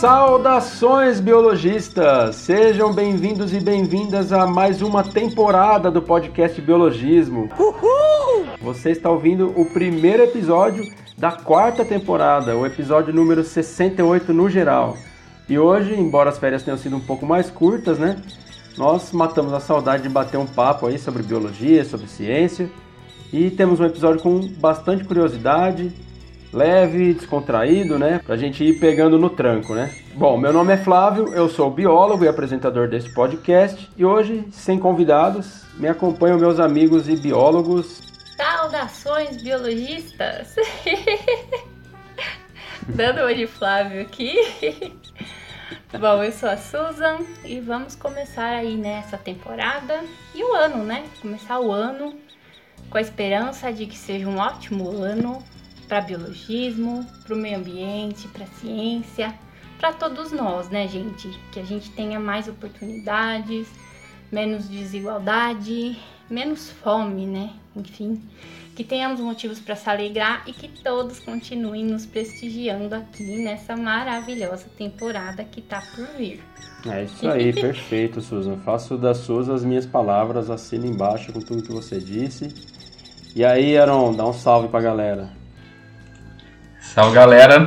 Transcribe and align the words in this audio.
Saudações 0.00 1.20
biologistas! 1.20 2.36
Sejam 2.36 2.90
bem-vindos 2.90 3.52
e 3.52 3.60
bem-vindas 3.60 4.32
a 4.32 4.46
mais 4.46 4.80
uma 4.80 5.04
temporada 5.04 5.90
do 5.90 6.00
podcast 6.00 6.58
Biologismo. 6.58 7.50
Uhul! 7.58 8.46
Você 8.62 8.92
está 8.92 9.10
ouvindo 9.10 9.52
o 9.60 9.66
primeiro 9.66 10.22
episódio 10.22 10.90
da 11.18 11.32
quarta 11.32 11.84
temporada, 11.84 12.56
o 12.56 12.64
episódio 12.64 13.12
número 13.12 13.44
68 13.44 14.32
no 14.32 14.48
geral. 14.48 14.96
E 15.46 15.58
hoje, 15.58 15.92
embora 15.92 16.30
as 16.30 16.38
férias 16.38 16.62
tenham 16.62 16.78
sido 16.78 16.96
um 16.96 17.00
pouco 17.00 17.26
mais 17.26 17.50
curtas, 17.50 17.98
né? 17.98 18.16
Nós 18.78 19.12
matamos 19.12 19.52
a 19.52 19.60
saudade 19.60 20.04
de 20.04 20.08
bater 20.08 20.38
um 20.38 20.46
papo 20.46 20.86
aí 20.86 20.98
sobre 20.98 21.22
biologia, 21.22 21.84
sobre 21.84 22.06
ciência. 22.06 22.70
E 23.30 23.50
temos 23.50 23.78
um 23.78 23.84
episódio 23.84 24.22
com 24.22 24.40
bastante 24.58 25.04
curiosidade, 25.04 25.92
leve, 26.52 27.14
descontraído, 27.14 27.98
né? 27.98 28.20
Pra 28.24 28.36
gente 28.36 28.64
ir 28.64 28.78
pegando 28.78 29.18
no 29.18 29.30
tranco, 29.30 29.74
né? 29.74 29.94
Bom, 30.14 30.36
meu 30.36 30.52
nome 30.52 30.72
é 30.72 30.76
Flávio, 30.76 31.32
eu 31.34 31.48
sou 31.48 31.70
biólogo 31.70 32.24
e 32.24 32.28
apresentador 32.28 32.88
desse 32.88 33.12
podcast. 33.12 33.90
E 33.96 34.04
hoje, 34.04 34.44
sem 34.50 34.78
convidados, 34.78 35.64
me 35.74 35.88
acompanham 35.88 36.38
meus 36.38 36.58
amigos 36.58 37.08
e 37.08 37.16
biólogos 37.16 38.10
Saudações 38.40 39.42
biologistas! 39.42 40.56
Dando 42.88 43.20
oi 43.20 43.34
de 43.34 43.46
Flávio 43.46 44.00
aqui. 44.00 44.34
Bom, 45.92 46.24
eu 46.24 46.32
sou 46.32 46.48
a 46.48 46.56
Susan 46.56 47.18
e 47.44 47.60
vamos 47.60 47.94
começar 47.94 48.46
aí 48.46 48.78
nessa 48.78 49.18
temporada 49.18 50.02
e 50.34 50.42
o 50.42 50.54
ano, 50.54 50.82
né? 50.82 51.04
Começar 51.20 51.60
o 51.60 51.70
ano 51.70 52.18
com 52.88 52.96
a 52.96 53.02
esperança 53.02 53.70
de 53.70 53.84
que 53.84 53.98
seja 53.98 54.26
um 54.26 54.38
ótimo 54.38 54.88
ano 54.88 55.44
para 55.90 56.00
biologismo, 56.00 57.04
para 57.24 57.34
o 57.34 57.36
meio 57.36 57.58
ambiente, 57.58 58.28
para 58.28 58.44
a 58.44 58.60
ciência, 58.60 59.34
para 59.76 59.92
todos 59.92 60.30
nós, 60.30 60.68
né, 60.70 60.86
gente? 60.86 61.28
Que 61.50 61.58
a 61.58 61.64
gente 61.64 61.90
tenha 61.90 62.20
mais 62.20 62.46
oportunidades, 62.46 63.66
menos 64.30 64.68
desigualdade, 64.68 65.98
menos 66.30 66.70
fome, 66.70 67.26
né? 67.26 67.50
Enfim, 67.74 68.22
que 68.76 68.84
tenhamos 68.84 69.18
motivos 69.18 69.58
para 69.58 69.74
se 69.74 69.90
alegrar 69.90 70.44
e 70.46 70.52
que 70.52 70.68
todos 70.68 71.18
continuem 71.18 71.84
nos 71.84 72.06
prestigiando 72.06 72.94
aqui 72.94 73.42
nessa 73.42 73.76
maravilhosa 73.76 74.66
temporada 74.78 75.42
que 75.42 75.60
tá 75.60 75.82
por 75.96 76.06
vir. 76.16 76.40
É 76.86 77.02
isso 77.02 77.28
aí, 77.28 77.50
perfeito, 77.52 78.20
Susan. 78.20 78.58
Faço 78.58 78.96
das 78.96 79.18
suas 79.18 79.48
as 79.48 79.64
minhas 79.64 79.86
palavras, 79.86 80.50
assino 80.50 80.86
embaixo 80.86 81.32
com 81.32 81.40
tudo 81.40 81.64
que 81.64 81.72
você 81.72 81.98
disse. 81.98 82.54
E 83.34 83.44
aí, 83.44 83.76
Aron, 83.76 84.14
dá 84.14 84.24
um 84.24 84.32
salve 84.32 84.68
pra 84.68 84.80
galera. 84.80 85.39
Salve, 86.80 87.14
galera. 87.14 87.66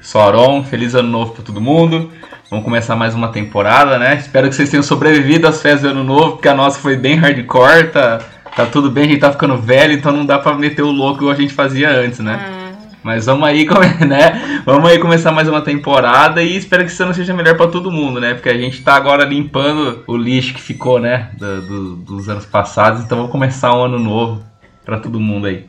Sou 0.00 0.20
Aron, 0.20 0.64
feliz 0.64 0.94
ano 0.94 1.08
novo 1.08 1.32
para 1.32 1.44
todo 1.44 1.60
mundo. 1.60 2.10
Vamos 2.50 2.64
começar 2.64 2.94
mais 2.94 3.14
uma 3.14 3.28
temporada, 3.28 3.98
né? 3.98 4.16
Espero 4.16 4.48
que 4.48 4.54
vocês 4.54 4.70
tenham 4.70 4.82
sobrevivido 4.82 5.46
às 5.48 5.60
festas 5.62 5.82
do 5.82 5.88
ano 5.88 6.04
novo, 6.04 6.32
porque 6.32 6.48
a 6.48 6.54
nossa 6.54 6.78
foi 6.78 6.96
bem 6.96 7.16
hardcore, 7.16 7.88
tá, 7.90 8.18
tá 8.54 8.66
tudo 8.66 8.90
bem, 8.90 9.04
a 9.04 9.08
gente 9.08 9.20
tá 9.20 9.32
ficando 9.32 9.56
velho, 9.56 9.92
então 9.94 10.12
não 10.12 10.26
dá 10.26 10.38
pra 10.38 10.54
meter 10.54 10.82
o 10.82 10.90
louco 10.90 11.20
igual 11.20 11.32
a 11.32 11.36
gente 11.40 11.54
fazia 11.54 11.90
antes, 11.90 12.18
né? 12.20 12.38
Ah, 12.38 12.86
Mas 13.02 13.26
vamos 13.26 13.48
aí, 13.48 13.66
né? 14.06 14.62
Vamos 14.66 14.88
aí 14.90 14.98
começar 14.98 15.32
mais 15.32 15.48
uma 15.48 15.62
temporada 15.62 16.42
e 16.42 16.56
espero 16.56 16.84
que 16.84 16.90
esse 16.92 17.02
ano 17.02 17.14
seja 17.14 17.32
melhor 17.32 17.56
pra 17.56 17.66
todo 17.66 17.90
mundo, 17.90 18.20
né? 18.20 18.34
Porque 18.34 18.50
a 18.50 18.56
gente 18.58 18.82
tá 18.82 18.94
agora 18.94 19.24
limpando 19.24 20.04
o 20.06 20.16
lixo 20.16 20.54
que 20.54 20.60
ficou, 20.60 21.00
né? 21.00 21.30
do- 21.38 21.62
do- 21.62 21.96
dos 21.96 22.28
anos 22.28 22.44
passados, 22.44 23.02
então 23.02 23.16
vamos 23.18 23.32
começar 23.32 23.74
um 23.74 23.84
ano 23.84 23.98
novo 23.98 24.44
pra 24.84 24.98
todo 25.00 25.18
mundo 25.18 25.46
aí. 25.46 25.66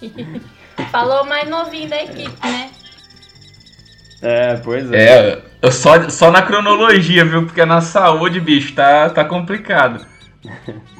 falou 0.90 1.24
mais 1.24 1.48
novinho 1.48 1.88
da 1.88 2.02
equipe, 2.02 2.46
né? 2.46 2.70
É, 4.22 4.56
pois 4.56 4.90
é. 4.90 5.04
É, 5.04 5.42
eu 5.60 5.70
só, 5.70 6.08
só 6.08 6.30
na 6.30 6.40
cronologia, 6.40 7.24
viu? 7.24 7.44
Porque 7.44 7.64
na 7.64 7.80
saúde, 7.80 8.40
bicho, 8.40 8.74
tá, 8.74 9.10
tá 9.10 9.24
complicado. 9.24 10.04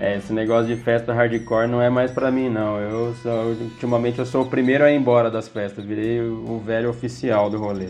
É, 0.00 0.16
esse 0.16 0.32
negócio 0.32 0.68
de 0.72 0.80
festa 0.80 1.12
hardcore 1.12 1.66
não 1.66 1.82
é 1.82 1.90
mais 1.90 2.12
pra 2.12 2.30
mim, 2.30 2.48
não. 2.48 2.78
Eu 2.78 3.14
sou, 3.20 3.46
ultimamente 3.46 4.20
eu 4.20 4.24
sou 4.24 4.42
o 4.42 4.46
primeiro 4.46 4.84
a 4.84 4.92
ir 4.92 4.96
embora 4.96 5.28
das 5.28 5.48
festas, 5.48 5.84
virei 5.84 6.20
o, 6.20 6.52
o 6.52 6.60
velho 6.60 6.88
oficial 6.88 7.50
do 7.50 7.58
rolê. 7.58 7.88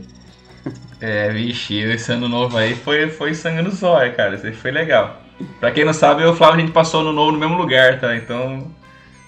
É, 1.01 1.31
vixe, 1.31 1.77
esse 1.77 2.11
ano 2.11 2.29
novo 2.29 2.59
aí 2.59 2.75
foi, 2.75 3.09
foi 3.09 3.33
sangue 3.33 3.63
no 3.63 3.71
zóio, 3.71 4.17
cara. 4.17 4.35
Isso 4.35 4.47
aí 4.47 4.53
foi 4.53 4.73
legal. 4.73 5.23
Pra 5.61 5.71
quem 5.71 5.85
não 5.85 5.93
sabe, 5.93 6.23
eu 6.23 6.31
e 6.31 6.33
o 6.33 6.35
Flávio 6.35 6.57
a 6.57 6.61
gente 6.61 6.73
passou 6.73 7.03
ano 7.03 7.13
novo 7.13 7.31
no 7.31 7.39
mesmo 7.39 7.57
lugar, 7.57 8.01
tá? 8.01 8.17
Então, 8.17 8.69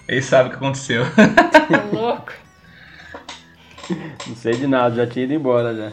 eles 0.07 0.25
sabem 0.25 0.47
o 0.47 0.49
que 0.51 0.57
aconteceu. 0.57 1.03
Tá 1.71 1.85
louco. 1.93 2.33
Não 4.27 4.35
sei 4.35 4.53
de 4.53 4.67
nada, 4.67 4.95
já 4.95 5.07
tinha 5.07 5.25
ido 5.25 5.33
embora 5.33 5.73
já. 5.75 5.91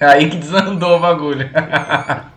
aí 0.12 0.28
que 0.28 0.36
desandou 0.36 0.96
o 0.96 1.00
bagulho. 1.00 1.48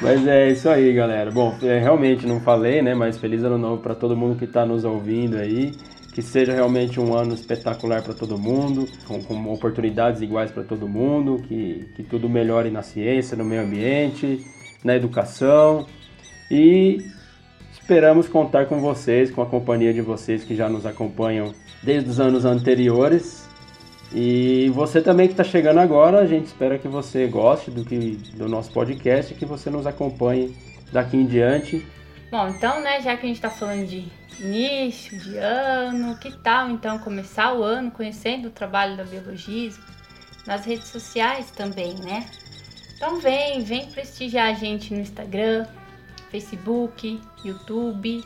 Mas 0.00 0.26
é 0.26 0.50
isso 0.50 0.68
aí, 0.68 0.92
galera. 0.92 1.30
Bom, 1.30 1.56
é, 1.62 1.78
realmente 1.78 2.26
não 2.26 2.40
falei, 2.40 2.80
né? 2.80 2.94
Mas 2.94 3.18
feliz 3.18 3.42
ano 3.42 3.58
novo 3.58 3.82
pra 3.82 3.94
todo 3.94 4.16
mundo 4.16 4.38
que 4.38 4.46
tá 4.46 4.64
nos 4.64 4.84
ouvindo 4.84 5.36
aí. 5.36 5.72
Que 6.14 6.22
seja 6.22 6.52
realmente 6.52 6.98
um 6.98 7.14
ano 7.14 7.34
espetacular 7.34 8.02
pra 8.02 8.14
todo 8.14 8.38
mundo, 8.38 8.88
com, 9.06 9.22
com 9.22 9.52
oportunidades 9.52 10.20
iguais 10.20 10.50
pra 10.50 10.64
todo 10.64 10.88
mundo, 10.88 11.36
que, 11.46 11.88
que 11.94 12.02
tudo 12.02 12.28
melhore 12.28 12.70
na 12.70 12.82
ciência, 12.82 13.36
no 13.36 13.44
meio 13.44 13.62
ambiente, 13.62 14.44
na 14.82 14.96
educação. 14.96 15.86
E 16.50 16.98
esperamos 17.88 18.28
contar 18.28 18.66
com 18.66 18.82
vocês, 18.82 19.30
com 19.30 19.40
a 19.40 19.46
companhia 19.46 19.94
de 19.94 20.02
vocês 20.02 20.44
que 20.44 20.54
já 20.54 20.68
nos 20.68 20.84
acompanham 20.84 21.54
desde 21.82 22.10
os 22.10 22.20
anos 22.20 22.44
anteriores. 22.44 23.48
E 24.12 24.68
você 24.74 25.00
também 25.00 25.26
que 25.26 25.32
está 25.32 25.42
chegando 25.42 25.78
agora, 25.78 26.18
a 26.18 26.26
gente 26.26 26.44
espera 26.44 26.76
que 26.76 26.86
você 26.86 27.26
goste 27.26 27.70
do, 27.70 27.86
que, 27.86 28.16
do 28.34 28.46
nosso 28.46 28.70
podcast 28.72 29.32
e 29.32 29.36
que 29.36 29.46
você 29.46 29.70
nos 29.70 29.86
acompanhe 29.86 30.54
daqui 30.92 31.16
em 31.16 31.24
diante. 31.24 31.86
Bom, 32.30 32.48
então, 32.48 32.78
né, 32.82 33.00
já 33.00 33.16
que 33.16 33.24
a 33.24 33.28
gente 33.30 33.40
tá 33.40 33.48
falando 33.48 33.86
de 33.86 34.06
início, 34.38 35.18
de 35.18 35.38
ano, 35.38 36.14
que 36.18 36.30
tal 36.42 36.68
então 36.68 36.98
começar 36.98 37.54
o 37.54 37.62
ano 37.62 37.90
conhecendo 37.90 38.48
o 38.48 38.50
trabalho 38.50 38.98
da 38.98 39.04
Biologismo 39.04 39.82
nas 40.46 40.66
redes 40.66 40.88
sociais 40.88 41.50
também, 41.52 41.94
né? 42.04 42.26
Então 42.96 43.18
vem, 43.18 43.62
vem 43.64 43.86
prestigiar 43.86 44.50
a 44.50 44.52
gente 44.52 44.92
no 44.92 45.00
Instagram, 45.00 45.64
Facebook, 46.30 47.20
YouTube. 47.44 48.24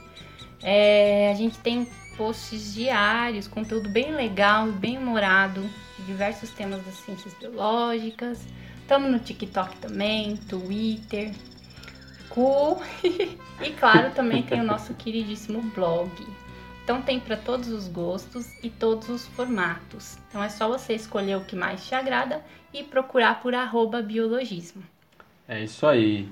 É, 0.62 1.30
a 1.32 1.34
gente 1.34 1.58
tem 1.58 1.86
posts 2.16 2.74
diários, 2.74 3.48
conteúdo 3.48 3.88
bem 3.88 4.12
legal 4.14 4.68
e 4.68 4.72
bem 4.72 4.98
humorado 4.98 5.62
de 5.98 6.04
diversos 6.04 6.50
temas 6.50 6.84
das 6.84 6.94
ciências 6.96 7.34
biológicas. 7.34 8.46
Estamos 8.80 9.10
no 9.10 9.18
TikTok 9.18 9.76
também, 9.76 10.36
Twitter, 10.36 11.32
Cu. 12.28 12.80
e 13.62 13.70
claro, 13.78 14.12
também 14.12 14.42
tem 14.42 14.60
o 14.60 14.64
nosso 14.64 14.94
queridíssimo 14.94 15.62
blog. 15.74 16.10
Então 16.84 17.00
tem 17.00 17.20
para 17.20 17.36
todos 17.36 17.68
os 17.68 17.86
gostos 17.86 18.46
e 18.62 18.68
todos 18.68 19.08
os 19.08 19.26
formatos. 19.28 20.18
Então 20.28 20.42
é 20.42 20.48
só 20.48 20.68
você 20.68 20.94
escolher 20.94 21.36
o 21.36 21.44
que 21.44 21.54
mais 21.54 21.86
te 21.86 21.94
agrada 21.94 22.44
e 22.74 22.82
procurar 22.82 23.40
por 23.40 23.54
arroba 23.54 24.02
biologismo. 24.02 24.82
É 25.46 25.62
isso 25.62 25.86
aí. 25.86 26.28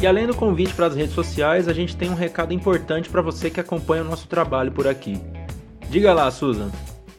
E 0.00 0.06
além 0.06 0.26
do 0.28 0.34
convite 0.34 0.72
para 0.74 0.86
as 0.86 0.94
redes 0.94 1.14
sociais, 1.14 1.66
a 1.66 1.72
gente 1.72 1.96
tem 1.96 2.08
um 2.08 2.14
recado 2.14 2.54
importante 2.54 3.08
para 3.08 3.20
você 3.20 3.50
que 3.50 3.58
acompanha 3.58 4.02
o 4.02 4.06
nosso 4.06 4.28
trabalho 4.28 4.70
por 4.70 4.86
aqui. 4.86 5.20
Diga 5.90 6.12
lá, 6.14 6.30
Susan. 6.30 6.70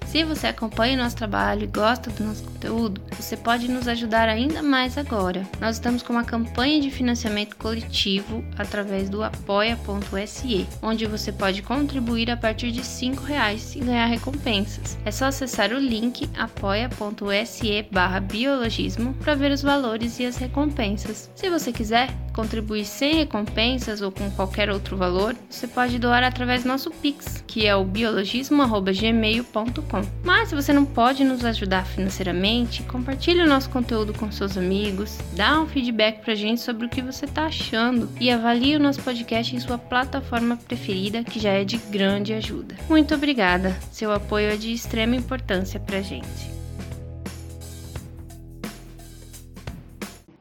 Se 0.10 0.24
você 0.24 0.48
acompanha 0.48 0.96
o 0.96 1.04
nosso 1.04 1.16
trabalho 1.16 1.66
e 1.66 1.68
gosta 1.68 2.10
do 2.10 2.24
nosso 2.24 2.44
conteúdo, 2.44 3.00
você 3.16 3.38
pode 3.38 3.68
nos 3.68 3.88
ajudar 3.88 4.28
ainda 4.28 4.64
mais 4.64 4.98
agora. 4.98 5.48
Nós 5.62 5.76
estamos 5.76 6.02
com 6.02 6.14
uma 6.14 6.24
campanha 6.24 6.82
de 6.82 6.90
financiamento 6.90 7.56
coletivo 7.58 8.44
através 8.58 9.08
do 9.08 9.22
apoia.se, 9.24 10.68
onde 10.82 11.06
você 11.06 11.32
pode 11.32 11.62
contribuir 11.62 12.32
a 12.32 12.38
partir 12.38 12.72
de 12.72 12.84
5 12.84 13.24
reais 13.24 13.76
e 13.76 13.82
ganhar 13.82 14.08
recompensas. 14.08 14.98
É 15.06 15.12
só 15.12 15.26
acessar 15.26 15.72
o 15.72 15.78
link 15.78 16.28
apoia.se 16.36 17.88
biologismo 18.28 19.14
para 19.14 19.36
ver 19.36 19.52
os 19.52 19.62
valores 19.62 20.20
e 20.20 20.26
as 20.26 20.38
recompensas. 20.38 21.30
Se 21.36 21.52
você 21.52 21.72
quiser 21.72 22.10
contribuir 22.40 22.86
sem 22.86 23.16
recompensas 23.16 24.02
ou 24.02 24.14
com 24.14 24.32
qualquer 24.32 24.70
outro 24.70 24.96
valor, 24.96 25.36
você 25.50 25.68
pode 25.68 26.00
doar 26.00 26.24
através 26.24 26.64
do 26.64 26.70
nosso 26.70 26.90
Pix, 26.90 27.44
que 27.46 27.68
é 27.68 27.76
o 27.76 27.84
biologismo.gmail.com. 27.84 30.02
Mas 30.24 30.48
se 30.48 30.56
você 30.56 30.72
não 30.72 30.86
pode 30.86 31.26
nos 31.26 31.44
ajudar 31.44 31.86
financeiramente, 31.86 32.82
compartilhe 32.84 33.42
o 33.42 33.48
nosso 33.48 33.70
conteúdo 33.70 34.14
com 34.14 34.32
seus 34.32 34.58
amigos, 34.58 35.18
dá 35.36 35.60
um 35.60 35.68
feedback 35.68 36.24
pra 36.24 36.34
gente 36.34 36.62
sobre 36.62 36.86
o 36.86 36.90
que 36.90 37.02
você 37.02 37.28
tá 37.28 37.48
achando 37.48 38.08
e 38.22 38.32
avalie 38.32 38.78
o 38.78 38.80
nosso 38.80 39.02
podcast 39.02 39.54
em 39.54 39.60
sua 39.60 39.78
plataforma 39.78 40.56
preferida, 40.56 41.26
que 41.26 41.42
já 41.42 41.50
é 41.50 41.66
de 41.66 41.76
grande 41.76 42.34
ajuda. 42.34 42.78
Muito 42.88 43.14
obrigada, 43.14 43.76
seu 43.92 44.14
apoio 44.14 44.50
é 44.50 44.56
de 44.56 44.72
extrema 44.72 45.14
importância 45.14 45.78
pra 45.78 46.02
gente. 46.02 46.58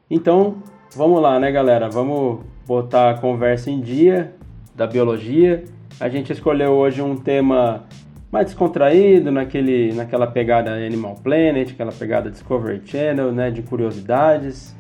Então, 0.09 0.62
vamos 0.99 1.23
lá, 1.23 1.39
né, 1.39 1.53
galera? 1.53 1.89
Vamos 1.89 2.41
botar 2.67 3.11
a 3.11 3.15
conversa 3.15 3.71
em 3.71 3.81
dia 3.81 4.35
da 4.75 4.85
biologia. 4.85 5.62
A 6.00 6.09
gente 6.09 6.33
escolheu 6.33 6.73
hoje 6.73 7.00
um 7.00 7.15
tema 7.17 7.85
mais 8.33 8.47
descontraído, 8.47 9.31
naquele, 9.31 9.93
naquela 9.93 10.27
pegada 10.27 10.73
Animal 10.73 11.15
Planet, 11.23 11.71
aquela 11.71 11.93
pegada 11.93 12.29
Discovery 12.29 12.83
Channel, 12.85 13.31
né, 13.31 13.49
de 13.49 13.62
curiosidades. 13.62 14.75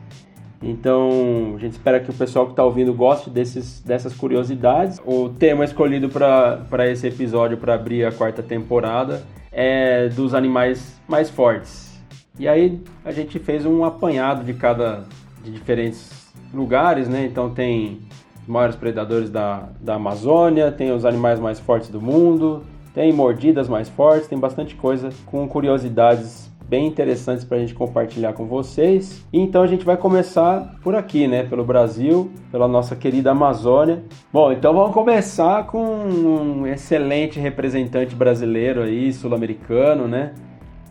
Então, 0.60 1.54
a 1.54 1.60
gente 1.60 1.74
espera 1.74 2.00
que 2.00 2.10
o 2.10 2.12
pessoal 2.14 2.46
que 2.46 2.52
está 2.52 2.64
ouvindo 2.64 2.92
goste 2.92 3.30
desses, 3.30 3.80
dessas 3.80 4.12
curiosidades. 4.12 5.00
O 5.06 5.28
tema 5.28 5.64
escolhido 5.64 6.08
para 6.08 6.90
esse 6.90 7.06
episódio, 7.06 7.58
para 7.58 7.74
abrir 7.74 8.04
a 8.04 8.10
quarta 8.10 8.42
temporada, 8.42 9.22
é 9.52 10.08
dos 10.08 10.34
animais 10.34 11.00
mais 11.06 11.30
fortes. 11.30 11.96
E 12.36 12.48
aí 12.48 12.80
a 13.04 13.12
gente 13.12 13.38
fez 13.38 13.64
um 13.64 13.84
apanhado 13.84 14.42
de 14.42 14.52
cada 14.52 15.04
de 15.44 15.50
diferentes 15.50 16.32
lugares, 16.52 17.08
né? 17.08 17.24
Então 17.24 17.50
tem 17.50 18.00
os 18.42 18.48
maiores 18.48 18.76
predadores 18.76 19.30
da, 19.30 19.68
da 19.80 19.94
Amazônia, 19.94 20.72
tem 20.72 20.92
os 20.92 21.04
animais 21.04 21.38
mais 21.38 21.58
fortes 21.60 21.88
do 21.88 22.00
mundo, 22.00 22.62
tem 22.94 23.12
mordidas 23.12 23.68
mais 23.68 23.88
fortes, 23.88 24.28
tem 24.28 24.38
bastante 24.38 24.74
coisa 24.74 25.10
com 25.26 25.46
curiosidades 25.46 26.48
bem 26.68 26.86
interessantes 26.86 27.44
para 27.44 27.56
a 27.56 27.60
gente 27.60 27.74
compartilhar 27.74 28.34
com 28.34 28.46
vocês. 28.46 29.24
E 29.32 29.40
então 29.40 29.62
a 29.62 29.66
gente 29.66 29.84
vai 29.84 29.96
começar 29.96 30.76
por 30.82 30.94
aqui, 30.94 31.26
né? 31.26 31.42
Pelo 31.44 31.64
Brasil, 31.64 32.30
pela 32.52 32.68
nossa 32.68 32.94
querida 32.94 33.30
Amazônia. 33.30 34.02
Bom, 34.32 34.52
então 34.52 34.74
vamos 34.74 34.92
começar 34.92 35.66
com 35.66 35.82
um 35.82 36.66
excelente 36.66 37.40
representante 37.40 38.14
brasileiro 38.14 38.82
aí, 38.82 39.12
sul-americano, 39.12 40.06
né? 40.06 40.34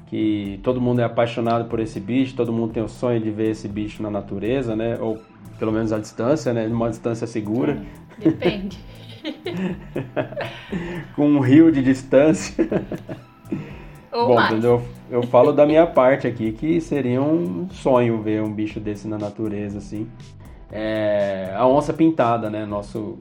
Que 0.07 0.59
todo 0.63 0.79
mundo 0.79 1.01
é 1.01 1.03
apaixonado 1.03 1.65
por 1.65 1.79
esse 1.79 1.99
bicho, 1.99 2.35
todo 2.35 2.51
mundo 2.51 2.73
tem 2.73 2.81
o 2.81 2.87
sonho 2.87 3.19
de 3.19 3.29
ver 3.29 3.51
esse 3.51 3.67
bicho 3.67 4.01
na 4.01 4.09
natureza, 4.09 4.75
né? 4.75 4.97
Ou 4.99 5.21
pelo 5.59 5.71
menos 5.71 5.91
à 5.91 5.99
distância, 5.99 6.53
né? 6.53 6.67
Numa 6.67 6.89
distância 6.89 7.27
segura. 7.27 7.81
Depende. 8.17 8.79
com 11.15 11.27
um 11.27 11.39
rio 11.39 11.71
de 11.71 11.83
distância. 11.83 12.67
Ou 14.11 14.27
Bom, 14.27 14.35
mais. 14.35 14.63
eu, 14.63 14.81
eu 15.11 15.23
falo 15.23 15.51
da 15.51 15.65
minha 15.65 15.85
parte 15.85 16.25
aqui 16.25 16.51
que 16.51 16.79
seria 16.79 17.21
um 17.21 17.69
sonho 17.69 18.21
ver 18.21 18.41
um 18.41 18.51
bicho 18.51 18.79
desse 18.79 19.07
na 19.07 19.17
natureza, 19.17 19.77
assim. 19.77 20.07
É, 20.71 21.53
a 21.55 21.67
onça 21.67 21.93
pintada, 21.93 22.49
né? 22.49 22.65
Nosso 22.65 23.17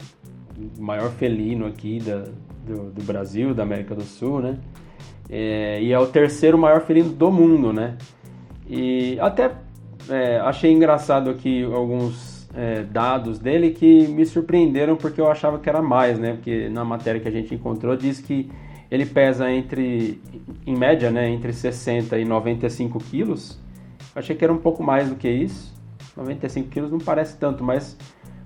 maior 0.77 1.11
felino 1.11 1.65
aqui 1.65 1.99
da, 1.99 2.25
do, 2.65 2.91
do 2.91 3.03
Brasil, 3.03 3.53
da 3.53 3.63
América 3.63 3.93
do 3.93 4.03
Sul, 4.03 4.39
né? 4.39 4.57
É, 5.29 5.81
e 5.81 5.91
é 5.91 5.99
o 5.99 6.07
terceiro 6.07 6.57
maior 6.57 6.81
felino 6.81 7.09
do 7.09 7.31
mundo, 7.31 7.73
né? 7.73 7.97
E 8.69 9.19
até 9.19 9.51
é, 10.09 10.39
achei 10.39 10.71
engraçado 10.71 11.29
aqui 11.29 11.63
alguns 11.63 12.47
é, 12.55 12.83
dados 12.83 13.39
dele 13.39 13.71
que 13.71 14.07
me 14.07 14.25
surpreenderam 14.25 14.95
porque 14.95 15.19
eu 15.19 15.29
achava 15.29 15.59
que 15.59 15.69
era 15.69 15.81
mais, 15.81 16.17
né? 16.17 16.33
Porque 16.33 16.69
na 16.69 16.83
matéria 16.85 17.19
que 17.19 17.27
a 17.27 17.31
gente 17.31 17.53
encontrou 17.53 17.95
diz 17.95 18.19
que 18.19 18.49
ele 18.89 19.05
pesa 19.05 19.51
entre, 19.51 20.21
em 20.65 20.75
média, 20.75 21.11
né, 21.11 21.29
entre 21.29 21.51
60 21.51 22.17
e 22.17 22.23
95 22.23 22.99
quilos. 22.99 23.59
Achei 24.15 24.35
que 24.35 24.43
era 24.43 24.53
um 24.53 24.57
pouco 24.57 24.81
mais 24.81 25.09
do 25.09 25.15
que 25.15 25.29
isso. 25.29 25.75
95 26.15 26.69
quilos 26.69 26.91
não 26.91 26.99
parece 26.99 27.37
tanto, 27.37 27.63
mas 27.63 27.97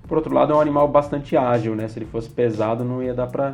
por 0.08 0.18
outro 0.18 0.34
lado 0.34 0.52
é 0.52 0.56
um 0.56 0.60
animal 0.60 0.88
bastante 0.88 1.38
ágil, 1.38 1.76
né? 1.76 1.88
Se 1.88 2.00
ele 2.00 2.06
fosse 2.06 2.30
pesado 2.30 2.84
não 2.84 3.02
ia 3.02 3.14
dar 3.14 3.28
pra 3.28 3.54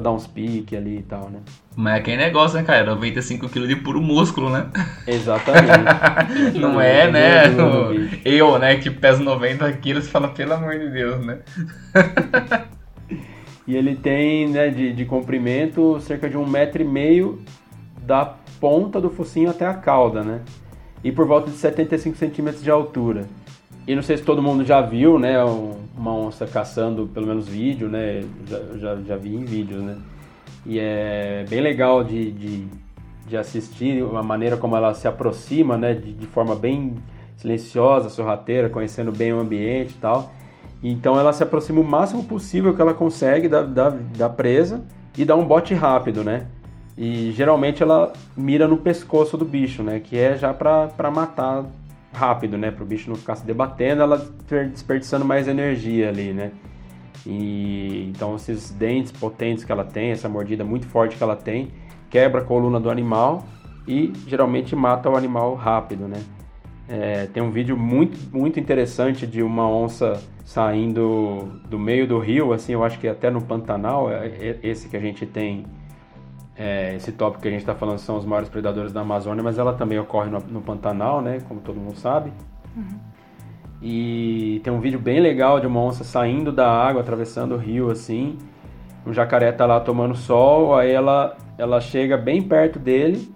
dar 0.00 0.10
uns 0.10 0.26
piques 0.26 0.76
ali 0.76 0.98
e 0.98 1.02
tal, 1.02 1.30
né? 1.30 1.40
Mas 1.76 1.94
é 1.94 1.98
aquele 1.98 2.16
negócio, 2.18 2.56
né, 2.56 2.64
cara? 2.64 2.84
95 2.84 3.48
kg 3.48 3.66
de 3.66 3.76
puro 3.76 4.00
músculo, 4.00 4.48
né? 4.48 4.68
Exatamente. 5.06 6.54
Não 6.58 6.80
é, 6.80 7.10
né? 7.10 7.42
Eu, 8.24 8.58
né, 8.58 8.76
que 8.76 8.90
peso 8.90 9.22
90 9.22 9.70
quilos, 9.74 10.08
fala, 10.08 10.28
pelo 10.28 10.52
amor 10.54 10.78
de 10.78 10.88
Deus, 10.90 11.24
né? 11.24 11.38
E 13.66 13.74
ele 13.74 13.96
tem, 13.96 14.46
né, 14.50 14.68
de, 14.68 14.92
de 14.92 15.06
comprimento, 15.06 15.98
cerca 16.02 16.28
de 16.28 16.36
um 16.36 16.46
metro 16.46 16.82
e 16.82 16.84
meio 16.84 17.40
da 18.02 18.34
ponta 18.60 19.00
do 19.00 19.08
focinho 19.08 19.48
até 19.48 19.66
a 19.66 19.72
cauda, 19.72 20.22
né? 20.22 20.40
E 21.02 21.10
por 21.10 21.26
volta 21.26 21.50
de 21.50 21.56
75 21.56 22.14
centímetros 22.16 22.62
de 22.62 22.70
altura. 22.70 23.24
E 23.86 23.94
não 23.94 24.02
sei 24.02 24.18
se 24.18 24.22
todo 24.22 24.42
mundo 24.42 24.66
já 24.66 24.82
viu, 24.82 25.18
né, 25.18 25.42
um- 25.42 25.78
uma 25.96 26.14
onça 26.14 26.46
caçando, 26.46 27.06
pelo 27.14 27.26
menos 27.26 27.48
vídeo, 27.48 27.88
né? 27.88 28.22
Já, 28.46 28.58
já, 28.78 28.96
já 29.00 29.16
vi 29.16 29.34
em 29.34 29.46
vídeos, 29.46 29.82
né? 29.82 29.96
E 30.66 30.78
é 30.78 31.44
bem 31.48 31.60
legal 31.60 32.02
de, 32.02 32.30
de, 32.32 32.68
de 33.26 33.36
assistir 33.36 34.02
a 34.14 34.22
maneira 34.22 34.56
como 34.56 34.76
ela 34.76 34.94
se 34.94 35.06
aproxima, 35.06 35.76
né? 35.76 35.94
De, 35.94 36.12
de 36.12 36.26
forma 36.26 36.54
bem 36.54 36.94
silenciosa, 37.36 38.08
sorrateira, 38.08 38.68
conhecendo 38.68 39.12
bem 39.12 39.32
o 39.32 39.40
ambiente 39.40 39.94
e 39.94 39.98
tal. 39.98 40.32
Então 40.82 41.18
ela 41.18 41.32
se 41.32 41.42
aproxima 41.42 41.80
o 41.80 41.84
máximo 41.84 42.24
possível 42.24 42.74
que 42.74 42.80
ela 42.80 42.94
consegue 42.94 43.48
da, 43.48 43.62
da, 43.62 43.90
da 43.90 44.28
presa 44.28 44.84
e 45.16 45.24
dá 45.24 45.34
um 45.34 45.44
bote 45.44 45.74
rápido, 45.74 46.22
né? 46.22 46.46
E 46.96 47.32
geralmente 47.32 47.82
ela 47.82 48.12
mira 48.36 48.68
no 48.68 48.76
pescoço 48.76 49.36
do 49.36 49.44
bicho, 49.44 49.82
né? 49.82 50.00
Que 50.00 50.18
é 50.18 50.36
já 50.36 50.54
pra 50.54 51.10
matar 51.10 51.64
rápido, 52.12 52.56
né? 52.56 52.70
Para 52.70 52.84
o 52.84 52.86
bicho 52.86 53.08
não 53.08 53.16
ficar 53.16 53.34
se 53.36 53.44
debatendo, 53.44 54.02
ela 54.02 54.26
desperdiçando 54.70 55.24
mais 55.24 55.48
energia 55.48 56.08
ali, 56.08 56.32
né? 56.32 56.52
E 57.26 58.06
então 58.08 58.36
esses 58.36 58.70
dentes 58.70 59.12
potentes 59.12 59.64
que 59.64 59.72
ela 59.72 59.84
tem, 59.84 60.10
essa 60.10 60.28
mordida 60.28 60.64
muito 60.64 60.86
forte 60.86 61.16
que 61.16 61.22
ela 61.22 61.36
tem, 61.36 61.70
quebra 62.10 62.40
a 62.40 62.44
coluna 62.44 62.78
do 62.78 62.90
animal 62.90 63.44
e 63.86 64.12
geralmente 64.26 64.76
mata 64.76 65.08
o 65.10 65.16
animal 65.16 65.54
rápido, 65.54 66.06
né? 66.06 66.22
É, 66.88 67.26
tem 67.26 67.42
um 67.42 67.50
vídeo 67.50 67.76
muito, 67.76 68.18
muito 68.36 68.60
interessante 68.60 69.26
de 69.26 69.42
uma 69.42 69.66
onça 69.68 70.22
saindo 70.44 71.60
do 71.68 71.78
meio 71.78 72.06
do 72.06 72.18
rio, 72.18 72.52
assim, 72.52 72.72
eu 72.74 72.84
acho 72.84 72.98
que 72.98 73.08
até 73.08 73.30
no 73.30 73.40
Pantanal, 73.40 74.10
é- 74.10 74.26
é- 74.26 74.58
esse 74.62 74.88
que 74.88 74.96
a 74.96 75.00
gente 75.00 75.24
tem, 75.24 75.64
é, 76.54 76.94
esse 76.94 77.10
tópico 77.12 77.42
que 77.42 77.48
a 77.48 77.50
gente 77.50 77.60
está 77.60 77.74
falando 77.74 77.98
são 77.98 78.18
os 78.18 78.24
maiores 78.26 78.50
predadores 78.50 78.92
da 78.92 79.00
Amazônia, 79.00 79.42
mas 79.42 79.58
ela 79.58 79.72
também 79.72 79.98
ocorre 79.98 80.28
no, 80.30 80.40
no 80.40 80.60
Pantanal, 80.60 81.22
né, 81.22 81.40
como 81.48 81.60
todo 81.60 81.80
mundo 81.80 81.96
sabe. 81.96 82.30
E 83.86 84.62
tem 84.64 84.72
um 84.72 84.80
vídeo 84.80 84.98
bem 84.98 85.20
legal 85.20 85.60
de 85.60 85.66
uma 85.66 85.78
onça 85.78 86.04
saindo 86.04 86.50
da 86.50 86.66
água, 86.66 87.02
atravessando 87.02 87.54
o 87.54 87.58
rio, 87.58 87.90
assim, 87.90 88.38
o 89.04 89.12
jacaré 89.12 89.52
tá 89.52 89.66
lá 89.66 89.78
tomando 89.78 90.16
sol, 90.16 90.74
aí 90.74 90.90
ela, 90.90 91.36
ela 91.58 91.78
chega 91.82 92.16
bem 92.16 92.40
perto 92.40 92.78
dele 92.78 93.30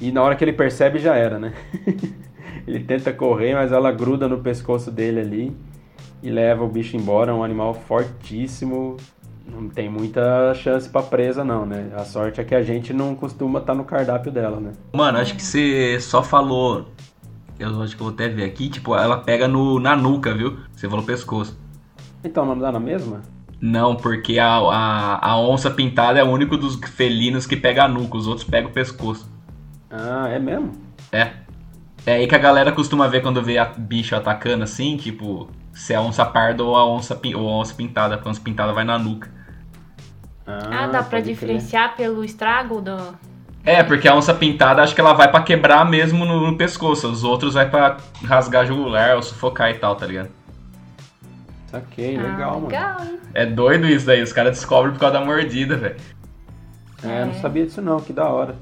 e 0.00 0.10
na 0.10 0.22
hora 0.22 0.34
que 0.34 0.42
ele 0.42 0.54
percebe 0.54 0.98
já 0.98 1.16
era, 1.16 1.38
né? 1.38 1.52
ele 2.66 2.80
tenta 2.80 3.12
correr, 3.12 3.52
mas 3.52 3.70
ela 3.70 3.92
gruda 3.92 4.26
no 4.26 4.38
pescoço 4.38 4.90
dele 4.90 5.20
ali 5.20 5.56
e 6.22 6.30
leva 6.30 6.64
o 6.64 6.68
bicho 6.68 6.96
embora. 6.96 7.30
É 7.30 7.34
um 7.34 7.44
animal 7.44 7.74
fortíssimo, 7.74 8.96
não 9.46 9.68
tem 9.68 9.90
muita 9.90 10.54
chance 10.54 10.88
pra 10.88 11.02
presa, 11.02 11.44
não, 11.44 11.66
né? 11.66 11.90
A 11.94 12.06
sorte 12.06 12.40
é 12.40 12.44
que 12.44 12.54
a 12.54 12.62
gente 12.62 12.94
não 12.94 13.14
costuma 13.14 13.58
estar 13.58 13.74
no 13.74 13.84
cardápio 13.84 14.32
dela, 14.32 14.58
né? 14.58 14.72
Mano, 14.94 15.18
acho 15.18 15.34
que 15.34 15.42
você 15.42 16.00
só 16.00 16.22
falou. 16.22 16.86
Eu 17.58 17.82
acho 17.82 17.96
que 17.96 18.02
eu 18.02 18.06
vou 18.06 18.14
até 18.14 18.28
ver 18.28 18.44
aqui, 18.44 18.68
tipo, 18.68 18.94
ela 18.94 19.18
pega 19.18 19.48
no, 19.48 19.80
na 19.80 19.96
nuca, 19.96 20.32
viu? 20.32 20.58
Você 20.72 20.88
falou 20.88 21.04
pescoço. 21.04 21.58
Então, 22.22 22.46
não 22.46 22.58
dá 22.58 22.70
na 22.70 22.80
mesma? 22.80 23.22
Não, 23.60 23.96
porque 23.96 24.38
a, 24.38 24.56
a, 24.56 25.30
a 25.30 25.40
onça 25.40 25.70
pintada 25.70 26.18
é 26.18 26.24
o 26.24 26.28
único 26.28 26.56
dos 26.56 26.76
felinos 26.76 27.46
que 27.46 27.56
pega 27.56 27.84
a 27.84 27.88
nuca, 27.88 28.16
os 28.16 28.28
outros 28.28 28.46
pegam 28.46 28.70
o 28.70 28.72
pescoço. 28.72 29.28
Ah, 29.90 30.28
é 30.28 30.38
mesmo? 30.38 30.72
É. 31.10 31.32
É 32.06 32.14
aí 32.14 32.26
que 32.26 32.34
a 32.34 32.38
galera 32.38 32.70
costuma 32.70 33.08
ver 33.08 33.20
quando 33.20 33.42
vê 33.42 33.58
a 33.58 33.64
bicho 33.64 34.14
atacando 34.14 34.62
assim, 34.62 34.96
tipo, 34.96 35.50
se 35.72 35.92
é 35.92 35.96
a 35.96 36.00
onça 36.00 36.24
parda 36.24 36.62
ou 36.62 36.76
a 36.76 36.86
onça, 36.86 37.20
ou 37.34 37.48
a 37.48 37.58
onça 37.58 37.74
pintada. 37.74 38.20
A 38.22 38.28
onça 38.28 38.40
pintada 38.40 38.72
vai 38.72 38.84
na 38.84 38.98
nuca. 38.98 39.30
Ah, 40.46 40.86
dá 40.86 41.02
pra 41.02 41.20
crer. 41.20 41.34
diferenciar 41.34 41.96
pelo 41.96 42.24
estrago 42.24 42.80
do. 42.80 42.96
É, 43.64 43.82
porque 43.82 44.08
a 44.08 44.14
onça 44.14 44.32
pintada 44.32 44.82
acho 44.82 44.94
que 44.94 45.00
ela 45.00 45.12
vai 45.12 45.30
pra 45.30 45.42
quebrar 45.42 45.84
mesmo 45.84 46.24
no, 46.24 46.46
no 46.50 46.56
pescoço. 46.56 47.08
Os 47.08 47.22
outros 47.24 47.54
vai 47.54 47.68
pra 47.68 47.98
rasgar 48.24 48.66
jugular 48.66 49.16
ou 49.16 49.22
sufocar 49.22 49.70
e 49.70 49.74
tal, 49.74 49.94
tá 49.96 50.06
ligado? 50.06 50.30
Saquei, 51.66 52.16
Ah, 52.16 52.22
legal, 52.22 52.54
mano. 52.54 52.66
legal, 52.66 53.00
hein? 53.04 53.18
É 53.34 53.44
doido 53.44 53.86
isso 53.86 54.06
daí, 54.06 54.22
os 54.22 54.32
caras 54.32 54.56
descobrem 54.56 54.94
por 54.94 55.00
causa 55.00 55.18
da 55.18 55.24
mordida, 55.24 55.76
velho. 55.76 55.96
É, 57.04 57.24
não 57.26 57.32
É. 57.32 57.40
sabia 57.40 57.66
disso 57.66 57.82
não, 57.82 58.00
que 58.00 58.12
da 58.12 58.26
hora. 58.28 58.56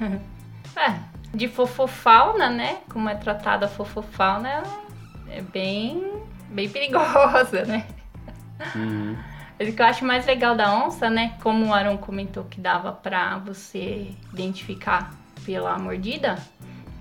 É, 0.76 0.94
de 1.32 1.46
fofofauna, 1.46 2.50
né? 2.50 2.78
Como 2.92 3.08
é 3.08 3.14
tratada 3.14 3.66
a 3.66 3.68
fofofauna, 3.68 4.48
ela 4.48 4.82
é 5.30 5.40
bem, 5.40 6.04
bem 6.50 6.68
perigosa, 6.68 7.64
né? 7.64 7.86
Uhum. 8.74 9.16
Mas 9.58 9.68
o 9.68 9.72
que 9.72 9.80
eu 9.80 9.86
acho 9.86 10.04
mais 10.04 10.26
legal 10.26 10.54
da 10.56 10.84
onça, 10.84 11.08
né? 11.08 11.36
Como 11.42 11.66
o 11.66 11.74
Aaron 11.74 11.96
comentou 11.96 12.44
que 12.44 12.60
dava 12.60 12.92
pra 12.92 13.38
você 13.38 14.08
identificar 14.32 15.14
pela 15.44 15.78
mordida, 15.78 16.36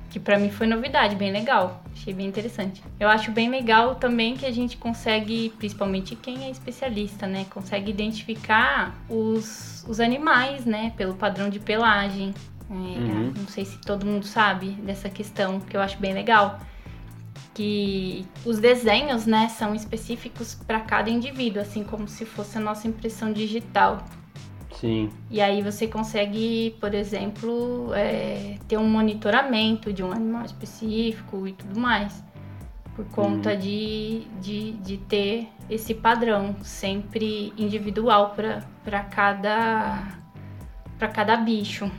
que 0.09 0.19
pra 0.19 0.37
mim 0.37 0.51
foi 0.51 0.67
novidade, 0.67 1.15
bem 1.15 1.31
legal. 1.31 1.83
Achei 1.91 2.13
bem 2.13 2.27
interessante. 2.27 2.83
Eu 2.99 3.09
acho 3.09 3.31
bem 3.31 3.49
legal 3.49 3.95
também 3.95 4.35
que 4.35 4.45
a 4.45 4.51
gente 4.51 4.77
consegue, 4.77 5.53
principalmente 5.57 6.15
quem 6.15 6.45
é 6.45 6.51
especialista, 6.51 7.25
né? 7.25 7.45
Consegue 7.49 7.89
identificar 7.89 8.93
os, 9.09 9.83
os 9.87 9.99
animais, 9.99 10.65
né? 10.65 10.93
Pelo 10.95 11.15
padrão 11.15 11.49
de 11.49 11.59
pelagem. 11.59 12.33
É, 12.69 12.73
Uhum. 12.73 13.33
Não 13.37 13.47
sei 13.47 13.65
se 13.65 13.77
todo 13.79 14.05
mundo 14.05 14.25
sabe 14.25 14.71
dessa 14.71 15.09
questão, 15.09 15.59
que 15.59 15.75
eu 15.77 15.81
acho 15.81 15.97
bem 15.97 16.13
legal 16.13 16.59
que 17.53 18.25
os 18.45 18.59
desenhos, 18.59 19.25
né, 19.25 19.47
são 19.49 19.75
específicos 19.75 20.55
para 20.55 20.79
cada 20.81 21.09
indivíduo, 21.09 21.61
assim 21.61 21.83
como 21.83 22.07
se 22.07 22.25
fosse 22.25 22.57
a 22.57 22.61
nossa 22.61 22.87
impressão 22.87 23.31
digital. 23.31 24.03
Sim. 24.71 25.09
E 25.29 25.39
aí 25.39 25.61
você 25.61 25.87
consegue, 25.87 26.75
por 26.79 26.93
exemplo, 26.93 27.91
é, 27.93 28.57
ter 28.67 28.77
um 28.77 28.89
monitoramento 28.89 29.93
de 29.93 30.03
um 30.03 30.11
animal 30.11 30.45
específico 30.45 31.47
e 31.47 31.53
tudo 31.53 31.79
mais. 31.79 32.23
Por 32.95 33.05
conta 33.05 33.51
Uhum. 33.53 33.59
de, 33.59 34.27
de, 34.41 34.71
de 34.73 34.97
ter 34.97 35.47
esse 35.69 35.93
padrão 35.95 36.55
sempre 36.63 37.53
individual 37.57 38.35
para 38.83 39.03
cada, 39.05 40.19
pra 40.99 41.07
cada 41.07 41.37
bicho. 41.37 41.89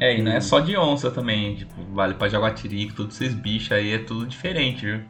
É, 0.00 0.16
e 0.16 0.22
não 0.22 0.32
é 0.32 0.40
só 0.40 0.58
de 0.60 0.76
onça 0.76 1.10
também, 1.10 1.54
tipo, 1.54 1.74
vale 1.92 2.14
pra 2.14 2.28
jaguatirica, 2.28 2.94
todos 2.96 3.20
esses 3.20 3.34
bichos 3.34 3.72
aí 3.72 3.92
é 3.94 3.98
tudo 3.98 4.26
diferente, 4.26 4.84
viu? 4.84 5.00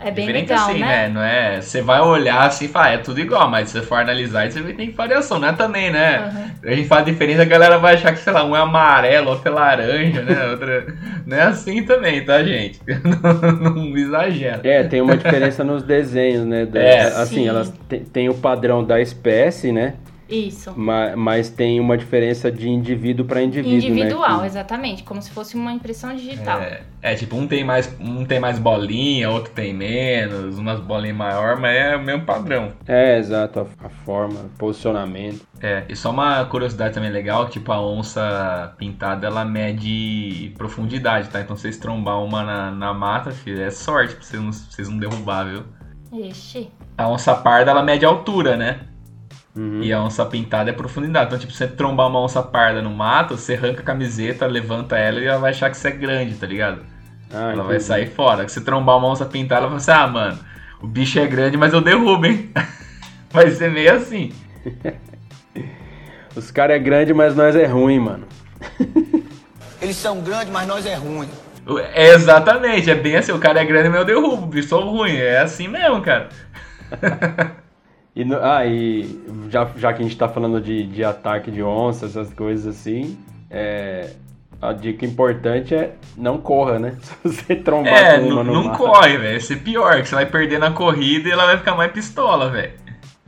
É 0.00 0.12
bem 0.12 0.26
diferente 0.26 0.50
legal, 0.50 0.68
assim, 0.70 0.78
né? 0.78 1.08
Não 1.08 1.20
é. 1.20 1.60
Você 1.60 1.82
vai 1.82 2.00
olhar 2.00 2.46
assim 2.46 2.66
e 2.66 2.68
falar, 2.68 2.90
é 2.92 2.98
tudo 2.98 3.18
igual, 3.20 3.50
mas 3.50 3.68
se 3.68 3.80
você 3.80 3.84
for 3.84 3.96
analisar, 3.98 4.48
você 4.48 4.62
vê 4.62 4.70
que 4.70 4.76
tem 4.76 4.90
variação, 4.92 5.40
não 5.40 5.48
é 5.48 5.52
também, 5.52 5.90
né? 5.90 6.18
Aham. 6.18 6.50
A 6.64 6.74
gente 6.74 6.86
fala 6.88 7.02
diferença, 7.02 7.42
a 7.42 7.44
galera 7.44 7.78
vai 7.78 7.94
achar 7.94 8.12
que, 8.12 8.20
sei 8.20 8.32
lá, 8.32 8.44
um 8.44 8.54
é 8.54 8.60
amarelo, 8.60 9.30
outro 9.30 9.48
é 9.48 9.50
laranja, 9.52 10.22
né? 10.22 10.50
Outra... 10.50 10.86
Não 11.26 11.36
é 11.36 11.42
assim 11.42 11.82
também, 11.82 12.24
tá, 12.24 12.42
gente? 12.44 12.80
Não, 13.60 13.72
não 13.74 13.96
exagera. 13.96 14.60
É, 14.62 14.84
tem 14.84 15.00
uma 15.00 15.16
diferença 15.16 15.64
nos 15.64 15.82
desenhos, 15.82 16.44
né? 16.46 16.64
Da- 16.64 16.80
É. 16.80 17.00
assim, 17.20 17.34
Sim. 17.42 17.48
elas 17.48 17.72
têm 18.12 18.28
o 18.28 18.34
padrão 18.34 18.84
da 18.84 19.00
espécie, 19.00 19.72
né? 19.72 19.94
Isso. 20.28 20.72
Ma- 20.76 21.16
Mas, 21.16 21.48
tem 21.48 21.80
uma 21.80 21.96
diferença 21.96 22.52
de 22.52 22.68
indivíduo 22.68 23.24
para 23.24 23.42
indivíduo, 23.42 23.76
Individual, 23.76 24.40
né? 24.40 24.46
exatamente. 24.46 25.02
Como 25.02 25.22
se 25.22 25.30
fosse 25.30 25.54
uma 25.56 25.72
impressão 25.72 26.14
digital. 26.14 26.60
É, 26.60 26.82
é, 27.00 27.14
tipo, 27.14 27.34
um 27.36 27.46
tem 27.46 27.64
mais 27.64 27.94
um 27.98 28.24
tem 28.24 28.38
mais 28.38 28.58
bolinha, 28.58 29.30
outro 29.30 29.52
tem 29.52 29.72
menos, 29.72 30.58
umas 30.58 30.80
bolinhas 30.80 31.16
maior, 31.16 31.56
mas 31.58 31.74
é 31.76 31.96
o 31.96 32.02
mesmo 32.02 32.24
padrão. 32.26 32.72
É, 32.86 33.18
exato, 33.18 33.60
a, 33.60 33.86
a 33.86 33.88
forma, 33.88 34.50
posicionamento. 34.58 35.46
É, 35.62 35.84
e 35.88 35.96
só 35.96 36.10
uma 36.10 36.44
curiosidade 36.44 36.94
também 36.94 37.10
legal, 37.10 37.48
tipo, 37.48 37.72
a 37.72 37.80
onça 37.80 38.74
pintada, 38.76 39.26
ela 39.26 39.44
mede 39.44 40.52
profundidade, 40.58 41.28
tá? 41.30 41.40
Então, 41.40 41.56
se 41.56 41.62
vocês 41.62 41.78
trombar 41.78 42.22
uma 42.22 42.42
na, 42.42 42.70
na 42.70 42.92
mata, 42.92 43.30
filho, 43.30 43.62
é 43.62 43.70
sorte 43.70 44.14
pra 44.14 44.24
vocês 44.24 44.42
não, 44.42 44.52
vocês 44.52 44.88
não 44.88 44.98
derrubar, 44.98 45.44
viu? 45.44 45.64
Ixi. 46.12 46.70
A 46.96 47.08
onça 47.08 47.34
parda, 47.34 47.70
ela 47.70 47.82
mede 47.82 48.04
altura, 48.04 48.56
né? 48.56 48.80
Uhum. 49.58 49.82
E 49.82 49.92
a 49.92 50.00
onça 50.00 50.24
pintada 50.24 50.70
é 50.70 50.72
profundidade. 50.72 51.26
Então, 51.26 51.38
tipo, 51.38 51.50
se 51.50 51.58
você 51.58 51.66
trombar 51.66 52.06
uma 52.06 52.20
onça 52.20 52.40
parda 52.40 52.80
no 52.80 52.90
mato, 52.90 53.36
você 53.36 53.54
arranca 53.54 53.80
a 53.80 53.84
camiseta, 53.84 54.46
levanta 54.46 54.96
ela 54.96 55.18
e 55.18 55.26
ela 55.26 55.40
vai 55.40 55.50
achar 55.50 55.68
que 55.68 55.76
você 55.76 55.88
é 55.88 55.90
grande, 55.90 56.36
tá 56.36 56.46
ligado? 56.46 56.82
Ah, 57.28 57.50
ela 57.52 57.64
vai 57.64 57.74
entendi. 57.74 57.82
sair 57.82 58.06
fora. 58.06 58.48
Se 58.48 58.54
você 58.54 58.60
trombar 58.60 58.96
uma 58.96 59.08
onça 59.08 59.26
pintada, 59.26 59.62
ela 59.62 59.68
vai 59.70 59.78
assim, 59.78 59.90
ah, 59.90 60.06
mano, 60.06 60.38
o 60.80 60.86
bicho 60.86 61.18
é 61.18 61.26
grande, 61.26 61.56
mas 61.56 61.72
eu 61.72 61.80
derrubo, 61.80 62.24
hein? 62.24 62.52
vai 63.32 63.50
ser 63.50 63.72
meio 63.72 63.94
assim. 63.94 64.32
Os 66.36 66.52
caras 66.52 66.76
é 66.76 66.78
grande, 66.78 67.12
mas 67.12 67.34
nós 67.34 67.56
é 67.56 67.66
ruim, 67.66 67.98
mano. 67.98 68.28
Eles 69.82 69.96
são 69.96 70.20
grandes, 70.20 70.50
mas 70.50 70.68
nós 70.68 70.86
é 70.86 70.94
ruim. 70.94 71.28
É 71.94 72.10
exatamente, 72.14 72.88
é 72.88 72.94
bem 72.94 73.16
assim, 73.16 73.32
o 73.32 73.40
cara 73.40 73.60
é 73.60 73.64
grande, 73.64 73.88
mas 73.88 73.98
eu 73.98 74.04
derrubo, 74.04 74.44
o 74.44 74.46
bicho 74.46 74.68
sou 74.68 74.88
ruim. 74.88 75.16
É 75.16 75.40
assim 75.40 75.66
mesmo, 75.66 76.00
cara. 76.00 76.28
E, 78.14 78.24
no- 78.24 78.38
ah, 78.42 78.66
e 78.66 79.20
já, 79.50 79.68
já 79.76 79.92
que 79.92 80.00
a 80.00 80.04
gente 80.04 80.16
tá 80.16 80.28
falando 80.28 80.60
de, 80.60 80.84
de 80.86 81.04
ataque 81.04 81.50
de 81.50 81.62
onça, 81.62 82.06
essas 82.06 82.32
coisas 82.34 82.66
assim, 82.66 83.16
é, 83.50 84.10
a 84.60 84.72
dica 84.72 85.06
importante 85.06 85.74
é 85.74 85.94
não 86.16 86.38
corra, 86.38 86.78
né? 86.80 86.96
Se 87.02 87.14
você 87.22 87.54
trombar 87.56 87.92
É, 87.94 88.18
com 88.18 88.26
uma 88.26 88.42
não, 88.42 88.44
no 88.44 88.52
não 88.54 88.64
mato. 88.64 88.78
corre, 88.78 89.16
velho. 89.18 89.30
Vai 89.32 89.40
ser 89.40 89.56
pior, 89.56 90.02
que 90.02 90.08
você 90.08 90.14
vai 90.16 90.26
perder 90.26 90.58
na 90.58 90.72
corrida 90.72 91.28
e 91.28 91.32
ela 91.32 91.46
vai 91.46 91.58
ficar 91.58 91.76
mais 91.76 91.92
pistola, 91.92 92.50
velho. 92.50 92.72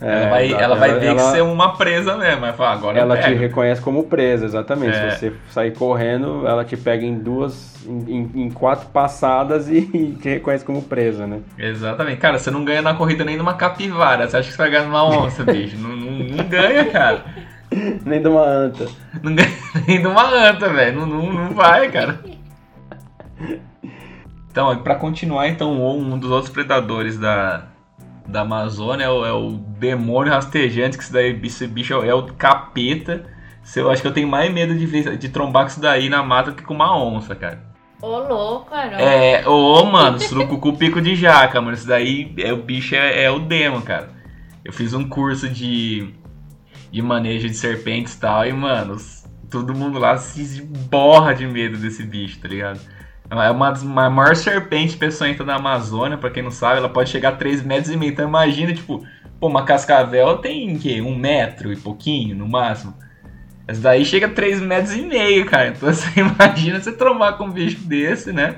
É, 0.03 0.13
ela 0.23 0.31
vai, 0.31 0.47
exato. 0.47 0.63
ela 0.63 0.77
vai 0.77 0.93
ver 0.95 1.01
que 1.01 1.07
ela- 1.09 1.19
você 1.21 1.39
é 1.41 1.43
uma 1.43 1.77
presa 1.77 2.17
mesmo. 2.17 2.41
Vai 2.41 2.53
falar, 2.55 2.73
agora 2.73 2.99
Ela 2.99 3.19
te 3.19 3.35
reconhece 3.35 3.83
como 3.83 4.05
presa, 4.05 4.47
exatamente. 4.47 4.97
É. 4.97 5.11
Se 5.11 5.29
você 5.31 5.37
sair 5.51 5.73
correndo, 5.73 6.47
ela 6.47 6.65
te 6.65 6.75
pega 6.77 7.05
em 7.05 7.19
duas, 7.19 7.75
em, 7.87 8.31
em- 8.35 8.51
quatro 8.51 8.89
passadas 8.89 9.69
e 9.71 9.83
te 10.21 10.29
reconhece 10.31 10.65
como 10.65 10.81
presa, 10.83 11.27
né? 11.27 11.41
Exatamente. 11.59 12.17
Cara, 12.17 12.39
você 12.39 12.51
não 12.51 12.65
ganha 12.65 12.81
na 12.81 12.95
corrida 12.95 13.25
nem 13.25 13.37
numa 13.37 13.55
capivara. 13.55 14.27
Você 14.27 14.39
acha 14.39 14.49
que 14.49 14.55
você 14.55 14.63
vai 14.63 14.71
ganhar 14.71 14.85
numa 14.85 15.05
onça, 15.05 15.45
bicho? 15.45 15.77
Não, 15.77 15.91
não, 15.95 16.13
não 16.37 16.45
ganha, 16.49 16.85
cara. 16.87 17.25
Nem 18.05 18.21
de 18.21 18.27
uma 18.27 18.43
anta. 18.45 18.87
Não 19.23 19.33
ganha 19.35 19.49
nem 19.87 20.01
de 20.01 20.07
uma 20.09 20.25
anta, 20.49 20.69
velho. 20.71 20.99
Não, 21.01 21.07
não, 21.07 21.33
não 21.33 21.51
vai, 21.55 21.89
cara. 21.89 22.19
Então, 24.51 24.77
pra 24.79 24.97
continuar, 24.97 25.47
então, 25.49 25.73
um 25.97 26.19
dos 26.19 26.31
outros 26.31 26.51
predadores 26.53 27.17
da, 27.19 27.65
da 28.31 28.43
Amazônia 28.43 29.05
é 29.05 29.11
o, 29.11 29.27
é 29.27 29.33
o 29.33 29.51
demônio 29.79 30.33
rastejante, 30.33 30.97
que 30.97 31.03
esse, 31.05 31.13
daí, 31.13 31.39
esse 31.43 31.67
bicho 31.67 31.95
é 31.95 32.15
o 32.15 32.23
capeta. 32.35 33.27
Se 33.63 33.81
Eu 33.81 33.91
acho 33.91 34.01
que 34.03 34.09
eu 34.09 34.13
tenho 34.13 34.29
mais 34.29 34.53
medo 34.53 34.75
de, 34.75 34.87
ver- 34.87 35.17
de 35.17 35.29
trombar 35.29 35.65
com 35.65 35.69
isso 35.71 35.81
daí 35.81 36.09
na 36.09 36.23
mata 36.23 36.51
do 36.51 36.57
que 36.57 36.63
com 36.63 36.75
uma 36.75 36.97
onça, 36.97 37.35
cara. 37.35 37.63
Ô, 38.03 38.19
louco, 38.19 38.75
Arão. 38.75 38.99
É, 38.99 39.47
ô, 39.47 39.85
mano, 39.85 40.19
surucucu 40.19 40.73
pico 40.79 41.01
de 41.01 41.15
jaca, 41.15 41.61
mano. 41.61 41.75
Isso 41.77 41.87
daí, 41.87 42.35
é, 42.39 42.53
o 42.53 42.57
bicho 42.63 42.95
é, 42.95 43.25
é 43.25 43.31
o 43.31 43.39
demo, 43.41 43.83
cara. 43.83 44.09
Eu 44.65 44.73
fiz 44.73 44.95
um 44.95 45.09
curso 45.09 45.49
de, 45.49 46.15
de 46.91 47.03
manejo 47.03 47.47
de 47.49 47.55
serpentes 47.55 48.15
e 48.15 48.21
tal, 48.21 48.47
e, 48.47 48.53
mano, 48.53 48.97
todo 49.51 49.75
mundo 49.75 49.99
lá 49.99 50.17
se 50.17 50.63
borra 50.63 51.35
de 51.35 51.47
medo 51.47 51.77
desse 51.77 52.03
bicho, 52.03 52.39
tá 52.41 52.49
ligado? 52.49 52.81
É 53.31 53.51
uma 53.51 53.71
das 53.71 53.83
ma- 53.85 54.11
maiores 54.11 54.41
serpentes 54.41 54.97
peçonhentas 54.97 55.47
da 55.47 55.55
Amazônia, 55.57 56.19
pra 56.19 56.31
quem 56.31 56.43
não 56.43 56.51
sabe, 56.51 56.79
ela 56.79 56.89
pode 56.89 57.11
chegar 57.11 57.29
a 57.31 57.37
3 57.37 57.63
metros 57.63 57.91
e 57.93 57.97
meio. 57.97 58.13
Então 58.13 58.27
imagina, 58.29 58.73
tipo, 58.75 59.05
pô, 59.39 59.47
uma 59.47 59.65
cascavel 59.65 60.39
tem, 60.39 60.75
o 60.75 60.79
quê? 60.79 61.01
Um 61.01 61.17
metro 61.17 61.73
e 61.73 61.77
pouquinho, 61.77 62.35
no 62.35 62.49
máximo. 62.49 62.95
Essa 63.69 63.81
daí 63.83 64.05
chega 64.05 64.27
a 64.27 64.31
3 64.31 64.61
metros 64.61 64.97
e 64.97 65.03
meio, 65.03 65.47
cara. 65.47 65.69
Então 65.69 65.89
você 65.95 66.21
imagina 66.21 66.81
você 66.81 66.91
trombar 66.93 67.37
com 67.37 67.45
um 67.45 67.51
bicho 67.53 67.79
desse, 67.87 68.33
né? 68.33 68.57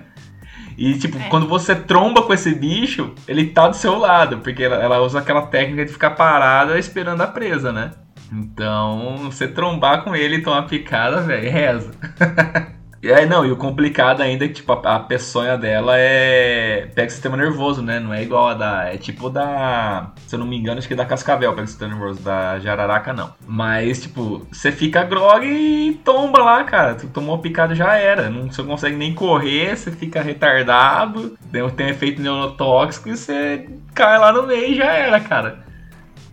E, 0.79 0.95
tipo, 0.99 1.19
É. 1.19 1.29
quando 1.29 1.47
você 1.47 1.75
tromba 1.75 2.23
com 2.23 2.33
esse 2.33 2.55
bicho, 2.55 3.13
ele 3.29 3.49
tá 3.49 3.69
do 3.69 3.77
seu 3.77 3.99
lado, 3.99 4.39
porque 4.39 4.63
ela, 4.63 4.77
ela 4.77 5.01
usa 5.03 5.19
aquela 5.19 5.43
técnica 5.49 5.85
de 5.85 5.93
ficar 5.93 6.13
parada 6.13 6.79
esperando 6.79 7.21
a 7.21 7.27
presa, 7.27 7.71
né? 7.71 7.91
Então, 8.33 9.17
você 9.25 9.47
trombar 9.47 10.03
com 10.03 10.17
ele 10.17 10.37
e 10.37 10.43
tomar 10.43 10.63
picada, 10.63 11.21
velho, 11.21 11.51
reza. 11.53 11.91
Aí, 13.05 13.27
não, 13.27 13.45
e 13.45 13.51
o 13.51 13.57
complicado 13.57 14.21
ainda 14.21 14.45
é 14.45 14.49
que, 14.49 14.55
tipo, 14.55 14.73
a, 14.73 14.97
a 14.97 15.01
peçonha 15.01 15.59
dela 15.59 15.95
é. 15.97 16.89
pega 16.95 17.09
o 17.09 17.11
sistema 17.11 17.37
nervoso, 17.37 17.83
né? 17.83 17.99
Não 17.99 18.15
é 18.15 18.23
igual 18.23 18.49
a 18.51 18.55
da. 18.55 18.85
É 18.85 18.97
tipo 18.97 19.29
da. 19.29 20.13
Se 20.27 20.37
eu 20.37 20.39
não 20.39 20.47
me 20.47 20.57
engano, 20.57 20.79
acho 20.79 20.87
que 20.87 20.95
é 20.95 20.97
da 20.97 21.05
Cascavel 21.05 21.51
pega 21.53 21.65
o 21.65 21.67
sistema 21.67 21.95
nervoso, 21.95 22.23
da 22.23 22.61
Jararaca 22.61 23.13
não. 23.13 23.35
Mas, 23.45 24.03
tipo, 24.03 24.47
você 24.53 24.71
fica 24.71 25.03
grog 25.03 25.45
e 25.45 25.95
tomba 26.05 26.39
lá, 26.45 26.63
cara. 26.63 26.95
Tu 26.95 27.09
tomou 27.09 27.39
picada 27.39 27.75
já 27.75 27.97
era. 27.97 28.31
Não, 28.31 28.53
você 28.53 28.63
não 28.63 28.69
consegue 28.69 28.97
nem 28.97 29.13
correr, 29.13 29.77
você 29.77 29.91
fica 29.91 30.23
retardado, 30.23 31.37
tem, 31.51 31.69
tem 31.71 31.87
um 31.87 31.91
efeito 31.91 32.23
neurotóxico 32.23 33.09
e 33.09 33.17
você 33.17 33.69
cai 33.95 34.17
lá 34.17 34.33
no 34.33 34.45
meio 34.47 34.73
e 34.73 34.77
já 34.77 34.93
era, 34.93 35.19
cara. 35.19 35.65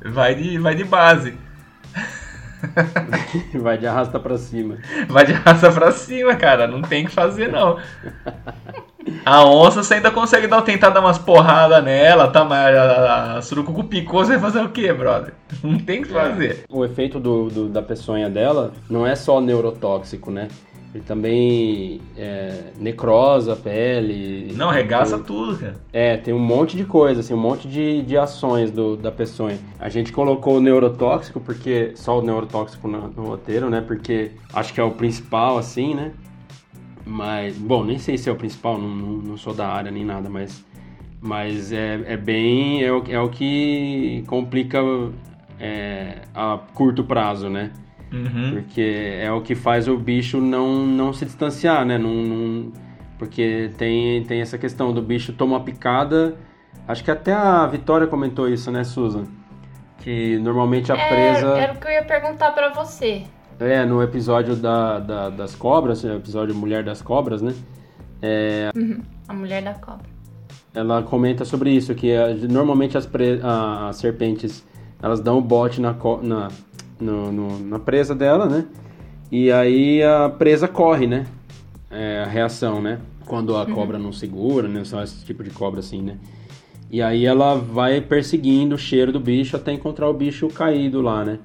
Vai 0.05 0.35
de, 0.35 0.59
vai 0.59 0.75
de 0.75 0.83
base. 0.83 1.33
Vai 3.61 3.77
de 3.77 3.87
arrasta 3.87 4.19
pra 4.19 4.37
cima. 4.37 4.77
Vai 5.07 5.25
de 5.25 5.33
raça 5.33 5.71
pra 5.71 5.91
cima, 5.91 6.35
cara. 6.35 6.67
Não 6.67 6.81
tem 6.81 7.03
o 7.05 7.07
que 7.07 7.13
fazer, 7.13 7.51
não. 7.51 7.77
A 9.25 9.43
onça 9.45 9.81
você 9.81 9.95
ainda 9.95 10.11
consegue 10.11 10.45
dar, 10.47 10.61
tentar 10.61 10.89
dar 10.89 10.99
umas 10.99 11.17
porradas 11.17 11.83
nela, 11.83 12.27
tá? 12.27 12.43
Mas 12.43 12.75
a, 12.77 13.37
a 13.37 13.41
surucucu 13.41 13.83
picou, 13.85 14.23
você 14.23 14.31
vai 14.37 14.51
fazer 14.51 14.63
o 14.65 14.69
quê, 14.69 14.91
brother? 14.93 15.33
Não 15.63 15.79
tem 15.79 16.01
o 16.01 16.03
que 16.03 16.09
fazer. 16.13 16.63
O 16.69 16.83
efeito 16.85 17.19
do, 17.19 17.49
do- 17.49 17.69
da 17.69 17.81
peçonha 17.81 18.29
dela 18.29 18.71
não 18.89 19.07
é 19.07 19.15
só 19.15 19.39
neurotóxico, 19.41 20.29
né? 20.29 20.47
Ele 20.93 21.03
também 21.03 22.01
é, 22.17 22.71
necrosa 22.79 23.53
a 23.53 23.55
pele. 23.55 24.51
Não, 24.55 24.69
regaça 24.71 25.17
Tem- 25.17 25.25
tudo, 25.25 25.57
cara. 25.57 25.75
É, 25.93 26.17
tem 26.17 26.33
um 26.33 26.39
monte 26.39 26.75
de 26.75 26.83
coisa, 26.83 27.19
assim, 27.19 27.33
um 27.33 27.37
monte 27.39 27.67
de, 27.67 28.01
de 28.01 28.17
ações 28.17 28.71
do, 28.71 28.97
da 28.97 29.11
peçonha. 29.11 29.59
A 29.79 29.87
gente 29.87 30.11
colocou 30.11 30.57
o 30.57 30.61
neurotóxico, 30.61 31.39
porque. 31.39 31.91
Só 31.95 32.17
o 32.17 32.21
neurotóxico 32.23 32.87
no, 32.87 33.07
no 33.09 33.23
roteiro, 33.25 33.69
né? 33.69 33.81
Porque 33.81 34.31
acho 34.51 34.73
que 34.73 34.81
é 34.81 34.83
o 34.83 34.91
principal, 34.91 35.59
assim, 35.59 35.93
né? 35.93 36.11
Mas. 37.05 37.55
Bom, 37.55 37.83
nem 37.83 37.99
sei 37.99 38.17
se 38.17 38.27
é 38.27 38.31
o 38.31 38.35
principal, 38.35 38.79
não, 38.79 38.89
não, 38.89 39.13
não 39.19 39.37
sou 39.37 39.53
da 39.53 39.67
área 39.67 39.91
nem 39.91 40.03
nada, 40.03 40.27
mas. 40.27 40.65
Mas 41.21 41.71
é, 41.71 42.01
é 42.07 42.17
bem. 42.17 42.81
É 42.83 42.91
o, 42.91 43.03
é 43.07 43.19
o 43.19 43.29
que 43.29 44.23
complica 44.25 44.79
é, 45.59 46.21
a 46.33 46.57
curto 46.73 47.03
prazo, 47.03 47.47
né? 47.47 47.71
Uhum. 48.11 48.51
Porque 48.53 49.19
é 49.21 49.31
o 49.31 49.41
que 49.41 49.53
faz 49.55 49.87
o 49.87 49.97
bicho 49.97 50.39
não, 50.41 50.85
não 50.85 51.13
se 51.13 51.25
distanciar, 51.25 51.85
né? 51.85 51.97
Não, 51.97 52.09
não- 52.13 52.71
porque 53.17 53.69
tem, 53.77 54.23
tem 54.23 54.39
essa 54.41 54.57
questão 54.57 54.93
do 54.93 55.01
bicho 55.01 55.33
toma 55.33 55.57
uma 55.57 55.63
picada. 55.63 56.35
Acho 56.87 57.03
que 57.03 57.11
até 57.11 57.33
a 57.33 57.67
Vitória 57.67 58.07
comentou 58.07 58.47
isso, 58.47 58.71
né, 58.71 58.83
Susan? 58.83 59.25
Que 59.99 60.37
normalmente 60.39 60.91
a 60.91 60.95
É, 60.95 61.07
presa. 61.09 61.47
Era 61.57 61.73
o 61.73 61.77
que 61.77 61.87
eu 61.87 61.91
ia 61.91 62.03
perguntar 62.03 62.51
pra 62.51 62.69
você. 62.73 63.23
É, 63.59 63.83
no 63.85 64.01
episódio 64.01 64.55
da, 64.55 64.99
da- 64.99 65.29
das 65.29 65.53
cobras, 65.53 66.01
no 66.03 66.15
episódio 66.15 66.55
Mulher 66.55 66.81
das 66.83 67.01
Cobras, 67.01 67.41
né? 67.41 67.53
A 69.27 69.33
mulher 69.33 69.61
da 69.63 69.73
cobra. 69.73 70.05
Ela 70.73 71.01
comenta 71.03 71.43
sobre 71.45 71.71
isso, 71.71 71.93
que 71.95 72.11
eh, 72.11 72.33
normalmente 72.49 72.97
as, 72.97 73.05
pre- 73.05 73.39
as 73.43 73.95
serpentes 73.97 74.65
elas 75.01 75.19
dão 75.19 75.37
o 75.37 75.41
bote 75.41 75.81
na, 75.81 75.93
co- 75.93 76.19
na 76.21 76.47
no, 76.99 77.31
no- 77.31 77.59
na 77.59 77.79
presa 77.79 78.13
dela, 78.15 78.45
né? 78.45 78.65
E 79.31 79.51
aí 79.51 80.01
a 80.03 80.29
presa 80.29 80.67
corre, 80.67 81.07
né? 81.07 81.25
É, 81.91 82.23
a 82.23 82.27
reação, 82.27 82.81
né? 82.81 82.99
Quando 83.25 83.55
a 83.55 83.65
cobra 83.65 83.99
não 83.99 84.11
segura, 84.11 84.67
né? 84.67 84.83
São 84.83 85.01
esse 85.03 85.23
tipo 85.25 85.43
de 85.43 85.49
cobra 85.51 85.79
assim, 85.79 86.01
né? 86.01 86.17
E 86.91 87.01
aí 87.01 87.25
ela 87.25 87.55
vai 87.55 88.01
perseguindo 88.01 88.73
o 88.75 88.77
cheiro 88.77 89.11
do 89.11 89.19
bicho 89.19 89.55
até 89.55 89.71
encontrar 89.71 90.09
o 90.09 90.13
bicho 90.13 90.47
caído 90.47 91.01
lá, 91.01 91.23
né? 91.23 91.39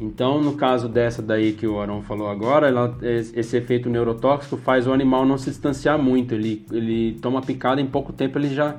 Então, 0.00 0.40
no 0.42 0.54
caso 0.54 0.88
dessa 0.88 1.22
daí 1.22 1.52
que 1.52 1.64
o 1.66 1.78
Arão 1.80 2.02
falou 2.02 2.28
agora, 2.28 2.66
ela- 2.66 2.98
esse 3.02 3.38
esse 3.38 3.56
efeito 3.56 3.88
neurotóxico 3.88 4.56
faz 4.56 4.86
o 4.88 4.92
animal 4.92 5.24
não 5.24 5.38
se 5.38 5.50
distanciar 5.50 5.96
muito. 5.96 6.34
Ele, 6.34 6.66
ele 6.72 7.18
toma 7.22 7.40
picada 7.40 7.80
em 7.80 7.86
pouco 7.86 8.12
tempo, 8.12 8.36
ele 8.38 8.48
já, 8.52 8.74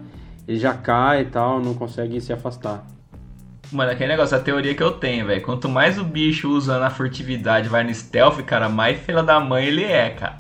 ele 0.46 0.60
já 0.60 0.74
cai 0.74 1.22
e 1.22 1.26
tal, 1.26 1.62
não 1.62 1.74
consegue 1.74 2.20
se 2.20 2.34
afastar. 2.34 2.86
Mano, 3.74 3.92
aquele 3.92 4.10
negócio, 4.10 4.38
a 4.38 4.40
teoria 4.40 4.76
que 4.76 4.84
eu 4.84 4.92
tenho, 4.92 5.26
velho. 5.26 5.42
Quanto 5.42 5.68
mais 5.68 5.98
o 5.98 6.04
bicho 6.04 6.48
usa 6.50 6.80
na 6.80 6.90
furtividade, 6.90 7.68
vai 7.68 7.84
no 7.84 7.94
stealth, 7.94 8.40
cara, 8.44 8.70
mais 8.70 9.00
filha 9.00 9.24
da 9.24 9.40
mãe 9.40 9.66
ele 9.66 9.84
é, 9.84 10.12
cara. 10.12 10.38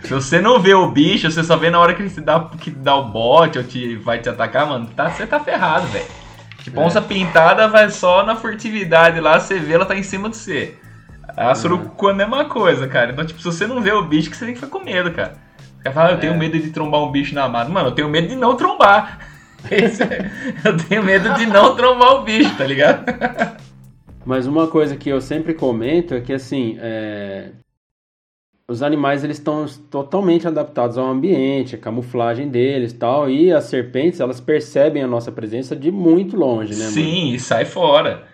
Se 0.00 0.12
você 0.12 0.40
não 0.40 0.60
vê 0.60 0.74
o 0.74 0.90
bicho, 0.90 1.30
você 1.30 1.42
só 1.42 1.56
vê 1.56 1.70
na 1.70 1.80
hora 1.80 1.94
que 1.94 2.02
ele 2.02 2.10
se 2.10 2.20
dá, 2.20 2.38
que 2.60 2.70
dá 2.70 2.94
o 2.94 3.08
bote 3.08 3.58
ou 3.58 3.64
te, 3.64 3.96
vai 3.96 4.18
te 4.20 4.28
atacar, 4.28 4.66
mano, 4.66 4.86
tá, 4.94 5.10
você 5.10 5.26
tá 5.26 5.40
ferrado, 5.40 5.86
velho. 5.88 6.06
Tipo, 6.62 6.80
onça 6.80 7.00
pintada 7.00 7.66
vai 7.66 7.88
só 7.88 8.24
na 8.24 8.36
furtividade 8.36 9.18
lá, 9.18 9.40
você 9.40 9.58
vê, 9.58 9.72
ela 9.72 9.86
tá 9.86 9.96
em 9.96 10.02
cima 10.02 10.28
de 10.28 10.36
você. 10.36 10.76
A 11.36 11.54
surucu 11.54 12.08
é 12.08 12.12
a 12.12 12.14
mesma 12.14 12.44
coisa, 12.44 12.86
cara. 12.86 13.12
Então, 13.12 13.24
tipo, 13.24 13.40
se 13.40 13.46
você 13.46 13.66
não 13.66 13.80
vê 13.80 13.92
o 13.92 14.02
bicho, 14.02 14.28
que 14.28 14.36
você 14.36 14.44
tem 14.44 14.54
que 14.54 14.60
ficar 14.60 14.70
com 14.70 14.84
medo, 14.84 15.10
cara. 15.12 15.36
O 15.80 15.82
cara 15.82 15.94
fala, 15.94 16.08
ah, 16.08 16.12
eu 16.12 16.18
tenho 16.18 16.36
medo 16.36 16.58
de 16.58 16.70
trombar 16.70 17.00
um 17.00 17.10
bicho 17.10 17.34
na 17.34 17.48
mata. 17.48 17.70
Mano, 17.70 17.88
eu 17.88 17.92
tenho 17.92 18.08
medo 18.08 18.28
de 18.28 18.36
não 18.36 18.56
trombar. 18.56 19.20
Esse 19.70 20.02
é- 20.02 20.30
eu 20.64 20.76
tenho 20.76 21.02
medo 21.02 21.32
de 21.34 21.46
não 21.46 21.74
trombar 21.76 22.16
o 22.16 22.22
bicho, 22.22 22.54
tá 22.56 22.64
ligado? 22.64 23.04
Mas 24.24 24.46
uma 24.46 24.66
coisa 24.66 24.96
que 24.96 25.08
eu 25.08 25.20
sempre 25.20 25.54
comento 25.54 26.14
é 26.14 26.20
que 26.20 26.32
assim, 26.32 26.76
é, 26.80 27.50
os 28.68 28.82
animais 28.82 29.24
eles 29.24 29.38
estão 29.38 29.64
totalmente 29.90 30.46
adaptados 30.46 30.98
ao 30.98 31.06
ambiente, 31.06 31.74
a 31.74 31.78
camuflagem 31.78 32.48
deles, 32.48 32.92
tal, 32.92 33.30
e 33.30 33.50
as 33.52 33.64
serpentes 33.64 34.20
elas 34.20 34.40
percebem 34.40 35.02
a 35.02 35.06
nossa 35.06 35.32
presença 35.32 35.74
de 35.74 35.90
muito 35.90 36.36
longe, 36.36 36.74
né? 36.74 36.80
mano? 36.80 36.92
Sim, 36.92 37.32
e 37.32 37.40
sai 37.40 37.64
fora. 37.64 38.24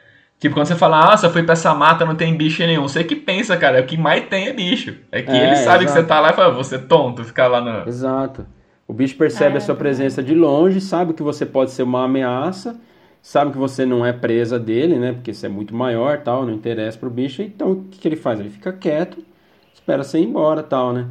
Tipo, 0.41 0.57
quando 0.57 0.67
você 0.67 0.75
fala, 0.75 1.13
ah, 1.13 1.17
só 1.17 1.31
fui 1.31 1.45
pra 1.45 1.53
essa 1.53 1.73
mata, 1.75 2.05
não 2.05 2.17
tem 2.17 2.37
bicho 2.37 2.61
nenhum. 2.67 2.83
Você 2.83 3.05
que 3.05 3.15
pensa, 3.15 3.57
cara, 3.57 3.81
o 3.81 3.87
que 3.87 3.97
mais 3.97 4.27
tem 4.29 4.49
é 4.49 4.53
bicho. 4.53 4.97
É 5.13 5.23
que 5.23 5.31
É, 5.31 5.47
ele 5.47 5.57
sabe 5.57 5.85
que 5.85 5.91
exato. 5.91 6.03
você 6.03 6.07
tá 6.07 6.21
lá 6.21 6.31
e 6.31 6.33
fala, 6.35 6.53
você 6.53 6.75
é 6.75 6.79
tonto, 6.79 7.25
ficar 7.25 7.47
lá 7.47 7.61
no. 7.61 7.89
Exato. 7.89 8.45
O 8.87 8.93
bicho 8.93 9.17
percebe 9.17 9.55
É, 9.55 9.59
a 9.59 9.61
sua 9.61 9.75
presença 9.75 10.23
de 10.23 10.35
longe, 10.35 10.81
sabe 10.81 11.15
que 11.15 11.23
você 11.23 11.47
pode 11.47 11.71
ser 11.71 11.83
uma 11.83 12.05
ameaça, 12.05 12.79
sabe 13.23 13.53
que 13.53 13.59
você 13.59 13.87
não 13.87 14.05
é 14.05 14.13
presa 14.13 14.59
dele, 14.59 14.99
né? 14.99 15.13
Porque 15.13 15.33
você 15.33 15.47
é 15.47 15.49
muito 15.49 15.75
maior, 15.75 16.19
tal, 16.23 16.45
não 16.45 16.53
interessa 16.53 16.99
pro 16.99 17.11
bicho. 17.11 17.43
Então 17.43 17.73
o 17.73 17.85
que, 17.85 17.99
que 17.99 18.09
ele 18.09 18.17
faz? 18.17 18.41
Ele 18.41 18.51
fica 18.51 18.73
quieto, 18.73 19.25
espera 19.73 20.05
você 20.05 20.19
ir 20.19 20.25
embora, 20.25 20.63
tal, 20.63 20.93
né? 20.93 21.09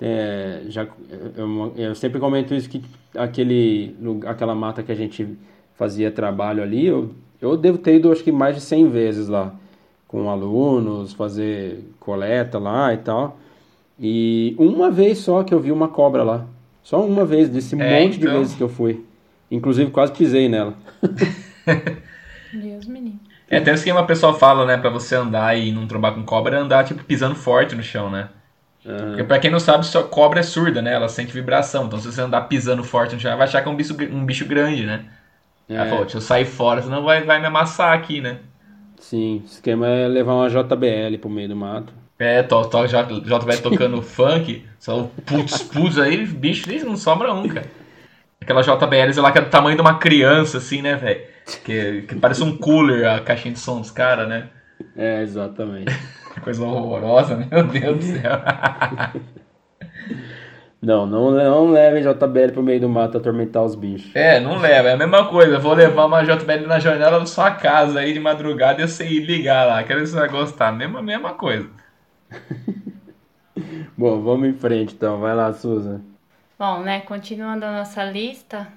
É, 0.00 0.62
já, 0.68 0.86
eu, 1.36 1.72
eu 1.76 1.94
sempre 1.94 2.20
comento 2.20 2.52
isso 2.54 2.68
que 2.68 2.82
aquele, 3.16 3.96
aquela 4.26 4.54
mata 4.54 4.82
que 4.82 4.92
a 4.92 4.94
gente 4.94 5.38
fazia 5.76 6.10
trabalho 6.10 6.62
ali, 6.62 6.86
eu, 6.86 7.10
eu 7.40 7.56
devo 7.56 7.78
ter 7.78 7.96
ido 7.96 8.10
acho 8.12 8.22
que 8.24 8.32
mais 8.32 8.56
de 8.56 8.60
100 8.60 8.90
vezes 8.90 9.28
lá, 9.28 9.54
com 10.08 10.28
alunos, 10.30 11.12
fazer 11.14 11.84
coleta 12.00 12.58
lá 12.58 12.92
e 12.92 12.98
tal. 12.98 13.38
E 13.98 14.56
uma 14.58 14.90
vez 14.90 15.18
só 15.18 15.42
que 15.44 15.54
eu 15.54 15.60
vi 15.60 15.72
uma 15.72 15.88
cobra 15.88 16.22
lá. 16.24 16.46
Só 16.84 17.04
uma 17.04 17.24
vez, 17.24 17.48
desse 17.48 17.74
É, 17.80 18.04
monte 18.04 18.18
de 18.18 18.26
então. 18.26 18.38
vezes 18.38 18.54
que 18.54 18.62
eu 18.62 18.68
fui. 18.68 19.04
Inclusive 19.50 19.90
quase 19.90 20.12
pisei 20.12 20.48
nela. 20.48 20.74
Deus 22.52 22.86
me 22.86 23.00
livre. 23.00 23.20
É 23.50 23.58
até 23.58 23.74
isso 23.74 23.84
que 23.84 23.90
uma 23.92 24.06
pessoa 24.06 24.34
fala, 24.34 24.64
né, 24.64 24.76
pra 24.76 24.90
você 24.90 25.16
andar 25.16 25.56
e 25.58 25.72
não 25.72 25.86
trombar 25.86 26.14
com 26.14 26.22
cobra, 26.24 26.56
é 26.56 26.60
andar, 26.60 26.84
tipo, 26.84 27.02
pisando 27.04 27.34
forte 27.34 27.74
no 27.74 27.82
chão, 27.82 28.10
né? 28.10 28.28
Porque 28.82 29.24
pra 29.24 29.38
quem 29.38 29.50
não 29.50 29.58
sabe, 29.60 29.86
só 29.86 30.02
cobra 30.02 30.40
é 30.40 30.42
surda, 30.42 30.82
né? 30.82 30.92
Ela 30.92 31.08
sente 31.08 31.32
vibração. 31.32 31.86
Então 31.86 31.98
se 31.98 32.06
você 32.12 32.20
andar 32.20 32.42
pisando 32.42 32.84
forte 32.84 33.14
no 33.14 33.20
chão, 33.20 33.30
ela 33.30 33.38
vai 33.38 33.46
achar 33.48 33.62
que 33.62 33.68
é 33.68 33.72
um 33.72 33.76
bicho, 33.76 33.96
um 34.12 34.24
bicho 34.26 34.44
grande, 34.46 34.84
né? 34.84 35.06
Ela 35.68 35.86
É. 35.86 35.88
falou, 35.88 36.04
deixa 36.04 36.18
eu 36.18 36.20
sair 36.22 36.44
fora, 36.44 36.82
senão 36.82 37.02
vai, 37.02 37.22
vai 37.24 37.40
me 37.40 37.46
amassar 37.46 37.94
aqui, 37.96 38.20
né? 38.20 38.40
Sim, 38.98 39.40
o 39.42 39.46
esquema 39.46 39.86
é 39.88 40.06
levar 40.06 40.34
uma 40.34 40.50
JBL 40.50 41.16
pro 41.18 41.30
meio 41.30 41.48
do 41.48 41.56
mato. 41.56 41.92
É, 42.18 42.42
to, 42.42 42.68
to, 42.68 42.86
J, 42.86 43.20
JBL 43.20 43.62
tocando 43.62 44.00
funk, 44.02 44.64
só 44.78 45.00
o 45.00 45.08
putz, 45.08 45.62
putz, 45.62 45.98
aí, 45.98 46.24
bicho, 46.26 46.68
nem- 46.68 46.84
não 46.84 46.96
sobra 46.96 47.32
um, 47.32 47.48
cara. 47.48 47.66
Aquela 48.40 48.62
JBL 48.62 49.20
lá 49.20 49.32
que 49.32 49.38
é 49.38 49.40
do 49.40 49.50
tamanho 49.50 49.76
de 49.76 49.80
uma 49.80 49.98
criança, 49.98 50.58
assim, 50.58 50.82
né, 50.82 50.96
velho? 50.96 51.22
Que, 51.64 52.02
que 52.02 52.14
parece 52.16 52.42
um 52.42 52.56
cooler 52.56 53.06
a 53.08 53.20
caixinha 53.20 53.54
de 53.54 53.60
som 53.60 53.80
dos 53.80 53.90
caras, 53.90 54.28
né? 54.28 54.50
É, 54.96 55.22
exatamente. 55.22 55.92
Coisa 56.42 56.64
horrorosa, 56.64 57.36
meu 57.36 57.62
Deus 57.64 57.98
do 57.98 58.04
céu. 58.04 58.32
não, 60.80 61.06
não, 61.06 61.30
não 61.30 61.70
levem 61.70 62.02
JBL 62.02 62.52
pro 62.52 62.62
meio 62.62 62.80
do 62.80 62.88
mato 62.88 63.16
atormentar 63.16 63.62
os 63.62 63.74
bichos. 63.74 64.14
É, 64.14 64.38
não 64.40 64.58
leva, 64.58 64.90
é 64.90 64.92
a 64.92 64.96
mesma 64.96 65.26
coisa. 65.28 65.54
Eu 65.54 65.60
vou 65.60 65.74
levar 65.74 66.06
uma 66.06 66.22
JBL 66.22 66.66
na 66.66 66.78
janela 66.78 67.18
da 67.18 67.26
sua 67.26 67.50
casa 67.52 68.00
aí 68.00 68.12
de 68.12 68.20
madrugada 68.20 68.82
e 68.82 68.88
você 68.88 69.06
ir 69.06 69.20
ligar 69.24 69.66
lá. 69.66 69.82
Quero 69.82 70.00
ver 70.00 70.06
se 70.06 70.12
você 70.12 70.18
vai 70.20 70.28
gostar. 70.28 70.72
Mesma, 70.72 71.02
mesma 71.02 71.34
coisa. 71.34 71.68
Bom, 73.96 74.22
vamos 74.22 74.48
em 74.48 74.54
frente 74.54 74.94
então. 74.94 75.20
Vai 75.20 75.34
lá, 75.34 75.52
Susan. 75.52 76.00
Bom, 76.58 76.82
né, 76.82 77.00
continuando 77.00 77.64
a 77.64 77.72
nossa 77.72 78.04
lista 78.04 78.68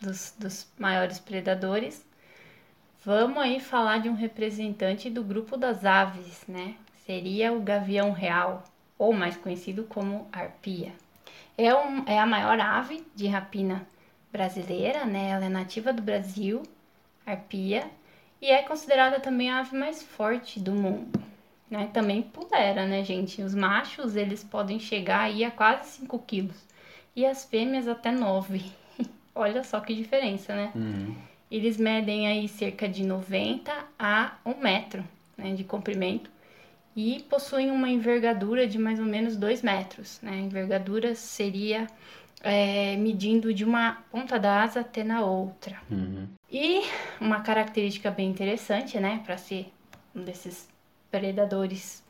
dos, 0.00 0.34
dos 0.38 0.66
maiores 0.78 1.18
predadores, 1.18 2.06
vamos 3.04 3.38
aí 3.38 3.60
falar 3.60 3.98
de 3.98 4.08
um 4.08 4.14
representante 4.14 5.10
do 5.10 5.22
grupo 5.22 5.56
das 5.56 5.84
aves, 5.84 6.44
né? 6.46 6.76
Seria 7.04 7.52
o 7.52 7.60
gavião 7.60 8.12
real, 8.12 8.64
ou 8.98 9.12
mais 9.12 9.36
conhecido 9.36 9.84
como 9.84 10.28
arpia. 10.32 10.92
É, 11.58 11.74
um, 11.74 12.04
é 12.06 12.18
a 12.18 12.26
maior 12.26 12.60
ave 12.60 13.04
de 13.14 13.26
rapina 13.26 13.86
brasileira, 14.32 15.04
né? 15.04 15.30
Ela 15.30 15.46
é 15.46 15.48
nativa 15.48 15.92
do 15.92 16.02
Brasil, 16.02 16.62
arpia, 17.24 17.90
e 18.40 18.50
é 18.50 18.62
considerada 18.62 19.20
também 19.20 19.50
a 19.50 19.60
ave 19.60 19.76
mais 19.76 20.02
forte 20.02 20.60
do 20.60 20.72
mundo. 20.72 21.18
Né? 21.70 21.90
Também 21.92 22.22
pudera, 22.22 22.86
né, 22.86 23.02
gente? 23.04 23.42
Os 23.42 23.54
machos, 23.54 24.16
eles 24.16 24.44
podem 24.44 24.78
chegar 24.78 25.22
aí 25.22 25.44
a 25.44 25.50
quase 25.50 25.90
5 25.90 26.18
quilos 26.20 26.56
e 27.14 27.24
as 27.26 27.44
fêmeas 27.44 27.88
até 27.88 28.12
9. 28.12 28.62
Olha 29.34 29.64
só 29.64 29.80
que 29.80 29.94
diferença, 29.94 30.54
né? 30.54 30.72
Eles 31.50 31.76
medem 31.76 32.26
aí 32.26 32.48
cerca 32.48 32.88
de 32.88 33.04
90 33.04 33.72
a 33.98 34.36
1 34.44 34.60
metro 34.60 35.04
né, 35.36 35.54
de 35.54 35.64
comprimento 35.64 36.30
e 36.94 37.24
possuem 37.28 37.70
uma 37.70 37.88
envergadura 37.88 38.66
de 38.66 38.78
mais 38.78 38.98
ou 38.98 39.04
menos 39.04 39.36
2 39.36 39.62
metros. 39.62 40.18
Né? 40.22 40.32
A 40.32 40.36
envergadura 40.36 41.14
seria 41.14 41.86
é, 42.40 42.96
medindo 42.96 43.52
de 43.52 43.64
uma 43.64 43.98
ponta 44.10 44.38
da 44.38 44.62
asa 44.62 44.80
até 44.80 45.04
na 45.04 45.24
outra. 45.24 45.80
E 46.50 46.82
uma 47.20 47.40
característica 47.40 48.10
bem 48.10 48.30
interessante, 48.30 48.98
né, 48.98 49.20
para 49.24 49.36
ser 49.36 49.72
um 50.14 50.22
desses 50.22 50.68
predadores 51.18 52.04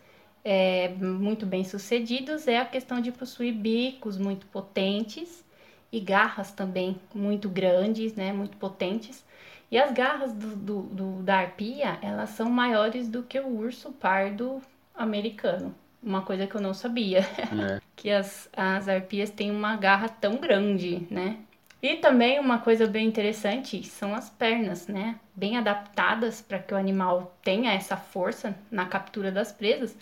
é, 0.45 0.89
muito 0.91 1.47
bem 1.47 1.65
sucedidos 1.65 2.47
é 2.49 2.59
a 2.59 2.65
questão 2.65 3.01
de 3.01 3.11
possuir 3.13 3.55
bicos 3.55 4.17
muito 4.19 4.47
potentes 4.47 5.45
e 5.93 6.01
garras 6.01 6.53
também 6.53 7.01
muito 7.15 7.49
grandes, 7.49 8.15
né, 8.15 8.33
muito 8.33 8.57
potentes. 8.57 9.25
E 9.71 9.79
as 9.79 9.93
garras 9.93 10.33
do, 10.33 10.57
do- 10.57 10.83
do- 10.83 11.23
da 11.23 11.39
arpia, 11.39 11.99
elas 12.03 12.31
são 12.31 12.51
maiores 12.51 13.09
do 13.09 13.23
que 13.23 13.39
o 13.41 13.49
urso 13.49 13.93
pardo 13.93 14.63
americano. 14.95 15.75
Uma 16.03 16.23
coisa 16.23 16.47
que 16.47 16.55
eu 16.57 16.61
não 16.61 16.75
sabia, 16.75 17.21
É. 17.51 17.81
que 17.97 18.11
as, 18.11 18.49
as 18.57 18.89
arpias 18.89 19.31
têm 19.31 19.51
uma 19.51 19.77
garra 19.77 20.09
tão 20.09 20.37
grande, 20.37 21.07
né? 21.11 21.39
E 21.83 21.97
também 21.97 22.41
uma 22.41 22.59
coisa 22.59 22.87
bem 22.87 23.07
interessante 23.07 23.83
são 23.85 24.15
as 24.15 24.31
pernas, 24.31 24.89
né? 24.89 25.21
Bem 25.35 25.57
adaptadas 25.57 26.41
para 26.41 26.59
que 26.59 26.73
o 26.73 26.77
animal 26.77 27.37
tenha 27.43 27.73
essa 27.73 27.97
força 27.97 28.57
na 28.71 28.87
captura 28.87 29.31
das 29.31 29.53
presas. 29.53 29.97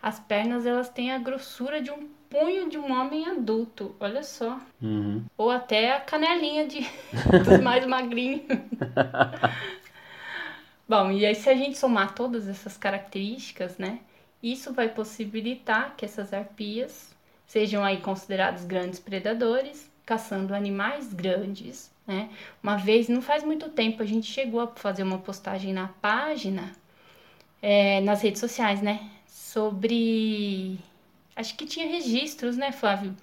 As 0.00 0.20
pernas 0.20 0.64
elas 0.66 0.88
têm 0.88 1.10
a 1.10 1.18
grossura 1.18 1.80
de 1.80 1.90
um 1.90 2.08
punho 2.30 2.68
de 2.68 2.78
um 2.78 2.92
homem 2.92 3.28
adulto, 3.28 3.94
olha 3.98 4.22
só. 4.22 4.60
Uhum. 4.80 5.24
Ou 5.36 5.50
até 5.50 5.92
a 5.92 6.00
canelinha 6.00 6.66
de 6.66 6.80
dos 7.44 7.60
mais 7.60 7.84
magrinhos. 7.86 8.44
Bom, 10.88 11.10
e 11.10 11.26
aí 11.26 11.34
se 11.34 11.50
a 11.50 11.54
gente 11.54 11.76
somar 11.76 12.14
todas 12.14 12.46
essas 12.46 12.76
características, 12.76 13.76
né? 13.78 13.98
Isso 14.40 14.72
vai 14.72 14.88
possibilitar 14.88 15.96
que 15.96 16.04
essas 16.04 16.32
arpias 16.32 17.12
sejam 17.46 17.82
aí 17.84 17.96
considerados 18.00 18.64
grandes 18.64 19.00
predadores, 19.00 19.90
caçando 20.06 20.54
animais 20.54 21.12
grandes, 21.12 21.90
né? 22.06 22.30
Uma 22.62 22.76
vez, 22.78 23.08
não 23.08 23.22
faz 23.22 23.44
muito 23.44 23.68
tempo, 23.70 24.02
a 24.02 24.06
gente 24.06 24.26
chegou 24.32 24.60
a 24.60 24.68
fazer 24.68 25.02
uma 25.04 25.18
postagem 25.18 25.72
na 25.74 25.88
página, 25.88 26.72
é, 27.62 28.00
nas 28.02 28.22
redes 28.22 28.40
sociais, 28.40 28.82
né? 28.82 29.10
Sobre. 29.26 30.78
Acho 31.36 31.56
que 31.56 31.66
tinha 31.66 31.86
registros, 31.88 32.56
né, 32.56 32.72
Flávio? 32.72 33.14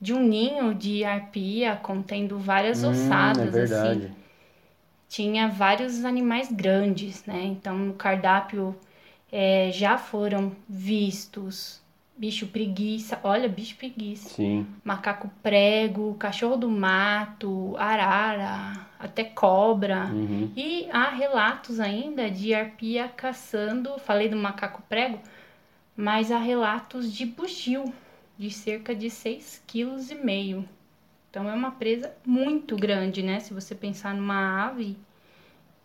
De 0.00 0.14
um 0.14 0.20
ninho 0.26 0.74
de 0.74 1.04
arpia 1.04 1.76
contendo 1.76 2.38
várias 2.38 2.82
Hum, 2.82 2.82
ossadas, 2.84 3.46
é 3.46 3.48
verdade. 3.50 4.10
assim 4.10 4.12
tinha 5.08 5.48
vários 5.48 6.04
animais 6.04 6.50
grandes, 6.52 7.24
né? 7.24 7.42
Então, 7.44 7.76
no 7.78 7.94
cardápio 7.94 8.74
É, 9.32 9.72
já 9.72 9.98
foram 9.98 10.54
vistos 10.68 11.79
bicho 12.20 12.46
preguiça, 12.48 13.18
olha, 13.24 13.48
bicho 13.48 13.76
preguiça, 13.76 14.28
Sim. 14.28 14.66
macaco 14.84 15.30
prego, 15.42 16.14
cachorro 16.16 16.58
do 16.58 16.68
mato, 16.68 17.74
arara, 17.78 18.86
até 18.98 19.24
cobra. 19.24 20.04
Uhum. 20.12 20.52
E 20.54 20.86
há 20.92 21.08
relatos 21.08 21.80
ainda 21.80 22.30
de 22.30 22.52
arpia 22.52 23.08
caçando, 23.08 23.98
falei 23.98 24.28
do 24.28 24.36
macaco 24.36 24.82
prego, 24.86 25.18
mas 25.96 26.30
há 26.30 26.36
relatos 26.36 27.10
de 27.10 27.24
bugio, 27.24 27.90
de 28.38 28.50
cerca 28.50 28.94
de 28.94 29.06
6,5 29.06 29.62
kg. 29.66 30.68
Então 31.30 31.48
é 31.48 31.54
uma 31.54 31.70
presa 31.70 32.14
muito 32.26 32.76
grande, 32.76 33.22
né? 33.22 33.40
Se 33.40 33.54
você 33.54 33.74
pensar 33.74 34.12
numa 34.14 34.66
ave 34.66 34.94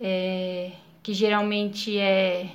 é, 0.02 0.74
que 1.02 1.14
geralmente 1.14 1.98
é, 1.98 2.50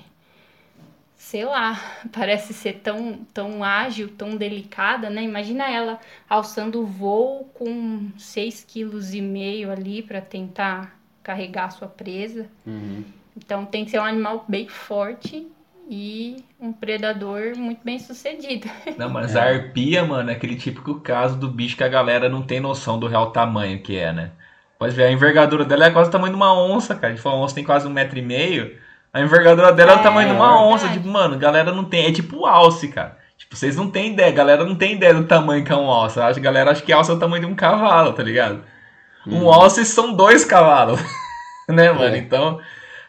sei 1.21 1.45
lá, 1.45 1.79
parece 2.11 2.55
ser 2.55 2.81
tão, 2.83 3.21
tão 3.35 3.63
ágil, 3.63 4.09
tão 4.09 4.37
delicada, 4.37 5.11
né? 5.11 5.23
Imagina 5.23 5.71
ela 5.71 6.01
alçando 6.29 6.81
o 6.81 6.87
voo 6.87 7.45
com 7.53 8.11
6,5 8.19 9.65
kg 9.67 9.71
ali 9.71 10.03
para 10.03 10.23
tentar 10.23 10.99
carregar 11.23 11.67
a 11.67 11.71
sua 11.71 11.87
presa. 11.87 12.47
Uhum. 12.67 13.05
Então 13.37 13.67
tem 13.67 13.85
que 13.85 13.91
ser 13.91 14.01
um 14.01 14.05
animal 14.05 14.47
bem 14.49 14.67
forte 14.67 15.47
e 15.89 16.43
um 16.59 16.73
predador 16.73 17.55
muito 17.55 17.81
bem 17.85 17.99
sucedido. 17.99 18.69
Não, 18.97 19.11
mas 19.11 19.37
a 19.37 19.45
arpia, 19.45 20.03
mano, 20.03 20.31
é 20.31 20.33
aquele 20.33 20.57
típico 20.57 21.01
caso 21.01 21.37
do 21.37 21.49
bicho 21.49 21.77
que 21.77 21.85
a 21.85 21.89
galera 21.89 22.29
não 22.29 22.43
tem 22.43 22.61
noção 22.61 22.99
do 22.99 23.07
real 23.07 23.31
tamanho 23.31 23.83
que 23.83 23.97
é, 23.97 24.13
né? 24.13 24.31
Pode 24.79 24.95
ver, 24.95 25.05
a 25.05 25.13
envergadura 25.13 25.65
dela 25.65 25.87
é 25.87 25.91
quase 25.91 26.09
o 26.09 26.13
tamanho 26.13 26.33
de 26.33 26.37
uma 26.37 26.55
onça, 26.55 26.95
cara. 26.95 27.09
A 27.09 27.11
gente 27.11 27.23
falou, 27.23 27.41
a 27.41 27.45
onça 27.45 27.55
tem 27.55 27.65
quase 27.65 27.87
um 27.87 27.91
metro 27.91 28.19
e 28.19 28.23
meio. 28.23 28.79
A 29.13 29.21
envergadura 29.21 29.73
dela 29.73 29.93
é, 29.93 29.97
o 29.97 30.01
É, 30.01 30.03
tamanho 30.03 30.29
de 30.29 30.35
uma 30.35 30.49
verdade. 30.49 30.73
onça. 30.73 30.89
Tipo, 30.89 31.09
mano, 31.09 31.39
galera 31.39 31.73
não 31.73 31.85
tem. 31.85 32.07
É 32.07 32.13
tipo 32.13 32.47
alce, 32.47 32.89
cara. 32.89 33.19
Tipo, 33.37 33.57
vocês 33.57 33.77
não 33.77 33.91
têm 33.91 34.13
ideia. 34.13 34.29
A 34.29 34.35
galera 34.35 34.65
não 34.65 34.75
tem 34.77 34.93
ideia 34.95 35.15
do 35.15 35.25
tamanho 35.25 35.65
que 35.65 35.73
é 35.73 35.77
um 35.77 35.91
alce. 35.91 36.21
A 36.21 36.33
galera 36.33 36.71
acha 36.71 36.83
que 36.83 36.93
alce 36.93 37.11
é 37.11 37.15
o 37.15 37.19
tamanho 37.19 37.45
de 37.45 37.51
um 37.51 37.55
cavalo, 37.55 38.13
tá 38.13 38.23
ligado? 38.23 38.63
Um 39.27 39.51
alce 39.53 39.85
são 39.85 40.15
dois 40.15 40.45
cavalos. 40.45 41.01
né, 41.69 41.91
mano? 41.93 42.15
É. 42.15 42.19
Então, 42.19 42.61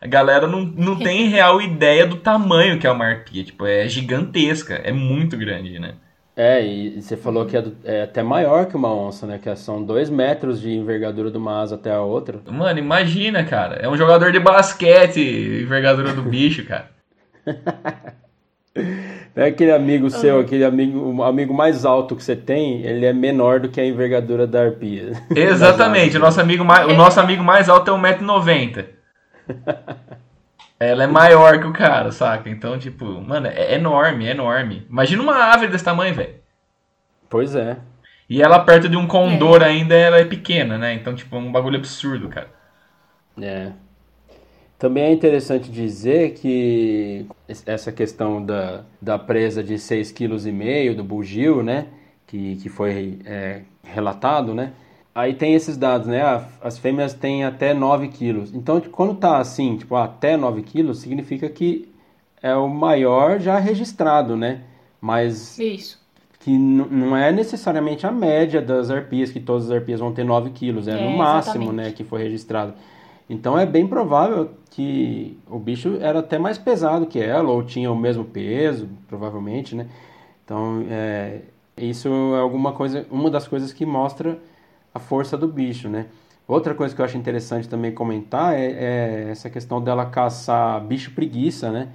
a 0.01 0.07
galera 0.07 0.47
não, 0.47 0.61
não 0.61 0.95
tem 0.97 1.27
real 1.29 1.61
ideia 1.61 2.05
do 2.07 2.17
tamanho 2.17 2.79
que 2.79 2.87
é 2.87 2.91
uma 2.91 3.05
arpia. 3.05 3.43
Tipo, 3.43 3.65
é 3.65 3.87
gigantesca. 3.87 4.75
É 4.75 4.91
muito 4.91 5.37
grande, 5.37 5.77
né? 5.79 5.93
É, 6.35 6.65
e 6.65 7.01
você 7.01 7.17
falou 7.17 7.45
que 7.45 7.57
é, 7.57 7.61
do- 7.61 7.75
é 7.83 8.03
até 8.03 8.23
maior 8.23 8.65
que 8.65 8.75
uma 8.75 8.93
onça, 8.93 9.27
né? 9.27 9.37
Que 9.37 9.53
são 9.55 9.83
dois 9.83 10.09
metros 10.09 10.61
de 10.61 10.71
envergadura 10.71 11.29
de 11.29 11.37
uma 11.37 11.61
asa 11.61 11.75
até 11.75 11.91
a 11.91 12.01
outra. 12.01 12.39
Mano, 12.49 12.79
imagina, 12.79 13.43
cara. 13.43 13.75
É 13.75 13.89
um 13.89 13.97
jogador 13.97 14.31
de 14.31 14.39
basquete, 14.39 15.19
envergadura 15.63 16.13
do 16.13 16.21
bicho, 16.21 16.65
cara. 16.65 16.89
É 19.35 19.45
aquele 19.45 19.71
amigo 19.71 20.09
seu, 20.09 20.39
aquele 20.39 20.63
amigo, 20.63 20.97
o 20.99 21.23
amigo 21.23 21.53
mais 21.53 21.85
alto 21.85 22.15
que 22.15 22.23
você 22.23 22.35
tem, 22.35 22.81
ele 22.85 23.05
é 23.05 23.13
menor 23.13 23.59
do 23.61 23.69
que 23.69 23.79
a 23.79 23.85
envergadura 23.85 24.45
da 24.45 24.61
arpia. 24.63 25.11
Exatamente. 25.33 26.17
O 26.17 26.19
nosso 26.19 26.39
amigo 26.41 26.63
mais, 26.65 26.85
o 26.87 26.93
nosso 26.93 27.19
amigo 27.19 27.43
mais 27.43 27.69
alto 27.69 27.91
é 27.91 27.93
1,90m. 27.93 28.85
Ela 30.81 31.03
é 31.03 31.07
maior 31.07 31.59
que 31.61 31.67
o 31.67 31.71
cara, 31.73 32.11
saca? 32.11 32.49
Então, 32.49 32.77
tipo, 32.77 33.05
mano, 33.21 33.47
é 33.47 33.75
enorme, 33.75 34.25
é 34.27 34.31
enorme. 34.31 34.85
Imagina 34.89 35.21
uma 35.23 35.53
ave 35.53 35.67
desse 35.67 35.85
tamanho, 35.85 36.13
velho. 36.15 36.41
Pois 37.29 37.55
é. 37.55 37.79
E 38.29 38.41
ela 38.41 38.59
perto 38.65 38.89
de 38.89 38.97
um 38.97 39.07
condor 39.07 39.61
ainda, 39.61 39.93
ela 39.95 40.17
é 40.17 40.25
pequena, 40.25 40.77
né? 40.77 40.93
Então, 40.93 41.13
tipo, 41.15 41.35
é 41.35 41.39
um 41.39 41.51
bagulho 41.51 41.77
absurdo, 41.77 42.29
cara. 42.29 42.49
É. 43.41 43.73
Também 44.77 45.03
é 45.03 45.11
interessante 45.11 45.69
dizer 45.71 46.33
que 46.33 47.25
es- 47.47 47.63
essa 47.67 47.91
questão 47.91 48.43
da, 48.43 48.83
da 49.01 49.19
presa 49.19 49.63
de 49.63 49.77
6,5 49.77 50.93
kg 50.93 50.95
do 50.95 51.03
bugio, 51.03 51.61
né? 51.63 51.87
Que, 52.25 52.55
que 52.57 52.69
foi 52.69 53.19
é, 53.25 53.61
relatado, 53.83 54.55
né? 54.55 54.73
Aí 55.13 55.33
tem 55.33 55.53
esses 55.53 55.75
dados, 55.77 56.07
né? 56.07 56.21
Ah, 56.21 56.47
As 56.61 56.77
fêmeas 56.77 57.13
têm 57.13 57.43
até 57.43 57.73
9 57.73 58.07
quilos. 58.09 58.53
Então, 58.53 58.79
quando 58.81 59.15
tá 59.15 59.37
assim, 59.39 59.77
tipo, 59.77 59.95
até 59.95 60.37
9 60.37 60.61
quilos, 60.63 60.99
significa 60.99 61.49
que 61.49 61.89
é 62.41 62.55
o 62.55 62.67
maior 62.69 63.39
já 63.39 63.59
registrado, 63.59 64.37
né? 64.37 64.61
Mas 65.01 65.59
Isso. 65.59 65.99
que 66.39 66.57
não 66.57 67.15
é 67.15 67.31
necessariamente 67.31 68.05
a 68.07 68.11
média 68.11 68.61
das 68.61 68.89
arpias, 68.89 69.31
que 69.31 69.39
todas 69.39 69.65
as 69.65 69.71
arpias 69.71 69.99
vão 69.99 70.13
ter 70.13 70.23
9 70.23 70.51
quilos, 70.51 70.87
é, 70.87 70.97
É, 70.97 70.97
no 70.97 71.11
máximo, 71.11 71.71
exatamente. 71.71 71.75
né, 71.75 71.91
que 71.91 72.03
foi 72.03 72.23
registrado. 72.23 72.73
Então 73.29 73.57
é 73.57 73.65
bem 73.65 73.87
provável 73.87 74.51
que 74.71 75.37
o 75.49 75.59
bicho 75.59 75.97
era 76.01 76.19
até 76.19 76.37
mais 76.37 76.57
pesado 76.57 77.05
que 77.05 77.19
ela, 77.19 77.49
ou 77.51 77.63
tinha 77.63 77.91
o 77.91 77.95
mesmo 77.95 78.25
peso, 78.25 78.89
provavelmente, 79.07 79.75
né? 79.75 79.87
Então, 80.45 80.85
é, 80.89 81.41
isso 81.77 82.09
é 82.35 82.39
alguma 82.39 82.73
coisa, 82.73 83.05
uma 83.11 83.29
das 83.29 83.47
coisas 83.47 83.71
que 83.73 83.85
mostra 83.85 84.39
a 84.93 84.99
força 84.99 85.37
do 85.37 85.47
bicho, 85.47 85.89
né? 85.89 86.07
Outra 86.47 86.73
coisa 86.75 86.93
que 86.93 87.01
eu 87.01 87.05
acho 87.05 87.17
interessante 87.17 87.69
também 87.69 87.93
comentar 87.93 88.53
é, 88.53 88.71
é 88.71 89.29
essa 89.31 89.49
questão 89.49 89.81
dela 89.81 90.05
caçar 90.05 90.81
bicho 90.83 91.11
preguiça, 91.11 91.71
né? 91.71 91.89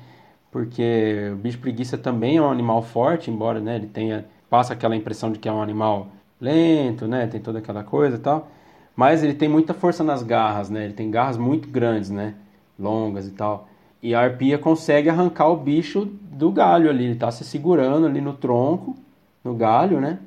Porque 0.51 1.31
o 1.33 1.37
bicho 1.37 1.59
preguiça 1.59 1.99
também 1.99 2.39
é 2.39 2.43
um 2.43 2.51
animal 2.51 2.83
forte, 2.83 3.31
embora 3.31 3.61
né, 3.61 3.77
ele 3.77 3.87
tenha 3.87 4.25
passa 4.49 4.73
aquela 4.73 4.97
impressão 4.97 5.31
de 5.31 5.39
que 5.39 5.49
é 5.49 5.53
um 5.53 5.61
animal 5.61 6.09
lento, 6.41 7.07
né? 7.07 7.27
Tem 7.27 7.41
toda 7.41 7.59
aquela 7.59 7.85
coisa 7.85 8.17
e 8.17 8.21
tal. 8.21 8.49
Mas 8.95 9.23
ele 9.23 9.35
tem 9.35 9.49
muita 9.49 9.75
força 9.75 10.03
nas 10.03 10.23
garras, 10.23 10.71
né? 10.71 10.85
Ele 10.85 10.95
tem 10.95 11.11
garras 11.11 11.37
muito 11.37 11.69
grandes, 11.69 12.11
né? 12.11 12.35
Longas 12.79 13.27
e 13.29 13.33
tal. 13.33 13.69
E 14.03 14.15
a 14.15 14.21
arpia 14.21 14.59
consegue 14.59 15.11
arrancar 15.11 15.49
o 15.49 15.57
bicho 15.57 16.07
do 16.07 16.51
galho 16.51 16.89
ali. 16.89 17.05
Ele 17.05 17.17
tá 17.17 17.31
se 17.31 17.45
segurando 17.45 18.07
ali 18.07 18.21
no 18.21 18.33
tronco, 18.33 18.97
no 19.45 19.55
galho, 19.55 20.01
né? 20.01 20.19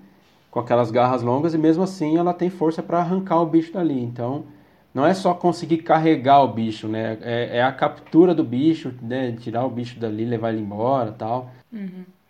Com 0.50 0.60
aquelas 0.60 0.90
garras 0.90 1.22
longas 1.22 1.54
e 1.54 1.58
mesmo 1.58 1.84
assim 1.84 2.18
ela 2.18 2.34
tem 2.34 2.50
força 2.50 2.82
para 2.82 3.00
arrancar 3.00 3.42
o 3.42 3.46
bicho 3.46 3.72
dali. 3.72 4.02
Então, 4.02 4.46
não 4.94 5.06
é 5.06 5.14
só 5.14 5.34
conseguir 5.34 5.78
carregar 5.78 6.42
o 6.42 6.48
bicho, 6.48 6.88
né? 6.88 7.18
É, 7.22 7.58
é 7.58 7.64
a 7.64 7.72
captura 7.72 8.34
do 8.34 8.44
bicho, 8.44 8.94
né? 9.02 9.32
Tirar 9.34 9.66
o 9.66 9.70
bicho 9.70 10.00
dali, 10.00 10.26
levar 10.26 10.52
ele 10.52 10.62
embora, 10.62 11.12
tal. 11.12 11.52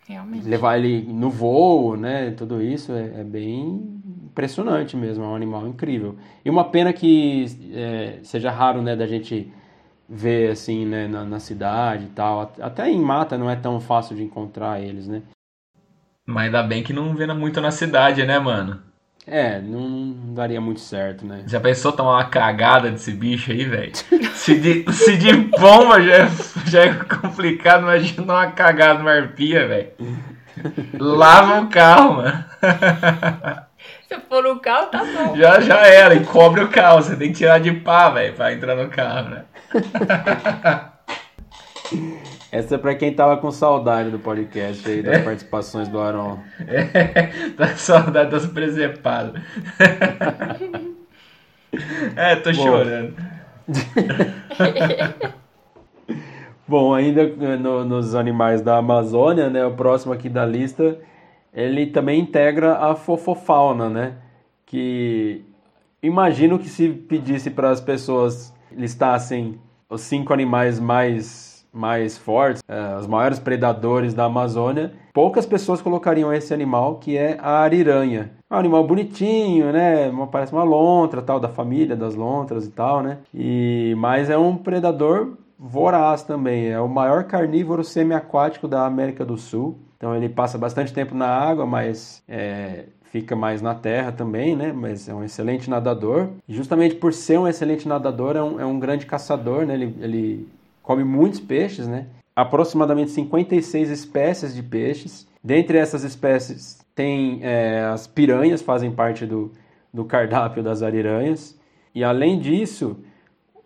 Realmente. 0.06 0.46
Levar 0.46 0.76
ele 0.76 1.02
no 1.10 1.30
voo, 1.30 1.96
né? 1.96 2.32
Tudo 2.32 2.60
isso 2.60 2.92
é, 2.92 3.20
é 3.20 3.24
bem 3.24 4.00
impressionante 4.24 4.96
mesmo. 4.96 5.24
É 5.24 5.26
um 5.26 5.34
animal 5.34 5.66
incrível. 5.66 6.16
E 6.44 6.50
uma 6.50 6.64
pena 6.64 6.92
que 6.92 7.46
é, 7.72 8.18
seja 8.22 8.50
raro, 8.50 8.82
né? 8.82 8.94
Da 8.94 9.06
gente 9.06 9.50
ver 10.08 10.50
assim, 10.50 10.84
né? 10.84 11.08
Na, 11.08 11.24
na 11.24 11.40
cidade 11.40 12.04
e 12.04 12.08
tal. 12.08 12.52
Até 12.60 12.90
em 12.90 13.00
mata 13.00 13.38
não 13.38 13.48
é 13.48 13.56
tão 13.56 13.80
fácil 13.80 14.14
de 14.14 14.22
encontrar 14.22 14.82
eles, 14.82 15.08
né? 15.08 15.22
Mas 16.26 16.46
ainda 16.46 16.62
bem 16.62 16.82
que 16.82 16.92
não 16.92 17.14
vê 17.14 17.26
muito 17.26 17.60
na 17.60 17.70
cidade, 17.70 18.24
né, 18.24 18.38
mano? 18.38 18.80
É, 19.26 19.60
não, 19.60 19.88
não 19.88 20.34
daria 20.34 20.60
muito 20.60 20.80
certo, 20.80 21.26
né? 21.26 21.44
Já 21.46 21.60
pensou 21.60 21.92
tomar 21.92 22.14
uma 22.14 22.24
cagada 22.24 22.90
desse 22.90 23.12
bicho 23.12 23.52
aí, 23.52 23.64
velho? 23.64 23.92
Se 24.34 24.58
de, 24.58 24.90
se 24.90 25.18
de 25.18 25.34
pomba 25.50 26.00
já 26.00 26.14
é, 26.14 26.28
já 26.66 26.82
é 26.84 26.94
complicado, 26.94 27.82
imagina 27.82 28.22
uma 28.22 28.50
cagada 28.50 28.98
numa 28.98 29.12
arpia, 29.12 29.68
velho. 29.68 29.90
Lava 30.98 31.60
o 31.60 31.68
carro, 31.68 32.14
mano. 32.14 32.44
Se 34.08 34.18
for 34.28 34.42
no 34.42 34.58
carro, 34.58 34.86
tá 34.86 35.04
bom. 35.04 35.36
Já, 35.36 35.60
já 35.60 35.86
era, 35.86 36.14
e 36.14 36.24
cobre 36.24 36.64
o 36.64 36.68
carro. 36.68 37.02
Você 37.02 37.14
tem 37.16 37.30
que 37.30 37.38
tirar 37.38 37.60
de 37.60 37.72
pá, 37.72 38.10
velho, 38.10 38.34
pra 38.34 38.52
entrar 38.52 38.74
no 38.74 38.88
carro, 38.88 39.28
né? 39.28 39.44
Essa 42.52 42.74
é 42.74 42.78
pra 42.78 42.94
quem 42.96 43.12
tava 43.14 43.36
com 43.36 43.50
saudade 43.50 44.10
do 44.10 44.18
podcast 44.18 44.88
aí, 44.88 45.02
das 45.02 45.22
participações 45.22 45.88
do 45.88 46.00
Aron. 46.00 46.38
É, 46.66 47.50
tá 47.56 47.68
com 47.68 47.76
saudade 47.76 48.30
das 48.30 48.46
presepadas. 48.46 49.40
É, 52.16 52.34
tô 52.34 52.52
chorando. 52.52 53.14
Bom, 56.66 56.92
ainda 56.94 57.22
eh, 57.22 57.56
no- 57.56 57.84
nos 57.84 58.14
animais 58.16 58.60
da 58.60 58.76
Amazônia, 58.78 59.48
né, 59.48 59.64
o 59.64 59.72
próximo 59.74 60.12
aqui 60.12 60.28
da 60.28 60.44
lista, 60.44 60.98
ele 61.54 61.86
também 61.86 62.20
integra 62.20 62.76
a 62.76 62.94
fofofauna, 62.96 63.88
né? 63.88 64.14
Que 64.66 65.44
imagino 66.02 66.58
que 66.58 66.68
se 66.68 66.88
pedisse 66.88 67.50
para 67.50 67.70
as 67.70 67.80
pessoas 67.80 68.52
listassem 68.72 69.58
os 69.88 70.00
cinco 70.00 70.32
animais 70.32 70.78
mais 70.80 71.49
mais 71.72 72.18
fortes, 72.18 72.62
eh, 72.68 72.96
os 72.98 73.06
maiores 73.06 73.38
predadores 73.38 74.14
da 74.14 74.24
Amazônia, 74.24 74.92
poucas 75.12 75.46
pessoas 75.46 75.80
colocariam 75.80 76.32
esse 76.32 76.52
animal 76.52 76.96
que 76.96 77.16
é 77.16 77.38
a 77.40 77.58
ariranha. 77.60 78.32
É 78.50 78.54
um 78.54 78.58
animal 78.58 78.86
bonitinho, 78.86 79.72
né? 79.72 80.10
Parece 80.30 80.52
uma 80.52 80.64
lontra, 80.64 81.22
tal, 81.22 81.38
da 81.38 81.48
família 81.48 81.96
das 81.96 82.14
lontras 82.14 82.66
e 82.66 82.70
tal, 82.70 83.02
né? 83.02 83.18
E 83.32 83.94
mas 83.96 84.28
é 84.28 84.36
um 84.36 84.56
predador 84.56 85.34
voraz 85.58 86.22
também. 86.22 86.68
É 86.68 86.80
o 86.80 86.88
maior 86.88 87.24
carnívoro 87.24 87.84
semiaquático 87.84 88.66
da 88.66 88.86
América 88.86 89.24
do 89.24 89.36
Sul. 89.36 89.78
Então 89.96 90.16
ele 90.16 90.28
passa 90.28 90.56
bastante 90.56 90.92
tempo 90.92 91.14
na 91.14 91.28
água, 91.28 91.66
mas 91.66 92.22
é, 92.26 92.86
fica 93.10 93.36
mais 93.36 93.60
na 93.60 93.74
terra 93.74 94.10
também, 94.10 94.56
né? 94.56 94.72
Mas 94.72 95.08
é 95.08 95.14
um 95.14 95.22
excelente 95.22 95.68
nadador. 95.68 96.28
Justamente 96.48 96.94
por 96.94 97.12
ser 97.12 97.38
um 97.38 97.46
excelente 97.46 97.86
nadador, 97.86 98.36
é 98.36 98.42
um, 98.42 98.60
é 98.60 98.64
um 98.64 98.78
grande 98.78 99.04
caçador, 99.04 99.66
né? 99.66 99.74
Ele, 99.74 99.94
ele 100.00 100.48
come 100.90 101.04
muitos 101.04 101.38
peixes, 101.38 101.86
né? 101.86 102.06
aproximadamente 102.34 103.12
56 103.12 103.90
espécies 103.90 104.52
de 104.52 104.60
peixes. 104.60 105.24
Dentre 105.42 105.78
essas 105.78 106.02
espécies, 106.02 106.84
tem 106.96 107.38
é, 107.44 107.84
as 107.84 108.08
piranhas, 108.08 108.60
fazem 108.60 108.90
parte 108.90 109.24
do, 109.24 109.52
do 109.94 110.04
cardápio 110.04 110.64
das 110.64 110.82
ariranhas. 110.82 111.56
E 111.94 112.02
além 112.02 112.40
disso, 112.40 112.96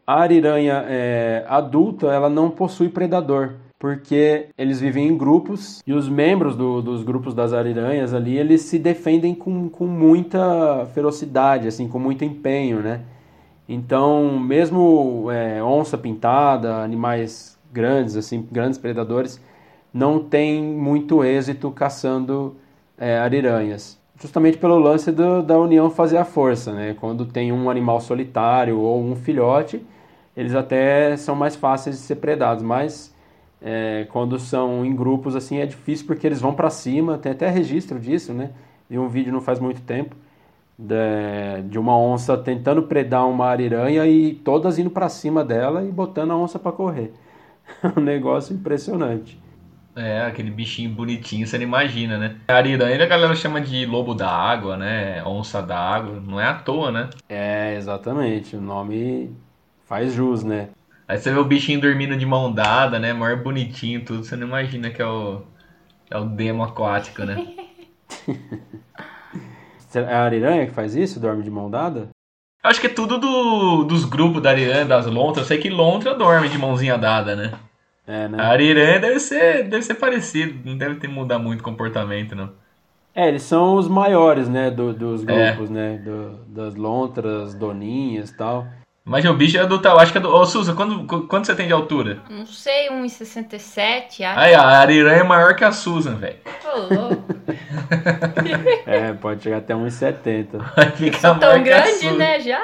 a 0.07 0.21
ariranha 0.21 0.85
é, 0.87 1.47
adulta 1.49 2.09
ela 2.09 2.29
não 2.29 2.51
possui 2.51 2.91
predador, 2.91 3.55
porque 3.79 4.49
eles 4.59 4.79
vivem 4.79 5.09
em 5.09 5.17
grupos 5.17 5.83
e 5.87 5.95
os 5.95 6.11
membros 6.11 6.55
do, 6.55 6.83
dos 6.83 7.03
grupos 7.03 7.33
das 7.33 7.55
ariranhas 7.55 8.13
ali 8.13 8.37
eles 8.37 8.61
se 8.61 8.79
defendem 8.79 9.35
com, 9.35 9.71
com 9.71 9.87
muita 9.87 10.85
ferocidade, 10.93 11.69
assim, 11.69 11.89
com 11.89 11.99
muito 11.99 12.23
empenho, 12.23 12.83
né? 12.83 13.01
Então, 13.69 14.39
mesmo 14.39 15.31
é, 15.31 15.63
onça 15.63 15.97
pintada, 15.97 16.77
animais 16.83 17.59
grandes, 17.73 18.17
assim, 18.17 18.47
grandes 18.51 18.79
predadores, 18.79 19.41
não 19.93 20.19
tem 20.21 20.63
muito 20.63 21.25
êxito 21.25 21.71
caçando 21.71 22.57
é, 22.99 23.19
ariranhas. 23.19 23.99
Justamente 24.21 24.59
pelo 24.59 24.79
lance 24.79 25.11
do, 25.11 25.43
da 25.43 25.59
união 25.59 25.91
fazer 25.91 26.19
a 26.19 26.25
força, 26.25 26.73
né? 26.73 26.95
Quando 27.01 27.27
tem 27.27 27.53
um 27.53 27.69
animal 27.71 28.01
solitário 28.01 28.79
ou 28.79 29.03
um 29.03 29.17
filhote, 29.17 29.85
eles 30.37 30.55
até 30.55 31.17
são 31.17 31.35
mais 31.35 31.57
fáceis 31.57 31.97
de 31.97 32.03
ser 32.03 32.17
predados, 32.17 32.63
mas 32.63 33.15
é, 33.63 34.07
quando 34.11 34.39
são 34.39 34.85
em 34.85 34.95
grupos 34.95 35.35
assim 35.35 35.59
é 35.59 35.67
difícil 35.67 36.07
porque 36.07 36.27
eles 36.27 36.41
vão 36.41 36.55
para 36.55 36.71
cima, 36.71 37.19
tem 37.19 37.33
até 37.33 37.49
registro 37.49 37.99
disso, 37.99 38.33
né? 38.33 38.51
Vi 38.89 38.99
um 38.99 39.09
vídeo 39.09 39.33
não 39.33 39.41
faz 39.41 39.59
muito 39.59 39.81
tempo 39.83 40.15
de, 40.79 41.63
de 41.69 41.79
uma 41.79 41.97
onça 41.97 42.37
tentando 42.37 42.83
predar 42.83 43.29
uma 43.29 43.47
ariranha 43.47 44.07
e 44.07 44.35
todas 44.35 44.79
indo 44.79 44.91
para 44.91 45.09
cima 45.09 45.45
dela 45.45 45.85
e 45.85 45.91
botando 45.91 46.33
a 46.33 46.37
onça 46.37 46.59
para 46.59 46.73
correr. 46.73 47.13
um 47.97 48.01
negócio 48.01 48.55
impressionante. 48.55 49.41
É, 49.97 50.23
aquele 50.23 50.51
bichinho 50.51 50.91
bonitinho, 50.91 51.47
você 51.47 51.57
não 51.57 51.65
imagina, 51.65 52.19
né? 52.19 52.37
A 52.49 52.55
ariranha 52.55 53.01
a 53.01 53.07
galera 53.07 53.35
chama 53.37 53.61
de 53.61 53.87
lobo 53.87 54.13
da 54.13 54.29
água, 54.29 54.77
né? 54.77 55.23
Onça 55.25 55.63
da 55.63 55.79
água, 55.79 56.21
não 56.21 56.41
é 56.41 56.47
à 56.47 56.55
toa, 56.55 56.91
né? 56.91 57.11
É, 57.29 57.77
exatamente, 57.77 58.57
o 58.57 58.61
nome 58.61 59.31
faz 59.87 60.13
jus, 60.13 60.43
né? 60.43 60.71
Aí 61.07 61.17
você 61.17 61.31
vê 61.31 61.39
o 61.39 61.45
bichinho 61.45 61.81
dormindo 61.81 62.17
de 62.17 62.27
mão 62.27 62.53
dada, 62.53 62.99
né? 62.99 63.13
Maior 63.13 63.41
bonitinho 63.41 64.05
tudo, 64.05 64.25
você 64.25 64.35
não 64.35 64.49
imagina 64.49 64.91
que 64.91 65.01
é 65.01 65.07
o, 65.07 65.43
é 66.11 66.19
o 66.19 66.25
demo 66.25 66.65
aquático, 66.65 67.23
né? 67.23 67.55
é 69.97 70.15
a 70.15 70.23
ariranha 70.23 70.67
que 70.67 70.73
faz 70.73 70.95
isso? 70.95 71.21
Dorme 71.21 71.43
de 71.43 71.51
mão 71.51 71.71
dada? 71.71 72.09
Eu 72.63 72.71
acho 72.71 72.81
que 72.81 72.87
é 72.87 72.91
tudo 72.91 73.19
do, 73.19 73.85
dos 73.85 74.05
grupos 74.05 74.43
da 74.43 74.51
ariranha, 74.51 74.85
das 74.85 75.07
lontras. 75.07 75.45
Eu 75.45 75.49
sei 75.49 75.59
que 75.59 75.69
lontra 75.69 76.15
dorme 76.15 76.49
de 76.49 76.57
mãozinha 76.57 76.97
dada, 76.97 77.37
né? 77.37 77.53
É, 78.07 78.29
né? 78.29 78.39
A 78.41 78.49
ariranha 78.49 79.01
deve 79.01 79.21
ser, 79.21 79.65
deve 79.65 79.83
ser 79.83 79.95
parecido, 79.95 80.59
não 80.69 80.77
deve 80.77 80.97
ter 80.97 81.09
mudar 81.09 81.39
muito 81.39 81.61
o 81.61 81.65
comportamento, 81.65 82.35
não. 82.35 82.53
É, 83.15 83.29
eles 83.29 83.43
são 83.43 83.77
os 83.77 83.87
maiores, 83.87 84.49
né, 84.49 84.71
do, 84.71 84.93
dos 84.93 85.23
grupos, 85.23 85.71
é. 85.71 85.73
né, 85.73 85.99
do, 85.99 86.37
das 86.49 86.75
lontras, 86.75 87.55
doninhas 87.55 88.31
e 88.31 88.37
tal. 88.37 88.67
Mas 89.07 89.23
o 89.27 89.35
bicho 89.35 89.59
é 89.59 89.67
do 89.67 89.79
tal, 89.83 89.99
acho 89.99 90.13
que 90.13 90.17
é 90.17 90.21
do... 90.21 90.35
Ô, 90.35 90.47
Suza, 90.47 90.73
quando, 90.73 91.07
quando 91.27 91.45
você 91.45 91.55
tem 91.55 91.67
de 91.67 91.75
altura? 91.75 92.23
Não 92.31 92.47
sei, 92.47 92.89
1,67, 92.89 94.25
acho. 94.25 94.41
Aí, 94.41 94.55
a 94.55 94.63
ariranha 94.63 95.21
é 95.21 95.23
maior 95.23 95.55
que 95.55 95.63
a 95.63 95.73
Susan, 95.73 96.15
velho. 96.15 96.39
Ô, 96.65 96.95
louco. 96.95 97.35
é, 98.87 99.13
pode 99.13 99.43
chegar 99.43 99.59
até 99.59 99.75
1,70. 99.75 100.57
Vai 100.75 100.91
ficar 100.93 101.39
tão 101.39 101.63
grande, 101.63 102.11
né, 102.13 102.41
já? 102.41 102.63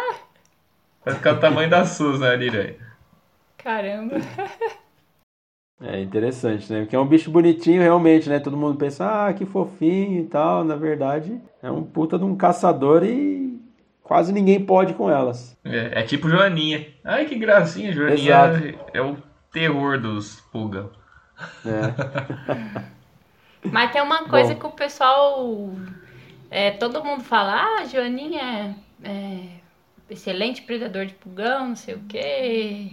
Vai 1.04 1.14
ficar 1.14 1.34
o 1.34 1.40
tamanho 1.40 1.68
da 1.68 1.84
Susan, 1.84 2.26
a 2.26 2.30
ariranha. 2.30 2.76
Caramba. 3.58 4.16
É 5.82 5.98
interessante, 5.98 6.70
né? 6.70 6.80
Porque 6.80 6.94
é 6.94 6.98
um 6.98 7.06
bicho 7.06 7.30
bonitinho 7.30 7.80
realmente, 7.80 8.28
né? 8.28 8.38
Todo 8.38 8.54
mundo 8.54 8.76
pensa, 8.76 9.28
ah, 9.28 9.32
que 9.32 9.46
fofinho 9.46 10.20
e 10.20 10.26
tal. 10.26 10.62
Na 10.62 10.76
verdade, 10.76 11.40
é 11.62 11.70
um 11.70 11.82
puta 11.82 12.18
de 12.18 12.24
um 12.24 12.36
caçador 12.36 13.02
e 13.02 13.39
quase 14.10 14.32
ninguém 14.32 14.58
pode 14.58 14.94
com 14.94 15.08
elas. 15.08 15.56
É, 15.64 16.00
é 16.00 16.02
tipo 16.02 16.28
Joaninha. 16.28 16.84
Ai, 17.04 17.26
que 17.26 17.36
gracinha, 17.36 17.92
Joaninha 17.92 18.16
Exato. 18.16 18.90
é 18.92 19.00
o 19.00 19.16
terror 19.52 20.00
dos 20.00 20.40
pulga. 20.50 20.90
É. 21.64 22.82
Mas 23.70 23.92
tem 23.92 24.02
uma 24.02 24.24
coisa 24.24 24.52
Bom. 24.54 24.58
que 24.58 24.66
o 24.66 24.70
pessoal. 24.72 25.70
É, 26.50 26.72
todo 26.72 27.04
mundo 27.04 27.22
fala, 27.22 27.62
ah, 27.62 27.84
Joaninha 27.84 28.76
é, 29.04 29.08
é 29.08 29.42
excelente 30.10 30.62
predador 30.62 31.06
de 31.06 31.14
pulgão, 31.14 31.68
não 31.68 31.76
sei 31.76 31.94
o 31.94 32.00
quê 32.08 32.90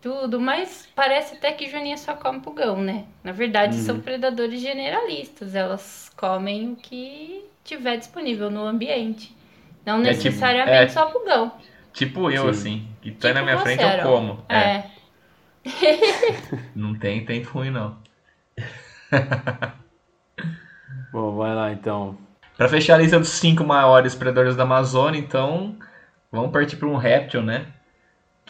tudo, 0.00 0.40
mas 0.40 0.88
parece 0.94 1.34
até 1.34 1.52
que 1.52 1.68
Joaninha 1.68 1.98
só 1.98 2.14
come 2.14 2.40
pulgão, 2.40 2.80
né? 2.80 3.04
Na 3.22 3.32
verdade, 3.32 3.76
uhum. 3.76 3.82
são 3.82 4.00
predadores 4.00 4.58
generalistas, 4.58 5.54
elas 5.54 6.10
comem 6.16 6.72
o 6.72 6.76
que 6.76 7.44
tiver 7.62 7.98
disponível 7.98 8.50
no 8.50 8.64
ambiente. 8.64 9.38
Não 9.84 10.00
é 10.00 10.12
tipo, 10.12 10.24
necessariamente 10.24 10.70
tipo, 10.70 10.82
é, 10.82 10.88
só 10.88 11.06
pulgão. 11.06 11.52
Tipo 11.92 12.30
eu, 12.30 12.44
Sim. 12.44 12.50
assim, 12.50 12.88
que 13.02 13.10
tá 13.10 13.28
tipo 13.28 13.40
na 13.40 13.44
minha 13.44 13.58
frente 13.58 13.82
eu 13.82 14.02
como. 14.02 14.44
É. 14.48 14.58
é. 14.58 14.84
não 16.74 16.94
tem 16.94 17.24
tempo 17.24 17.50
ruim, 17.50 17.70
não. 17.70 17.98
Bom, 21.12 21.36
vai 21.36 21.54
lá 21.54 21.72
então. 21.72 22.16
Para 22.56 22.68
fechar 22.68 22.94
a 22.94 22.98
lista 22.98 23.18
dos 23.18 23.30
cinco 23.30 23.64
maiores 23.64 24.14
predadores 24.14 24.54
da 24.54 24.64
Amazônia, 24.64 25.18
então, 25.18 25.76
vamos 26.30 26.52
partir 26.52 26.76
para 26.76 26.88
um 26.88 26.96
réptil, 26.96 27.42
né? 27.42 27.66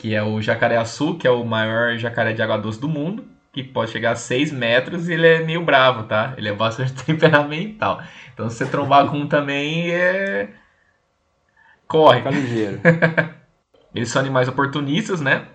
que 0.00 0.14
é 0.14 0.22
o 0.22 0.40
jacaré-açu, 0.40 1.18
que 1.18 1.26
é 1.26 1.30
o 1.30 1.44
maior 1.44 1.98
jacaré 1.98 2.32
de 2.32 2.40
água 2.40 2.56
doce 2.56 2.80
do 2.80 2.88
mundo, 2.88 3.28
que 3.52 3.62
pode 3.62 3.90
chegar 3.90 4.12
a 4.12 4.16
6 4.16 4.50
metros 4.50 5.10
e 5.10 5.12
ele 5.12 5.26
é 5.26 5.44
meio 5.44 5.62
bravo, 5.62 6.04
tá? 6.04 6.32
Ele 6.38 6.48
é 6.48 6.54
bastante 6.54 6.94
temperamental. 7.04 8.02
Então 8.32 8.48
se 8.48 8.56
você 8.56 8.66
trombar 8.66 9.06
com 9.08 9.18
um 9.18 9.28
também, 9.28 9.90
é... 9.90 10.48
corre. 11.90 12.18
Fica 12.18 12.30
ligeiro. 12.30 12.80
eles 13.92 14.08
são 14.08 14.20
animais 14.20 14.48
oportunistas, 14.48 15.20
né? 15.20 15.46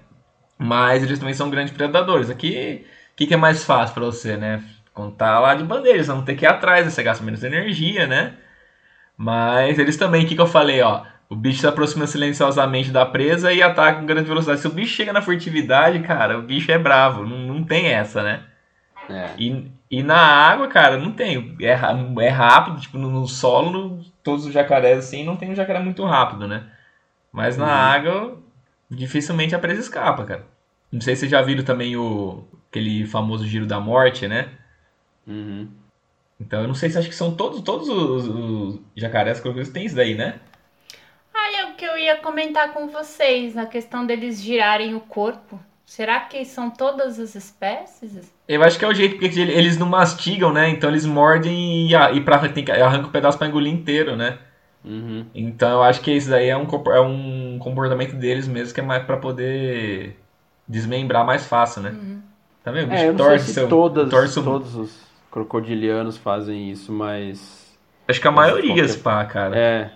Mas 0.57 1.01
eles 1.01 1.17
também 1.17 1.33
são 1.33 1.49
grandes 1.49 1.73
predadores. 1.73 2.29
Aqui, 2.29 2.85
o 3.13 3.15
que, 3.15 3.25
que, 3.27 3.33
é 3.33 3.37
mais 3.37 3.63
fácil 3.63 3.93
para 3.93 4.05
você, 4.05 4.35
né? 4.35 4.61
Contar 4.93 5.39
lá 5.39 5.55
de 5.55 5.63
bandeira, 5.63 6.03
você 6.03 6.11
não 6.11 6.23
tem 6.23 6.35
que 6.35 6.45
ir 6.45 6.47
atrás, 6.47 6.85
você 6.85 7.01
gasta 7.01 7.23
menos 7.23 7.43
energia, 7.43 8.05
né? 8.05 8.33
Mas 9.17 9.79
eles 9.79 9.97
também, 9.97 10.25
o 10.25 10.27
que, 10.27 10.35
que 10.35 10.41
eu 10.41 10.47
falei, 10.47 10.81
ó? 10.81 11.03
O 11.29 11.35
bicho 11.35 11.59
se 11.59 11.67
aproxima 11.67 12.05
silenciosamente 12.05 12.91
da 12.91 13.05
presa 13.05 13.51
e 13.51 13.63
ataca 13.63 13.99
com 13.99 14.05
grande 14.05 14.27
velocidade. 14.27 14.59
Se 14.59 14.67
o 14.67 14.71
bicho 14.71 14.95
chega 14.95 15.11
na 15.11 15.21
furtividade, 15.21 15.99
cara, 15.99 16.37
o 16.37 16.43
bicho 16.43 16.71
é 16.71 16.77
bravo. 16.77 17.25
Não, 17.25 17.37
não 17.37 17.63
tem 17.63 17.87
essa, 17.87 18.21
né? 18.21 18.43
É. 19.09 19.29
E, 19.37 19.71
e 19.89 20.03
na 20.03 20.17
água, 20.17 20.67
cara, 20.67 20.97
não 20.97 21.11
tem. 21.11 21.55
É, 21.61 21.71
é 21.71 22.29
rápido, 22.29 22.79
tipo, 22.79 22.97
no, 22.97 23.09
no 23.09 23.27
solo, 23.27 23.71
no, 23.71 24.05
todos 24.25 24.45
os 24.45 24.53
jacarés 24.53 24.97
assim, 24.99 25.23
não 25.23 25.37
tem 25.37 25.49
um 25.49 25.55
jacaré 25.55 25.79
muito 25.79 26.03
rápido, 26.03 26.47
né? 26.47 26.69
Mas 27.31 27.55
na 27.55 27.65
uhum. 27.65 27.71
água, 27.71 28.43
dificilmente 28.91 29.55
a 29.55 29.59
presa 29.59 29.79
escapa, 29.79 30.25
cara. 30.25 30.45
Não 30.91 30.99
sei 30.99 31.15
se 31.15 31.21
vocês 31.21 31.31
já 31.31 31.41
viram 31.41 31.63
também 31.63 31.95
o 31.95 32.43
aquele 32.69 33.05
famoso 33.05 33.47
giro 33.47 33.65
da 33.65 33.79
morte, 33.79 34.27
né? 34.27 34.49
Uhum. 35.25 35.69
Então 36.37 36.61
eu 36.61 36.67
não 36.67 36.75
sei 36.75 36.89
se 36.89 36.97
acho 36.97 37.07
que 37.07 37.15
são 37.15 37.33
todos, 37.33 37.61
todos 37.61 37.87
os, 37.87 38.27
os 38.27 38.81
jacarés 38.97 39.39
que 39.39 39.71
tem 39.71 39.85
isso 39.85 39.95
daí, 39.95 40.15
né? 40.15 40.41
que 41.75 41.85
eu 41.85 41.97
ia 41.97 42.17
comentar 42.17 42.73
com 42.73 42.87
vocês, 42.87 43.53
na 43.53 43.65
questão 43.65 44.05
deles 44.05 44.41
girarem 44.41 44.95
o 44.95 45.01
corpo. 45.01 45.59
Será 45.85 46.21
que 46.21 46.43
são 46.45 46.69
todas 46.69 47.19
as 47.19 47.35
espécies? 47.35 48.33
Eu 48.47 48.63
acho 48.63 48.77
que 48.77 48.85
é 48.85 48.87
o 48.87 48.93
jeito, 48.93 49.17
porque 49.17 49.39
eles 49.39 49.77
não 49.77 49.87
mastigam, 49.87 50.53
né? 50.53 50.69
Então 50.69 50.89
eles 50.89 51.05
mordem 51.05 51.87
e, 51.87 51.93
e 51.93 52.21
pra, 52.21 52.37
tem, 52.47 52.63
arrancam 52.69 53.09
um 53.09 53.11
pedaço 53.11 53.37
pra 53.37 53.47
engolir 53.47 53.73
inteiro, 53.73 54.15
né? 54.15 54.37
Uhum. 54.83 55.25
Então 55.33 55.71
eu 55.71 55.83
acho 55.83 55.99
que 56.01 56.11
isso 56.11 56.29
daí 56.29 56.49
é 56.49 56.55
um, 56.55 56.67
é 56.93 57.01
um 57.01 57.57
comportamento 57.59 58.15
deles 58.15 58.47
mesmo, 58.47 58.73
que 58.73 58.79
é 58.79 58.83
mais 58.83 59.03
pra 59.03 59.17
poder 59.17 60.19
desmembrar 60.67 61.25
mais 61.25 61.45
fácil, 61.47 61.81
né? 61.81 61.89
Uhum. 61.89 62.21
Tá 62.63 62.71
vendo? 62.71 62.85
O 62.85 62.89
bicho 62.89 63.03
é, 63.03 63.07
eu 63.07 63.13
não 63.13 63.17
torce 63.17 63.45
sei 63.45 63.47
se 63.47 63.53
seu, 63.53 63.67
todas, 63.67 64.09
torce 64.09 64.43
todos 64.43 64.75
os 64.75 65.05
crocodilianos 65.31 66.17
fazem 66.17 66.69
isso, 66.69 66.91
mas... 66.91 67.75
Acho 68.07 68.21
que 68.21 68.27
a 68.27 68.31
maioria, 68.31 68.69
qualquer... 68.69 68.89
se 68.89 68.99
pá, 68.99 69.25
cara. 69.25 69.57
É. 69.57 69.91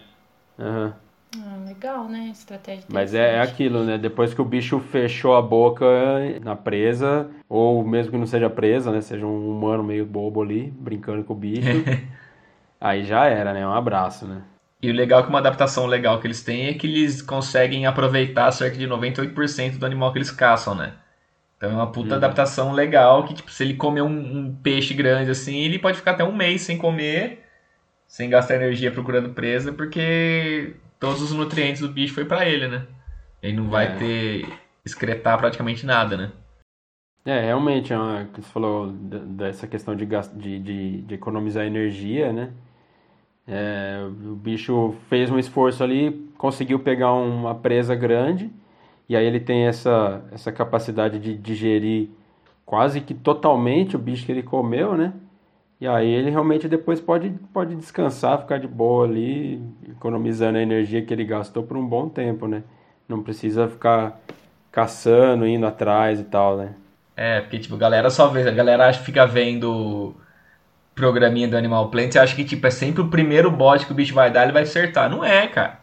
Uhum. 0.58 0.92
Ah, 1.38 1.64
legal, 1.66 2.10
né? 2.10 2.30
Estratégia 2.32 2.86
Mas 2.90 3.14
é, 3.14 3.36
é, 3.36 3.42
aquilo, 3.42 3.84
né? 3.84 3.98
Depois 3.98 4.34
que 4.34 4.42
o 4.42 4.46
bicho 4.46 4.80
fechou 4.80 5.36
a 5.36 5.42
boca 5.42 5.86
na 6.44 6.56
presa, 6.56 7.30
ou 7.48 7.84
mesmo 7.86 8.12
que 8.12 8.18
não 8.18 8.26
seja 8.26 8.50
presa, 8.50 8.92
né? 8.92 9.02
Seja 9.02 9.26
um 9.26 9.50
humano 9.52 9.84
meio 9.84 10.06
bobo 10.06 10.42
ali, 10.42 10.72
brincando 10.72 11.24
com 11.24 11.34
o 11.34 11.38
bicho, 11.38 11.84
aí 12.82 13.04
já 13.04 13.26
era, 13.26 13.54
né? 13.54 13.66
Um 13.66 13.74
abraço, 13.74 14.26
né? 14.26 14.42
E 14.82 14.90
o 14.90 14.94
legal 14.94 15.20
é 15.20 15.24
que 15.24 15.30
uma 15.30 15.40
adaptação 15.40 15.86
legal 15.86 16.20
que 16.20 16.28
eles 16.28 16.42
têm 16.42 16.68
é 16.68 16.74
que 16.74 16.88
eles 16.88 17.22
conseguem 17.22 17.86
aproveitar 17.86 18.52
cerca 18.52 18.78
de 18.78 18.88
98% 18.88 19.78
do 19.78 19.86
animal 19.86 20.12
que 20.12 20.18
eles 20.18 20.32
caçam, 20.32 20.74
né? 20.74 20.94
Então 21.58 21.70
é 21.72 21.74
uma 21.74 21.92
puta 21.92 22.12
uhum. 22.12 22.16
adaptação 22.16 22.72
legal 22.72 23.26
que, 23.26 23.34
tipo, 23.34 23.52
se 23.52 23.64
ele 23.64 23.74
comer 23.74 24.02
um, 24.02 24.08
um, 24.08 24.56
peixe 24.64 24.94
grande 24.94 25.30
assim, 25.30 25.58
ele 25.58 25.78
pode 25.78 25.98
ficar 25.98 26.12
até 26.12 26.24
um 26.24 26.34
mês 26.34 26.62
sem 26.62 26.78
comer, 26.78 27.46
sem 28.10 28.28
gastar 28.28 28.56
energia 28.56 28.92
procurando 28.92 29.30
presa, 29.30 29.72
porque 29.72 30.74
todos 31.00 31.22
os 31.22 31.32
nutrientes 31.32 31.82
do 31.82 31.90
bicho 31.90 32.16
foi 32.16 32.26
para 32.26 32.50
ele, 32.50 32.68
né? 32.68 32.88
Ele 33.42 33.56
não 33.56 33.70
vai 33.70 33.86
é. 33.86 33.96
ter 33.96 34.50
excretar 34.84 35.38
praticamente 35.38 35.86
nada, 35.86 36.18
né? 36.18 36.32
É, 37.24 37.40
realmente, 37.46 37.94
é 37.94 37.98
uma, 37.98 38.26
que 38.34 38.42
você 38.42 38.52
falou 38.52 38.92
dessa 38.92 39.68
questão 39.68 39.96
de, 39.96 40.08
de, 40.08 40.60
de, 40.60 41.02
de 41.04 41.14
economizar 41.14 41.66
energia, 41.66 42.34
né? 42.34 42.52
É, 43.48 44.00
o 44.26 44.36
bicho 44.36 44.96
fez 45.08 45.30
um 45.30 45.38
esforço 45.38 45.84
ali, 45.84 46.32
conseguiu 46.36 46.80
pegar 46.80 47.14
uma 47.14 47.54
presa 47.54 47.94
grande, 47.94 48.50
e 49.08 49.16
aí 49.16 49.26
ele 49.26 49.40
tem 49.40 49.68
essa, 49.68 50.24
essa 50.32 50.52
capacidade 50.52 51.20
de 51.20 51.38
digerir 51.38 52.10
quase 52.66 53.02
que 53.02 53.14
totalmente 53.14 53.96
o 53.96 54.00
bicho 54.00 54.26
que 54.26 54.32
ele 54.32 54.44
comeu, 54.44 54.98
né? 54.98 55.14
E 55.80 55.88
aí 55.88 56.10
ele 56.10 56.30
realmente 56.30 56.68
depois 56.68 57.00
pode, 57.00 57.30
pode 57.54 57.76
descansar, 57.76 58.40
ficar 58.42 58.60
de 58.60 58.68
boa 58.68 59.06
ali, 59.06 59.62
economizando 59.90 60.58
a 60.58 60.62
energia 60.62 61.02
que 61.06 61.14
ele 61.14 61.24
gastou 61.24 61.64
por 61.64 61.78
um 61.78 61.88
bom 61.88 62.10
tempo, 62.10 62.48
né? 62.48 62.64
Não 63.08 63.24
precisa 63.24 63.68
ficar 63.68 64.20
caçando, 64.72 65.48
indo 65.48 65.66
atrás 65.66 66.20
e 66.20 66.24
tal, 66.26 66.58
né? 66.58 66.76
É, 67.16 67.42
porque, 67.42 67.60
tipo, 67.60 67.76
a 67.76 67.78
galera 67.78 68.10
só 68.10 68.28
vê, 68.28 68.48
a 68.48 68.52
galera 68.52 68.92
fica 68.94 69.26
vendo 69.26 70.16
programinha 70.96 71.48
do 71.48 71.58
Animal 71.58 71.90
Planet 71.90 72.16
e 72.16 72.20
acha 72.20 72.36
que, 72.36 72.44
tipo, 72.44 72.66
é 72.68 72.72
sempre 72.72 73.02
o 73.02 73.10
primeiro 73.10 73.50
bote 73.50 73.86
que 73.86 73.92
o 73.92 73.96
bicho 73.96 74.14
vai 74.14 74.32
dar, 74.32 74.44
ele 74.44 74.52
vai 74.52 74.64
acertar. 74.64 75.10
Não 75.10 75.24
é, 75.24 75.48
cara. 75.48 75.80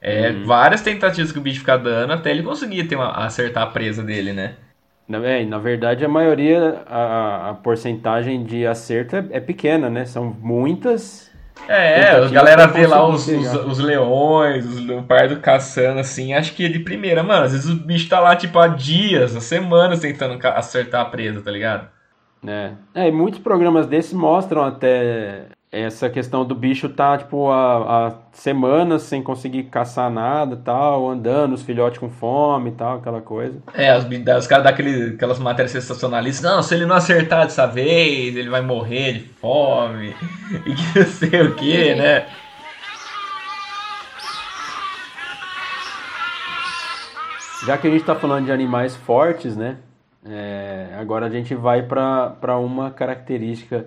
É 0.00 0.32
várias 0.32 0.82
tentativas 0.82 1.32
que 1.32 1.38
o 1.38 1.42
bicho 1.42 1.60
fica 1.60 1.78
dando 1.78 2.12
até 2.12 2.30
ele 2.30 2.42
conseguir 2.42 2.84
ter 2.88 2.96
uma, 2.96 3.10
acertar 3.24 3.64
a 3.64 3.66
presa 3.68 4.02
dele, 4.02 4.32
né? 4.32 4.56
Na, 5.06 5.18
é, 5.18 5.44
na 5.44 5.58
verdade, 5.58 6.04
a 6.04 6.08
maioria, 6.08 6.82
a, 6.86 7.50
a 7.50 7.54
porcentagem 7.54 8.44
de 8.44 8.66
acerto 8.66 9.16
é, 9.16 9.26
é 9.32 9.40
pequena, 9.40 9.90
né? 9.90 10.04
São 10.04 10.36
muitas. 10.40 11.30
É, 11.68 12.10
a 12.10 12.28
galera 12.28 12.66
vê 12.66 12.86
lá 12.86 13.06
os, 13.06 13.28
os, 13.28 13.54
os 13.54 13.78
leões, 13.78 14.66
os 14.66 14.84
leopardos 14.84 15.38
caçando, 15.38 16.00
assim, 16.00 16.34
acho 16.34 16.54
que 16.54 16.66
é 16.66 16.68
de 16.68 16.80
primeira, 16.80 17.22
mano. 17.22 17.44
Às 17.44 17.52
vezes 17.52 17.70
o 17.70 17.76
bicho 17.76 18.08
tá 18.08 18.18
lá, 18.18 18.34
tipo, 18.34 18.58
há 18.58 18.66
dias, 18.66 19.36
há 19.36 19.40
semanas 19.40 20.00
tentando 20.00 20.38
acertar 20.48 21.02
a 21.02 21.04
presa, 21.04 21.40
tá 21.40 21.50
ligado? 21.50 21.88
né? 22.44 22.76
É, 22.94 23.08
e 23.08 23.12
muitos 23.12 23.40
programas 23.40 23.86
desses 23.86 24.12
mostram 24.12 24.62
até 24.62 25.46
essa 25.82 26.08
questão 26.08 26.44
do 26.44 26.54
bicho 26.54 26.88
tá, 26.88 27.18
tipo, 27.18 27.50
há, 27.50 28.14
semanas 28.32 29.02
sem 29.02 29.22
conseguir 29.22 29.64
caçar 29.64 30.10
nada 30.10 30.56
tal, 30.56 31.08
andando, 31.08 31.52
os 31.54 31.62
filhotes 31.62 31.98
com 31.98 32.08
fome 32.08 32.70
e 32.70 32.72
tal, 32.72 32.98
aquela 32.98 33.20
coisa. 33.20 33.58
É, 33.74 33.96
os, 33.96 34.04
os 34.04 34.46
caras 34.46 34.64
dão 34.64 34.72
aquele- 34.72 35.14
aquelas 35.14 35.38
matérias 35.38 35.72
sensacionalistas. 35.72 36.42
Não, 36.50 36.62
se 36.62 36.74
ele 36.74 36.86
não 36.86 36.96
acertar 36.96 37.44
dessa 37.44 37.66
vez, 37.66 38.36
ele 38.36 38.48
vai 38.48 38.60
morrer 38.62 39.12
de 39.14 39.20
fome. 39.20 40.14
E 40.66 40.74
que 40.74 40.98
não 40.98 41.06
sei 41.06 41.42
o 41.42 41.54
que, 41.54 41.94
né? 41.94 42.26
Já 47.66 47.78
que 47.78 47.86
a 47.86 47.90
gente 47.90 48.00
está 48.02 48.14
falando 48.14 48.44
de 48.44 48.52
animais 48.52 48.94
fortes, 48.94 49.56
né? 49.56 49.78
é, 50.26 50.88
agora 50.98 51.26
a 51.26 51.30
gente 51.30 51.54
vai 51.54 51.82
para 51.82 52.58
uma 52.58 52.90
característica 52.90 53.86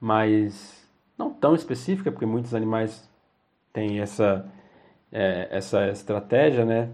mais 0.00 0.75
não 1.18 1.30
tão 1.30 1.54
específica, 1.54 2.10
porque 2.12 2.26
muitos 2.26 2.54
animais 2.54 3.08
têm 3.72 4.00
essa 4.00 4.46
é, 5.12 5.48
essa 5.50 5.88
estratégia, 5.88 6.64
né? 6.64 6.88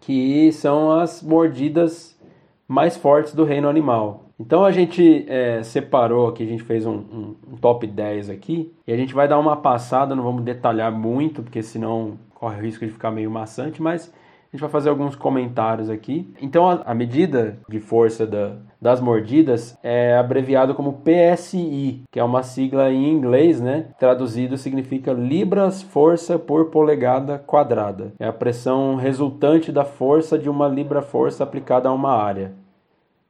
Que 0.00 0.52
são 0.52 0.92
as 0.92 1.22
mordidas 1.22 2.18
mais 2.66 2.96
fortes 2.96 3.34
do 3.34 3.44
reino 3.44 3.68
animal. 3.68 4.24
Então 4.38 4.64
a 4.64 4.72
gente 4.72 5.24
é, 5.28 5.62
separou 5.62 6.26
aqui, 6.28 6.42
a 6.42 6.46
gente 6.46 6.62
fez 6.64 6.84
um, 6.86 6.94
um- 6.96 7.36
um 7.52 7.56
top 7.56 7.86
10 7.86 8.28
aqui, 8.30 8.72
e 8.86 8.92
a 8.92 8.96
gente 8.96 9.14
vai 9.14 9.28
dar 9.28 9.38
uma 9.38 9.56
passada, 9.56 10.14
não 10.14 10.24
vamos 10.24 10.42
detalhar 10.42 10.90
muito, 10.90 11.42
porque 11.42 11.62
senão 11.62 12.18
corre 12.34 12.58
o 12.58 12.62
risco 12.62 12.84
de 12.84 12.90
ficar 12.92 13.10
meio 13.12 13.30
maçante, 13.30 13.80
mas 13.80 14.12
gente 14.54 14.60
vai 14.60 14.70
fazer 14.70 14.88
alguns 14.88 15.16
comentários 15.16 15.90
aqui. 15.90 16.32
Então 16.40 16.68
a, 16.68 16.82
a 16.86 16.94
medida 16.94 17.58
de 17.68 17.80
força 17.80 18.26
da- 18.26 18.52
das 18.80 19.00
mordidas 19.00 19.76
é 19.82 20.16
abreviado 20.16 20.74
como 20.74 21.00
PSI, 21.04 22.02
que 22.12 22.20
é 22.20 22.24
uma 22.24 22.42
sigla 22.42 22.90
em 22.92 23.10
inglês, 23.10 23.60
né? 23.60 23.86
Traduzido 23.98 24.56
significa 24.58 25.12
libras 25.12 25.82
força 25.82 26.38
por 26.38 26.66
polegada 26.66 27.38
quadrada. 27.38 28.12
É 28.20 28.26
a 28.28 28.32
pressão 28.32 28.94
resultante 28.96 29.72
da 29.72 29.84
força 29.84 30.38
de 30.38 30.48
uma 30.50 30.68
libra 30.68 31.00
força 31.02 31.42
aplicada 31.42 31.88
a 31.88 31.92
uma 31.92 32.12
área. 32.12 32.52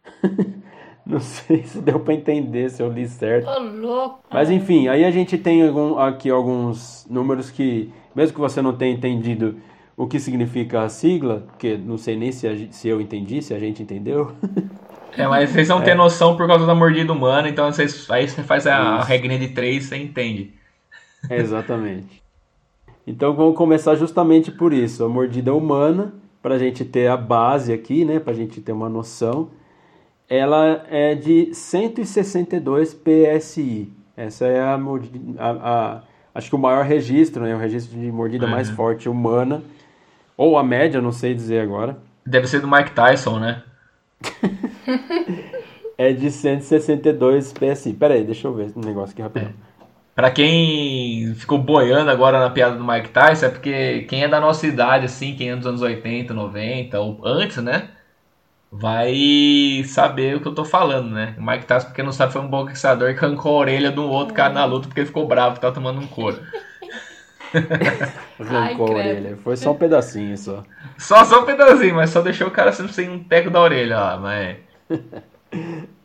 Não 1.07 1.21
sei 1.21 1.63
se 1.65 1.81
deu 1.81 2.01
para 2.01 2.15
entender, 2.15 2.71
se 2.71 2.83
eu 2.83 2.91
li 2.91 3.07
certo. 3.07 3.47
Mas 4.33 4.51
enfim, 4.51 4.89
aí 4.89 5.05
a 5.05 5.11
gente 5.11 5.37
tem 5.37 5.67
algum- 5.67 5.99
aqui 5.99 6.31
alguns 6.31 7.07
números 7.11 7.51
que, 7.51 7.93
mesmo 8.15 8.35
que 8.35 8.41
você 8.41 8.63
não 8.63 8.75
tenha 8.75 8.95
entendido 8.95 9.57
o 9.97 10.07
que 10.07 10.19
significa 10.19 10.83
a 10.83 10.89
sigla, 10.89 11.45
porque 11.49 11.77
não 11.77 11.97
sei 11.97 12.17
nem 12.17 12.33
se, 12.33 12.47
a 12.49 12.55
se 12.73 12.89
eu 12.89 13.01
entendi, 13.01 13.41
se 13.43 13.55
a 13.55 13.59
gente 13.59 13.83
entendeu. 13.83 14.33
É, 15.17 15.29
mas 15.29 15.49
vocês 15.51 15.69
não 15.69 15.81
têm 15.81 15.95
noção 15.95 16.37
por 16.37 16.45
causa 16.49 16.67
da 16.67 16.75
mordida 16.75 17.13
humana, 17.13 17.49
então 17.49 17.71
vocês, 17.71 18.11
aí 18.11 18.29
você 18.29 18.43
faz 18.43 18.67
a, 18.67 18.99
Isso. 18.99 19.07
regrinha 19.07 19.39
de 19.39 19.47
três, 19.51 19.85
você 19.85 19.97
entende. 19.97 20.53
Exatamente. 21.31 22.21
Então 23.07 23.33
vamos 23.33 23.57
começar 23.57 23.95
justamente 23.95 24.51
por 24.51 24.73
isso, 24.73 25.05
a 25.05 25.09
mordida 25.09 25.55
humana, 25.55 26.13
para 26.43 26.57
a 26.57 26.59
gente 26.59 26.85
ter 26.85 27.07
a 27.07 27.17
base 27.17 27.73
aqui, 27.73 28.05
né, 28.05 28.19
para 28.19 28.33
a 28.33 28.37
gente 28.37 28.61
ter 28.61 28.73
uma 28.73 28.89
noção, 28.89 29.51
ela 30.29 30.85
é 30.91 31.15
de 31.15 31.55
162 31.55 32.93
PSI. 32.93 33.93
Essa 34.17 34.47
é 34.47 34.61
a, 34.61 34.75
a- 34.75 35.51
a- 35.51 36.03
acho 36.35 36.49
que 36.51 36.57
o 36.57 36.59
maior 36.59 36.85
registro, 36.85 37.45
né, 37.45 37.55
o 37.55 37.59
registro 37.59 37.97
de 37.97 38.11
mordida 38.11 38.49
mais 38.49 38.69
forte 38.69 39.09
humana, 39.09 39.63
ou 40.37 40.59
a 40.59 40.63
média, 40.63 41.01
não 41.01 41.13
sei 41.13 41.35
dizer 41.35 41.61
agora, 41.61 41.97
Deve 42.27 42.47
ser 42.47 42.61
do 42.61 42.69
Mike 42.69 42.93
Tyson, 42.93 43.39
né? 43.39 43.63
é 45.99 46.13
de 46.13 46.31
162 46.31 47.53
PSI. 47.53 47.93
Pera 47.93 48.15
aí, 48.15 48.25
deixa 48.25 48.49
eu 48.49 48.55
ver 48.55 48.67
esse 48.67 48.79
negócio 48.79 49.13
aqui 49.13 49.21
rapidão. 49.21 49.53
Pra 50.15 50.31
quem 50.31 51.35
ficou 51.35 51.59
boiando 51.59 52.11
agora 52.11 52.39
na 52.39 52.49
piada 52.49 52.77
do 52.77 52.85
Mike 52.85 53.11
Tyson, 53.11 53.47
é 53.47 53.49
porque 53.51 54.03
quem 54.09 54.23
é 54.23 54.29
da 54.29 54.41
nossa 54.41 54.67
idade, 54.67 55.05
assim, 55.05 55.35
quem 55.35 55.51
é 55.51 55.57
dos 55.57 55.67
anos 55.67 55.83
80, 55.83 56.33
90, 56.33 57.01
ou 57.01 57.21
antes, 57.25 57.59
né? 57.59 57.91
Vai 58.73 59.83
saber 59.87 60.37
o 60.37 60.41
que 60.41 60.49
eu 60.49 60.55
tô 60.55 60.65
falando, 60.65 61.11
né? 61.11 61.35
O 61.39 61.45
Mike 61.45 61.67
Tyson, 61.67 61.89
porque 61.89 62.03
não 62.03 62.13
sabe, 62.13 62.33
foi 62.33 62.41
um 62.41 62.49
boxeador 62.49 63.15
que 63.15 63.25
arrancou 63.25 63.57
a 63.57 63.61
orelha 63.61 63.93
de 63.93 64.01
um 64.01 64.09
outro 64.09 64.35
cara 64.35 64.55
na 64.55 64.65
luta 64.65 64.89
porque 64.89 65.01
ele 65.01 65.07
ficou 65.07 65.27
bravo, 65.27 65.57
que 65.57 65.61
tava 65.61 65.75
tomando 65.75 66.01
um 66.01 66.07
couro. 66.07 66.41
Arrancou 68.41 68.89
a 68.89 68.91
orelha. 68.91 69.37
Foi 69.43 69.57
só 69.57 69.73
um 69.73 69.77
pedacinho 69.77 70.37
só. 70.37 70.63
Só, 70.99 71.25
só 71.25 71.43
um 71.43 71.45
pedacinho, 71.45 71.95
mas 71.95 72.11
só 72.11 72.21
deixou 72.21 72.49
o 72.49 72.51
cara 72.51 72.73
sempre 72.73 72.93
sem 72.93 73.09
um 73.09 73.23
teco 73.23 73.51
da 73.51 73.61
orelha 73.61 73.99
lá, 73.99 74.19
mas... 74.19 74.57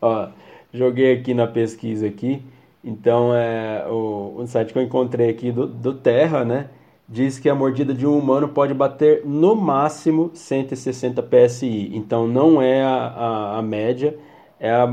Ó, 0.02 0.30
joguei 0.74 1.14
aqui 1.14 1.34
na 1.34 1.48
pesquisa 1.48 2.08
aqui. 2.08 2.44
Então, 2.84 3.36
é, 3.36 3.86
o, 3.90 4.36
o 4.38 4.48
site 4.48 4.72
que 4.72 4.80
eu 4.80 4.84
encontrei 4.84 5.30
aqui 5.30 5.52
do, 5.52 5.68
do 5.68 5.94
Terra, 5.94 6.46
né? 6.46 6.70
Diz 7.08 7.40
que 7.40 7.50
a 7.50 7.56
mordida 7.56 7.94
de 7.94 8.06
um 8.06 8.18
humano 8.18 8.50
pode 8.50 8.74
bater 8.74 9.26
no 9.26 9.56
máximo 9.56 10.32
160 10.34 11.24
PSI. 11.24 11.92
Então, 11.94 12.28
não 12.28 12.62
é 12.62 12.84
a, 12.84 12.96
a, 12.96 13.58
a 13.58 13.62
média, 13.62 14.18
é 14.60 14.72
a, 14.72 14.84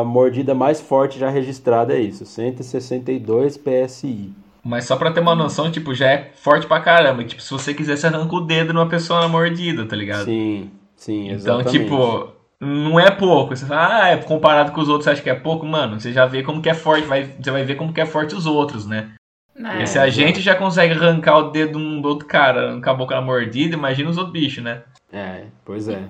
a 0.00 0.04
mordida 0.04 0.54
mais 0.54 0.80
forte 0.80 1.18
já 1.18 1.28
registrada, 1.28 1.94
é 1.94 2.00
isso, 2.00 2.24
162 2.24 3.58
PSI. 3.58 4.32
Mas 4.66 4.84
só 4.84 4.96
pra 4.96 5.12
ter 5.12 5.20
uma 5.20 5.34
noção, 5.34 5.70
tipo, 5.70 5.94
já 5.94 6.10
é 6.10 6.30
forte 6.34 6.66
pra 6.66 6.80
caramba. 6.80 7.22
Tipo, 7.22 7.40
se 7.40 7.50
você 7.50 7.72
quiser, 7.72 7.96
você 7.96 8.06
arranca 8.08 8.34
o 8.34 8.40
dedo 8.40 8.72
numa 8.72 8.88
pessoa 8.88 9.20
na 9.20 9.28
mordida, 9.28 9.86
tá 9.86 9.94
ligado? 9.94 10.24
Sim, 10.24 10.70
sim, 10.96 11.26
Então, 11.26 11.60
exatamente. 11.60 11.70
tipo, 11.70 12.32
não 12.60 12.98
é 12.98 13.10
pouco. 13.10 13.54
Você 13.54 13.64
fala, 13.64 14.02
ah, 14.04 14.08
é 14.08 14.16
comparado 14.16 14.72
com 14.72 14.80
os 14.80 14.88
outros, 14.88 15.04
você 15.04 15.10
acha 15.10 15.22
que 15.22 15.30
é 15.30 15.34
pouco? 15.34 15.64
Mano, 15.64 16.00
você 16.00 16.12
já 16.12 16.26
vê 16.26 16.42
como 16.42 16.60
que 16.60 16.68
é 16.68 16.74
forte, 16.74 17.06
vai, 17.06 17.22
você 17.40 17.50
vai 17.50 17.62
ver 17.64 17.76
como 17.76 17.92
que 17.92 18.00
é 18.00 18.06
forte 18.06 18.34
os 18.34 18.44
outros, 18.44 18.86
né? 18.86 19.10
É. 19.56 19.82
E 19.82 19.86
se 19.86 19.98
a 19.98 20.08
gente 20.08 20.40
já 20.40 20.54
consegue 20.54 20.92
arrancar 20.94 21.38
o 21.38 21.50
dedo 21.50 21.78
um 21.78 22.00
do 22.02 22.08
outro 22.08 22.26
cara, 22.26 22.68
arrancar 22.70 22.90
a 22.90 22.94
boca 22.94 23.14
na 23.14 23.22
mordida, 23.22 23.74
imagina 23.76 24.10
os 24.10 24.18
outros 24.18 24.32
bichos, 24.32 24.62
né? 24.64 24.82
É, 25.12 25.44
pois 25.64 25.88
é. 25.88 26.00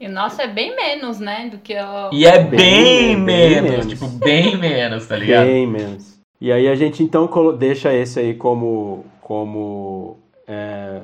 E 0.00 0.06
o 0.06 0.10
nosso 0.12 0.40
é 0.40 0.46
bem 0.48 0.74
menos, 0.74 1.18
né? 1.20 1.48
Do 1.50 1.58
que 1.58 1.74
o. 1.74 2.10
E 2.12 2.24
é 2.26 2.38
Bem, 2.38 2.50
bem, 2.50 3.24
bem 3.24 3.26
menos, 3.26 3.70
menos. 3.70 3.86
tipo, 3.88 4.06
bem 4.08 4.56
menos, 4.56 5.06
tá 5.06 5.16
ligado? 5.16 5.46
Bem 5.46 5.66
menos. 5.66 6.13
E 6.44 6.52
aí 6.52 6.68
a 6.68 6.74
gente 6.74 7.02
então 7.02 7.26
deixa 7.56 7.90
esse 7.90 8.20
aí 8.20 8.34
como, 8.34 9.02
como 9.22 10.18
é, 10.46 11.00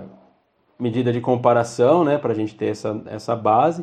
medida 0.78 1.11
de 1.11 1.18
comparação, 1.22 2.05
né? 2.05 2.18
Pra 2.18 2.34
gente 2.34 2.55
ter 2.55 2.66
essa, 2.66 3.01
essa 3.07 3.34
base. 3.34 3.82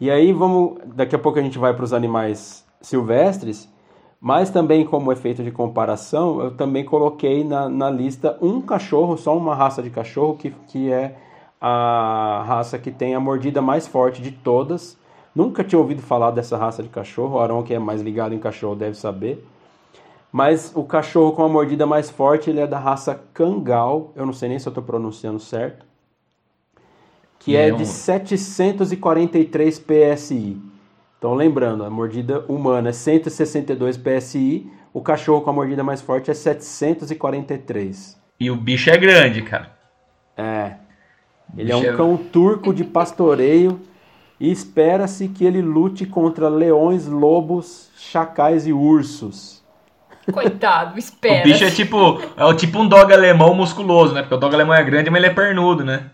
E 0.00 0.10
aí 0.10 0.32
vamos. 0.32 0.78
Daqui 0.94 1.14
a 1.14 1.18
pouco 1.18 1.38
a 1.38 1.42
gente 1.42 1.58
vai 1.58 1.74
para 1.74 1.84
os 1.84 1.92
animais 1.92 2.66
silvestres, 2.80 3.70
mas 4.18 4.48
também 4.48 4.86
como 4.86 5.12
efeito 5.12 5.44
de 5.44 5.50
comparação, 5.50 6.40
eu 6.40 6.56
também 6.56 6.82
coloquei 6.82 7.44
na, 7.44 7.68
na 7.68 7.90
lista 7.90 8.38
um 8.40 8.62
cachorro, 8.62 9.18
só 9.18 9.36
uma 9.36 9.54
raça 9.54 9.82
de 9.82 9.90
cachorro, 9.90 10.34
que, 10.38 10.50
que 10.66 10.90
é 10.90 11.14
a 11.60 12.42
raça 12.46 12.78
que 12.78 12.90
tem 12.90 13.14
a 13.14 13.20
mordida 13.20 13.60
mais 13.60 13.86
forte 13.86 14.22
de 14.22 14.30
todas. 14.30 14.98
Nunca 15.34 15.62
tinha 15.62 15.78
ouvido 15.78 16.00
falar 16.00 16.30
dessa 16.30 16.56
raça 16.56 16.82
de 16.82 16.88
cachorro, 16.88 17.36
o 17.36 17.38
Arão, 17.38 17.62
que 17.62 17.74
é 17.74 17.78
mais 17.78 18.00
ligado 18.00 18.34
em 18.34 18.38
cachorro, 18.38 18.74
deve 18.74 18.96
saber. 18.96 19.46
Mas 20.36 20.70
o 20.74 20.84
cachorro 20.84 21.32
com 21.32 21.42
a 21.42 21.48
mordida 21.48 21.86
mais 21.86 22.10
forte, 22.10 22.50
ele 22.50 22.60
é 22.60 22.66
da 22.66 22.78
raça 22.78 23.18
Kangal. 23.32 24.12
Eu 24.14 24.26
não 24.26 24.34
sei 24.34 24.50
nem 24.50 24.58
se 24.58 24.68
eu 24.68 24.70
estou 24.70 24.84
pronunciando 24.84 25.40
certo. 25.40 25.86
Que 27.38 27.52
E 27.52 27.56
é 27.56 27.70
de 27.70 27.86
743 27.86 29.78
PSI. 29.78 30.60
Então, 31.16 31.32
lembrando, 31.32 31.86
a 31.86 31.88
mordida 31.88 32.44
humana 32.48 32.90
é 32.90 32.92
162 32.92 33.96
PSI, 33.96 34.70
o 34.92 35.00
cachorro 35.00 35.40
com 35.40 35.48
a 35.48 35.54
mordida 35.54 35.82
mais 35.82 36.02
forte 36.02 36.30
é 36.30 36.34
743. 36.34 38.20
E 38.38 38.50
o 38.50 38.56
bicho 38.56 38.90
é 38.90 38.98
grande, 38.98 39.40
cara. 39.40 39.74
É. 40.36 40.74
Ele 41.56 41.72
é 41.72 41.76
um 41.76 41.82
é- 41.82 41.96
cão 41.96 42.14
turco 42.14 42.74
de 42.74 42.84
pastoreio 42.84 43.80
e 44.38 44.52
espera-se 44.52 45.28
que 45.28 45.46
ele 45.46 45.62
lute 45.62 46.04
contra 46.04 46.50
leões, 46.50 47.06
lobos, 47.06 47.90
chacais 47.96 48.66
e 48.66 48.72
ursos. 48.74 49.55
Coitado, 50.32 50.98
espera. 50.98 51.40
O 51.40 51.44
bicho 51.44 51.64
é 51.64 51.70
tipo, 51.70 52.20
é 52.36 52.44
o 52.44 52.54
tipo 52.54 52.78
um 52.78 52.88
dog 52.88 53.12
alemão 53.12 53.54
musculoso, 53.54 54.12
né? 54.14 54.22
Porque 54.22 54.34
o 54.34 54.38
dog 54.38 54.54
alemão 54.54 54.74
é 54.74 54.82
grande, 54.82 55.08
mas 55.10 55.18
ele 55.22 55.30
é 55.30 55.34
pernudo, 55.34 55.84
né? 55.84 56.10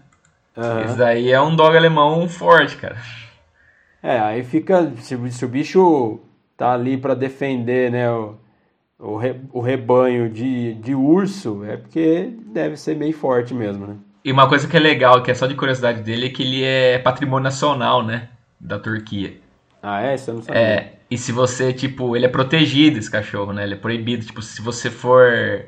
Aham. 0.57 0.85
Esse 0.85 0.97
daí 0.99 1.31
é 1.31 1.41
um 1.41 1.55
dog 1.57 1.77
alemão 1.77 2.29
forte, 2.29 2.77
cara. 2.77 2.97
É, 4.03 4.19
aí 4.19 4.43
fica. 4.43 4.93
Se, 4.99 5.15
o- 5.15 5.31
se 5.31 5.45
o 5.45 5.49
bicho 5.49 6.21
tá 6.57 6.73
ali 6.73 6.97
pra 6.97 7.15
defender, 7.15 7.91
né, 7.91 8.11
o, 8.11 8.35
o, 8.99 9.17
re- 9.17 9.41
o 9.53 9.61
rebanho 9.61 10.29
de, 10.29 10.75
de 10.75 10.95
urso, 10.95 11.65
é 11.65 11.77
porque 11.77 12.33
deve 12.47 12.77
ser 12.77 12.97
meio 12.97 13.15
forte 13.15 13.55
mesmo, 13.55 13.87
né? 13.87 13.97
E 14.25 14.31
uma 14.31 14.49
coisa 14.49 14.69
que 14.69 14.77
é 14.77 14.81
legal, 14.81 15.23
que 15.23 15.31
é 15.31 15.35
só 15.35 15.47
de 15.47 15.55
curiosidade 15.55 16.03
dele, 16.03 16.27
é 16.27 16.31
que 16.31 16.43
ele 16.43 16.63
é 16.65 16.99
patrimônio 16.99 17.45
nacional, 17.45 18.03
né? 18.05 18.29
Da 18.61 18.79
Turquia. 18.79 19.37
Ah, 19.83 20.01
é? 20.03 20.15
Isso 20.15 20.31
eu 20.31 20.35
não 20.35 20.43
sabia. 20.43 20.61
É, 20.63 20.93
e 21.13 21.19
se 21.19 21.33
você, 21.33 21.73
tipo, 21.73 22.17
ele 22.17 22.25
é 22.27 22.29
protegido, 22.29 22.99
esse 22.99 23.11
cachorro, 23.11 23.53
né? 23.53 23.65
Ele 23.65 23.75
é 23.75 23.77
proibido. 23.77 24.25
Tipo, 24.25 24.41
se 24.43 24.63
você 24.63 24.91
for 24.91 25.67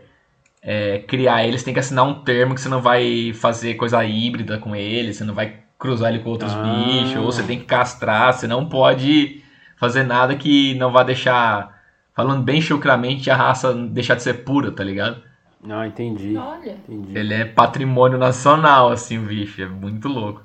é, 0.63 0.99
criar 1.07 1.45
ele, 1.47 1.59
você 1.59 1.65
tem 1.65 1.75
que 1.75 1.81
assinar 1.81 2.05
um 2.07 2.23
termo 2.23 2.55
que 2.55 2.61
você 2.61 2.69
não 2.69 2.81
vai 2.81 3.33
fazer 3.35 3.75
coisa 3.75 4.05
híbrida 4.05 4.59
com 4.59 4.75
ele, 4.75 5.13
você 5.13 5.25
não 5.25 5.35
vai 5.35 5.59
cruzar 5.79 6.11
ele 6.13 6.23
com 6.23 6.31
outros 6.31 6.53
Ah. 6.55 6.63
bichos, 6.63 7.17
ou 7.17 7.27
você 7.27 7.43
tem 7.43 7.59
que 7.59 7.67
castrar, 7.67 8.33
você 8.33 8.47
não 8.47 8.69
pode 8.69 9.43
fazer 9.77 10.03
nada 10.05 10.35
que 10.37 10.75
não 10.77 10.91
vá 10.91 11.03
deixar, 11.03 11.83
falando 12.15 12.43
bem 12.43 12.61
chucramente, 12.63 13.31
a 13.31 13.37
raça 13.37 13.75
deixar 13.75 14.15
de 14.15 14.23
ser 14.23 14.45
pura, 14.45 14.71
tá 14.71 14.83
ligado? 14.83 15.21
Ah, 15.69 15.87
entendi. 15.87 16.37
Olha, 16.37 16.73
Entendi. 16.89 17.19
Ele 17.19 17.35
é 17.35 17.45
patrimônio 17.45 18.17
nacional, 18.19 18.91
assim, 18.91 19.19
o 19.19 19.23
bicho, 19.23 19.61
é 19.63 19.67
muito 19.67 20.09
louco. 20.09 20.43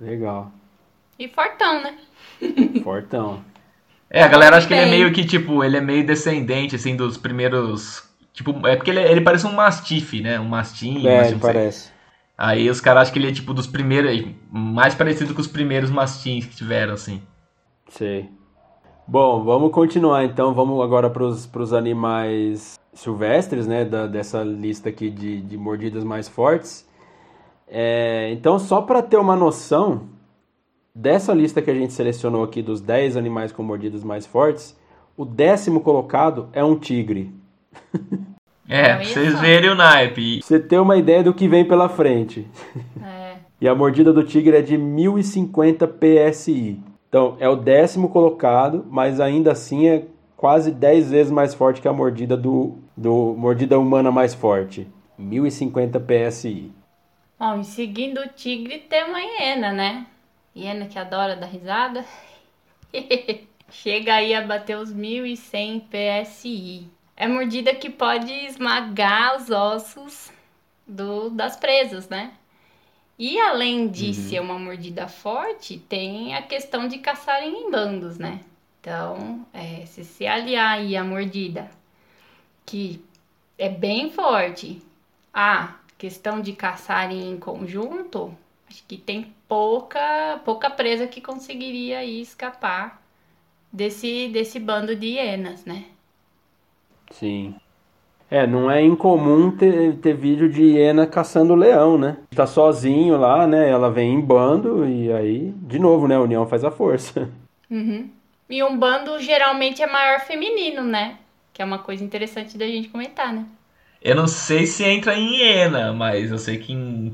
Legal. 0.00 0.50
e 1.18 1.28
fortão, 1.28 1.82
né? 1.82 1.94
Fortão. 2.82 3.40
É, 4.14 4.22
a 4.22 4.28
galera 4.28 4.58
acha 4.58 4.68
que 4.68 4.74
ele 4.74 4.82
é 4.82 4.90
meio 4.90 5.10
que, 5.10 5.24
tipo, 5.24 5.64
ele 5.64 5.78
é 5.78 5.80
meio 5.80 6.04
descendente, 6.04 6.76
assim, 6.76 6.94
dos 6.94 7.16
primeiros. 7.16 8.04
Tipo, 8.34 8.66
é 8.66 8.76
porque 8.76 8.90
ele, 8.90 9.00
ele 9.00 9.22
parece 9.22 9.46
um 9.46 9.52
mastife, 9.54 10.20
né? 10.20 10.38
Um 10.38 10.44
mastim. 10.44 11.06
É, 11.06 11.16
mastim, 11.16 11.32
ele 11.32 11.40
sei. 11.40 11.52
parece. 11.52 11.90
Aí 12.36 12.68
os 12.68 12.78
caras 12.78 13.02
acham 13.04 13.14
que 13.14 13.18
ele 13.18 13.28
é, 13.28 13.32
tipo, 13.32 13.54
dos 13.54 13.66
primeiros. 13.66 14.26
Mais 14.50 14.94
parecido 14.94 15.32
com 15.32 15.40
os 15.40 15.46
primeiros 15.46 15.90
mastins 15.90 16.44
que 16.44 16.54
tiveram, 16.54 16.92
assim. 16.92 17.22
Sei. 17.88 18.28
Bom, 19.08 19.42
vamos 19.44 19.72
continuar 19.72 20.24
então. 20.24 20.52
Vamos 20.52 20.82
agora 20.84 21.08
para 21.08 21.24
os 21.24 21.72
animais 21.72 22.78
silvestres, 22.92 23.66
né? 23.66 23.86
Da, 23.86 24.06
dessa 24.06 24.42
lista 24.42 24.90
aqui 24.90 25.08
de, 25.08 25.40
de 25.40 25.56
mordidas 25.56 26.04
mais 26.04 26.28
fortes. 26.28 26.86
É, 27.66 28.30
então, 28.30 28.58
só 28.58 28.82
para 28.82 29.00
ter 29.00 29.16
uma 29.16 29.34
noção 29.34 30.11
dessa 30.94 31.32
lista 31.32 31.62
que 31.62 31.70
a 31.70 31.74
gente 31.74 31.92
selecionou 31.92 32.44
aqui 32.44 32.62
dos 32.62 32.80
10 32.80 33.16
animais 33.16 33.52
com 33.52 33.62
mordidas 33.62 34.04
mais 34.04 34.26
fortes, 34.26 34.78
o 35.16 35.24
décimo 35.24 35.80
colocado 35.80 36.48
é 36.52 36.62
um 36.64 36.78
tigre. 36.78 37.32
É, 38.68 38.94
pra 38.94 39.04
vocês 39.04 39.40
verem 39.40 39.70
o 39.70 39.74
naipe. 39.74 40.38
Pra 40.38 40.46
você 40.46 40.60
ter 40.60 40.78
uma 40.78 40.96
ideia 40.96 41.22
do 41.22 41.34
que 41.34 41.48
vem 41.48 41.64
pela 41.64 41.88
frente. 41.88 42.46
É. 43.02 43.36
E 43.60 43.68
a 43.68 43.74
mordida 43.74 44.12
do 44.12 44.24
tigre 44.24 44.56
é 44.56 44.62
de 44.62 44.78
1050 44.78 45.86
PSI. 45.86 46.80
Então, 47.08 47.36
é 47.38 47.48
o 47.48 47.56
décimo 47.56 48.08
colocado, 48.08 48.86
mas 48.90 49.20
ainda 49.20 49.52
assim 49.52 49.86
é 49.88 50.06
quase 50.36 50.70
10 50.70 51.10
vezes 51.10 51.32
mais 51.32 51.54
forte 51.54 51.80
que 51.80 51.88
a 51.88 51.92
mordida 51.92 52.36
do, 52.36 52.78
do 52.96 53.34
mordida 53.36 53.78
humana 53.78 54.10
mais 54.10 54.32
forte. 54.34 54.88
1050 55.18 56.00
PSI. 56.00 56.72
Bom, 57.38 57.60
e 57.60 57.64
seguindo 57.64 58.18
o 58.18 58.28
tigre 58.28 58.78
tem 58.78 59.04
uma 59.04 59.20
hiena, 59.20 59.72
né? 59.72 60.06
Hiena 60.54 60.86
que 60.86 60.98
adora 60.98 61.36
dar 61.36 61.46
risada. 61.46 62.04
Chega 63.70 64.14
aí 64.14 64.34
a 64.34 64.46
bater 64.46 64.76
os 64.76 64.92
1100 64.92 65.88
PSI. 65.88 66.88
É 67.16 67.26
mordida 67.26 67.74
que 67.74 67.88
pode 67.88 68.32
esmagar 68.32 69.36
os 69.36 69.50
ossos 69.50 70.30
do, 70.86 71.30
das 71.30 71.56
presas, 71.56 72.08
né? 72.08 72.32
E 73.18 73.38
além 73.38 73.88
de 73.88 74.12
ser 74.14 74.40
uma 74.40 74.58
mordida 74.58 75.06
forte, 75.06 75.78
tem 75.78 76.34
a 76.34 76.42
questão 76.42 76.88
de 76.88 76.98
caçarem 76.98 77.52
em 77.52 77.70
bandos, 77.70 78.18
né? 78.18 78.40
Então, 78.80 79.46
é, 79.52 79.86
se 79.86 80.04
se 80.04 80.26
aliar 80.26 80.78
aí 80.78 80.96
a 80.96 81.04
mordida, 81.04 81.70
que 82.66 83.04
é 83.56 83.68
bem 83.68 84.10
forte, 84.10 84.82
a 85.32 85.76
questão 85.96 86.40
de 86.40 86.52
caçarem 86.52 87.30
em 87.30 87.38
conjunto, 87.38 88.36
acho 88.68 88.82
que 88.88 88.96
tem 88.96 89.32
pouca, 89.52 90.40
pouca 90.46 90.70
presa 90.70 91.06
que 91.06 91.20
conseguiria 91.20 91.98
aí 91.98 92.22
escapar 92.22 93.02
desse, 93.70 94.28
desse 94.28 94.58
bando 94.58 94.96
de 94.96 95.08
hienas, 95.08 95.66
né? 95.66 95.84
Sim. 97.10 97.54
É, 98.30 98.46
não 98.46 98.70
é 98.70 98.82
incomum 98.82 99.50
ter, 99.50 99.96
ter 99.96 100.14
vídeo 100.14 100.48
de 100.48 100.62
hiena 100.62 101.06
caçando 101.06 101.54
leão, 101.54 101.98
né? 101.98 102.16
Tá 102.34 102.46
sozinho 102.46 103.18
lá, 103.18 103.46
né? 103.46 103.68
Ela 103.68 103.90
vem 103.90 104.14
em 104.14 104.20
bando 104.22 104.88
e 104.88 105.12
aí, 105.12 105.52
de 105.54 105.78
novo, 105.78 106.08
né? 106.08 106.16
A 106.16 106.22
união 106.22 106.46
faz 106.46 106.64
a 106.64 106.70
força. 106.70 107.28
Uhum. 107.70 108.10
E 108.50 108.62
um 108.62 108.76
bando 108.76 109.18
geralmente 109.18 109.82
é 109.82 109.86
maior 109.86 110.20
feminino, 110.20 110.82
né? 110.82 111.16
Que 111.54 111.62
é 111.62 111.64
uma 111.64 111.78
coisa 111.78 112.04
interessante 112.04 112.58
da 112.58 112.66
gente 112.66 112.90
comentar, 112.90 113.32
né? 113.32 113.46
Eu 114.02 114.14
não 114.14 114.26
sei 114.26 114.66
se 114.66 114.84
entra 114.84 115.16
em 115.16 115.36
hiena, 115.38 115.90
mas 115.94 116.30
eu 116.30 116.36
sei 116.36 116.58
que 116.58 116.70
em, 116.70 117.06
em 117.06 117.12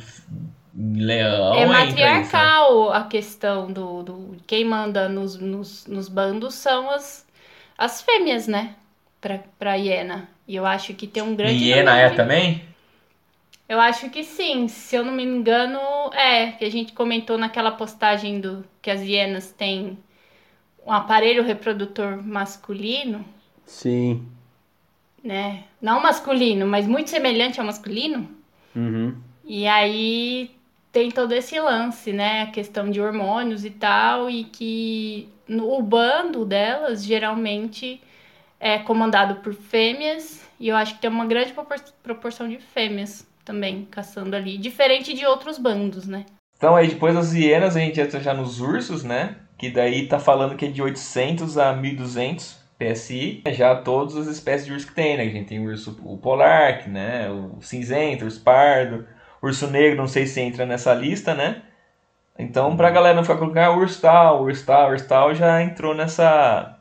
leão 0.80 1.54
é 1.54 1.66
matriarcal 1.66 2.92
a 2.92 3.04
questão 3.04 3.72
do, 3.72 4.02
do. 4.02 4.36
Quem 4.46 4.64
manda 4.64 5.08
nos, 5.08 5.36
nos, 5.36 5.86
nos 5.86 6.08
bandos 6.08 6.54
são 6.54 6.90
as, 6.90 7.26
as 7.76 8.00
fêmeas, 8.02 8.46
né? 8.46 8.76
Pra, 9.20 9.40
pra 9.58 9.74
hiena. 9.74 10.28
E 10.46 10.54
eu 10.54 10.64
acho 10.64 10.94
que 10.94 11.06
tem 11.06 11.22
um 11.22 11.34
grande. 11.34 11.54
E 11.64 11.68
hiena 11.70 11.98
é 11.98 12.10
de- 12.10 12.16
também? 12.16 12.62
Eu 13.68 13.78
acho 13.80 14.08
que 14.08 14.24
sim, 14.24 14.66
se 14.66 14.96
eu 14.96 15.04
não 15.04 15.12
me 15.12 15.22
engano, 15.22 15.78
é, 16.14 16.52
que 16.52 16.64
a 16.64 16.70
gente 16.70 16.92
comentou 16.94 17.36
naquela 17.36 17.70
postagem 17.72 18.40
do 18.40 18.64
que 18.80 18.90
as 18.90 19.02
hienas 19.02 19.52
têm 19.52 19.98
um 20.86 20.92
aparelho 20.92 21.42
reprodutor 21.44 22.16
masculino, 22.26 23.22
Sim. 23.66 24.26
né? 25.22 25.64
Não 25.82 26.00
masculino, 26.02 26.66
mas 26.66 26.86
muito 26.86 27.10
semelhante 27.10 27.60
ao 27.60 27.66
masculino. 27.66 28.30
Uhum. 28.74 29.14
E 29.44 29.66
aí 29.66 30.50
tem 30.98 31.12
todo 31.12 31.32
esse 31.32 31.60
lance, 31.60 32.12
né? 32.12 32.42
A 32.42 32.46
questão 32.48 32.90
de 32.90 33.00
hormônios 33.00 33.64
e 33.64 33.70
tal, 33.70 34.28
e 34.28 34.42
que 34.42 35.28
no, 35.46 35.78
o 35.78 35.80
bando 35.80 36.44
delas 36.44 37.04
geralmente 37.04 38.02
é 38.58 38.80
comandado 38.80 39.36
por 39.36 39.54
fêmeas, 39.54 40.44
e 40.58 40.66
eu 40.66 40.74
acho 40.74 40.96
que 40.96 41.00
tem 41.00 41.08
uma 41.08 41.24
grande 41.24 41.52
propor- 41.52 41.78
proporção 42.02 42.48
de 42.48 42.58
fêmeas 42.58 43.24
também 43.44 43.86
caçando 43.88 44.34
ali, 44.34 44.58
diferente 44.58 45.14
de 45.14 45.24
outros 45.24 45.56
bandos, 45.56 46.08
né? 46.08 46.26
Então 46.56 46.74
aí 46.74 46.88
depois 46.88 47.14
das 47.14 47.32
hienas 47.32 47.76
a 47.76 47.78
gente 47.78 48.00
entra 48.00 48.18
já 48.18 48.34
nos 48.34 48.60
ursos, 48.60 49.04
né? 49.04 49.36
Que 49.56 49.70
daí 49.70 50.08
tá 50.08 50.18
falando 50.18 50.56
que 50.56 50.64
é 50.66 50.68
de 50.68 50.82
800 50.82 51.56
a 51.56 51.74
1200 51.74 52.58
PSI. 52.76 53.44
Já 53.52 53.76
todas 53.76 54.16
as 54.16 54.26
espécies 54.26 54.66
de 54.66 54.72
urso 54.72 54.88
que 54.88 54.94
tem, 54.94 55.16
né? 55.16 55.22
A 55.22 55.28
gente 55.30 55.46
tem 55.46 55.60
o 55.60 55.70
urso 55.70 55.96
o 56.04 56.18
polar, 56.18 56.88
né? 56.88 57.30
O 57.30 57.62
cinzento, 57.62 58.24
o 58.24 58.26
urso 58.26 58.40
pardo, 58.42 59.06
urso 59.42 59.66
negro, 59.68 59.96
não 59.96 60.08
sei 60.08 60.26
se 60.26 60.40
entra 60.40 60.66
nessa 60.66 60.94
lista, 60.94 61.34
né? 61.34 61.62
Então 62.38 62.76
pra 62.76 62.90
galera 62.90 63.16
não 63.16 63.24
ficar 63.24 63.36
colocando 63.36 63.64
ah, 63.64 63.76
urso 63.76 64.00
tal, 64.00 64.42
urso 64.42 64.64
tal, 64.64 64.90
urso 64.90 65.08
tal, 65.08 65.34
já 65.34 65.60
entrou 65.62 65.94
nessa 65.94 66.78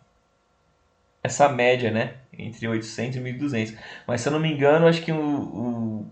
essa 1.24 1.49
média, 1.49 1.91
né? 1.91 2.16
Entre 2.38 2.68
800 2.68 3.18
e 3.18 3.20
1200. 3.20 3.74
Mas 4.05 4.22
se 4.22 4.30
eu 4.30 4.34
não 4.34 4.39
me 4.39 4.51
engano, 4.51 4.88
acho 4.88 5.01
que 5.01 5.12
o, 5.12 5.18
o, 5.20 6.05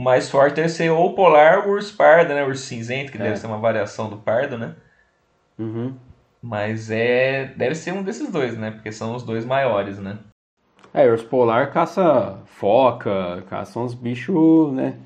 mais 0.00 0.30
forte 0.30 0.56
deve 0.56 0.68
ser 0.68 0.90
ou 0.90 1.10
o 1.10 1.14
polar 1.14 1.66
ou 1.66 1.74
urso 1.74 1.96
pardo, 1.96 2.34
né? 2.34 2.44
Urso 2.44 2.64
cinzento, 2.64 3.12
que 3.12 3.18
É. 3.18 3.22
deve 3.22 3.36
ser 3.36 3.46
uma 3.46 3.58
variação 3.58 4.08
do 4.08 4.16
pardo, 4.16 4.56
né? 4.56 4.74
Uhum. 5.58 5.94
Mas 6.40 6.90
é. 6.90 7.46
Deve 7.56 7.74
ser 7.74 7.92
um 7.92 8.02
desses 8.02 8.30
dois, 8.30 8.56
né? 8.56 8.70
Porque 8.70 8.92
são 8.92 9.14
os 9.14 9.22
dois 9.22 9.44
maiores, 9.44 9.98
né? 9.98 10.18
É, 10.92 11.10
urso 11.10 11.26
polar 11.26 11.72
caça 11.72 12.40
foca, 12.46 13.42
caça 13.48 13.80
uns 13.80 13.94
bichos, 13.94 14.72
né? 14.72 14.96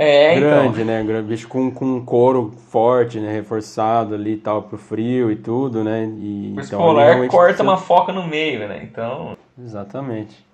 É, 0.00 0.38
grande, 0.38 0.82
então. 0.82 0.84
né? 0.84 1.02
Gra- 1.02 1.22
Bicho 1.22 1.48
com, 1.48 1.70
com 1.72 2.00
couro 2.04 2.52
forte, 2.68 3.18
né? 3.18 3.32
Reforçado 3.32 4.14
ali 4.14 4.34
e 4.34 4.36
tal, 4.36 4.62
pro 4.62 4.78
frio 4.78 5.28
e 5.32 5.34
tudo, 5.36 5.82
né? 5.82 6.04
E, 6.18 6.54
O 6.56 6.60
então, 6.60 6.78
ele 6.78 6.86
polar 6.86 7.06
realmente 7.06 7.30
corta 7.32 7.46
precisa- 7.48 7.62
uma 7.64 7.76
foca 7.76 8.12
no 8.12 8.24
meio, 8.26 8.60
né? 8.68 8.80
Então. 8.84 9.36
Exatamente. 9.60 10.46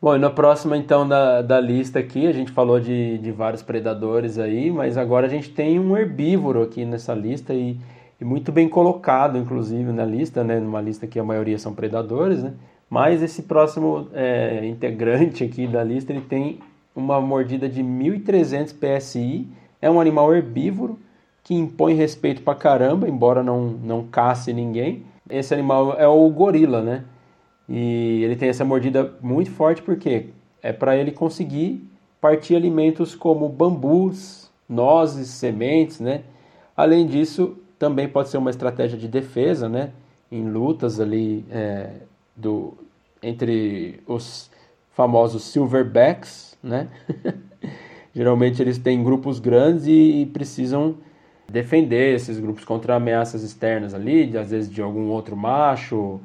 Bom, 0.00 0.16
e 0.16 0.18
na 0.18 0.30
próxima 0.30 0.78
então 0.78 1.06
da, 1.06 1.42
da 1.42 1.60
lista 1.60 1.98
aqui, 1.98 2.26
a 2.26 2.32
gente 2.32 2.50
falou 2.52 2.80
de, 2.80 3.18
de 3.18 3.30
vários 3.30 3.62
predadores 3.62 4.38
aí, 4.38 4.70
mas 4.70 4.96
agora 4.96 5.26
a 5.26 5.28
gente 5.28 5.50
tem 5.50 5.78
um 5.78 5.94
herbívoro 5.94 6.62
aqui 6.62 6.84
nessa 6.84 7.12
lista 7.14 7.52
e 7.54 7.76
e 8.18 8.24
muito 8.24 8.52
bem 8.52 8.68
colocado, 8.68 9.38
inclusive, 9.38 9.90
na 9.92 10.04
lista, 10.04 10.44
né? 10.44 10.60
Numa 10.60 10.78
lista 10.82 11.06
que 11.06 11.18
a 11.18 11.24
maioria 11.24 11.58
são 11.58 11.72
predadores, 11.74 12.42
né? 12.42 12.52
Mas 12.90 13.22
esse 13.22 13.44
próximo 13.44 14.08
é, 14.12 14.66
integrante 14.66 15.42
aqui 15.42 15.66
da 15.66 15.82
lista, 15.82 16.12
ele 16.12 16.20
tem 16.20 16.60
uma 16.94 17.20
mordida 17.20 17.68
de 17.68 17.82
1.300 17.82 18.74
PSI, 18.74 19.48
é 19.80 19.90
um 19.90 20.00
animal 20.00 20.34
herbívoro 20.34 20.98
que 21.42 21.54
impõe 21.54 21.94
respeito 21.94 22.42
pra 22.42 22.54
caramba, 22.54 23.08
embora 23.08 23.42
não, 23.42 23.62
não 23.62 24.06
casse 24.06 24.52
ninguém. 24.52 25.04
Esse 25.28 25.54
animal 25.54 25.94
é 25.98 26.06
o 26.06 26.28
gorila, 26.30 26.82
né? 26.82 27.04
E 27.68 28.22
ele 28.24 28.36
tem 28.36 28.48
essa 28.48 28.64
mordida 28.64 29.14
muito 29.20 29.50
forte 29.50 29.80
porque 29.80 30.26
é 30.62 30.72
para 30.72 30.96
ele 30.96 31.12
conseguir 31.12 31.88
partir 32.20 32.56
alimentos 32.56 33.14
como 33.14 33.48
bambus, 33.48 34.50
nozes, 34.68 35.28
sementes, 35.28 36.00
né? 36.00 36.22
Além 36.76 37.06
disso, 37.06 37.56
também 37.78 38.08
pode 38.08 38.28
ser 38.28 38.38
uma 38.38 38.50
estratégia 38.50 38.98
de 38.98 39.08
defesa, 39.08 39.68
né? 39.68 39.90
Em 40.30 40.48
lutas 40.48 41.00
ali 41.00 41.44
é, 41.50 41.90
do, 42.36 42.74
entre 43.22 44.00
os 44.06 44.50
famosos 44.92 45.44
silverbacks, 45.44 46.49
né? 46.62 46.88
Geralmente 48.14 48.60
eles 48.60 48.78
têm 48.78 49.02
grupos 49.02 49.38
grandes 49.38 49.86
e, 49.86 50.22
e, 50.22 50.26
precisam 50.26 50.96
defender 51.48 52.14
esses 52.14 52.38
grupos 52.38 52.64
contra 52.64 52.96
ameaças 52.96 53.42
externas 53.42 53.94
ali, 53.94 54.26
de, 54.26 54.38
às 54.38 54.50
vezes 54.50 54.70
de 54.70 54.82
algum 54.82 55.08
outro 55.08 55.36
macho. 55.36 56.20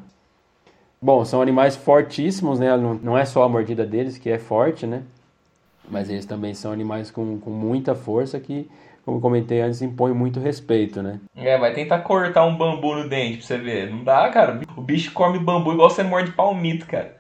Bom, 1.02 1.24
são 1.24 1.42
animais 1.42 1.76
fortíssimos, 1.76 2.60
né? 2.60 2.76
Não, 2.76 2.96
não 2.96 3.18
é 3.18 3.26
só 3.26 3.44
a 3.44 3.50
mordida 3.50 3.86
deles 3.86 4.18
que 4.18 4.30
é 4.30 4.40
forte, 4.40 4.88
né? 4.88 5.04
Mas 5.90 6.10
eles 6.10 6.26
também 6.26 6.54
são 6.54 6.72
animais 6.72 7.12
com, 7.12 7.40
com 7.40 7.52
muita 7.52 7.94
força 7.94 8.40
que, 8.40 8.68
como 9.04 9.22
comentei 9.22 9.62
antes, 9.62 9.84
impõem 9.84 10.14
muito 10.14 10.40
respeito, 10.40 11.04
né? 11.04 11.20
É, 11.36 11.58
vai 11.60 11.74
tentar 11.74 12.00
cortar 12.00 12.46
um 12.46 12.58
bambu 12.58 12.96
no 12.96 13.08
dente 13.08 13.38
pra 13.38 13.46
você 13.46 13.58
ver. 13.60 13.92
Não 13.92 14.04
dá, 14.04 14.28
cara. 14.30 14.62
O 14.76 14.82
bicho 14.82 15.12
come 15.14 15.38
bambu 15.38 15.74
igual 15.74 15.90
você 15.90 16.02
morde 16.02 16.32
palmito, 16.32 16.88
cara. 16.88 17.16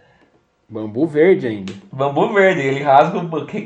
Bambu 0.67 1.05
verde 1.05 1.47
ainda. 1.47 1.73
Bambu 1.91 2.33
verde, 2.33 2.61
ele 2.61 2.81
rasga, 2.81 3.19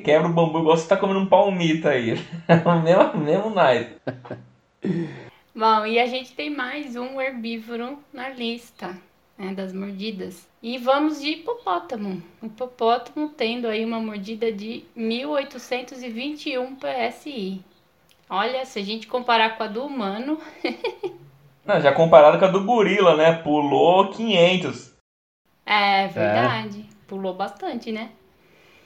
quebra 0.03 0.27
o 0.27 0.33
bambu 0.33 0.59
igual 0.59 0.75
você 0.75 0.87
tá 0.87 0.97
comendo 0.97 1.19
um 1.19 1.25
palmito 1.25 1.87
aí. 1.87 2.13
o 2.13 2.81
mesmo, 2.83 3.17
mesmo 3.17 3.49
naipe. 3.49 3.95
Bom, 5.55 5.85
e 5.85 5.99
a 5.99 6.05
gente 6.05 6.33
tem 6.33 6.49
mais 6.49 6.95
um 6.95 7.19
herbívoro 7.19 7.97
na 8.13 8.29
lista 8.29 8.95
né, 9.37 9.53
das 9.53 9.71
mordidas. 9.71 10.45
E 10.61 10.77
vamos 10.77 11.21
de 11.21 11.29
hipopótamo. 11.29 12.21
O 12.41 12.47
hipopótamo 12.47 13.29
tendo 13.29 13.67
aí 13.67 13.85
uma 13.85 13.99
mordida 13.99 14.51
de 14.51 14.83
1821 14.95 16.75
PSI. 16.75 17.61
Olha, 18.29 18.65
se 18.65 18.77
a 18.77 18.83
gente 18.83 19.07
comparar 19.07 19.57
com 19.57 19.63
a 19.63 19.67
do 19.67 19.85
humano. 19.85 20.37
Não, 21.65 21.79
já 21.79 21.93
comparado 21.93 22.37
com 22.37 22.45
a 22.45 22.49
do 22.49 22.63
gorila, 22.63 23.15
né? 23.15 23.33
Pulou 23.33 24.09
500. 24.09 24.88
É 25.69 26.07
verdade. 26.07 26.79
É. 26.79 26.93
Pulou 27.05 27.35
bastante, 27.35 27.91
né? 27.91 28.09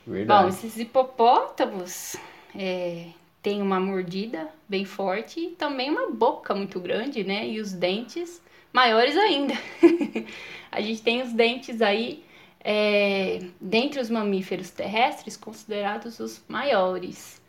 Verdade. 0.05 0.43
Bom, 0.43 0.49
esses 0.49 0.77
hipopótamos 0.77 2.17
é, 2.53 3.07
têm 3.41 3.61
uma 3.61 3.79
mordida 3.79 4.49
bem 4.67 4.83
forte 4.83 5.39
e 5.39 5.49
também 5.51 5.89
uma 5.89 6.11
boca 6.11 6.53
muito 6.53 6.81
grande, 6.81 7.23
né? 7.23 7.47
E 7.47 7.61
os 7.61 7.71
dentes 7.71 8.41
maiores 8.73 9.15
ainda. 9.15 9.53
a 10.69 10.81
gente 10.81 11.01
tem 11.01 11.21
os 11.21 11.31
dentes 11.31 11.81
aí, 11.81 12.21
é, 12.59 13.39
dentre 13.61 14.01
os 14.01 14.09
mamíferos 14.09 14.69
terrestres, 14.69 15.37
considerados 15.37 16.19
os 16.19 16.43
maiores, 16.49 17.41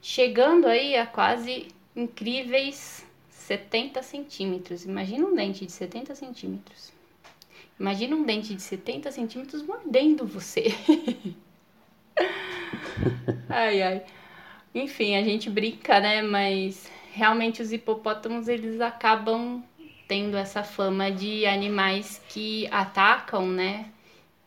chegando 0.00 0.66
aí 0.66 0.96
a 0.96 1.06
quase 1.06 1.68
incríveis 1.94 3.06
70 3.30 4.02
centímetros. 4.02 4.84
Imagina 4.84 5.24
um 5.24 5.36
dente 5.36 5.64
de 5.64 5.70
70 5.70 6.16
centímetros. 6.16 6.91
Imagina 7.82 8.14
um 8.14 8.22
dente 8.22 8.54
de 8.54 8.62
70 8.62 9.10
centímetros 9.10 9.60
mordendo 9.60 10.24
você. 10.24 10.72
ai, 13.50 13.82
ai. 13.82 14.02
Enfim, 14.72 15.16
a 15.16 15.24
gente 15.24 15.50
brinca, 15.50 15.98
né? 15.98 16.22
Mas 16.22 16.88
realmente 17.12 17.60
os 17.60 17.72
hipopótamos 17.72 18.46
eles 18.46 18.80
acabam 18.80 19.64
tendo 20.06 20.36
essa 20.36 20.62
fama 20.62 21.10
de 21.10 21.44
animais 21.44 22.22
que 22.28 22.68
atacam, 22.70 23.48
né? 23.48 23.86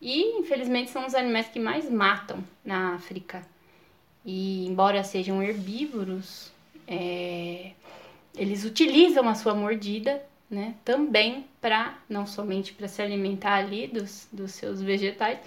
E 0.00 0.38
infelizmente 0.38 0.90
são 0.90 1.04
os 1.04 1.14
animais 1.14 1.46
que 1.48 1.60
mais 1.60 1.90
matam 1.90 2.42
na 2.64 2.94
África. 2.94 3.46
E 4.24 4.66
embora 4.66 5.04
sejam 5.04 5.42
herbívoros, 5.42 6.50
é, 6.88 7.72
eles 8.34 8.64
utilizam 8.64 9.28
a 9.28 9.34
sua 9.34 9.54
mordida, 9.54 10.24
né? 10.50 10.74
Também 10.84 11.46
para 11.60 11.94
não 12.08 12.26
somente 12.26 12.72
para 12.72 12.88
se 12.88 13.02
alimentar 13.02 13.54
ali 13.54 13.86
dos, 13.86 14.28
dos 14.32 14.52
seus 14.52 14.80
vegetais, 14.80 15.38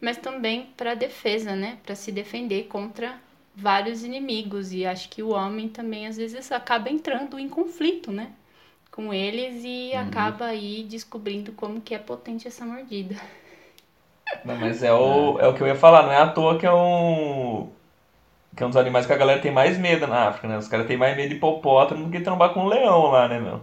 mas 0.00 0.16
também 0.16 0.70
para 0.76 0.94
defesa, 0.94 1.54
né? 1.54 1.78
Para 1.84 1.94
se 1.94 2.10
defender 2.10 2.64
contra 2.68 3.20
vários 3.54 4.04
inimigos. 4.04 4.72
E 4.72 4.86
acho 4.86 5.08
que 5.08 5.22
o 5.22 5.30
homem 5.30 5.68
também 5.68 6.06
às 6.06 6.16
vezes 6.16 6.50
acaba 6.52 6.90
entrando 6.90 7.38
em 7.38 7.48
conflito, 7.48 8.10
né? 8.10 8.32
com 8.90 9.14
eles 9.14 9.62
e 9.64 9.92
uhum. 9.94 10.00
acaba 10.00 10.46
aí 10.46 10.84
descobrindo 10.88 11.52
como 11.52 11.80
que 11.80 11.94
é 11.94 11.98
potente 11.98 12.46
essa 12.46 12.64
mordida. 12.64 13.14
Não, 14.44 14.56
mas 14.56 14.82
é 14.82 14.92
o, 14.92 15.38
é 15.40 15.48
o 15.48 15.54
que 15.54 15.62
eu 15.62 15.66
ia 15.66 15.74
falar, 15.74 16.04
não 16.04 16.12
é 16.12 16.18
à 16.18 16.28
toa 16.28 16.58
que 16.58 16.66
é 16.66 16.72
um. 16.72 17.68
Que 18.56 18.62
é 18.62 18.66
um 18.66 18.68
dos 18.68 18.76
animais 18.76 19.06
que 19.06 19.12
a 19.12 19.16
galera 19.16 19.40
tem 19.40 19.50
mais 19.50 19.78
medo 19.78 20.06
na 20.06 20.28
África, 20.28 20.48
né? 20.48 20.58
Os 20.58 20.68
caras 20.68 20.86
têm 20.86 20.96
mais 20.96 21.16
medo 21.16 21.30
de 21.30 21.36
hipopótamo 21.36 22.04
do 22.04 22.10
que 22.10 22.20
trombar 22.20 22.52
com 22.52 22.60
um 22.60 22.68
leão 22.68 23.10
lá, 23.10 23.28
né, 23.28 23.38
meu? 23.38 23.60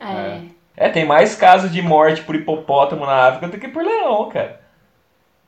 É. 0.00 0.40
É, 0.76 0.88
tem 0.88 1.04
mais 1.04 1.34
casos 1.34 1.70
de 1.70 1.82
morte 1.82 2.22
por 2.22 2.34
hipopótamo 2.34 3.04
na 3.04 3.28
África 3.28 3.48
do 3.48 3.58
que 3.58 3.68
por 3.68 3.84
leão, 3.84 4.28
cara. 4.30 4.60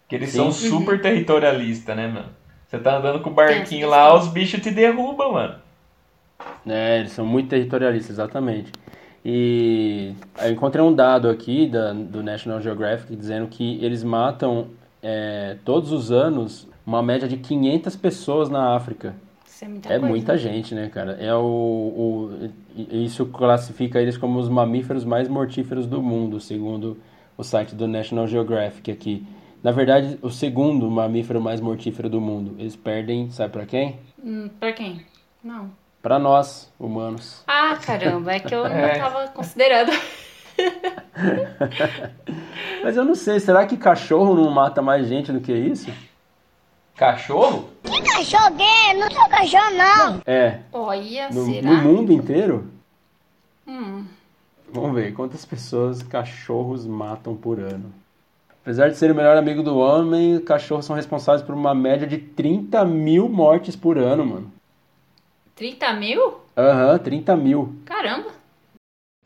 Que 0.06 0.16
eles 0.16 0.30
Sim. 0.30 0.38
são 0.38 0.52
super 0.52 0.96
uhum. 0.96 1.02
territorialistas, 1.02 1.96
né, 1.96 2.06
mano? 2.06 2.28
Você 2.66 2.78
tá 2.78 2.96
andando 2.96 3.20
com 3.20 3.30
o 3.30 3.34
barquinho 3.34 3.88
lá, 3.88 4.14
os 4.14 4.28
bichos 4.28 4.60
te 4.60 4.70
derrubam, 4.70 5.32
mano. 5.32 5.54
É, 6.66 6.98
eles 6.98 7.12
são 7.12 7.24
muito 7.24 7.48
territorialistas, 7.48 8.10
exatamente. 8.10 8.72
E 9.24 10.14
eu 10.40 10.50
encontrei 10.50 10.84
um 10.84 10.92
dado 10.92 11.28
aqui 11.30 11.66
da, 11.66 11.92
do 11.92 12.22
National 12.22 12.60
Geographic 12.60 13.14
dizendo 13.14 13.46
que 13.46 13.82
eles 13.84 14.02
matam 14.02 14.68
é, 15.02 15.56
todos 15.64 15.92
os 15.92 16.10
anos 16.10 16.68
uma 16.84 17.02
média 17.02 17.28
de 17.28 17.36
500 17.36 17.96
pessoas 17.96 18.48
na 18.48 18.74
África. 18.74 19.14
Isso 19.46 19.64
é 19.64 19.68
muita, 19.68 19.88
é 19.88 19.90
coisa, 19.98 20.06
muita 20.06 20.38
gente, 20.38 20.74
né, 20.74 20.88
cara? 20.88 21.12
É 21.20 21.34
o, 21.34 21.40
o, 21.40 22.50
isso 22.90 23.26
classifica 23.26 24.00
eles 24.00 24.16
como 24.16 24.38
os 24.38 24.48
mamíferos 24.48 25.04
mais 25.04 25.28
mortíferos 25.28 25.86
do 25.86 26.02
mundo, 26.02 26.40
segundo 26.40 26.98
o 27.36 27.42
site 27.42 27.74
do 27.74 27.88
National 27.88 28.26
Geographic 28.26 28.90
aqui. 28.90 29.26
Na 29.62 29.70
verdade, 29.70 30.18
o 30.22 30.30
segundo 30.30 30.90
mamífero 30.90 31.40
mais 31.40 31.60
mortífero 31.60 32.08
do 32.08 32.20
mundo. 32.20 32.56
Eles 32.58 32.74
perdem, 32.74 33.30
sabe 33.30 33.52
para 33.52 33.66
quem? 33.66 33.98
Hum, 34.22 34.50
para 34.58 34.72
quem? 34.72 35.02
Não 35.42 35.70
para 36.02 36.18
nós, 36.18 36.70
humanos. 36.78 37.44
Ah, 37.46 37.76
caramba, 37.76 38.32
é 38.32 38.40
que 38.40 38.52
eu 38.52 38.66
é. 38.66 38.82
não 38.82 38.88
estava 38.88 39.28
considerando. 39.28 39.92
Mas 42.82 42.96
eu 42.96 43.04
não 43.04 43.14
sei, 43.14 43.38
será 43.38 43.64
que 43.64 43.76
cachorro 43.76 44.34
não 44.34 44.50
mata 44.50 44.82
mais 44.82 45.06
gente 45.06 45.32
do 45.32 45.40
que 45.40 45.52
isso? 45.52 45.90
Cachorro? 47.02 47.68
Que 47.82 48.00
cachorro 48.00 48.56
é? 48.60 48.94
Não 48.94 49.10
sou 49.10 49.28
cachorro, 49.28 49.74
não. 49.74 50.22
É. 50.24 50.60
Olha, 50.72 51.30
no, 51.30 51.46
será? 51.46 51.68
No 51.68 51.76
mundo 51.82 52.12
inteiro? 52.12 52.70
Hum. 53.66 54.04
Vamos 54.72 54.94
ver, 54.94 55.12
quantas 55.12 55.44
pessoas 55.44 56.00
cachorros 56.00 56.86
matam 56.86 57.34
por 57.34 57.58
ano? 57.58 57.92
Apesar 58.62 58.88
de 58.88 58.96
ser 58.96 59.10
o 59.10 59.16
melhor 59.16 59.36
amigo 59.36 59.64
do 59.64 59.76
homem, 59.78 60.38
cachorros 60.38 60.84
são 60.84 60.94
responsáveis 60.94 61.44
por 61.44 61.56
uma 61.56 61.74
média 61.74 62.06
de 62.06 62.18
30 62.18 62.84
mil 62.84 63.28
mortes 63.28 63.74
por 63.74 63.98
ano, 63.98 64.24
mano. 64.24 64.52
30 65.56 65.94
mil? 65.94 66.34
Aham, 66.56 66.92
uhum, 66.92 66.98
30 67.00 67.36
mil. 67.36 67.76
Caramba! 67.84 68.30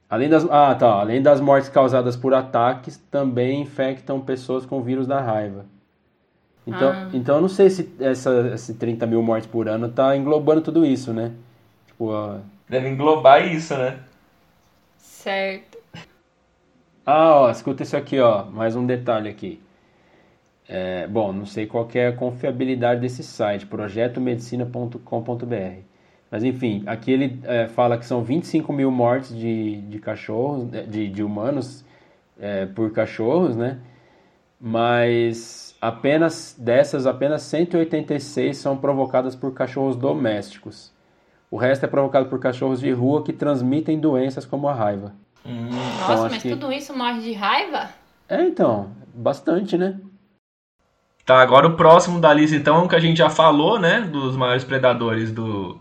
Além 0.08 0.30
das, 0.30 0.46
ah, 0.50 0.74
tá. 0.74 0.94
Além 0.94 1.20
das 1.20 1.42
mortes 1.42 1.68
causadas 1.68 2.16
por 2.16 2.32
ataques, 2.32 2.96
também 3.10 3.60
infectam 3.60 4.18
pessoas 4.18 4.64
com 4.64 4.78
o 4.78 4.82
vírus 4.82 5.06
da 5.06 5.20
raiva. 5.20 5.66
Então, 6.66 6.90
ah. 6.90 7.08
então 7.12 7.36
eu 7.36 7.42
não 7.42 7.48
sei 7.48 7.70
se 7.70 7.94
essa, 8.00 8.50
esse 8.54 8.74
30 8.74 9.06
mil 9.06 9.22
mortes 9.22 9.48
por 9.48 9.68
ano 9.68 9.88
tá 9.88 10.16
englobando 10.16 10.60
tudo 10.60 10.84
isso, 10.84 11.12
né? 11.12 11.32
Tipo, 11.86 12.12
uh... 12.12 12.40
Deve 12.68 12.88
englobar 12.88 13.46
isso, 13.46 13.76
né? 13.76 14.00
Certo. 14.98 15.78
Ah, 17.04 17.42
ó, 17.42 17.50
escuta 17.50 17.84
isso 17.84 17.96
aqui, 17.96 18.18
ó. 18.18 18.44
Mais 18.46 18.74
um 18.74 18.84
detalhe 18.84 19.28
aqui. 19.28 19.60
É, 20.68 21.06
bom, 21.06 21.32
não 21.32 21.46
sei 21.46 21.66
qual 21.66 21.88
é 21.94 22.08
a 22.08 22.12
confiabilidade 22.12 23.00
desse 23.00 23.22
site, 23.22 23.64
projetomedicina.com.br. 23.66 25.80
Mas 26.30 26.42
enfim, 26.42 26.82
aqui 26.86 27.12
ele 27.12 27.40
é, 27.44 27.68
fala 27.68 27.96
que 27.96 28.04
são 28.04 28.24
25 28.24 28.72
mil 28.72 28.90
mortes 28.90 29.36
de, 29.36 29.80
de 29.82 29.98
cachorros, 30.00 30.64
né, 30.64 30.82
de, 30.82 31.08
de 31.08 31.22
humanos 31.22 31.84
é, 32.40 32.66
por 32.66 32.90
cachorros, 32.92 33.56
né? 33.56 33.78
Mas 34.60 35.65
apenas 35.88 36.54
dessas, 36.58 37.06
apenas 37.06 37.42
186 37.42 38.56
são 38.56 38.76
provocadas 38.76 39.36
por 39.36 39.52
cachorros 39.54 39.96
domésticos. 39.96 40.92
O 41.50 41.56
resto 41.56 41.84
é 41.84 41.88
provocado 41.88 42.28
por 42.28 42.40
cachorros 42.40 42.80
de 42.80 42.90
rua 42.90 43.22
que 43.22 43.32
transmitem 43.32 43.98
doenças 44.00 44.44
como 44.44 44.68
a 44.68 44.74
raiva. 44.74 45.12
Nossa, 45.44 46.12
acho 46.12 46.22
mas 46.34 46.42
que- 46.42 46.50
tudo 46.50 46.72
isso 46.72 46.96
morre 46.96 47.20
de 47.20 47.32
raiva? 47.32 47.90
É, 48.28 48.42
então, 48.42 48.90
bastante, 49.14 49.78
né? 49.78 50.00
Tá, 51.24 51.40
agora 51.40 51.68
o 51.68 51.76
próximo 51.76 52.20
da 52.20 52.32
lista, 52.34 52.56
então, 52.56 52.76
é 52.76 52.78
um 52.80 52.88
que 52.88 52.96
a 52.96 53.00
gente 53.00 53.18
já 53.18 53.30
falou, 53.30 53.78
né? 53.78 54.00
Dos 54.00 54.36
maiores 54.36 54.64
predadores 54.64 55.30
do, 55.30 55.80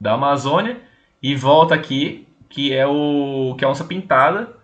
da 0.00 0.12
Amazônia. 0.14 0.80
E 1.22 1.34
volta 1.36 1.74
aqui, 1.74 2.26
que 2.48 2.72
é 2.72 2.86
o 2.86 3.54
que 3.56 3.64
é 3.64 3.68
a 3.68 3.70
onça 3.70 3.84
pintada. 3.84 4.55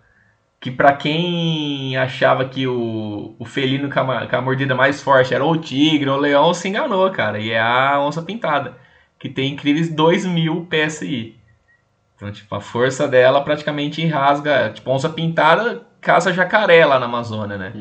Que 0.62 0.70
pra 0.70 0.94
quem 0.94 1.96
achava 1.96 2.48
que 2.48 2.66
o, 2.68 3.34
o 3.38 3.44
felino 3.44 3.90
com 3.90 4.00
a, 4.00 4.26
com 4.26 4.36
a 4.36 4.40
mordida 4.40 4.74
mais 4.74 5.02
forte 5.02 5.34
era 5.34 5.44
o 5.44 5.56
tigre 5.58 6.08
ou 6.08 6.16
o 6.16 6.20
leão, 6.20 6.54
se 6.54 6.68
enganou, 6.68 7.10
cara. 7.10 7.38
E 7.40 7.50
é 7.50 7.60
a 7.60 8.00
onça 8.00 8.22
pintada, 8.22 8.78
que 9.18 9.28
tem 9.28 9.52
incríveis 9.52 9.92
2000 9.92 10.68
PSI. 10.70 11.36
Então, 12.16 12.30
tipo, 12.30 12.54
a 12.54 12.60
força 12.60 13.08
dela 13.08 13.42
praticamente 13.42 14.06
rasga. 14.06 14.70
Tipo, 14.72 14.90
a 14.90 14.94
onça 14.94 15.10
pintada 15.10 15.84
caça 16.00 16.32
jacaré 16.32 16.86
lá 16.86 16.98
na 16.98 17.06
Amazônia, 17.06 17.58
né? 17.58 17.72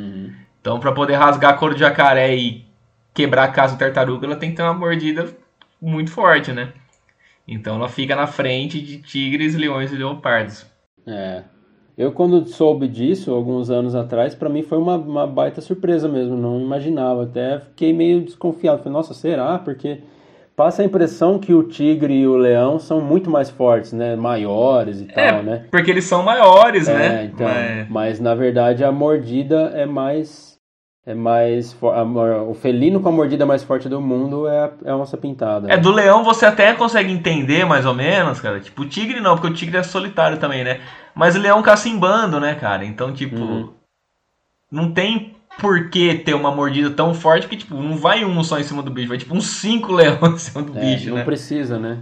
Então, 0.59 0.79
pra 0.79 0.91
poder 0.91 1.15
rasgar 1.15 1.57
couro 1.57 1.75
de 1.75 1.79
jacaré 1.81 2.35
e 2.35 2.65
quebrar 3.13 3.43
a 3.43 3.51
casa 3.51 3.75
do 3.75 3.79
tartaruga, 3.79 4.25
ela 4.25 4.35
tem 4.35 4.49
que 4.51 4.55
ter 4.57 4.63
uma 4.63 4.73
mordida 4.73 5.27
muito 5.81 6.11
forte, 6.11 6.51
né? 6.51 6.73
Então, 7.47 7.75
ela 7.75 7.89
fica 7.89 8.15
na 8.15 8.25
frente 8.27 8.81
de 8.81 8.97
tigres, 9.01 9.55
leões 9.55 9.91
e 9.91 9.95
leopardos. 9.95 10.65
É. 11.05 11.43
Eu, 11.97 12.11
quando 12.11 12.45
soube 12.47 12.87
disso, 12.87 13.31
alguns 13.31 13.69
anos 13.69 13.93
atrás, 13.95 14.33
pra 14.33 14.49
mim 14.49 14.63
foi 14.63 14.77
uma, 14.77 14.95
uma 14.95 15.27
baita 15.27 15.61
surpresa 15.61 16.07
mesmo. 16.07 16.35
Não 16.35 16.59
imaginava. 16.59 17.23
Até 17.23 17.59
fiquei 17.59 17.93
meio 17.93 18.21
desconfiado. 18.21 18.79
Falei, 18.79 18.93
nossa, 18.93 19.13
será? 19.13 19.59
Porque 19.59 19.99
passa 20.55 20.81
a 20.81 20.85
impressão 20.85 21.37
que 21.37 21.53
o 21.53 21.63
tigre 21.63 22.13
e 22.13 22.27
o 22.27 22.37
leão 22.37 22.79
são 22.79 23.01
muito 23.01 23.29
mais 23.29 23.49
fortes, 23.49 23.93
né? 23.93 24.15
Maiores 24.15 25.01
e 25.01 25.05
tal, 25.05 25.43
né? 25.43 25.65
Porque 25.69 25.91
eles 25.91 26.05
são 26.05 26.23
maiores, 26.23 26.87
É, 26.87 26.93
né? 26.93 27.29
então, 27.33 27.47
Mas- 27.47 27.89
mas 27.89 28.19
na 28.19 28.35
verdade 28.35 28.83
a 28.83 28.91
mordida 28.91 29.71
é 29.75 29.85
mais 29.85 30.50
é 31.05 31.15
mais 31.15 31.75
o 31.81 32.53
felino 32.53 32.99
com 32.99 33.09
a 33.09 33.11
mordida 33.11 33.45
mais 33.45 33.63
forte 33.63 33.89
do 33.89 33.99
mundo 33.99 34.47
é 34.47 34.59
a, 34.65 34.71
é 34.85 34.91
a 34.91 34.95
onça 34.95 35.17
pintada. 35.17 35.71
É, 35.71 35.77
do 35.77 35.91
leão 35.91 36.23
você 36.23 36.45
até 36.45 36.73
consegue 36.73 37.11
entender 37.11 37.65
mais 37.65 37.85
ou 37.85 37.93
menos, 37.93 38.39
cara. 38.39 38.59
Tipo, 38.59 38.83
o 38.83 38.87
tigre 38.87 39.19
não, 39.19 39.35
porque 39.35 39.47
o 39.47 39.53
tigre 39.53 39.77
é 39.77 39.83
solitário 39.83 40.37
também, 40.37 40.63
né? 40.63 40.79
Mas 41.15 41.35
o 41.35 41.39
leão 41.39 41.61
caça 41.63 41.89
em 41.89 41.97
bando, 41.97 42.39
né, 42.39 42.53
cara? 42.55 42.85
Então, 42.85 43.11
tipo, 43.13 43.35
Uhum. 43.35 43.73
não 44.71 44.91
tem 44.91 45.35
por 45.59 45.89
que 45.89 46.15
ter 46.15 46.33
uma 46.33 46.51
mordida 46.51 46.89
tão 46.91 47.13
forte, 47.13 47.43
porque, 47.47 47.57
tipo, 47.57 47.75
não 47.75 47.97
vai 47.97 48.23
um 48.23 48.43
só 48.43 48.59
em 48.59 48.63
cima 48.63 48.81
do 48.81 48.89
bicho, 48.91 49.09
vai 49.09 49.17
tipo 49.17 49.35
uns 49.35 49.47
cinco 49.59 49.91
leões 49.93 50.33
em 50.33 50.37
cima 50.37 50.61
do 50.63 50.77
É, 50.77 50.81
bicho, 50.81 51.09
não 51.09 51.17
né? 51.17 51.23
precisa, 51.23 51.77
né? 51.79 51.97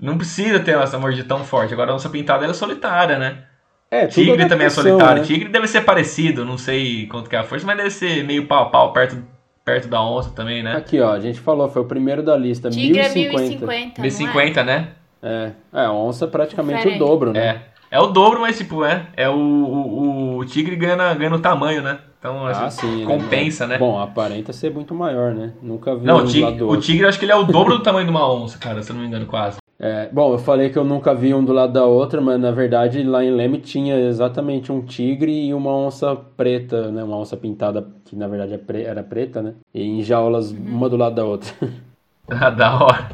Não 0.00 0.16
precisa 0.16 0.58
ter 0.60 0.76
essa 0.78 0.98
mordida 0.98 1.26
tão 1.28 1.44
forte. 1.44 1.72
Agora 1.74 1.92
a 1.92 1.94
onça 1.94 2.08
pintada 2.08 2.44
ela 2.44 2.52
é 2.52 2.54
solitária, 2.54 3.18
né? 3.18 3.44
É, 3.90 4.06
tudo 4.06 4.14
Tigre 4.14 4.46
também 4.48 4.66
é 4.66 4.70
solitário. 4.70 5.22
né? 5.22 5.26
Tigre 5.26 5.48
deve 5.48 5.66
ser 5.66 5.80
parecido, 5.82 6.44
não 6.44 6.58
sei 6.58 7.06
quanto 7.06 7.28
que 7.30 7.36
é 7.36 7.38
a 7.38 7.44
força, 7.44 7.66
mas 7.66 7.76
deve 7.76 7.90
ser 7.90 8.22
meio 8.24 8.46
pau 8.46 8.64
a 8.64 8.66
pau 8.66 8.92
perto, 8.92 9.16
perto 9.64 9.88
da 9.88 10.02
onça 10.02 10.30
também, 10.30 10.62
né? 10.62 10.76
Aqui, 10.76 11.00
ó, 11.00 11.12
a 11.12 11.20
gente 11.20 11.40
falou, 11.40 11.68
foi 11.70 11.82
o 11.82 11.86
primeiro 11.86 12.22
da 12.22 12.36
lista, 12.36 12.68
Tigre 12.68 12.98
é 12.98 13.08
1050. 13.08 13.64
1050, 13.64 13.64
não 13.64 13.72
é? 13.72 14.00
1050, 14.02 14.64
né? 14.64 14.88
É, 15.22 15.50
é, 15.72 15.84
a 15.86 15.92
onça 15.92 16.26
praticamente 16.26 16.78
Diferente. 16.78 17.02
o 17.02 17.06
dobro, 17.06 17.32
né? 17.32 17.40
É. 17.64 17.68
É 17.90 17.98
o 17.98 18.08
dobro, 18.08 18.40
mas 18.42 18.58
tipo, 18.58 18.84
é. 18.84 19.06
É 19.16 19.28
o, 19.30 19.34
o, 19.34 20.36
o 20.36 20.44
tigre 20.44 20.76
ganha, 20.76 21.14
ganha 21.14 21.30
no 21.30 21.38
tamanho, 21.38 21.82
né? 21.82 21.98
Então, 22.18 22.46
Ah, 22.46 22.66
assim, 22.66 22.98
sim. 22.98 23.04
compensa, 23.06 23.66
né? 23.66 23.78
Bom, 23.78 23.98
aparenta 23.98 24.52
ser 24.52 24.70
muito 24.70 24.94
maior, 24.94 25.32
né? 25.32 25.52
Nunca 25.62 25.94
vi 25.96 26.04
Não, 26.04 26.18
um 26.18 26.24
o 26.24 26.26
tigre, 26.26 26.62
o 26.62 26.76
tigre 26.76 27.06
acho 27.06 27.18
que 27.18 27.24
ele 27.24 27.32
é 27.32 27.36
o 27.36 27.44
dobro 27.44 27.78
do 27.78 27.82
tamanho 27.82 28.04
de 28.04 28.10
uma 28.10 28.30
onça, 28.30 28.58
cara, 28.58 28.82
se 28.82 28.90
eu 28.90 28.94
não 28.94 29.00
me 29.02 29.08
engano, 29.08 29.24
quase. 29.24 29.56
É, 29.80 30.08
bom, 30.08 30.32
eu 30.32 30.38
falei 30.38 30.70
que 30.70 30.78
eu 30.78 30.82
nunca 30.84 31.14
vi 31.14 31.32
um 31.32 31.44
do 31.44 31.52
lado 31.52 31.72
da 31.72 31.84
outra, 31.86 32.20
mas 32.20 32.40
na 32.40 32.50
verdade 32.50 33.00
lá 33.04 33.24
em 33.24 33.30
Leme 33.30 33.60
tinha 33.60 33.96
exatamente 33.96 34.72
um 34.72 34.82
tigre 34.84 35.46
e 35.46 35.54
uma 35.54 35.70
onça 35.72 36.16
preta, 36.16 36.90
né? 36.90 37.04
Uma 37.04 37.16
onça 37.16 37.36
pintada, 37.36 37.86
que 38.04 38.16
na 38.16 38.26
verdade 38.26 38.54
é 38.54 38.82
era 38.82 39.04
preta, 39.04 39.40
né? 39.40 39.54
E 39.72 39.82
em 39.82 40.02
jaulas, 40.02 40.50
uma 40.50 40.88
do 40.88 40.96
lado 40.96 41.14
da 41.14 41.24
outra. 41.24 41.52
Ah, 42.30 42.50
da 42.50 42.84
hora. 42.84 43.08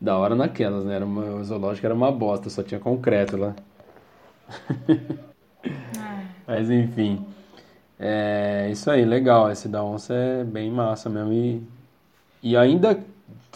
da 0.00 0.16
hora 0.16 0.36
naquelas, 0.36 0.84
né? 0.84 0.94
Era 0.94 1.04
uma, 1.04 1.22
o 1.34 1.44
zoológico 1.44 1.84
era 1.84 1.94
uma 1.94 2.12
bosta, 2.12 2.48
só 2.48 2.62
tinha 2.62 2.78
concreto 2.78 3.36
lá. 3.36 3.56
mas 6.46 6.70
enfim. 6.70 7.26
É 7.98 8.68
isso 8.70 8.88
aí, 8.90 9.04
legal. 9.04 9.50
Esse 9.50 9.68
da 9.68 9.82
onça 9.82 10.14
é 10.14 10.44
bem 10.44 10.70
massa 10.70 11.10
mesmo. 11.10 11.32
E, 11.32 11.62
e 12.42 12.56
ainda 12.56 12.98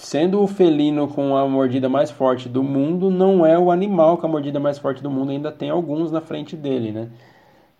sendo 0.00 0.42
o 0.42 0.46
felino 0.46 1.06
com 1.06 1.36
a 1.36 1.46
mordida 1.46 1.88
mais 1.88 2.10
forte 2.10 2.48
do 2.48 2.62
mundo, 2.62 3.10
não 3.10 3.44
é 3.44 3.58
o 3.58 3.70
animal 3.70 4.16
com 4.16 4.26
a 4.26 4.30
mordida 4.30 4.58
mais 4.58 4.78
forte 4.78 5.02
do 5.02 5.10
mundo, 5.10 5.30
ainda 5.30 5.52
tem 5.52 5.68
alguns 5.68 6.10
na 6.10 6.22
frente 6.22 6.56
dele, 6.56 6.90
né? 6.90 7.08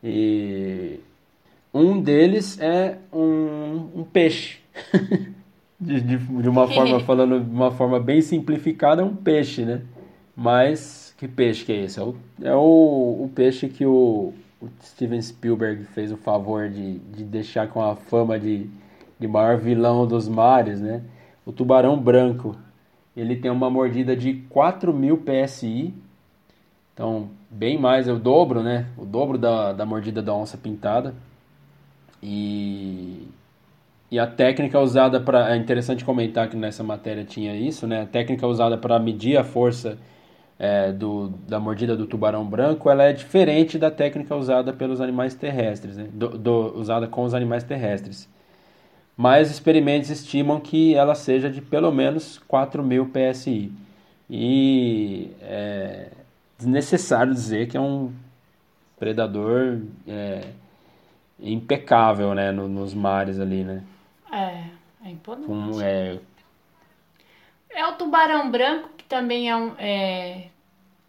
E 0.05 1.01
um 1.73 2.01
deles 2.01 2.61
é 2.61 2.99
um, 3.11 3.89
um 3.97 4.05
peixe. 4.05 4.59
de, 5.81 6.01
de, 6.01 6.19
de 6.19 6.49
uma 6.49 6.69
forma, 6.69 7.01
falando 7.05 7.41
de 7.41 7.51
uma 7.51 7.71
forma 7.71 7.99
bem 7.99 8.21
simplificada, 8.21 9.01
é 9.01 9.05
um 9.05 9.17
peixe, 9.17 9.65
né? 9.65 9.81
Mas 10.37 11.15
que 11.17 11.27
peixe 11.27 11.65
que 11.65 11.73
é 11.73 11.85
esse? 11.85 11.99
É 11.99 12.03
o, 12.03 12.15
é 12.43 12.55
o, 12.55 13.25
o 13.25 13.31
peixe 13.35 13.67
que 13.67 13.87
o, 13.87 14.35
o 14.61 14.69
Steven 14.83 15.23
Spielberg 15.23 15.85
fez 15.85 16.13
o 16.13 16.19
favor 16.19 16.69
de, 16.69 16.99
de 16.99 17.25
deixar 17.25 17.69
com 17.69 17.83
a 17.83 17.97
fama 17.97 18.39
de, 18.39 18.69
de 19.19 19.27
maior 19.27 19.57
vilão 19.57 20.07
dos 20.07 20.29
mares, 20.29 20.81
né? 20.83 21.03
O 21.45 21.53
tubarão 21.53 21.99
branco. 21.99 22.57
Ele 23.17 23.37
tem 23.37 23.51
uma 23.51 23.71
mordida 23.71 24.17
de 24.17 24.35
4.000 24.49 25.19
PSI. 25.19 25.95
Então, 26.95 27.31
bem 27.51 27.79
mais, 27.79 28.09
é 28.09 28.13
o 28.13 28.19
dobro, 28.19 28.63
né? 28.63 28.87
O 28.99 29.05
dobro 29.07 29.39
da, 29.39 29.73
da 29.73 29.87
mordida 29.87 30.23
da 30.23 30.35
onça 30.35 30.59
pintada. 30.59 31.15
E, 32.23 33.27
e 34.11 34.19
a 34.19 34.27
técnica 34.27 34.81
usada 34.81 35.21
para. 35.21 35.55
É 35.55 35.59
interessante 35.59 36.05
comentar 36.05 36.49
que 36.51 36.57
nessa 36.57 36.83
matéria 36.85 37.25
tinha 37.25 37.55
isso, 37.57 37.87
né? 37.87 38.03
A 38.03 38.07
técnica 38.07 38.47
usada 38.47 38.79
para 38.79 38.99
medir 38.99 39.37
a 39.39 39.45
força 39.45 39.99
é, 40.59 40.93
do, 40.93 41.31
da 41.49 41.61
mordida 41.61 41.97
do 41.97 42.07
tubarão 42.07 42.45
branco 42.47 42.91
ela 42.91 43.05
é 43.05 43.13
diferente 43.13 43.79
da 43.79 43.91
técnica 43.91 44.37
usada 44.37 44.73
pelos 44.73 45.01
animais 45.01 45.35
terrestres, 45.35 45.97
né? 45.97 46.09
Do, 46.13 46.39
do- 46.39 46.79
usada 46.79 47.09
com 47.09 47.25
os 47.25 47.35
animais 47.35 47.65
terrestres. 47.65 48.29
Mas 49.21 49.51
experimentos 49.51 50.09
estimam 50.09 50.59
que 50.59 50.95
ela 50.95 51.15
seja 51.15 51.51
de 51.51 51.61
pelo 51.61 51.93
menos 51.93 52.39
4.000 52.49 53.05
PSI. 53.11 53.71
E 54.31 55.31
é 55.43 56.09
desnecessário 56.57 57.35
dizer 57.35 57.69
que 57.69 57.77
é 57.77 57.81
um 57.81 58.15
predador 58.99 59.83
é, 60.09 60.41
impecável 61.39 62.35
né, 62.35 62.51
no- 62.51 62.67
nos 62.67 62.95
mares 62.95 63.39
ali, 63.39 63.63
né? 63.63 63.83
É, 64.33 64.65
é 65.05 65.11
imponente. 65.11 65.47
Com, 65.49 65.79
é, 65.83 66.19
É 67.69 67.87
o 67.87 67.93
tubarão 67.97 68.51
branco, 68.51 68.89
que 68.97 69.05
também 69.05 69.51
é, 69.51 69.55
um- 69.57 69.75
é 69.79 70.47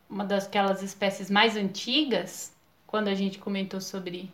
uma 0.09 0.25
das 0.25 0.49
espécies 0.83 1.31
mais 1.31 1.55
antigas, 1.55 2.51
quando 2.85 3.07
a 3.07 3.15
gente 3.15 3.39
comentou 3.39 3.79
sobre 3.79 4.29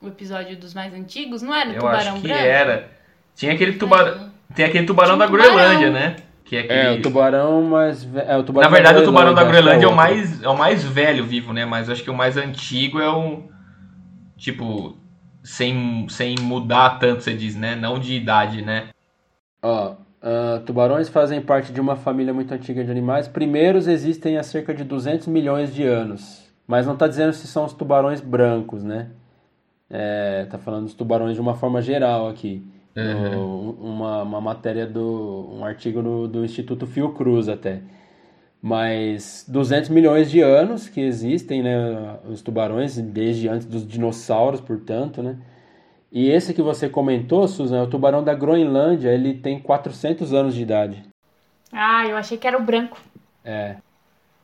o 0.00 0.08
episódio 0.08 0.56
dos 0.56 0.74
mais 0.74 0.92
antigos, 0.92 1.42
não 1.42 1.54
era 1.54 1.70
o 1.70 1.74
Eu 1.74 1.78
tubarão 1.78 1.98
acho 2.14 2.20
que 2.20 2.26
branco? 2.26 2.42
era. 2.42 3.03
Tinha 3.34 3.52
aquele 3.52 3.74
tubarão. 3.74 4.30
Tem 4.54 4.64
aquele 4.64 4.86
tubarão 4.86 5.18
da 5.18 5.26
um. 5.26 5.30
Groenlândia, 5.30 5.90
né? 5.90 6.16
Que 6.44 6.56
é, 6.56 6.60
aquele... 6.60 6.78
é, 6.80 6.92
o 6.92 7.02
tubarão 7.02 7.62
mais. 7.62 8.08
É, 8.14 8.36
o 8.36 8.42
tubarão 8.42 8.70
Na 8.70 8.74
verdade, 8.74 8.98
o 9.00 9.04
tubarão 9.04 9.34
da 9.34 9.44
que 9.44 9.50
Groenlândia 9.50 9.86
é 9.86 9.88
o 9.88 9.94
mais, 9.94 10.42
é 10.42 10.48
o 10.48 10.56
mais 10.56 10.84
velho 10.84 11.24
vivo, 11.24 11.52
né? 11.52 11.64
Mas 11.64 11.88
eu 11.88 11.94
acho 11.94 12.04
que 12.04 12.10
o 12.10 12.14
mais 12.14 12.36
antigo 12.36 13.00
é 13.00 13.08
o. 13.08 13.42
Tipo, 14.36 14.96
sem, 15.42 16.06
sem 16.08 16.36
mudar 16.40 16.98
tanto, 16.98 17.22
você 17.22 17.34
diz, 17.34 17.56
né? 17.56 17.74
Não 17.74 17.98
de 17.98 18.14
idade, 18.14 18.62
né? 18.62 18.88
Ó, 19.62 19.94
ah, 20.26 20.62
tubarões 20.64 21.10
fazem 21.10 21.42
parte 21.42 21.70
de 21.70 21.78
uma 21.78 21.96
família 21.96 22.32
muito 22.32 22.52
antiga 22.54 22.82
de 22.82 22.90
animais. 22.90 23.28
Primeiros 23.28 23.86
existem 23.86 24.38
há 24.38 24.42
cerca 24.42 24.72
de 24.72 24.82
200 24.82 25.26
milhões 25.26 25.74
de 25.74 25.84
anos. 25.84 26.50
Mas 26.66 26.86
não 26.86 26.94
está 26.94 27.06
dizendo 27.06 27.34
se 27.34 27.46
são 27.46 27.66
os 27.66 27.74
tubarões 27.74 28.22
brancos, 28.22 28.82
né? 28.82 29.10
É, 29.90 30.46
tá 30.46 30.56
falando 30.56 30.84
dos 30.84 30.94
tubarões 30.94 31.34
de 31.34 31.40
uma 31.42 31.54
forma 31.54 31.82
geral 31.82 32.26
aqui. 32.26 32.66
No- 32.96 33.72
uma, 33.80 34.22
uma 34.22 34.40
matéria 34.40 34.86
do. 34.86 35.48
um 35.52 35.64
artigo 35.64 36.02
no- 36.02 36.28
do 36.28 36.44
Instituto 36.44 36.86
Fiocruz 36.86 37.48
até. 37.48 37.80
Mas 38.62 39.44
200 39.48 39.90
milhões 39.90 40.30
de 40.30 40.40
anos 40.40 40.88
que 40.88 41.00
existem, 41.00 41.62
né? 41.62 42.18
Os 42.28 42.40
tubarões, 42.40 42.96
desde 42.98 43.48
antes 43.48 43.66
dos 43.66 43.86
dinossauros, 43.86 44.60
portanto, 44.60 45.22
né? 45.22 45.36
E 46.12 46.30
esse 46.30 46.54
que 46.54 46.62
você 46.62 46.88
comentou, 46.88 47.46
Susan, 47.48 47.78
é 47.78 47.82
o 47.82 47.86
tubarão 47.88 48.22
da 48.22 48.34
Groenlândia, 48.34 49.10
ele 49.10 49.34
tem 49.34 49.58
400 49.58 50.32
anos 50.32 50.54
de 50.54 50.62
idade. 50.62 51.04
Ah, 51.72 52.06
eu 52.06 52.16
achei 52.16 52.38
que 52.38 52.46
era 52.46 52.56
o 52.56 52.62
branco. 52.62 52.98
É, 53.44 53.76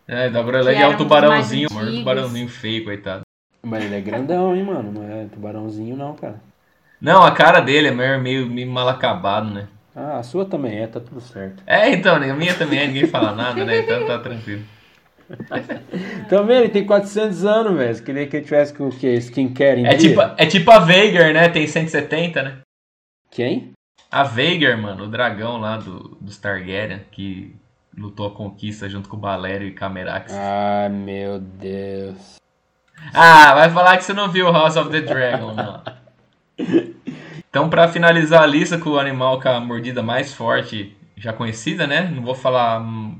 É, 0.09 0.29
da 0.29 0.43
Groenlândia 0.43 0.83
é 0.85 0.89
o 0.89 0.91
um 0.91 0.97
tubarãozinho, 0.97 1.69
o 1.69 1.99
tubarãozinho 1.99 2.49
feio, 2.49 2.85
coitado. 2.85 3.23
mas 3.63 3.85
ele 3.85 3.95
é 3.95 4.01
grandão, 4.01 4.55
hein, 4.57 4.65
mano? 4.65 4.93
Não 4.93 5.05
é 5.05 5.27
tubarãozinho 5.27 5.97
não, 5.97 6.15
cara. 6.15 6.50
Não, 7.01 7.23
a 7.23 7.31
cara 7.31 7.61
dele 7.61 7.89
é 7.89 7.91
meio, 7.91 8.21
meio, 8.21 8.47
meio 8.47 8.71
mal 8.71 8.89
acabado, 8.89 9.51
né? 9.51 9.69
Ah, 9.95 10.19
a 10.19 10.23
sua 10.23 10.45
também 10.45 10.79
é, 10.79 10.87
tá 10.87 11.01
tudo 11.01 11.21
certo. 11.21 11.63
É, 11.67 11.91
então, 11.91 12.17
a 12.17 12.21
minha 12.35 12.55
também 12.55 12.79
é, 12.81 12.87
ninguém 12.87 13.07
fala 13.07 13.33
nada, 13.33 13.65
né? 13.65 13.79
Então 13.79 14.07
tá 14.07 14.19
tranquilo. 14.19 14.63
Também 16.29 16.57
ele 16.59 16.69
tem 16.71 16.85
400 16.85 17.45
anos, 17.45 17.77
velho. 17.79 18.03
Queria 18.03 18.27
que 18.27 18.37
ele 18.37 18.45
tivesse 18.45 18.75
com 18.75 18.89
o 18.89 18.91
quê? 18.91 19.15
Skincare 19.15 19.81
em 19.81 19.87
É 19.87 19.95
dia? 19.95 20.09
tipo, 20.09 20.21
é 20.37 20.47
tipo 20.47 20.71
a 20.73 20.81
Veigar, 20.81 21.33
né? 21.33 21.49
Tem 21.49 21.69
170, 21.69 22.43
né? 22.43 22.59
Quem? 23.31 23.71
A 24.11 24.25
Veigar, 24.25 24.77
mano, 24.77 25.05
o 25.05 25.09
dragão 25.09 25.59
lá 25.59 25.77
do, 25.77 26.17
dos 26.21 26.37
Targaryen, 26.37 27.03
que 27.13 27.55
lutou 27.97 28.27
a 28.27 28.31
conquista 28.35 28.89
junto 28.89 29.09
com 29.09 29.19
o 29.19 29.21
Valério 29.21 29.69
e 29.69 29.73
Camerax. 29.73 30.33
Ah, 30.35 30.89
meu 30.91 31.39
Deus. 31.39 32.37
Ah, 33.15 33.55
vai 33.55 33.71
falar 33.71 33.97
que 33.99 34.05
você 34.05 34.13
não 34.13 34.29
viu 34.33 34.51
House 34.51 34.77
of 34.77 34.91
the 34.91 35.01
Dragon, 35.01 35.55
mano. 35.55 35.81
Então, 37.49 37.69
pra 37.69 37.89
finalizar 37.89 38.43
a 38.43 38.47
lista 38.47 38.79
com 38.79 38.91
o 38.91 38.99
animal 38.99 39.41
com 39.41 39.49
a 39.49 39.61
mordida 39.61 40.03
mais 40.03 40.33
forte 40.33 40.97
já 41.17 41.33
conhecida, 41.33 41.87
né? 41.87 42.03
Não 42.15 42.23
vou 42.23 42.35
falar 42.35 42.81
hum, 42.81 43.19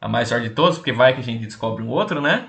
a 0.00 0.08
mais 0.08 0.30
forte 0.30 0.48
de 0.48 0.54
todos, 0.54 0.78
porque 0.78 0.92
vai 0.92 1.14
que 1.14 1.20
a 1.20 1.24
gente 1.24 1.44
descobre 1.46 1.82
um 1.82 1.88
outro, 1.88 2.20
né? 2.20 2.48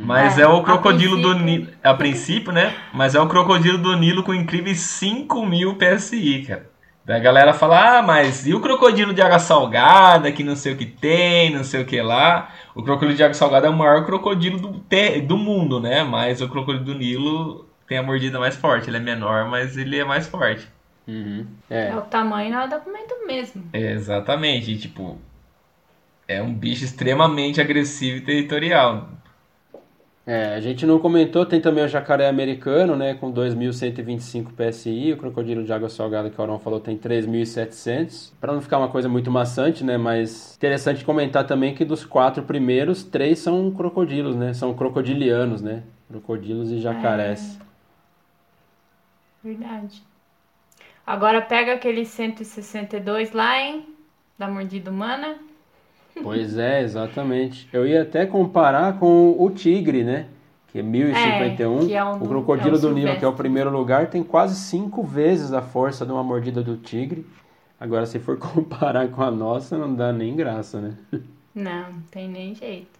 Mas 0.00 0.38
É, 0.38 0.42
é, 0.42 0.46
o 0.46 0.62
crocodilo 0.62 1.18
do. 1.20 1.34
Nilo. 1.34 1.68
A 1.82 1.94
princípio, 1.94 2.52
né? 2.52 2.74
Mas 2.92 3.14
é 3.14 3.20
o 3.20 3.28
crocodilo 3.28 3.78
do 3.78 3.96
Nilo 3.96 4.24
com 4.24 4.34
incríveis 4.34 4.80
5 4.80 5.46
mil 5.46 5.76
PSI, 5.76 6.44
cara. 6.46 6.70
Daí 7.04 7.16
a 7.20 7.22
galera 7.22 7.54
fala, 7.54 7.98
ah, 7.98 8.02
mas 8.02 8.46
e 8.46 8.54
o 8.54 8.60
crocodilo 8.60 9.14
de 9.14 9.22
água 9.22 9.38
salgada, 9.38 10.32
que 10.32 10.44
não 10.44 10.56
sei 10.56 10.74
o 10.74 10.76
que 10.76 10.86
tem, 10.86 11.50
não 11.50 11.64
sei 11.64 11.82
o 11.82 11.86
que 11.86 12.00
lá. 12.02 12.50
O 12.74 12.82
crocodilo 12.82 13.16
de 13.16 13.24
água 13.24 13.34
salgada 13.34 13.66
é 13.66 13.70
o 13.70 13.76
maior 13.76 14.04
crocodilo 14.06 14.58
do, 14.60 14.80
te- 14.80 15.20
do 15.22 15.36
mundo, 15.36 15.80
né? 15.80 16.04
Mas 16.04 16.40
o 16.42 16.48
crocodilo 16.48 16.84
do 16.84 16.94
Nilo 16.94 17.69
tem 17.90 17.98
a 17.98 18.04
mordida 18.04 18.38
mais 18.38 18.54
forte. 18.54 18.88
Ele 18.88 18.98
é 18.98 19.00
menor, 19.00 19.50
mas 19.50 19.76
ele 19.76 19.98
é 19.98 20.04
mais 20.04 20.28
forte. 20.28 20.64
Uhum. 21.08 21.44
É 21.68 21.88
É. 21.88 21.96
o 21.96 22.02
tamanho 22.02 22.48
não 22.52 22.60
é 22.60 22.68
documento 22.68 23.16
mesmo. 23.26 23.64
É, 23.72 23.90
exatamente. 23.90 24.70
E, 24.70 24.78
tipo, 24.78 25.18
é 26.28 26.40
um 26.40 26.54
bicho 26.54 26.84
extremamente 26.84 27.60
agressivo 27.60 28.18
e 28.18 28.20
territorial. 28.20 29.08
É, 30.24 30.54
a 30.54 30.60
gente 30.60 30.86
não 30.86 31.00
comentou, 31.00 31.44
tem 31.44 31.60
também 31.60 31.82
o 31.82 31.88
jacaré 31.88 32.28
americano, 32.28 32.94
né, 32.94 33.14
com 33.14 33.32
2.125 33.32 34.52
PSI, 34.52 35.12
o 35.12 35.16
crocodilo 35.16 35.64
de 35.64 35.72
água 35.72 35.88
salgada 35.88 36.30
que 36.30 36.40
o 36.40 36.44
Aron 36.44 36.60
falou 36.60 36.78
tem 36.78 36.96
3.700. 36.96 38.32
Para 38.40 38.52
não 38.52 38.60
ficar 38.60 38.78
uma 38.78 38.86
coisa 38.86 39.08
muito 39.08 39.32
maçante, 39.32 39.82
né, 39.82 39.96
mas 39.96 40.54
interessante 40.56 41.04
comentar 41.04 41.44
também 41.44 41.74
que 41.74 41.84
dos 41.84 42.04
quatro 42.04 42.44
primeiros, 42.44 43.02
três 43.02 43.40
são 43.40 43.68
crocodilos, 43.72 44.36
né, 44.36 44.54
são 44.54 44.72
crocodilianos, 44.74 45.60
né, 45.60 45.82
crocodilos 46.08 46.70
e 46.70 46.78
jacarés. 46.78 47.58
Verdade. 49.42 50.02
Agora 51.06 51.40
pega 51.40 51.74
aquele 51.74 52.04
162 52.04 53.32
lá, 53.32 53.58
hein? 53.58 53.86
Da 54.38 54.48
mordida 54.48 54.90
humana. 54.90 55.36
Pois 56.22 56.58
é, 56.58 56.82
exatamente. 56.82 57.68
Eu 57.72 57.86
ia 57.86 58.02
até 58.02 58.26
comparar 58.26 58.98
com 58.98 59.34
o 59.38 59.48
tigre, 59.48 60.02
né, 60.02 60.26
que 60.68 60.80
é 60.80 60.82
1.051. 60.82 61.14
É, 61.14 61.56
que 61.86 61.94
é 61.94 62.04
o 62.04 62.16
o 62.16 62.28
crocodilo 62.28 62.74
é 62.74 62.78
o 62.78 62.80
do 62.80 62.92
Nilo, 62.92 63.16
que 63.16 63.24
é 63.24 63.28
o 63.28 63.32
primeiro 63.32 63.70
lugar, 63.70 64.08
tem 64.10 64.22
quase 64.22 64.56
cinco 64.56 65.02
vezes 65.04 65.52
a 65.52 65.62
força 65.62 66.04
de 66.04 66.12
uma 66.12 66.22
mordida 66.22 66.62
do 66.62 66.76
tigre. 66.76 67.24
Agora, 67.78 68.04
se 68.04 68.18
for 68.18 68.36
comparar 68.38 69.08
com 69.08 69.22
a 69.22 69.30
nossa, 69.30 69.78
não 69.78 69.94
dá 69.94 70.12
nem 70.12 70.34
graça, 70.34 70.80
né? 70.80 70.94
Não, 71.54 71.92
não 71.92 72.02
tem 72.10 72.28
nem 72.28 72.54
jeito. 72.54 72.98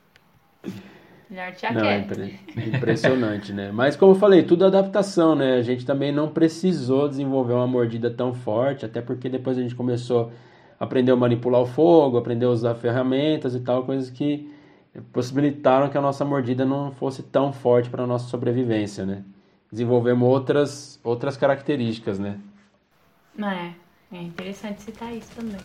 Melhor 1.31 1.53
te 1.53 1.73
Não, 1.73 1.83
é 1.83 1.99
impre- 2.01 2.35
impressionante, 2.57 3.53
né? 3.53 3.71
Mas 3.71 3.95
como 3.95 4.13
eu 4.13 4.17
falei, 4.17 4.43
tudo 4.43 4.67
adaptação, 4.67 5.37
né? 5.37 5.55
A 5.55 5.63
gente 5.63 5.87
também 5.87 6.11
não 6.11 6.29
precisou 6.29 7.09
desenvolver 7.09 7.53
uma 7.53 7.69
mordida 7.69 8.11
tão 8.11 8.35
forte, 8.35 8.85
até 8.85 9.01
porque 9.01 9.29
depois 9.29 9.57
a 9.57 9.63
gente 9.63 9.77
começou 9.77 10.33
a 10.79 10.85
aprender 10.85 11.13
a 11.13 11.17
manipular 11.17 11.61
o 11.61 11.67
fogo, 11.67 12.19
aprender 12.19 12.47
a 12.47 12.51
usar 12.51 12.75
ferramentas 12.75 13.55
e 13.55 13.61
tal, 13.61 13.85
coisas 13.85 14.11
que 14.11 14.53
possibilitaram 15.13 15.89
que 15.89 15.97
a 15.97 16.01
nossa 16.01 16.25
mordida 16.25 16.65
não 16.65 16.91
fosse 16.91 17.23
tão 17.23 17.53
forte 17.53 17.89
para 17.89 18.03
a 18.03 18.07
nossa 18.09 18.29
sobrevivência, 18.29 19.07
né? 19.07 19.23
Desenvolvemos 19.71 20.29
outras, 20.29 20.99
outras 21.05 21.37
características, 21.37 22.19
né? 22.19 22.41
É, 23.39 24.17
é 24.17 24.21
interessante 24.21 24.83
citar 24.83 25.15
isso 25.15 25.31
também. 25.37 25.61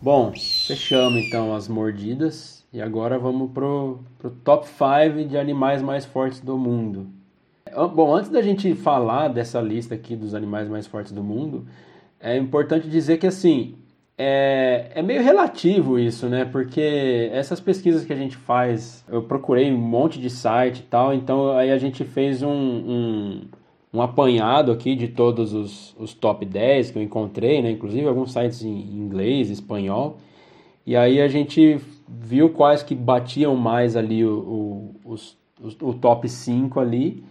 Bom, 0.00 0.30
fechamos 0.32 1.22
então 1.22 1.54
as 1.54 1.68
mordidas 1.68 2.64
e 2.72 2.82
agora 2.82 3.18
vamos 3.18 3.50
pro, 3.50 4.00
pro 4.18 4.30
top 4.30 4.68
5 4.68 5.26
de 5.26 5.38
animais 5.38 5.80
mais 5.80 6.04
fortes 6.04 6.40
do 6.40 6.58
mundo. 6.58 7.08
Bom, 7.94 8.14
antes 8.14 8.30
da 8.30 8.42
gente 8.42 8.74
falar 8.74 9.28
dessa 9.28 9.60
lista 9.60 9.94
aqui 9.94 10.14
dos 10.14 10.34
animais 10.34 10.68
mais 10.68 10.86
fortes 10.86 11.12
do 11.12 11.22
mundo, 11.22 11.66
é 12.20 12.36
importante 12.36 12.88
dizer 12.88 13.16
que 13.16 13.26
assim 13.26 13.74
é, 14.18 14.92
é 14.94 15.02
meio 15.02 15.22
relativo 15.22 15.98
isso, 15.98 16.28
né? 16.28 16.44
Porque 16.44 17.30
essas 17.32 17.58
pesquisas 17.58 18.04
que 18.04 18.12
a 18.12 18.16
gente 18.16 18.36
faz, 18.36 19.04
eu 19.08 19.22
procurei 19.22 19.72
um 19.72 19.78
monte 19.78 20.20
de 20.20 20.28
site 20.28 20.80
e 20.80 20.84
tal, 20.84 21.14
então 21.14 21.56
aí 21.56 21.70
a 21.70 21.78
gente 21.78 22.04
fez 22.04 22.42
um, 22.42 22.50
um, 22.50 23.40
um 23.96 24.02
apanhado 24.02 24.70
aqui 24.72 24.94
de 24.94 25.08
todos 25.08 25.52
os, 25.54 25.94
os 25.98 26.12
top 26.14 26.44
10 26.44 26.90
que 26.90 26.98
eu 26.98 27.02
encontrei, 27.02 27.62
né? 27.62 27.70
Inclusive 27.70 28.06
alguns 28.06 28.32
sites 28.32 28.62
em 28.62 28.70
inglês, 28.96 29.50
espanhol. 29.50 30.18
E 30.86 30.96
aí 30.96 31.20
a 31.20 31.28
gente 31.28 31.80
viu 32.08 32.50
quais 32.50 32.82
que 32.82 32.94
batiam 32.94 33.56
mais 33.56 33.96
ali 33.96 34.24
o, 34.24 34.92
o, 35.04 35.12
os- 35.12 35.36
o 35.80 35.94
top 35.94 36.28
5 36.28 36.78
ali 36.80 37.24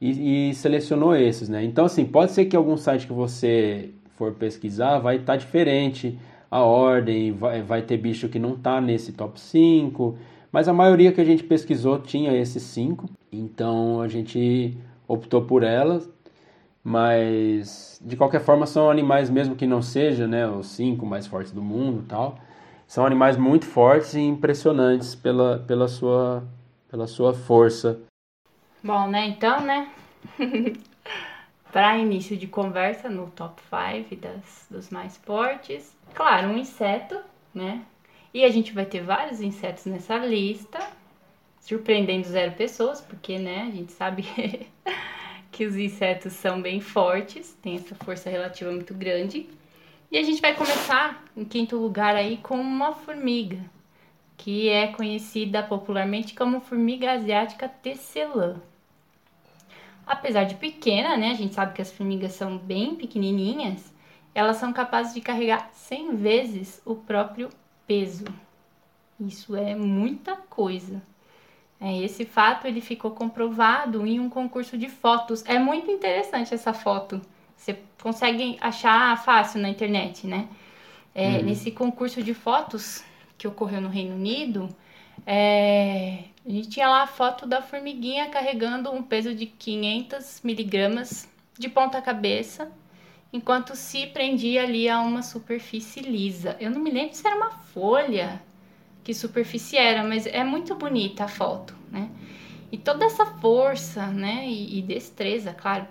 e, 0.00 0.50
e 0.50 0.54
selecionou 0.54 1.14
esses, 1.16 1.48
né? 1.48 1.64
Então, 1.64 1.84
assim, 1.84 2.04
pode 2.04 2.32
ser 2.32 2.46
que 2.46 2.56
algum 2.56 2.76
site 2.76 3.06
que 3.06 3.12
você 3.12 3.90
for 4.16 4.32
pesquisar 4.32 4.98
vai 4.98 5.16
estar 5.16 5.36
diferente 5.36 6.18
a 6.50 6.62
ordem, 6.62 7.32
vai, 7.32 7.62
vai 7.62 7.82
ter 7.82 7.96
bicho 7.96 8.28
que 8.28 8.38
não 8.38 8.56
tá 8.56 8.80
nesse 8.80 9.12
top 9.12 9.38
5, 9.40 10.16
mas 10.50 10.68
a 10.68 10.72
maioria 10.72 11.12
que 11.12 11.20
a 11.20 11.24
gente 11.24 11.44
pesquisou 11.44 11.98
tinha 11.98 12.32
esses 12.36 12.62
5, 12.62 13.08
então 13.30 14.00
a 14.00 14.08
gente 14.08 14.76
optou 15.08 15.42
por 15.42 15.62
elas, 15.64 16.08
mas 16.84 18.00
de 18.04 18.16
qualquer 18.16 18.40
forma 18.40 18.66
são 18.66 18.90
animais 18.90 19.30
mesmo 19.30 19.56
que 19.56 19.66
não 19.66 19.82
seja, 19.82 20.28
né, 20.28 20.46
os 20.46 20.68
cinco 20.68 21.04
mais 21.06 21.26
fortes 21.26 21.50
do 21.50 21.62
mundo, 21.62 22.04
tal. 22.06 22.38
São 22.86 23.04
animais 23.04 23.36
muito 23.36 23.66
fortes 23.66 24.14
e 24.14 24.20
impressionantes 24.20 25.14
pela, 25.14 25.58
pela 25.66 25.88
sua 25.88 26.44
pela 26.88 27.06
sua 27.06 27.34
força. 27.34 28.00
Bom, 28.82 29.08
né? 29.08 29.26
Então, 29.26 29.60
né? 29.60 29.90
Para 31.72 31.98
início 31.98 32.36
de 32.36 32.46
conversa 32.46 33.10
no 33.10 33.26
top 33.30 33.60
5 33.62 34.16
das, 34.16 34.66
dos 34.70 34.90
mais 34.90 35.16
fortes. 35.18 35.94
Claro, 36.14 36.48
um 36.48 36.56
inseto, 36.56 37.18
né? 37.54 37.82
E 38.32 38.42
a 38.44 38.50
gente 38.50 38.72
vai 38.72 38.86
ter 38.86 39.02
vários 39.02 39.40
insetos 39.40 39.84
nessa 39.84 40.16
lista. 40.16 40.78
Surpreendendo 41.68 42.26
zero 42.26 42.52
pessoas, 42.52 42.98
porque, 42.98 43.38
né? 43.38 43.68
A 43.68 43.70
gente 43.70 43.92
sabe 43.92 44.24
que 45.52 45.66
os 45.66 45.76
insetos 45.76 46.32
são 46.32 46.62
bem 46.62 46.80
fortes, 46.80 47.52
tem 47.60 47.76
essa 47.76 47.94
força 47.94 48.30
relativa 48.30 48.72
muito 48.72 48.94
grande. 48.94 49.50
E 50.10 50.16
a 50.16 50.22
gente 50.22 50.40
vai 50.40 50.54
começar, 50.54 51.22
em 51.36 51.44
quinto 51.44 51.76
lugar, 51.76 52.16
aí 52.16 52.38
com 52.38 52.58
uma 52.58 52.94
formiga, 52.94 53.58
que 54.34 54.70
é 54.70 54.86
conhecida 54.86 55.62
popularmente 55.62 56.34
como 56.34 56.62
formiga 56.62 57.12
asiática 57.12 57.68
tecelã. 57.68 58.56
Apesar 60.06 60.44
de 60.44 60.54
pequena, 60.54 61.18
né, 61.18 61.32
a 61.32 61.34
gente 61.34 61.54
sabe 61.54 61.74
que 61.74 61.82
as 61.82 61.92
formigas 61.92 62.32
são 62.32 62.56
bem 62.56 62.94
pequenininhas, 62.94 63.92
elas 64.34 64.56
são 64.56 64.72
capazes 64.72 65.12
de 65.12 65.20
carregar 65.20 65.68
100 65.74 66.16
vezes 66.16 66.80
o 66.86 66.94
próprio 66.94 67.50
peso. 67.86 68.24
Isso 69.20 69.54
é 69.54 69.74
muita 69.74 70.34
coisa. 70.34 71.02
É, 71.80 71.96
esse 72.02 72.24
fato 72.24 72.66
ele 72.66 72.80
ficou 72.80 73.12
comprovado 73.12 74.06
em 74.06 74.18
um 74.18 74.28
concurso 74.28 74.76
de 74.76 74.88
fotos. 74.88 75.44
É 75.46 75.58
muito 75.58 75.90
interessante 75.90 76.52
essa 76.52 76.72
foto. 76.72 77.20
Você 77.56 77.78
consegue 78.02 78.56
achar 78.60 79.16
fácil 79.24 79.60
na 79.60 79.68
internet, 79.68 80.26
né? 80.26 80.48
É, 81.14 81.42
Nesse 81.42 81.70
concurso 81.70 82.22
de 82.22 82.34
fotos 82.34 83.04
que 83.36 83.46
ocorreu 83.46 83.80
no 83.80 83.88
Reino 83.88 84.14
Unido, 84.14 84.68
é, 85.26 86.24
a 86.46 86.50
gente 86.50 86.68
tinha 86.68 86.88
lá 86.88 87.02
a 87.02 87.06
foto 87.06 87.46
da 87.46 87.60
formiguinha 87.60 88.28
carregando 88.28 88.90
um 88.90 89.02
peso 89.02 89.34
de 89.34 89.46
500 89.46 90.40
miligramas 90.42 91.28
de 91.58 91.68
ponta 91.68 92.00
cabeça, 92.00 92.70
enquanto 93.32 93.74
se 93.74 94.06
prendia 94.06 94.62
ali 94.62 94.88
a 94.88 95.00
uma 95.00 95.22
superfície 95.22 96.00
lisa. 96.00 96.56
Eu 96.60 96.70
não 96.70 96.80
me 96.80 96.90
lembro 96.90 97.14
se 97.14 97.26
era 97.26 97.36
uma 97.36 97.50
folha, 97.50 98.40
que 99.08 99.14
superfície 99.14 99.78
era, 99.78 100.04
mas 100.04 100.26
é 100.26 100.44
muito 100.44 100.74
bonita 100.74 101.24
a 101.24 101.28
foto, 101.28 101.74
né? 101.90 102.10
E 102.70 102.76
toda 102.76 103.06
essa 103.06 103.24
força, 103.24 104.06
né, 104.08 104.46
e, 104.46 104.80
e 104.80 104.82
destreza, 104.82 105.54
claro, 105.54 105.88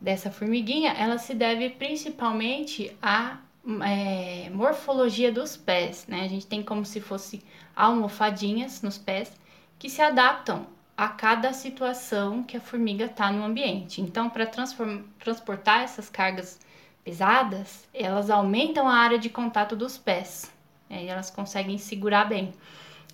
dessa 0.00 0.28
formiguinha, 0.28 0.90
ela 0.90 1.18
se 1.18 1.34
deve 1.34 1.70
principalmente 1.70 2.90
à 3.00 3.38
é, 3.86 4.50
morfologia 4.50 5.30
dos 5.30 5.56
pés, 5.56 6.04
né? 6.08 6.22
A 6.22 6.28
gente 6.28 6.48
tem 6.48 6.60
como 6.60 6.84
se 6.84 7.00
fosse 7.00 7.44
almofadinhas 7.76 8.82
nos 8.82 8.98
pés 8.98 9.32
que 9.78 9.88
se 9.88 10.02
adaptam 10.02 10.66
a 10.96 11.06
cada 11.06 11.52
situação 11.52 12.42
que 12.42 12.56
a 12.56 12.60
formiga 12.60 13.04
está 13.04 13.30
no 13.30 13.44
ambiente. 13.44 14.00
Então, 14.00 14.28
para 14.28 14.46
transportar 14.46 15.84
essas 15.84 16.10
cargas 16.10 16.58
pesadas, 17.04 17.88
elas 17.94 18.28
aumentam 18.28 18.88
a 18.88 18.96
área 18.96 19.16
de 19.16 19.30
contato 19.30 19.76
dos 19.76 19.96
pés. 19.96 20.57
Aí 20.90 21.08
elas 21.08 21.30
conseguem 21.30 21.78
segurar 21.78 22.24
bem. 22.24 22.52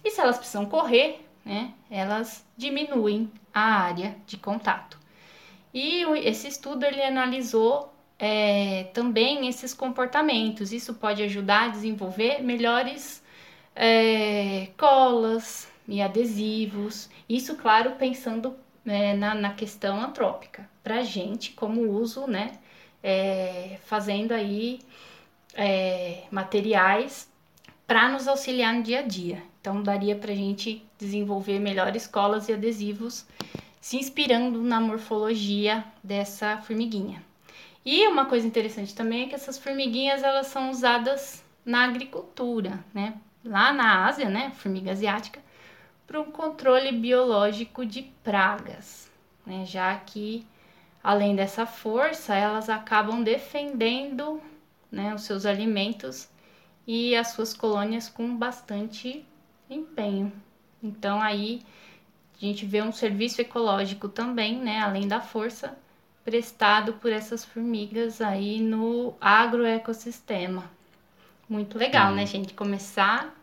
E 0.04 0.10
se 0.10 0.20
elas 0.20 0.36
precisam 0.36 0.66
correr, 0.66 1.24
né, 1.44 1.72
elas 1.90 2.44
diminuem 2.56 3.30
a 3.52 3.60
área 3.60 4.16
de 4.26 4.36
contato. 4.36 4.98
E 5.72 6.02
esse 6.26 6.46
estudo 6.46 6.84
ele 6.84 7.02
analisou 7.02 7.92
é, 8.18 8.84
também 8.94 9.48
esses 9.48 9.74
comportamentos. 9.74 10.72
Isso 10.72 10.94
pode 10.94 11.22
ajudar 11.22 11.64
a 11.64 11.68
desenvolver 11.68 12.42
melhores 12.42 13.22
é, 13.74 14.68
colas 14.78 15.68
e 15.88 16.00
adesivos. 16.00 17.10
Isso, 17.28 17.56
claro, 17.56 17.92
pensando 17.92 18.56
é, 18.86 19.14
na, 19.14 19.34
na, 19.34 19.54
questão 19.54 20.00
antrópica. 20.00 20.68
Para 20.82 21.02
gente, 21.02 21.52
como 21.52 21.90
uso, 21.90 22.26
né? 22.26 22.52
É, 23.02 23.78
fazendo 23.84 24.32
aí 24.32 24.80
é, 25.54 26.22
materiais 26.30 27.28
para 27.86 28.08
nos 28.08 28.26
auxiliar 28.26 28.74
no 28.74 28.82
dia 28.82 29.00
a 29.00 29.02
dia. 29.02 29.42
Então, 29.60 29.82
daria 29.82 30.16
para 30.16 30.32
a 30.32 30.36
gente 30.36 30.84
desenvolver 30.98 31.58
melhores 31.58 32.06
colas 32.06 32.48
e 32.48 32.52
adesivos 32.52 33.26
se 33.80 33.98
inspirando 33.98 34.62
na 34.62 34.80
morfologia 34.80 35.84
dessa 36.02 36.56
formiguinha. 36.58 37.22
E 37.84 38.06
uma 38.08 38.24
coisa 38.24 38.46
interessante 38.46 38.94
também 38.94 39.24
é 39.24 39.28
que 39.28 39.34
essas 39.34 39.58
formiguinhas 39.58 40.22
elas 40.22 40.46
são 40.46 40.70
usadas 40.70 41.44
na 41.64 41.84
agricultura, 41.84 42.82
né? 42.94 43.14
Lá 43.44 43.74
na 43.74 44.06
Ásia, 44.06 44.30
né, 44.30 44.52
formiga 44.56 44.92
asiática, 44.92 45.38
para 46.06 46.18
um 46.18 46.30
controle 46.30 46.92
biológico 46.92 47.84
de 47.84 48.02
pragas, 48.22 49.10
né? 49.44 49.66
Já 49.66 49.94
que 49.96 50.46
além 51.02 51.36
dessa 51.36 51.66
força, 51.66 52.34
elas 52.34 52.70
acabam 52.70 53.22
defendendo, 53.22 54.40
né, 54.90 55.14
os 55.14 55.24
seus 55.24 55.44
alimentos 55.44 56.26
e 56.86 57.14
as 57.16 57.28
suas 57.28 57.54
colônias 57.54 58.08
com 58.08 58.36
bastante 58.36 59.24
empenho. 59.68 60.32
Então 60.82 61.20
aí 61.20 61.62
a 62.36 62.44
gente 62.44 62.66
vê 62.66 62.82
um 62.82 62.92
serviço 62.92 63.40
ecológico 63.40 64.08
também, 64.08 64.58
né, 64.58 64.80
além 64.80 65.08
da 65.08 65.20
força 65.20 65.76
prestado 66.24 66.94
por 66.94 67.12
essas 67.12 67.44
formigas 67.44 68.20
aí 68.20 68.60
no 68.60 69.14
agroecossistema. 69.20 70.64
Muito 71.48 71.78
legal, 71.78 72.12
hum. 72.12 72.16
né, 72.16 72.26
gente? 72.26 72.54
Começar 72.54 73.34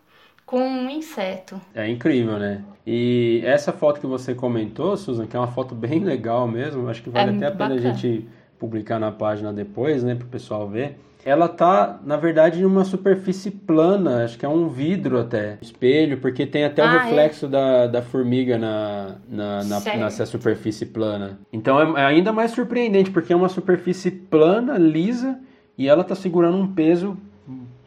com 0.45 0.59
um 0.59 0.89
inseto. 0.89 1.61
É 1.73 1.87
incrível, 1.87 2.39
né? 2.39 2.63
E 2.85 3.41
essa 3.45 3.71
foto 3.71 4.01
que 4.01 4.07
você 4.07 4.33
comentou, 4.33 4.97
Susan, 4.97 5.27
que 5.27 5.35
é 5.35 5.39
uma 5.39 5.47
foto 5.47 5.75
bem 5.75 5.99
legal 5.99 6.47
mesmo, 6.47 6.89
acho 6.89 7.03
que 7.03 7.09
vale 7.09 7.31
é 7.31 7.35
até 7.35 7.45
a 7.45 7.51
pena 7.51 7.69
bacana. 7.69 7.89
a 7.89 7.93
gente 7.93 8.27
publicar 8.57 8.99
na 8.99 9.11
página 9.11 9.53
depois, 9.53 10.03
né, 10.03 10.15
para 10.15 10.25
o 10.25 10.29
pessoal 10.29 10.67
ver 10.67 10.97
ela 11.23 11.47
tá, 11.47 11.99
na 12.03 12.17
verdade, 12.17 12.61
em 12.61 12.65
uma 12.65 12.83
superfície 12.83 13.51
plana, 13.51 14.23
acho 14.23 14.37
que 14.37 14.45
é 14.45 14.49
um 14.49 14.67
vidro 14.67 15.19
até, 15.19 15.57
espelho, 15.61 16.19
porque 16.19 16.45
tem 16.45 16.63
até 16.63 16.81
ah, 16.81 16.85
o 16.85 16.89
reflexo 16.89 17.45
é? 17.45 17.49
da, 17.49 17.87
da 17.87 18.01
formiga 18.01 18.57
na, 18.57 19.15
na, 19.27 19.63
na 19.63 19.79
nessa 19.79 20.25
superfície 20.25 20.85
plana. 20.85 21.39
Então 21.53 21.79
é, 21.97 22.01
é 22.01 22.05
ainda 22.05 22.33
mais 22.33 22.51
surpreendente, 22.51 23.11
porque 23.11 23.33
é 23.33 23.35
uma 23.35 23.49
superfície 23.49 24.09
plana, 24.09 24.77
lisa, 24.77 25.39
e 25.77 25.87
ela 25.87 26.03
tá 26.03 26.15
segurando 26.15 26.57
um 26.57 26.73
peso, 26.73 27.17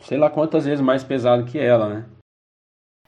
sei 0.03 0.17
lá 0.17 0.31
quantas 0.31 0.65
vezes 0.65 0.81
mais 0.81 1.03
pesado 1.03 1.45
que 1.45 1.59
ela, 1.59 1.89
né? 1.89 2.05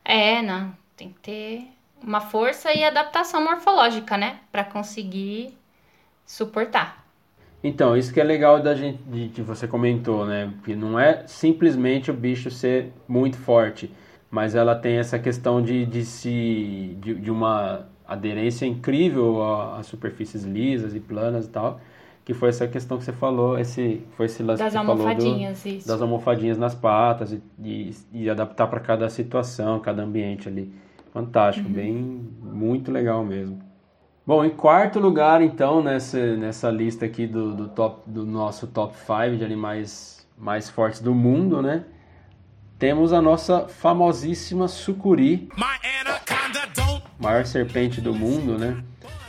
É, 0.05 0.43
não, 0.43 0.72
tem 0.97 1.11
que 1.11 1.20
ter 1.20 1.68
uma 2.03 2.20
força 2.20 2.72
e 2.72 2.85
adaptação 2.85 3.43
morfológica, 3.43 4.16
né, 4.16 4.41
para 4.53 4.64
conseguir 4.64 5.57
suportar. 6.24 7.05
Então, 7.62 7.96
isso 7.96 8.12
que 8.12 8.20
é 8.20 8.24
legal 8.24 8.62
da 8.62 8.74
gente, 8.74 9.02
de, 9.04 9.28
que 9.28 9.42
você 9.42 9.66
comentou, 9.66 10.24
né? 10.24 10.52
Que 10.64 10.76
não 10.76 10.98
é 10.98 11.24
simplesmente 11.26 12.11
o 12.11 12.14
bicho 12.14 12.50
ser 12.50 12.92
muito 13.09 13.36
forte, 13.36 13.90
mas 14.30 14.54
ela 14.54 14.74
tem 14.74 14.98
essa 14.98 15.18
questão 15.18 15.62
de, 15.62 15.84
de, 15.86 16.04
se, 16.04 16.96
de, 17.00 17.14
de 17.14 17.30
uma 17.30 17.86
aderência 18.07 18.66
incrível 18.66 19.42
a, 19.42 19.78
a, 19.78 19.82
superfícies 19.82 20.44
lisas 20.44 20.94
e 20.94 21.00
planas 21.00 21.46
e 21.46 21.48
tal, 21.48 21.80
que 22.24 22.34
foi 22.34 22.50
essa 22.50 22.68
questão 22.68 22.98
que 22.98 23.04
você 23.04 23.12
falou, 23.12 23.59
esse 23.59 24.02
foi 24.16 24.26
esse 24.26 24.42
lance 24.42 24.62
das 24.62 24.72
que 24.72 24.78
almofadinhas, 24.78 25.62
falou 25.62 25.78
do, 25.78 25.86
das 25.86 26.02
almofadinhas 26.02 26.59
nas 26.59 26.74
patas 26.74 27.32
e, 27.32 27.42
e, 27.62 27.94
e 28.12 28.30
adaptar 28.30 28.68
para 28.68 28.80
cada 28.80 29.09
situação, 29.09 29.80
cada 29.80 30.02
ambiente 30.02 30.48
ali. 30.48 30.72
Fantástico, 31.12 31.66
uhum. 31.66 31.74
bem, 31.74 32.28
muito 32.42 32.92
legal 32.92 33.24
mesmo. 33.24 33.65
Bom, 34.27 34.45
em 34.45 34.51
quarto 34.51 34.99
lugar, 34.99 35.41
então, 35.41 35.81
nessa, 35.81 36.18
nessa 36.37 36.68
lista 36.68 37.05
aqui 37.07 37.29
do, 37.29 37.55
do, 37.55 37.68
top, 37.68 38.11
do 38.11 38.27
nosso 38.27 38.66
top 38.66 38.97
5 38.97 39.37
de 39.37 39.45
animais 39.45 40.27
mais 40.37 40.68
fortes 40.68 41.01
do 41.01 41.14
mundo, 41.14 41.62
né? 41.62 41.85
Temos 42.77 43.12
a 43.12 43.22
nossa 43.22 43.68
famosíssima 43.68 44.66
sucuri, 44.66 45.49
maior 47.20 47.47
serpente 47.47 48.01
do 48.01 48.12
mundo, 48.12 48.59
né? 48.59 48.83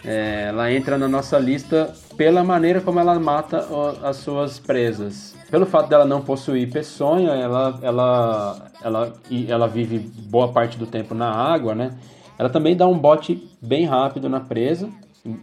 É, 0.04 0.45
ela 0.48 0.72
entra 0.74 0.98
na 0.98 1.08
nossa 1.08 1.38
lista 1.38 1.93
pela 2.18 2.43
maneira 2.43 2.82
como 2.82 3.00
ela 3.00 3.20
mata 3.20 3.68
as 4.02 4.18
suas 4.18 4.58
presas. 4.58 5.36
Pelo 5.52 5.68
fato 5.68 5.89
dela 5.89 6.06
não 6.06 6.22
possuir 6.22 6.72
peçonha, 6.72 7.34
ela, 7.34 7.78
ela, 7.84 8.72
ela, 8.82 9.14
ela 9.48 9.68
vive 9.68 10.00
boa 10.00 10.52
parte 10.52 10.76
do 10.76 10.88
tempo 10.88 11.14
na 11.14 11.30
água, 11.30 11.76
né? 11.76 11.91
Ela 12.38 12.49
também 12.49 12.75
dá 12.75 12.88
um 12.88 12.97
bote 12.97 13.49
bem 13.61 13.85
rápido 13.85 14.29
na 14.29 14.39
presa, 14.39 14.89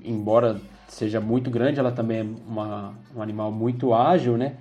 embora 0.05 0.61
seja 0.88 1.20
muito 1.20 1.51
grande, 1.51 1.80
ela 1.80 1.90
também 1.90 2.20
é 2.20 2.26
uma, 2.49 2.95
um 3.14 3.20
animal 3.20 3.51
muito 3.51 3.92
ágil, 3.92 4.36
né? 4.36 4.55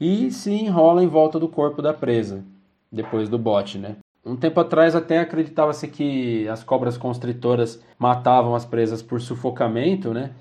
E 0.00 0.30
se 0.30 0.50
enrola 0.50 1.02
em 1.02 1.06
volta 1.06 1.38
do 1.38 1.48
corpo 1.48 1.82
da 1.82 1.92
presa, 1.92 2.42
depois 2.90 3.28
do 3.28 3.38
bote, 3.38 3.78
né? 3.78 3.96
Um 4.24 4.36
tempo 4.36 4.58
atrás 4.58 4.96
até 4.96 5.20
acreditava-se 5.20 5.86
que 5.86 6.48
as 6.48 6.64
cobras 6.64 6.96
constritoras 6.96 7.82
matavam 7.98 8.54
as 8.54 8.64
presas 8.64 9.02
por 9.02 9.20
sufocamento, 9.20 10.12
né? 10.12 10.32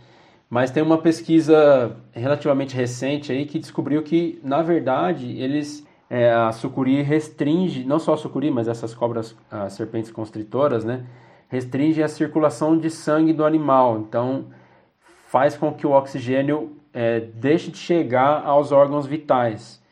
Mas 0.49 0.71
tem 0.71 0.81
uma 0.81 0.97
pesquisa 0.97 1.95
relativamente 2.11 2.75
recente 2.75 3.31
aí 3.31 3.45
que 3.45 3.59
descobriu 3.59 4.01
que, 4.03 4.39
na 4.43 4.61
verdade, 4.61 5.37
eles 5.39 5.85
é, 6.09 6.31
a 6.31 6.51
sucuri 6.51 7.01
restringe, 7.01 7.83
não 7.83 7.99
só 7.99 8.13
a 8.13 8.17
sucuri, 8.17 8.51
mas 8.51 8.67
essas 8.67 8.93
cobras, 8.93 9.35
as 9.49 9.73
serpentes 9.73 10.11
constritoras, 10.11 10.85
né? 10.85 11.03
Restringe 11.49 12.01
a 12.01 12.07
circulação 12.07 12.77
de 12.77 12.89
sangue 12.89 13.33
do 13.33 13.45
animal, 13.45 13.99
então 13.99 14.45
faz 15.27 15.55
com 15.57 15.73
que 15.73 15.85
o 15.85 15.91
oxigênio 15.91 16.77
é, 16.93 17.19
deixe 17.19 17.71
de 17.71 17.77
chegar 17.77 18.43
aos 18.45 18.71
órgãos 18.71 19.05
vitais. 19.05 19.83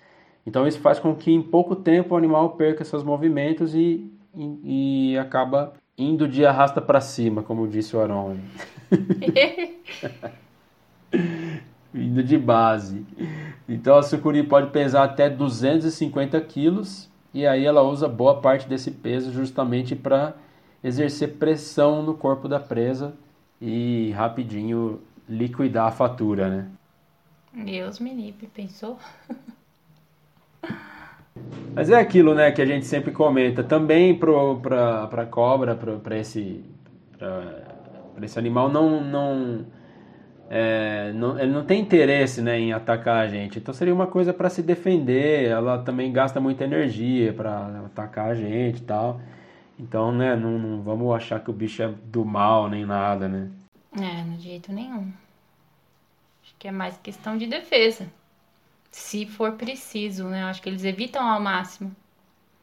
Então 0.46 0.68
isso 0.68 0.80
faz 0.80 1.00
com 1.00 1.16
que 1.16 1.32
em 1.32 1.42
pouco 1.42 1.76
tempo 1.76 2.14
o 2.16 2.18
animal 2.18 2.52
perca 2.52 2.84
seus 2.84 3.04
movimentos 3.04 3.74
e, 3.74 4.12
e, 4.36 5.12
e 5.14 5.18
acaba 5.18 5.74
indo 5.98 6.28
de 6.28 6.46
arrasta 6.46 6.82
para 6.82 7.00
cima, 7.00 7.44
como 7.44 7.68
disse 7.68 7.96
o 7.96 8.02
Aron. 8.02 8.38
indo 11.94 12.24
de 12.24 12.38
base. 12.38 13.06
Então 13.68 13.98
a 13.98 14.04
sucuri 14.04 14.44
pode 14.44 14.72
pesar 14.72 15.04
até 15.04 15.30
250 15.30 16.40
quilos 16.42 17.10
e 17.34 17.46
aí 17.46 17.66
ela 17.66 17.82
usa 17.82 18.08
boa 18.08 18.42
parte 18.42 18.68
desse 18.68 18.92
peso 18.92 19.32
justamente 19.32 19.96
para 19.96 20.36
exercer 20.84 21.36
pressão 21.36 22.04
no 22.04 22.14
corpo 22.14 22.48
da 22.48 22.60
presa 22.60 23.14
e 23.62 24.12
rapidinho 24.12 25.00
liquidar 25.28 25.88
a 25.88 25.92
fatura, 25.92 26.50
né? 26.50 26.68
Deus 27.54 28.00
me 28.00 28.14
livre, 28.14 28.48
pensou? 28.48 28.98
Mas 31.74 31.90
é 31.90 31.96
aquilo, 31.96 32.36
né, 32.36 32.52
que 32.52 32.62
a 32.62 32.66
gente 32.66 32.86
sempre 32.86 33.12
comenta. 33.12 33.64
Também 33.64 34.18
para 34.18 35.10
a 35.12 35.26
cobra, 35.26 35.76
para 35.76 36.18
esse, 36.18 36.64
esse 38.22 38.38
animal, 38.38 38.70
não, 38.70 39.02
não, 39.02 39.66
é, 40.50 41.12
não, 41.14 41.40
ele 41.40 41.52
não 41.52 41.64
tem 41.64 41.82
interesse 41.82 42.42
né, 42.42 42.60
em 42.60 42.74
atacar 42.74 43.26
a 43.26 43.28
gente. 43.28 43.58
Então 43.58 43.74
seria 43.74 43.94
uma 43.94 44.08
coisa 44.08 44.34
para 44.34 44.50
se 44.50 44.62
defender. 44.62 45.46
Ela 45.46 45.80
também 45.80 46.12
gasta 46.12 46.40
muita 46.40 46.64
energia 46.64 47.34
para 47.34 47.84
atacar 47.86 48.28
a 48.32 48.36
gente 48.36 48.80
e 48.80 48.84
tal. 48.84 49.20
Então, 49.80 50.12
né, 50.12 50.36
não, 50.36 50.58
não, 50.60 50.82
vamos 50.82 51.14
achar 51.16 51.40
que 51.40 51.50
o 51.50 51.54
bicho 51.54 51.82
é 51.82 51.88
do 51.88 52.24
mal 52.24 52.70
nem 52.70 52.86
nada, 52.86 53.28
né? 53.28 53.50
É, 54.00 54.24
de 54.36 54.44
jeito 54.44 54.72
nenhum. 54.72 55.12
Acho 56.44 56.56
que 56.60 56.68
é 56.68 56.72
mais 56.72 56.98
questão 56.98 57.38
de 57.38 57.48
defesa. 57.48 58.08
Se 58.92 59.26
for 59.26 59.54
preciso, 59.54 60.26
né? 60.26 60.44
Acho 60.44 60.62
que 60.62 60.70
eles 60.70 60.84
evitam 60.84 61.28
ao 61.28 61.42
máximo. 61.42 61.96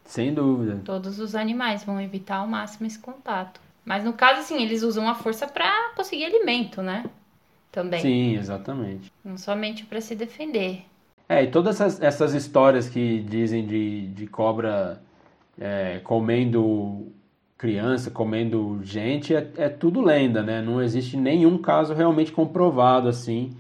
Sem 0.05 0.33
dúvida. 0.33 0.81
Todos 0.85 1.19
os 1.19 1.35
animais 1.35 1.85
vão 1.85 2.01
evitar 2.01 2.37
ao 2.37 2.47
máximo 2.47 2.87
esse 2.87 2.99
contato. 2.99 3.61
Mas 3.85 4.05
no 4.05 4.13
caso, 4.13 4.41
assim, 4.41 4.63
eles 4.63 4.83
usam 4.83 5.09
a 5.09 5.15
força 5.15 5.47
para 5.47 5.93
conseguir 5.97 6.25
alimento, 6.25 6.83
né? 6.83 7.05
Também. 7.73 8.01
Sim, 8.01 8.37
exatamente. 8.37 9.13
Não 9.25 9.37
somente 9.37 9.85
para 9.85 10.01
se 10.01 10.15
defender. 10.15 10.85
É, 11.29 11.45
e 11.45 11.51
todas 11.51 11.81
essas, 11.81 12.03
essas 12.03 12.35
histórias 12.35 12.89
que 12.89 13.21
dizem 13.21 13.65
de, 13.65 14.09
de 14.09 14.27
cobra 14.27 15.01
é, 15.61 16.01
comendo 16.03 17.13
criança 17.61 18.11
comendo 18.11 18.81
gente 18.83 19.35
é, 19.37 19.47
é 19.59 19.69
tudo 19.69 20.01
lenda, 20.01 20.43
né? 20.43 20.63
Não 20.63 20.83
existe 20.83 21.15
nenhum 21.15 21.59
caso 21.59 21.93
realmente 21.93 22.33
comprovado 22.33 23.07
assim 23.07 23.55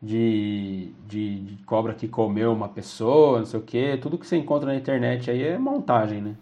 de, 0.00 0.92
de, 1.08 1.40
de, 1.40 1.64
cobra 1.64 1.94
que 1.94 2.06
comeu 2.06 2.52
uma 2.52 2.68
pessoa, 2.68 3.38
não 3.38 3.46
sei 3.46 3.58
o 3.58 3.62
que. 3.62 3.96
Tudo 3.96 4.18
que 4.18 4.26
você 4.26 4.36
encontra 4.36 4.66
na 4.66 4.76
internet 4.76 5.30
aí 5.30 5.42
é 5.42 5.56
montagem, 5.58 6.20
né? 6.20 6.34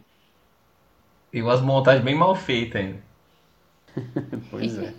E 1.32 1.40
umas 1.40 1.61
montagens 1.61 2.05
bem 2.05 2.16
mal 2.16 2.34
feitas 2.34 2.80
ainda. 2.80 2.99
pois 4.51 4.76
é. 4.78 4.92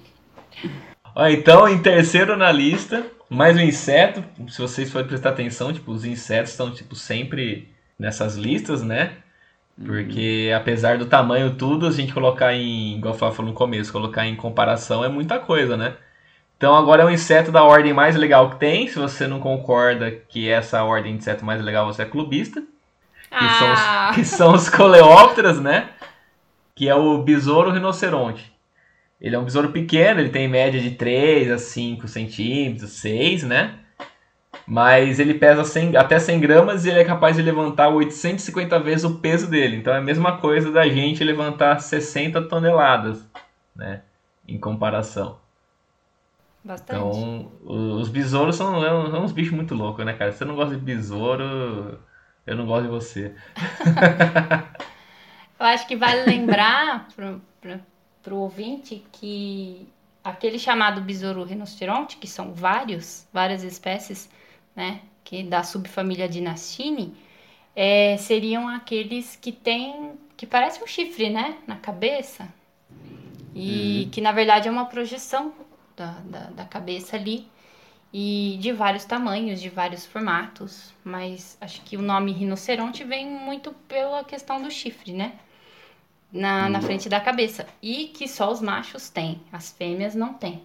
então, 1.31 1.67
em 1.67 1.81
terceiro 1.81 2.37
na 2.37 2.51
lista, 2.51 3.05
mais 3.29 3.57
um 3.57 3.61
inseto. 3.61 4.23
Se 4.47 4.61
vocês 4.61 4.89
forem 4.89 5.07
prestar 5.07 5.31
atenção, 5.31 5.73
tipo, 5.73 5.91
os 5.91 6.05
insetos 6.05 6.51
estão 6.51 6.71
tipo 6.71 6.95
sempre 6.95 7.67
nessas 7.97 8.37
listas, 8.37 8.81
né? 8.81 9.17
Porque 9.85 10.51
apesar 10.55 10.97
do 10.97 11.05
tamanho 11.05 11.55
tudo, 11.55 11.87
a 11.87 11.91
gente 11.91 12.13
colocar 12.13 12.53
em, 12.53 12.97
igual 12.97 13.13
eu 13.13 13.31
falou 13.31 13.51
no 13.51 13.53
começo, 13.53 13.91
colocar 13.91 14.25
em 14.25 14.35
comparação 14.35 15.03
é 15.03 15.07
muita 15.07 15.39
coisa, 15.39 15.77
né? 15.77 15.95
Então 16.57 16.75
agora 16.75 17.03
é 17.03 17.05
um 17.05 17.09
inseto 17.09 17.51
da 17.51 17.63
ordem 17.63 17.93
mais 17.93 18.15
legal 18.17 18.49
que 18.49 18.57
tem. 18.57 18.87
Se 18.87 18.99
você 18.99 19.25
não 19.25 19.39
concorda 19.39 20.11
que 20.11 20.49
essa 20.49 20.83
ordem 20.83 21.13
de 21.13 21.19
inseto 21.19 21.45
mais 21.45 21.61
legal, 21.63 21.85
você 21.85 22.01
é 22.01 22.05
clubista. 22.05 22.59
Que, 22.61 22.65
Ah. 23.31 23.49
são, 23.59 23.73
os, 23.73 24.15
que 24.15 24.25
são 24.25 24.53
os 24.53 24.69
coleópteras, 24.69 25.61
né? 25.61 25.89
Que 26.75 26.89
é 26.89 26.95
o 26.95 27.19
besouro 27.19 27.71
rinoceronte. 27.71 28.51
Ele 29.21 29.35
é 29.35 29.39
um 29.39 29.43
besouro 29.43 29.69
pequeno, 29.69 30.19
ele 30.19 30.29
tem 30.29 30.47
média 30.47 30.81
de 30.81 30.91
3 30.91 31.51
a 31.51 31.57
5 31.57 32.07
centímetros, 32.07 32.91
6, 32.91 33.43
né? 33.43 33.75
Mas 34.69 35.19
ele 35.19 35.33
pesa 35.33 35.63
100 35.63 35.97
até 35.97 36.19
100 36.19 36.39
gramas 36.39 36.85
e 36.85 36.89
ele 36.89 36.99
é 36.99 37.03
capaz 37.03 37.35
de 37.35 37.41
levantar 37.41 37.89
850 37.89 38.79
vezes 38.79 39.03
o 39.03 39.15
peso 39.15 39.49
dele. 39.49 39.77
Então 39.77 39.91
é 39.91 39.97
a 39.97 40.01
mesma 40.01 40.37
coisa 40.37 40.71
da 40.71 40.87
gente 40.87 41.23
levantar 41.23 41.79
60 41.79 42.43
toneladas, 42.43 43.27
né? 43.75 44.03
Em 44.47 44.59
comparação. 44.59 45.39
Bastante. 46.63 46.99
Então, 46.99 47.51
os 47.65 48.09
besouros 48.09 48.57
são, 48.57 48.85
é 48.85 48.89
são 49.09 49.23
uns 49.23 49.31
bichos 49.31 49.53
muito 49.53 49.73
loucos, 49.73 50.05
né, 50.05 50.13
cara? 50.13 50.31
Se 50.31 50.37
você 50.37 50.45
não 50.45 50.55
gosta 50.55 50.75
de 50.75 50.81
besouro, 50.81 51.97
eu 52.45 52.55
não 52.55 52.67
gosto 52.67 52.83
de 52.83 52.89
você. 52.89 53.33
Eu 55.59 55.65
acho 55.65 55.87
que 55.87 55.95
vale 55.95 56.25
lembrar 56.25 57.07
pro, 57.15 57.41
pro, 57.59 57.79
pro 58.21 58.35
ouvinte 58.37 59.03
que 59.11 59.91
aquele 60.23 60.59
chamado 60.59 61.01
besouro 61.01 61.43
rinoceronte, 61.43 62.17
que 62.17 62.27
são 62.27 62.53
vários, 62.53 63.27
várias 63.33 63.63
espécies, 63.63 64.29
né, 64.79 65.01
que 65.25 65.43
da 65.43 65.61
subfamília 65.61 66.29
Dinastini, 66.29 67.13
é, 67.75 68.15
seriam 68.15 68.69
aqueles 68.69 69.35
que 69.35 69.51
têm, 69.51 70.13
que 70.37 70.47
parece 70.47 70.81
um 70.81 70.87
chifre, 70.87 71.29
né, 71.29 71.57
na 71.67 71.75
cabeça, 71.75 72.47
e 73.53 74.07
que 74.13 74.21
na 74.21 74.31
verdade 74.31 74.69
é 74.69 74.71
uma 74.71 74.85
projeção 74.85 75.53
da, 75.97 76.11
da, 76.21 76.39
da 76.51 76.65
cabeça 76.65 77.17
ali, 77.17 77.45
e 78.13 78.57
de 78.59 78.71
vários 78.71 79.03
tamanhos, 79.03 79.61
de 79.61 79.69
vários 79.69 80.05
formatos, 80.05 80.93
mas 81.03 81.57
acho 81.59 81.81
que 81.81 81.97
o 81.97 82.01
nome 82.01 82.31
rinoceronte 82.31 83.03
vem 83.03 83.27
muito 83.27 83.71
pela 83.87 84.23
questão 84.23 84.61
do 84.61 84.71
chifre, 84.71 85.11
né? 85.11 85.33
Na, 86.31 86.69
na 86.69 86.81
frente 86.81 87.07
da 87.09 87.19
cabeça. 87.19 87.67
E 87.81 88.07
que 88.07 88.27
só 88.27 88.51
os 88.51 88.61
machos 88.61 89.09
têm, 89.09 89.41
as 89.51 89.71
fêmeas 89.71 90.15
não 90.15 90.33
têm. 90.33 90.63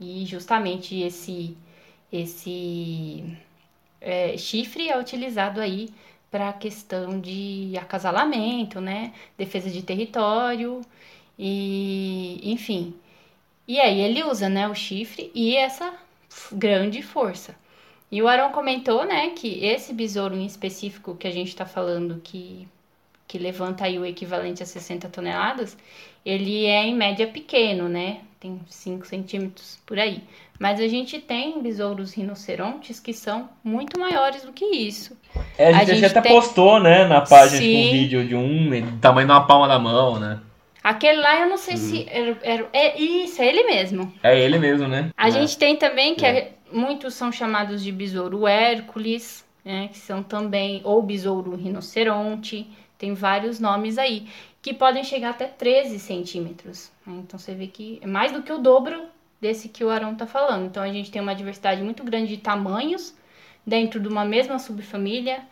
E 0.00 0.24
justamente 0.24 0.98
esse, 1.00 1.56
esse 2.10 3.36
é, 4.06 4.36
chifre 4.38 4.88
é 4.88 4.96
utilizado 4.98 5.60
aí 5.60 5.88
para 6.30 6.50
a 6.50 6.52
questão 6.52 7.20
de 7.20 7.72
acasalamento, 7.76 8.80
né? 8.80 9.12
Defesa 9.36 9.68
de 9.68 9.82
território 9.82 10.80
e, 11.36 12.40
enfim. 12.44 12.94
E 13.66 13.80
aí 13.80 14.00
ele 14.00 14.22
usa, 14.22 14.48
né, 14.48 14.68
o 14.68 14.74
chifre 14.74 15.30
e 15.34 15.56
essa 15.56 15.92
grande 16.52 17.02
força. 17.02 17.56
E 18.10 18.22
o 18.22 18.28
Arão 18.28 18.52
comentou, 18.52 19.04
né, 19.04 19.30
que 19.30 19.64
esse 19.64 19.92
besouro 19.92 20.36
em 20.36 20.46
específico 20.46 21.16
que 21.16 21.26
a 21.26 21.32
gente 21.32 21.48
está 21.48 21.66
falando, 21.66 22.20
que, 22.22 22.68
que 23.26 23.38
levanta 23.38 23.84
aí 23.84 23.98
o 23.98 24.06
equivalente 24.06 24.62
a 24.62 24.66
60 24.66 25.08
toneladas, 25.08 25.76
ele 26.24 26.66
é 26.66 26.84
em 26.84 26.94
média 26.94 27.26
pequeno, 27.26 27.88
né? 27.88 28.20
Tem 28.38 28.60
5 28.68 29.06
centímetros 29.06 29.80
por 29.84 29.98
aí. 29.98 30.22
Mas 30.58 30.80
a 30.80 30.88
gente 30.88 31.18
tem 31.20 31.60
besouros 31.62 32.12
rinocerontes 32.14 32.98
que 33.00 33.12
são 33.12 33.48
muito 33.62 33.98
maiores 34.00 34.42
do 34.42 34.52
que 34.52 34.64
isso. 34.64 35.16
É, 35.58 35.66
a 35.72 35.76
A 35.78 35.84
gente, 35.84 35.96
gente 36.00 36.04
até 36.06 36.20
tem- 36.22 36.32
postou, 36.32 36.80
né, 36.80 37.04
na 37.06 37.20
página, 37.20 37.60
tipo, 37.60 37.72
Sim. 37.72 37.88
um 37.88 37.92
vídeo 37.92 38.26
de 38.26 38.34
um 38.34 38.98
tamanho 38.98 39.26
de 39.26 39.32
uma 39.32 39.46
palma 39.46 39.68
da 39.68 39.78
mão, 39.78 40.18
né? 40.18 40.40
Aquele 40.82 41.20
lá 41.20 41.40
eu 41.40 41.48
não 41.48 41.56
sei 41.56 41.76
se 41.76 42.06
era, 42.08 42.38
era- 42.42 42.68
é 42.72 43.00
isso, 43.00 43.42
é 43.42 43.46
ele 43.48 43.64
mesmo. 43.64 44.12
É 44.22 44.38
ele 44.40 44.58
mesmo, 44.58 44.86
né? 44.86 45.10
A 45.16 45.28
É. 45.28 45.30
gente 45.32 45.58
tem 45.58 45.76
também 45.76 46.14
que 46.14 46.24
é- 46.24 46.52
muitos 46.72 47.14
são 47.14 47.30
chamados 47.32 47.82
de 47.82 47.90
besouro 47.90 48.46
Hércules, 48.46 49.44
né, 49.64 49.88
que 49.88 49.98
são 49.98 50.22
também 50.22 50.80
ou 50.84 51.02
besouro 51.02 51.56
rinoceronte, 51.56 52.66
tem 52.96 53.14
vários 53.14 53.58
nomes 53.58 53.98
aí 53.98 54.26
que 54.62 54.72
podem 54.72 55.02
chegar 55.04 55.30
até 55.30 55.46
13 55.46 55.98
centímetros. 55.98 56.90
né? 57.06 57.14
Então 57.18 57.38
você 57.38 57.52
vê 57.54 57.66
que 57.66 57.98
é 58.02 58.06
mais 58.06 58.32
do 58.32 58.42
que 58.42 58.52
o 58.52 58.58
dobro 58.58 59.02
desse 59.40 59.68
que 59.68 59.84
o 59.84 59.90
Arão 59.90 60.12
está 60.12 60.26
falando. 60.26 60.66
Então 60.66 60.82
a 60.82 60.92
gente 60.92 61.10
tem 61.10 61.20
uma 61.20 61.34
diversidade 61.34 61.82
muito 61.82 62.02
grande 62.04 62.28
de 62.36 62.42
tamanhos 62.42 63.14
dentro 63.66 63.98
de 64.00 64.08
uma 64.08 64.24
mesma 64.24 64.58
subfamília, 64.58 65.42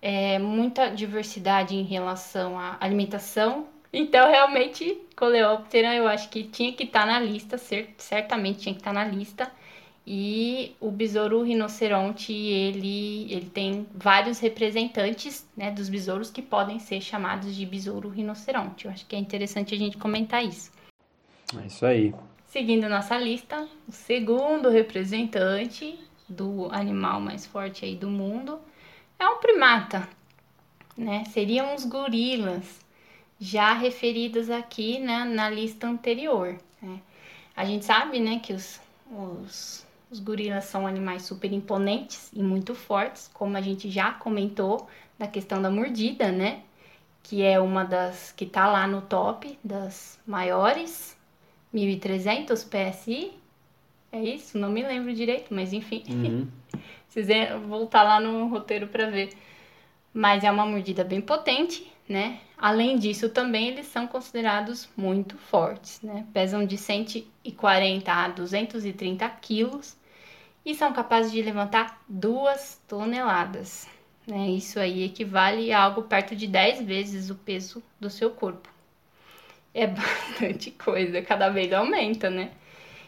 é, 0.00 0.38
muita 0.38 0.88
diversidade 0.88 1.74
em 1.74 1.82
relação 1.82 2.58
à 2.58 2.76
alimentação. 2.80 3.66
Então, 3.92 4.28
realmente, 4.30 4.96
Coleóptera 5.16 5.94
eu 5.94 6.06
acho 6.06 6.28
que 6.28 6.44
tinha 6.44 6.72
que 6.72 6.84
estar 6.84 7.06
na 7.06 7.18
lista, 7.18 7.56
cer- 7.58 7.94
certamente 7.98 8.60
tinha 8.60 8.74
que 8.74 8.80
estar 8.80 8.92
na 8.92 9.04
lista. 9.04 9.50
E 10.10 10.74
o 10.80 10.90
besouro 10.90 11.42
rinoceronte, 11.42 12.32
ele, 12.32 13.30
ele 13.30 13.50
tem 13.50 13.86
vários 13.94 14.38
representantes 14.38 15.46
né, 15.54 15.70
dos 15.70 15.90
besouros 15.90 16.30
que 16.30 16.40
podem 16.40 16.78
ser 16.78 17.02
chamados 17.02 17.54
de 17.54 17.66
besouro 17.66 18.08
rinoceronte. 18.08 18.86
Eu 18.86 18.90
acho 18.90 19.04
que 19.04 19.14
é 19.14 19.18
interessante 19.18 19.74
a 19.74 19.78
gente 19.78 19.98
comentar 19.98 20.42
isso. 20.42 20.70
É 21.62 21.66
isso 21.66 21.84
aí. 21.84 22.14
Seguindo 22.48 22.88
nossa 22.88 23.18
lista, 23.18 23.68
o 23.86 23.92
segundo 23.92 24.70
representante 24.70 26.00
do 26.26 26.66
animal 26.72 27.20
mais 27.20 27.44
forte 27.44 27.84
aí 27.84 27.94
do 27.94 28.08
mundo 28.08 28.58
é 29.18 29.28
um 29.28 29.36
primata, 29.36 30.08
né? 30.96 31.24
Seriam 31.26 31.74
os 31.74 31.84
gorilas, 31.84 32.80
já 33.38 33.74
referidos 33.74 34.48
aqui 34.48 34.98
né, 34.98 35.26
na 35.26 35.50
lista 35.50 35.86
anterior. 35.86 36.58
né? 36.80 37.02
A 37.54 37.66
gente 37.66 37.84
sabe, 37.84 38.18
né, 38.18 38.38
que 38.38 38.54
os, 38.54 38.80
os, 39.10 39.86
os 40.10 40.18
gorilas 40.18 40.64
são 40.64 40.86
animais 40.86 41.24
super 41.24 41.52
imponentes 41.52 42.30
e 42.32 42.42
muito 42.42 42.74
fortes, 42.74 43.30
como 43.34 43.58
a 43.58 43.60
gente 43.60 43.90
já 43.90 44.12
comentou 44.12 44.88
da 45.18 45.26
questão 45.26 45.60
da 45.60 45.70
mordida, 45.70 46.32
né? 46.32 46.62
Que 47.22 47.42
é 47.42 47.60
uma 47.60 47.84
das 47.84 48.32
que 48.32 48.46
tá 48.46 48.66
lá 48.66 48.86
no 48.86 49.02
top 49.02 49.58
das 49.62 50.18
maiores 50.26 51.17
1.300 51.74 52.64
PSI. 52.64 53.32
É 54.10 54.22
isso? 54.22 54.58
Não 54.58 54.70
me 54.70 54.82
lembro 54.82 55.14
direito, 55.14 55.52
mas 55.52 55.72
enfim. 55.72 56.02
Uhum. 56.08 56.48
Vocês 57.08 57.26
voltar 57.66 58.02
lá 58.02 58.20
no 58.20 58.48
roteiro 58.48 58.86
para 58.88 59.10
ver. 59.10 59.30
Mas 60.12 60.44
é 60.44 60.50
uma 60.50 60.66
mordida 60.66 61.04
bem 61.04 61.20
potente, 61.20 61.90
né? 62.08 62.40
Além 62.56 62.98
disso, 62.98 63.28
também 63.28 63.68
eles 63.68 63.86
são 63.86 64.06
considerados 64.06 64.88
muito 64.96 65.36
fortes, 65.36 66.00
né? 66.02 66.26
Pesam 66.32 66.66
de 66.66 66.76
140 66.76 68.12
a 68.12 68.28
230 68.28 69.28
quilos 69.40 69.96
e 70.64 70.74
são 70.74 70.92
capazes 70.92 71.30
de 71.30 71.40
levantar 71.40 72.02
2 72.08 72.82
toneladas. 72.88 73.88
Né? 74.26 74.50
Isso 74.50 74.78
aí 74.78 75.04
equivale 75.04 75.72
a 75.72 75.82
algo 75.82 76.02
perto 76.02 76.36
de 76.36 76.46
10 76.46 76.82
vezes 76.82 77.30
o 77.30 77.34
peso 77.34 77.82
do 77.98 78.10
seu 78.10 78.30
corpo. 78.30 78.68
É 79.74 79.86
bastante 79.88 80.70
coisa, 80.72 81.22
cada 81.22 81.48
vez 81.48 81.72
aumenta, 81.72 82.30
né? 82.30 82.50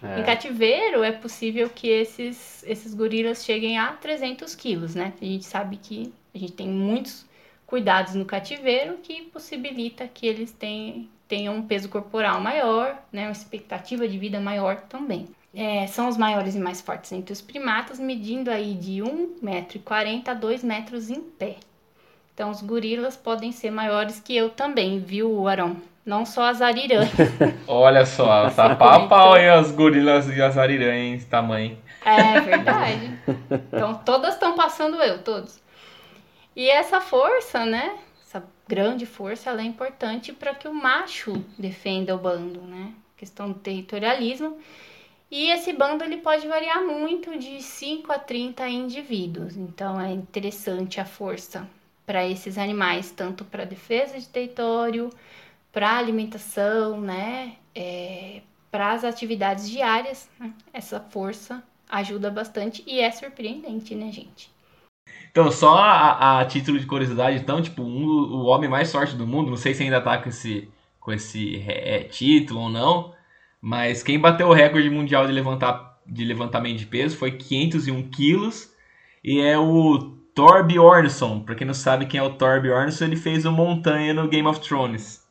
Em 0.03 0.23
É. 0.23 0.25
cativeiro 0.25 1.03
é 1.03 1.13
possível 1.13 1.69
que 1.71 1.89
esses, 1.89 2.65
esses 2.65 2.95
gorilas 2.95 3.45
cheguem 3.45 3.79
a 3.79 3.93
300 3.93 4.55
quilos, 4.55 4.95
né? 4.95 5.13
A 5.21 5.25
gente 5.25 5.45
sabe 5.45 5.77
que 5.77 6.13
a 6.35 6.39
gente 6.39 6.53
tem 6.53 6.69
muitos 6.69 7.27
cuidados 7.67 8.15
no 8.15 8.25
cativeiro 8.25 8.99
que 9.03 9.23
possibilita 9.27 10.09
que 10.09 10.27
eles 10.27 10.53
tenham, 10.53 11.07
tenham 11.29 11.57
um 11.57 11.63
peso 11.67 11.89
corporal 11.89 12.41
maior, 12.41 12.97
né? 13.13 13.25
Uma 13.27 13.33
expectativa 13.33 14.09
de 14.09 14.19
vida 14.19 14.41
maior 14.41 14.81
também. 14.83 15.29
É, 15.55 15.87
são 15.87 16.09
os 16.09 16.17
maiores 16.17 16.55
e 16.55 16.61
mais 16.61 16.81
fortes 16.81 17.13
entre 17.13 17.33
os 17.33 17.41
primatas, 17.41 17.99
medindo 17.99 18.51
aí 18.51 18.75
de 18.75 19.03
1,40m 19.03 20.29
a 20.29 20.35
2 20.35 20.63
metros 20.65 21.11
em 21.11 21.21
pé. 21.21 21.57
Então 22.35 22.51
os 22.51 22.63
gorilas 22.63 23.17
podem 23.17 23.53
ser 23.53 23.71
maiores 23.71 24.21
que 24.21 24.35
eu 24.37 24.51
também, 24.51 24.99
viu, 25.01 25.47
Arão? 25.47 25.77
Não 26.11 26.27
só 26.27 26.49
as 26.49 26.61
arirãs. 26.61 27.09
Olha 27.69 28.05
só, 28.05 28.51
tá 28.51 28.75
pau 28.75 29.05
a 29.05 29.07
pau 29.07 29.35
aí 29.35 29.49
as 29.49 29.71
gorilas 29.71 30.27
e 30.27 30.43
as 30.43 30.59
ariranhas 30.59 31.25
tamanho. 31.25 31.79
É 32.05 32.41
verdade. 32.41 33.17
Então 33.69 33.95
todas 33.95 34.35
estão 34.35 34.57
passando 34.57 35.01
eu, 35.01 35.23
todos. 35.23 35.63
E 36.57 36.69
essa 36.69 37.01
força, 37.01 37.65
né? 37.65 37.97
Essa 38.27 38.43
grande 38.67 39.07
força 39.07 39.51
ela 39.51 39.61
é 39.61 39.65
importante 39.65 40.33
para 40.33 40.53
que 40.53 40.67
o 40.67 40.75
macho 40.75 41.45
defenda 41.57 42.13
o 42.17 42.19
bando, 42.19 42.61
né? 42.63 42.93
Questão 43.17 43.53
do 43.53 43.61
territorialismo. 43.61 44.59
E 45.31 45.49
esse 45.53 45.73
bando 45.73 46.03
ele 46.03 46.17
pode 46.17 46.45
variar 46.49 46.83
muito 46.83 47.39
de 47.39 47.63
5 47.63 48.11
a 48.11 48.19
30 48.19 48.69
indivíduos. 48.69 49.57
Então 49.57 50.01
é 50.01 50.11
interessante 50.11 51.01
a 51.01 51.05
força 51.05 51.69
para 52.05 52.27
esses 52.27 52.59
animais, 52.59 53.13
tanto 53.13 53.45
para 53.45 53.65
defesa 53.65 54.19
de 54.19 54.27
território, 54.27 55.09
para 55.73 55.97
alimentação, 55.97 57.01
né? 57.01 57.57
É, 57.75 58.43
para 58.71 58.93
as 58.93 59.05
atividades 59.05 59.68
diárias, 59.68 60.29
né? 60.39 60.53
essa 60.73 61.01
força 61.01 61.62
ajuda 61.89 62.31
bastante 62.31 62.85
e 62.87 63.01
é 63.01 63.11
surpreendente, 63.11 63.95
né, 63.95 64.12
gente? 64.12 64.51
Então, 65.31 65.51
só 65.51 65.77
a, 65.77 66.41
a 66.41 66.45
título 66.45 66.79
de 66.79 66.87
curiosidade, 66.87 67.37
então, 67.37 67.61
tipo, 67.61 67.83
um, 67.83 68.05
o 68.05 68.45
homem 68.45 68.68
mais 68.68 68.91
forte 68.91 69.14
do 69.16 69.27
mundo, 69.27 69.51
não 69.51 69.57
sei 69.57 69.75
se 69.75 69.83
ainda 69.83 70.01
tá 70.01 70.18
com 70.18 70.29
esse, 70.29 70.68
com 70.99 71.12
esse 71.12 71.64
é, 71.66 72.05
título 72.05 72.61
ou 72.61 72.68
não, 72.68 73.14
mas 73.61 74.03
quem 74.03 74.18
bateu 74.18 74.49
o 74.49 74.53
recorde 74.53 74.91
mundial 74.91 75.27
de, 75.27 75.33
levantar, 75.33 75.99
de 76.07 76.25
levantamento 76.25 76.79
de 76.79 76.87
peso 76.87 77.16
foi 77.16 77.33
501 77.33 78.11
quilos 78.11 78.73
e 79.23 79.41
é 79.41 79.59
o 79.59 80.16
Thor 80.35 80.64
Bjornsson. 80.64 81.41
Pra 81.41 81.55
quem 81.55 81.66
não 81.66 81.75
sabe 81.75 82.07
quem 82.07 82.18
é 82.18 82.23
o 82.23 82.35
Thor 82.35 82.61
Bjornsson, 82.61 83.05
ele 83.05 83.16
fez 83.16 83.45
o 83.45 83.53
Montanha 83.53 84.14
no 84.14 84.29
Game 84.29 84.49
of 84.49 84.61
Thrones. 84.61 85.25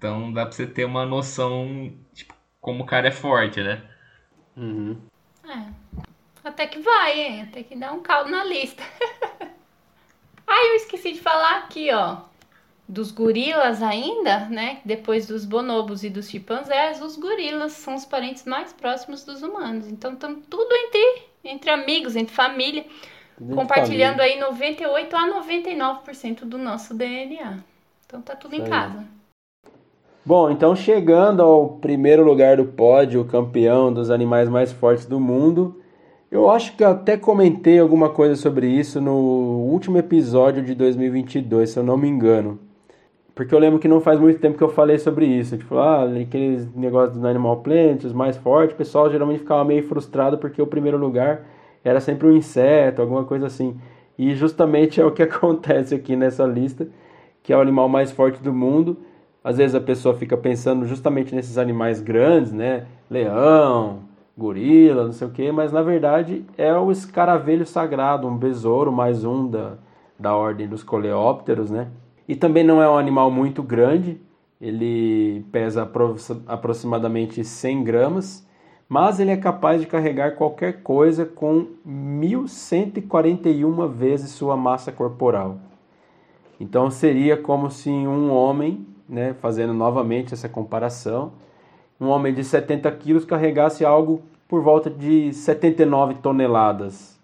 Então 0.00 0.32
dá 0.32 0.46
pra 0.46 0.52
você 0.52 0.66
ter 0.66 0.86
uma 0.86 1.04
noção, 1.04 1.92
tipo, 2.14 2.32
como 2.58 2.84
o 2.84 2.86
cara 2.86 3.08
é 3.08 3.10
forte, 3.10 3.62
né? 3.62 3.82
Uhum. 4.56 4.98
É. 5.46 5.66
Até 6.42 6.66
que 6.66 6.78
vai, 6.78 7.20
hein? 7.20 7.42
Até 7.42 7.62
que 7.62 7.76
dá 7.76 7.92
um 7.92 8.00
caldo 8.00 8.30
na 8.30 8.42
lista. 8.42 8.82
Ai, 10.48 10.70
eu 10.70 10.76
esqueci 10.76 11.12
de 11.12 11.20
falar 11.20 11.58
aqui, 11.58 11.92
ó. 11.92 12.16
Dos 12.88 13.10
gorilas 13.10 13.82
ainda, 13.82 14.46
né? 14.46 14.80
Depois 14.86 15.26
dos 15.26 15.44
bonobos 15.44 16.02
e 16.02 16.08
dos 16.08 16.30
chimpanzés, 16.30 17.02
os 17.02 17.16
gorilas 17.16 17.72
são 17.72 17.94
os 17.94 18.06
parentes 18.06 18.46
mais 18.46 18.72
próximos 18.72 19.22
dos 19.22 19.42
humanos. 19.42 19.86
Então, 19.86 20.14
estamos 20.14 20.46
tudo 20.48 20.74
entre, 20.76 21.24
entre 21.44 21.70
amigos, 21.70 22.16
entre 22.16 22.34
família, 22.34 22.86
entre 23.38 23.54
compartilhando 23.54 24.16
família. 24.16 24.34
aí 24.34 24.40
98 24.40 25.14
a 25.14 25.42
99% 25.42 26.46
do 26.46 26.56
nosso 26.56 26.94
DNA. 26.94 27.58
Então, 28.06 28.22
tá 28.22 28.34
tudo 28.34 28.54
Isso 28.54 28.64
em 28.64 28.72
aí. 28.72 29.19
Bom, 30.24 30.50
então 30.50 30.76
chegando 30.76 31.42
ao 31.42 31.66
primeiro 31.66 32.22
lugar 32.22 32.58
do 32.58 32.66
pódio, 32.66 33.24
campeão 33.24 33.90
dos 33.90 34.10
animais 34.10 34.50
mais 34.50 34.70
fortes 34.70 35.06
do 35.06 35.18
mundo, 35.18 35.76
eu 36.30 36.50
acho 36.50 36.76
que 36.76 36.84
até 36.84 37.16
comentei 37.16 37.78
alguma 37.78 38.10
coisa 38.10 38.36
sobre 38.36 38.68
isso 38.68 39.00
no 39.00 39.14
último 39.14 39.96
episódio 39.96 40.62
de 40.62 40.74
2022, 40.74 41.70
se 41.70 41.78
eu 41.78 41.82
não 41.82 41.96
me 41.96 42.06
engano. 42.06 42.58
Porque 43.34 43.54
eu 43.54 43.58
lembro 43.58 43.78
que 43.78 43.88
não 43.88 44.02
faz 44.02 44.20
muito 44.20 44.38
tempo 44.38 44.58
que 44.58 44.62
eu 44.62 44.68
falei 44.68 44.98
sobre 44.98 45.24
isso. 45.24 45.56
Tipo, 45.56 45.78
ah, 45.78 46.04
aqueles 46.04 46.72
negócios 46.74 47.16
do 47.16 47.26
Animal 47.26 47.56
Planet, 47.62 48.04
os 48.04 48.12
mais 48.12 48.36
fortes, 48.36 48.74
o 48.74 48.78
pessoal 48.78 49.10
geralmente 49.10 49.40
ficava 49.40 49.64
meio 49.64 49.82
frustrado 49.88 50.36
porque 50.36 50.60
o 50.60 50.66
primeiro 50.66 50.98
lugar 50.98 51.46
era 51.82 51.98
sempre 51.98 52.28
um 52.28 52.36
inseto, 52.36 53.00
alguma 53.00 53.24
coisa 53.24 53.46
assim. 53.46 53.74
E 54.18 54.34
justamente 54.34 55.00
é 55.00 55.04
o 55.04 55.10
que 55.10 55.22
acontece 55.24 55.94
aqui 55.94 56.14
nessa 56.14 56.44
lista, 56.44 56.86
que 57.42 57.54
é 57.54 57.56
o 57.56 57.60
animal 57.60 57.88
mais 57.88 58.10
forte 58.12 58.42
do 58.42 58.52
mundo. 58.52 58.98
Às 59.42 59.56
vezes 59.56 59.74
a 59.74 59.80
pessoa 59.80 60.14
fica 60.14 60.36
pensando 60.36 60.86
justamente 60.86 61.34
nesses 61.34 61.56
animais 61.56 62.00
grandes, 62.00 62.52
né? 62.52 62.86
Leão, 63.10 64.00
gorila, 64.36 65.04
não 65.04 65.12
sei 65.12 65.26
o 65.26 65.30
que, 65.30 65.50
mas 65.50 65.72
na 65.72 65.82
verdade 65.82 66.44
é 66.56 66.72
o 66.74 66.90
escaravelho 66.90 67.66
sagrado, 67.66 68.28
um 68.28 68.36
besouro, 68.36 68.92
mais 68.92 69.24
um 69.24 69.48
da, 69.48 69.74
da 70.18 70.36
ordem 70.36 70.68
dos 70.68 70.82
coleópteros, 70.82 71.70
né? 71.70 71.88
E 72.28 72.36
também 72.36 72.62
não 72.62 72.82
é 72.82 72.88
um 72.88 72.96
animal 72.96 73.30
muito 73.30 73.62
grande, 73.62 74.20
ele 74.60 75.44
pesa 75.50 75.90
aproximadamente 76.46 77.42
100 77.42 77.82
gramas, 77.82 78.46
mas 78.88 79.20
ele 79.20 79.30
é 79.30 79.36
capaz 79.36 79.80
de 79.80 79.86
carregar 79.86 80.36
qualquer 80.36 80.82
coisa 80.82 81.24
com 81.24 81.68
1141 81.84 83.88
vezes 83.88 84.32
sua 84.32 84.56
massa 84.56 84.92
corporal. 84.92 85.58
Então 86.58 86.90
seria 86.90 87.36
como 87.36 87.70
se 87.70 87.88
um 87.88 88.30
homem, 88.30 88.84
né, 89.10 89.34
fazendo 89.40 89.74
novamente 89.74 90.32
essa 90.32 90.48
comparação, 90.48 91.32
um 92.00 92.06
homem 92.06 92.32
de 92.32 92.44
70 92.44 92.90
quilos 92.92 93.24
carregasse 93.24 93.84
algo 93.84 94.22
por 94.48 94.62
volta 94.62 94.88
de 94.88 95.32
79 95.32 96.14
toneladas. 96.14 97.18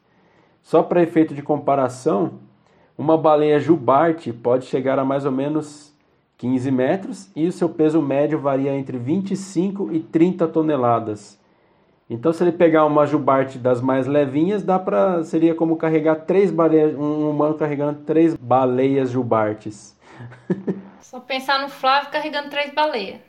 Só 0.63 0.83
para 0.83 1.03
efeito 1.03 1.33
de 1.33 1.43
comparação, 1.43 2.33
uma 2.99 3.17
baleia 3.17 3.61
jubarte 3.61 4.33
pode 4.33 4.67
chegar 4.67 4.99
a 4.99 5.05
mais 5.05 5.25
ou 5.25 5.31
menos 5.33 5.95
15 6.39 6.71
metros 6.71 7.31
e 7.35 7.47
o 7.47 7.53
seu 7.53 7.69
peso 7.69 8.03
médio 8.03 8.39
varia 8.39 8.77
entre 8.77 8.99
25 8.99 9.93
e 9.93 10.01
30 10.01 10.49
toneladas. 10.49 11.39
Então, 12.09 12.33
se 12.33 12.43
ele 12.45 12.53
pegar 12.53 12.85
uma 12.85 13.05
jubarte 13.07 13.59
das 13.59 13.81
mais 13.81 14.07
levinhas, 14.07 14.63
dá 14.63 14.79
para 14.79 15.25
seria 15.25 15.55
como 15.55 15.77
carregar 15.77 16.17
três 16.27 16.51
baleias, 16.51 16.95
um 16.95 17.29
humano 17.31 17.55
carregando 17.55 18.01
três 18.07 18.37
baleias 18.37 19.11
jubartes. 19.11 19.97
Só 21.07 21.21
pensar 21.21 21.61
no 21.61 21.69
Flávio 21.69 22.11
carregando 22.11 22.51
três 22.51 22.75
baleias. 22.75 23.21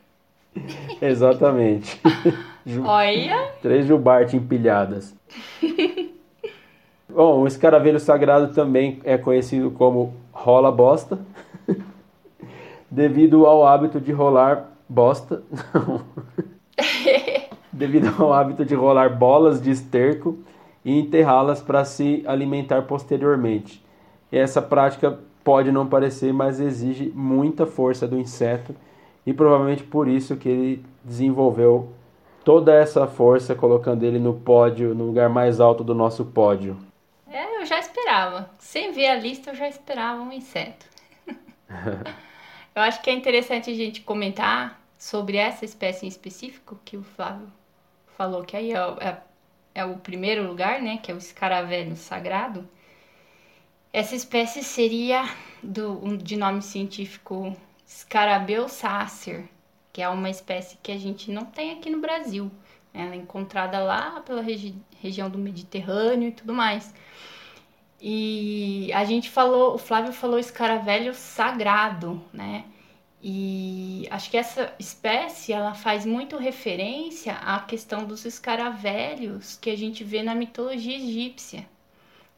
Exatamente. 1.00 2.02
Olha. 2.84 3.52
Três 3.62 3.86
jubarte 3.86 4.36
empilhadas. 4.36 5.16
Bom, 7.08 7.42
o 7.42 7.48
escaravelho 7.48 8.00
sagrado 8.00 8.52
também 8.52 9.00
é 9.04 9.16
conhecido 9.16 9.70
como 9.70 10.16
rola 10.32 10.72
bosta, 10.72 11.20
devido 12.90 13.46
ao 13.46 13.64
hábito 13.64 14.02
de 14.02 14.12
rolar 14.12 14.72
bosta. 14.90 15.44
devido 17.72 18.12
ao 18.20 18.34
hábito 18.34 18.66
de 18.66 18.74
rolar 18.74 19.16
bolas 19.16 19.62
de 19.62 19.70
esterco 19.70 20.40
e 20.84 21.00
enterrá-las 21.00 21.62
para 21.62 21.86
se 21.86 22.24
alimentar 22.26 22.82
posteriormente. 22.88 23.86
E 24.32 24.38
essa 24.38 24.64
prática 24.64 25.20
pode 25.48 25.72
não 25.72 25.88
parecer, 25.88 26.34
mas 26.34 26.60
exige 26.60 27.10
muita 27.16 27.66
força 27.66 28.06
do 28.06 28.20
inseto 28.20 28.76
e 29.26 29.32
provavelmente 29.32 29.82
por 29.82 30.06
isso 30.06 30.36
que 30.36 30.50
ele 30.50 30.86
desenvolveu 31.06 31.94
toda 32.44 32.76
essa 32.76 33.08
força, 33.08 33.56
colocando 33.56 34.04
ele 34.04 34.20
no 34.20 34.34
pódio, 34.34 34.94
no 34.94 35.06
lugar 35.06 35.30
mais 35.30 35.62
alto 35.62 35.86
do 35.86 35.96
nosso 35.96 36.26
pódio. 36.26 36.78
É, 37.32 37.62
eu 37.62 37.66
já 37.66 37.80
esperava. 37.80 38.50
Sem 38.60 38.92
ver 38.92 39.08
a 39.08 39.16
lista, 39.16 39.52
eu 39.52 39.56
já 39.56 39.70
esperava 39.70 40.22
um 40.22 40.34
inseto. 40.34 40.86
eu 42.76 42.82
acho 42.82 43.02
que 43.02 43.10
é 43.10 43.14
interessante 43.14 43.72
a 43.72 43.74
gente 43.74 44.02
comentar 44.02 44.82
sobre 44.98 45.38
essa 45.38 45.64
espécie 45.64 46.06
em 46.06 46.10
específico, 46.10 46.78
que 46.84 46.98
o 46.98 47.04
Flávio 47.04 47.48
falou 48.18 48.44
que 48.44 48.58
aí 48.58 48.74
é, 48.74 48.78
é, 49.00 49.18
é 49.76 49.86
o 49.86 49.96
primeiro 49.96 50.46
lugar, 50.46 50.82
né, 50.82 50.98
que 50.98 51.10
é 51.10 51.16
o 51.16 51.18
escaravelho 51.18 51.96
sagrado. 51.96 52.68
Essa 53.98 54.16
espécie 54.16 54.62
seria 54.62 55.28
do, 55.64 56.18
de 56.18 56.38
nome 56.38 56.62
científico 56.62 57.58
Scarabeu 57.84 58.70
sacer, 58.70 59.50
que 59.92 60.04
é 60.04 60.08
uma 60.08 60.30
espécie 60.30 60.78
que 60.84 60.92
a 60.92 60.98
gente 61.00 61.32
não 61.32 61.46
tem 61.46 61.72
aqui 61.72 61.90
no 61.90 62.00
Brasil. 62.00 62.52
Ela 62.94 63.16
é 63.16 63.18
encontrada 63.18 63.80
lá 63.80 64.22
pela 64.22 64.44
regi 64.44 64.76
região 65.02 65.32
do 65.32 65.40
Mediterrâneo 65.40 66.28
e 66.28 66.32
tudo 66.32 66.54
mais. 66.54 66.94
E 68.00 68.92
a 68.94 69.04
gente 69.04 69.32
falou, 69.32 69.74
o 69.74 69.80
Flávio 69.80 70.14
falou 70.14 70.38
escaravelho 70.38 71.16
sagrado, 71.16 72.24
né? 72.32 72.66
E 73.20 74.08
acho 74.12 74.30
que 74.30 74.38
essa 74.38 74.76
espécie 74.78 75.54
ela 75.54 75.74
faz 75.74 76.06
muito 76.06 76.38
referência 76.38 77.34
à 77.34 77.62
questão 77.62 78.06
dos 78.06 78.26
escaravelhos 78.26 79.58
que 79.58 79.72
a 79.72 79.76
gente 79.76 80.04
vê 80.04 80.22
na 80.22 80.36
mitologia 80.36 80.96
egípcia. 80.98 81.68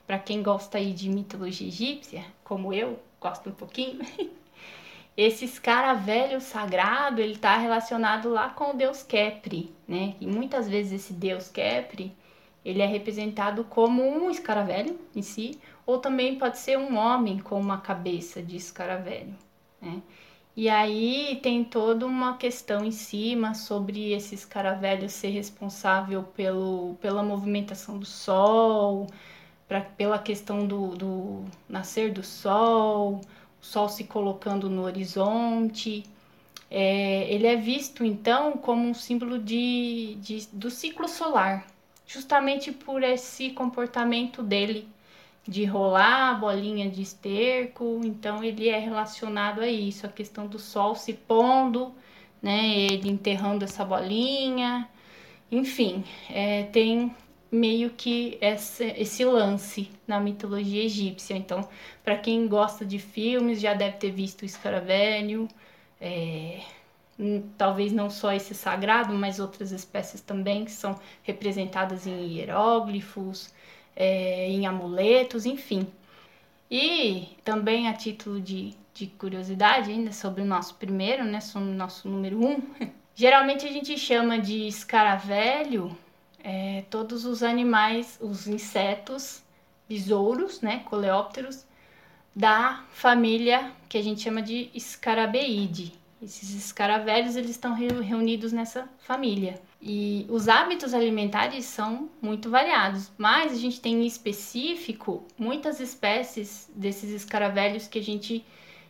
Para 0.10 0.18
quem 0.18 0.42
gosta 0.42 0.80
aí 0.80 0.92
de 0.92 1.08
mitologia 1.08 1.68
egípcia, 1.68 2.26
como 2.44 2.74
eu, 2.74 3.00
gosto 3.22 3.48
um 3.48 3.52
pouquinho, 3.52 4.00
esse 5.16 5.46
escaravelho 5.46 6.42
sagrado, 6.42 7.22
ele 7.22 7.34
está 7.34 7.56
relacionado 7.58 8.28
lá 8.28 8.50
com 8.50 8.72
o 8.72 8.74
deus 8.74 9.04
Kepri, 9.04 9.72
né? 9.88 10.16
E 10.20 10.26
muitas 10.26 10.68
vezes 10.68 10.94
esse 10.94 11.14
deus 11.14 11.48
Kepri, 11.50 12.12
ele 12.66 12.82
é 12.82 12.88
representado 12.88 13.64
como 13.66 14.02
um 14.02 14.32
escaravelho 14.32 15.00
em 15.16 15.22
si, 15.22 15.60
ou 15.86 16.00
também 16.00 16.40
pode 16.40 16.58
ser 16.58 16.76
um 16.76 16.98
homem 16.98 17.38
com 17.38 17.60
uma 17.60 17.78
cabeça 17.78 18.42
de 18.42 18.58
escaravelho, 18.58 19.36
né? 19.80 20.02
E 20.56 20.68
aí 20.70 21.40
tem 21.44 21.64
toda 21.64 22.08
uma 22.08 22.36
questão 22.36 22.84
em 22.84 22.92
cima 22.92 23.54
sobre 23.54 24.12
esse 24.12 24.34
escaravelho 24.34 25.08
ser 25.08 25.30
responsável 25.30 26.24
pelo, 26.24 26.96
pela 27.00 27.22
movimentação 27.22 28.00
do 28.00 28.08
Sol, 28.08 29.06
pra, 29.70 29.82
pela 29.82 30.18
questão 30.18 30.66
do, 30.66 30.96
do 30.96 31.46
nascer 31.70 32.12
do 32.12 32.24
Sol, 32.24 33.22
o 33.62 33.66
Sol 33.66 33.88
se 33.88 34.04
colocando 34.06 34.70
no 34.70 34.82
horizonte. 34.82 36.04
É, 36.72 37.32
ele 37.34 37.48
é 37.48 37.56
visto 37.56 38.04
então 38.04 38.54
como 38.54 38.88
um 38.88 38.94
símbolo 38.94 39.40
de, 39.40 40.16
de, 40.20 40.48
do 40.52 40.70
ciclo 40.70 41.08
solar, 41.08 41.66
justamente 42.06 42.72
por 42.72 43.04
esse 43.04 43.52
comportamento 43.52 44.44
dele 44.44 44.88
de 45.48 45.66
rolar 45.66 46.30
a 46.30 46.34
bolinha 46.36 46.88
de 46.90 47.02
esterco, 47.02 48.02
então 48.04 48.44
ele 48.44 48.70
é 48.70 48.78
relacionado 48.78 49.62
a 49.62 49.68
isso, 49.68 50.06
a 50.06 50.10
questão 50.10 50.46
do 50.46 50.60
sol 50.60 50.94
se 50.94 51.14
pondo, 51.14 51.92
né, 52.40 52.68
ele 52.86 53.10
enterrando 53.10 53.66
essa 53.66 53.84
bolinha, 53.84 54.88
enfim, 55.52 56.04
é, 56.30 56.64
tem 56.66 57.16
meio 57.52 57.90
que 57.92 58.38
esse, 58.42 58.86
esse 58.98 59.26
lance 59.26 59.90
na 60.08 60.20
mitologia 60.20 60.84
egípcia. 60.84 61.36
Então, 61.36 61.68
para 62.04 62.18
quem 62.18 62.48
gosta 62.48 62.86
de 62.86 63.00
filmes, 63.00 63.60
já 63.60 63.74
deve 63.74 63.98
ter 63.98 64.12
visto 64.12 64.44
o 64.44 64.46
escaravelho, 64.46 65.48
é, 66.00 66.62
talvez 67.58 67.92
não 67.92 68.10
só 68.10 68.32
esse 68.34 68.54
sagrado, 68.56 69.14
mas 69.14 69.40
outras 69.40 69.72
espécies 69.72 70.22
também 70.22 70.66
que 70.66 70.72
são 70.72 71.00
representadas 71.24 72.08
em 72.08 72.38
hieróglifos, 72.38 73.54
é, 73.96 74.48
em 74.50 74.66
amuletos, 74.66 75.46
enfim. 75.46 75.88
E 76.72 77.30
também 77.44 77.88
a 77.88 77.94
título 77.94 78.40
de, 78.40 78.76
de 78.94 79.08
curiosidade 79.08 79.92
ainda 79.92 80.12
sobre 80.12 80.42
o 80.42 80.46
nosso 80.46 80.76
primeiro, 80.76 81.24
né, 81.26 81.42
sobre 81.42 81.70
o 81.70 81.74
nosso 81.74 82.08
número 82.08 82.46
um, 82.46 82.62
geralmente 83.16 83.66
a 83.66 83.72
gente 83.72 83.98
chama 83.98 84.38
de 84.40 84.68
escaravelho 84.68 85.98
é, 86.44 86.84
todos 86.90 87.26
os 87.26 87.44
animais, 87.44 88.18
os 88.22 88.48
insetos, 88.48 89.42
besouros, 89.88 90.62
né, 90.62 90.80
coleópteros, 90.86 91.66
da 92.36 92.84
família 92.92 93.72
que 93.88 93.98
a 93.98 94.04
gente 94.04 94.22
chama 94.22 94.42
de 94.42 94.70
Scarabeide. 94.80 95.94
Esses 96.22 96.54
escaravelhos 96.54 97.36
eles 97.36 97.52
estão 97.52 97.74
reunidos 97.74 98.52
nessa 98.52 98.90
família. 99.00 99.60
E 99.82 100.26
os 100.30 100.50
hábitos 100.50 100.94
alimentares 100.94 101.64
são 101.66 102.10
muito 102.22 102.50
variados, 102.50 103.10
mas 103.18 103.54
a 103.54 103.56
gente 103.56 103.80
tem 103.80 104.04
em 104.04 104.06
específico 104.06 105.26
muitas 105.38 105.80
espécies 105.80 106.70
desses 106.76 107.12
escaravelhos 107.12 107.88
que 107.88 108.00
a 108.00 108.04
gente 108.04 108.46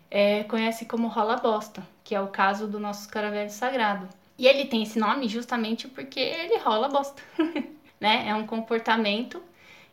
é, 0.10 0.44
conhece 0.46 0.86
como 0.86 1.08
rola-bosta, 1.08 1.88
que 2.04 2.16
é 2.16 2.22
o 2.22 2.28
caso 2.28 2.68
do 2.68 2.80
nosso 2.80 3.02
escaravelho 3.02 3.52
sagrado. 3.52 4.10
E 4.40 4.48
ele 4.48 4.64
tem 4.64 4.84
esse 4.84 4.98
nome 4.98 5.28
justamente 5.28 5.86
porque 5.90 6.18
ele 6.18 6.58
rola 6.60 6.88
bosta, 6.88 7.22
né? 8.00 8.30
É 8.30 8.34
um 8.34 8.48
comportamento 8.48 9.44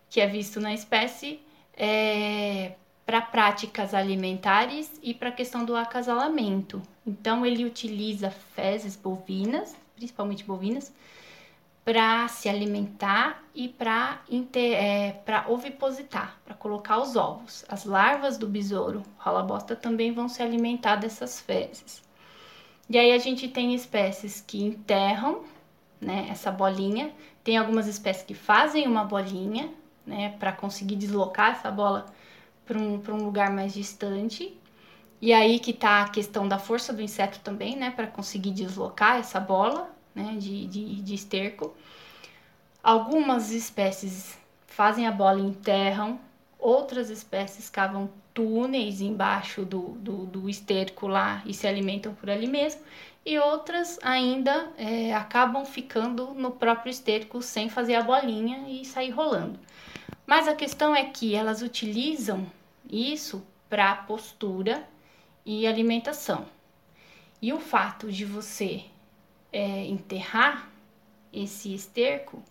que 0.08 0.20
é 0.20 0.26
visto 0.28 0.60
na 0.60 0.72
espécie 0.72 1.40
é, 1.76 2.74
para 3.04 3.20
práticas 3.20 3.92
alimentares 3.92 5.00
e 5.02 5.12
para 5.12 5.30
a 5.30 5.32
questão 5.32 5.64
do 5.64 5.74
acasalamento. 5.74 6.80
Então 7.04 7.44
ele 7.44 7.64
utiliza 7.64 8.30
fezes 8.30 8.94
bovinas, 8.94 9.74
principalmente 9.96 10.44
bovinas, 10.44 10.94
para 11.84 12.28
se 12.28 12.48
alimentar 12.48 13.42
e 13.52 13.68
para 13.68 14.20
é, 14.54 15.12
ovipositar, 15.48 16.38
para 16.44 16.54
colocar 16.54 16.98
os 16.98 17.16
ovos. 17.16 17.64
As 17.68 17.84
larvas 17.84 18.38
do 18.38 18.46
besouro 18.46 19.02
rola 19.18 19.42
bosta 19.42 19.74
também 19.74 20.12
vão 20.12 20.28
se 20.28 20.40
alimentar 20.40 20.94
dessas 20.94 21.40
fezes. 21.40 22.05
E 22.88 22.98
aí 22.98 23.12
a 23.12 23.18
gente 23.18 23.48
tem 23.48 23.74
espécies 23.74 24.42
que 24.46 24.62
enterram, 24.62 25.42
né, 26.00 26.28
essa 26.30 26.50
bolinha. 26.50 27.12
Tem 27.42 27.56
algumas 27.56 27.86
espécies 27.86 28.24
que 28.24 28.34
fazem 28.34 28.86
uma 28.86 29.04
bolinha, 29.04 29.70
né, 30.06 30.36
para 30.38 30.52
conseguir 30.52 30.96
deslocar 30.96 31.52
essa 31.52 31.70
bola 31.70 32.06
para 32.64 32.78
um, 32.78 33.02
um 33.08 33.24
lugar 33.24 33.50
mais 33.50 33.74
distante. 33.74 34.56
E 35.20 35.32
aí 35.32 35.58
que 35.58 35.72
tá 35.72 36.02
a 36.02 36.08
questão 36.08 36.46
da 36.46 36.58
força 36.58 36.92
do 36.92 37.02
inseto 37.02 37.40
também, 37.40 37.76
né, 37.76 37.90
para 37.90 38.06
conseguir 38.06 38.52
deslocar 38.52 39.16
essa 39.16 39.40
bola, 39.40 39.90
né, 40.14 40.36
de, 40.38 40.66
de, 40.66 41.02
de 41.02 41.14
esterco. 41.14 41.74
Algumas 42.82 43.50
espécies 43.50 44.38
fazem 44.66 45.06
a 45.08 45.10
bola 45.12 45.40
e 45.40 45.44
enterram, 45.46 46.20
outras 46.58 47.10
espécies 47.10 47.68
cavam 47.68 48.10
túneis 48.36 49.00
embaixo 49.00 49.64
do, 49.64 49.92
do, 49.92 50.26
do 50.26 50.50
esterco 50.50 51.06
lá 51.06 51.42
e 51.46 51.54
se 51.54 51.66
alimentam 51.66 52.14
por 52.14 52.28
ali 52.28 52.46
mesmo, 52.46 52.82
e 53.24 53.38
outras 53.38 53.98
ainda 54.02 54.70
é, 54.76 55.14
acabam 55.14 55.64
ficando 55.64 56.34
no 56.34 56.50
próprio 56.50 56.90
esterco 56.90 57.40
sem 57.40 57.70
fazer 57.70 57.94
a 57.94 58.02
bolinha 58.02 58.68
e 58.68 58.84
sair 58.84 59.08
rolando. 59.08 59.58
Mas 60.26 60.46
a 60.46 60.54
questão 60.54 60.94
é 60.94 61.06
que 61.06 61.34
elas 61.34 61.62
utilizam 61.62 62.46
isso 62.90 63.42
para 63.70 63.94
postura 63.94 64.86
e 65.44 65.66
alimentação. 65.66 66.44
E 67.40 67.54
o 67.54 67.58
fato 67.58 68.12
de 68.12 68.26
você 68.26 68.84
é, 69.50 69.86
enterrar 69.86 70.68
esse 71.32 71.74
esterco 71.74 72.42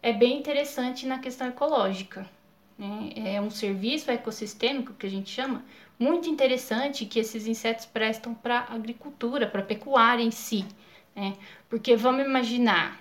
é 0.00 0.12
bem 0.12 0.38
interessante 0.38 1.04
na 1.04 1.18
questão 1.18 1.48
ecológica 1.48 2.28
né? 2.78 3.10
É 3.16 3.40
um 3.40 3.50
serviço 3.50 4.10
ecossistêmico 4.10 4.94
que 4.94 5.06
a 5.06 5.10
gente 5.10 5.30
chama 5.30 5.64
muito 5.98 6.28
interessante 6.28 7.06
que 7.06 7.20
esses 7.20 7.46
insetos 7.46 7.86
prestam 7.86 8.34
para 8.34 8.60
a 8.60 8.74
agricultura, 8.74 9.46
para 9.46 9.60
a 9.60 9.64
pecuária 9.64 10.22
em 10.22 10.30
si. 10.30 10.66
Né? 11.14 11.36
Porque 11.68 11.96
vamos 11.96 12.24
imaginar, 12.24 13.00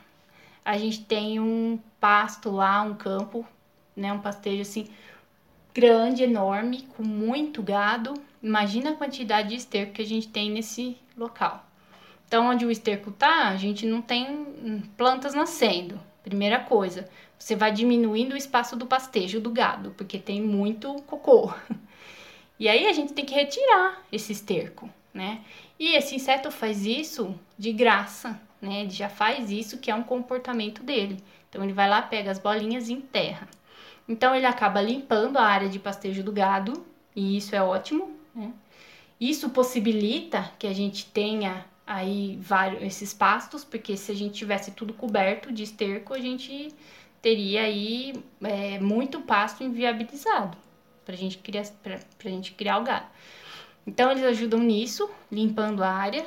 a 0.63 0.77
gente 0.77 1.03
tem 1.05 1.39
um 1.39 1.79
pasto 1.99 2.51
lá, 2.51 2.81
um 2.83 2.93
campo, 2.93 3.45
né? 3.95 4.13
um 4.13 4.19
pastejo 4.19 4.61
assim 4.61 4.87
grande, 5.73 6.23
enorme, 6.23 6.83
com 6.95 7.03
muito 7.03 7.63
gado. 7.63 8.13
Imagina 8.43 8.91
a 8.91 8.95
quantidade 8.95 9.49
de 9.49 9.55
esterco 9.55 9.93
que 9.93 10.01
a 10.01 10.05
gente 10.05 10.27
tem 10.27 10.51
nesse 10.51 10.97
local. 11.17 11.65
Então, 12.27 12.47
onde 12.47 12.65
o 12.65 12.71
esterco 12.71 13.11
tá, 13.11 13.49
a 13.49 13.57
gente 13.57 13.85
não 13.85 14.01
tem 14.01 14.81
plantas 14.95 15.33
nascendo. 15.33 15.99
Primeira 16.23 16.59
coisa, 16.59 17.09
você 17.37 17.55
vai 17.55 17.71
diminuindo 17.71 18.33
o 18.33 18.37
espaço 18.37 18.75
do 18.75 18.85
pastejo 18.85 19.41
do 19.41 19.49
gado, 19.49 19.91
porque 19.97 20.19
tem 20.19 20.41
muito 20.41 20.93
cocô. 21.03 21.53
E 22.59 22.69
aí 22.69 22.85
a 22.85 22.93
gente 22.93 23.13
tem 23.13 23.25
que 23.25 23.33
retirar 23.33 24.03
esse 24.11 24.31
esterco, 24.33 24.87
né? 25.11 25.41
E 25.79 25.95
esse 25.95 26.13
inseto 26.13 26.51
faz 26.51 26.85
isso 26.85 27.33
de 27.57 27.73
graça, 27.73 28.39
né? 28.61 28.81
Ele 28.81 28.91
já 28.91 29.09
faz 29.09 29.49
isso, 29.49 29.79
que 29.79 29.89
é 29.89 29.95
um 29.95 30.03
comportamento 30.03 30.83
dele. 30.83 31.17
Então 31.49 31.63
ele 31.63 31.73
vai 31.73 31.89
lá, 31.89 32.03
pega 32.03 32.29
as 32.29 32.37
bolinhas 32.37 32.87
e 32.87 32.93
enterra. 32.93 33.47
Então 34.07 34.35
ele 34.35 34.45
acaba 34.45 34.79
limpando 34.79 35.37
a 35.37 35.43
área 35.43 35.69
de 35.69 35.79
pastejo 35.79 36.21
do 36.21 36.31
gado, 36.31 36.85
e 37.15 37.35
isso 37.35 37.55
é 37.55 37.63
ótimo, 37.63 38.15
né? 38.35 38.53
Isso 39.19 39.49
possibilita 39.49 40.51
que 40.59 40.67
a 40.67 40.73
gente 40.73 41.07
tenha 41.07 41.65
aí 41.93 42.37
vários 42.41 42.81
esses 42.83 43.13
pastos, 43.13 43.63
porque 43.63 43.97
se 43.97 44.11
a 44.11 44.15
gente 44.15 44.33
tivesse 44.33 44.71
tudo 44.71 44.93
coberto 44.93 45.51
de 45.51 45.63
esterco, 45.63 46.13
a 46.13 46.19
gente 46.19 46.69
teria 47.21 47.63
aí 47.63 48.13
é, 48.41 48.79
muito 48.79 49.21
pasto 49.21 49.63
inviabilizado 49.63 50.57
para 51.05 51.15
gente 51.15 51.37
criar 51.37 51.65
para 51.83 52.29
gente 52.29 52.53
criar 52.53 52.77
o 52.77 52.83
gado. 52.83 53.07
Então 53.85 54.11
eles 54.11 54.23
ajudam 54.23 54.59
nisso, 54.59 55.09
limpando 55.31 55.83
a 55.83 55.89
área 55.89 56.25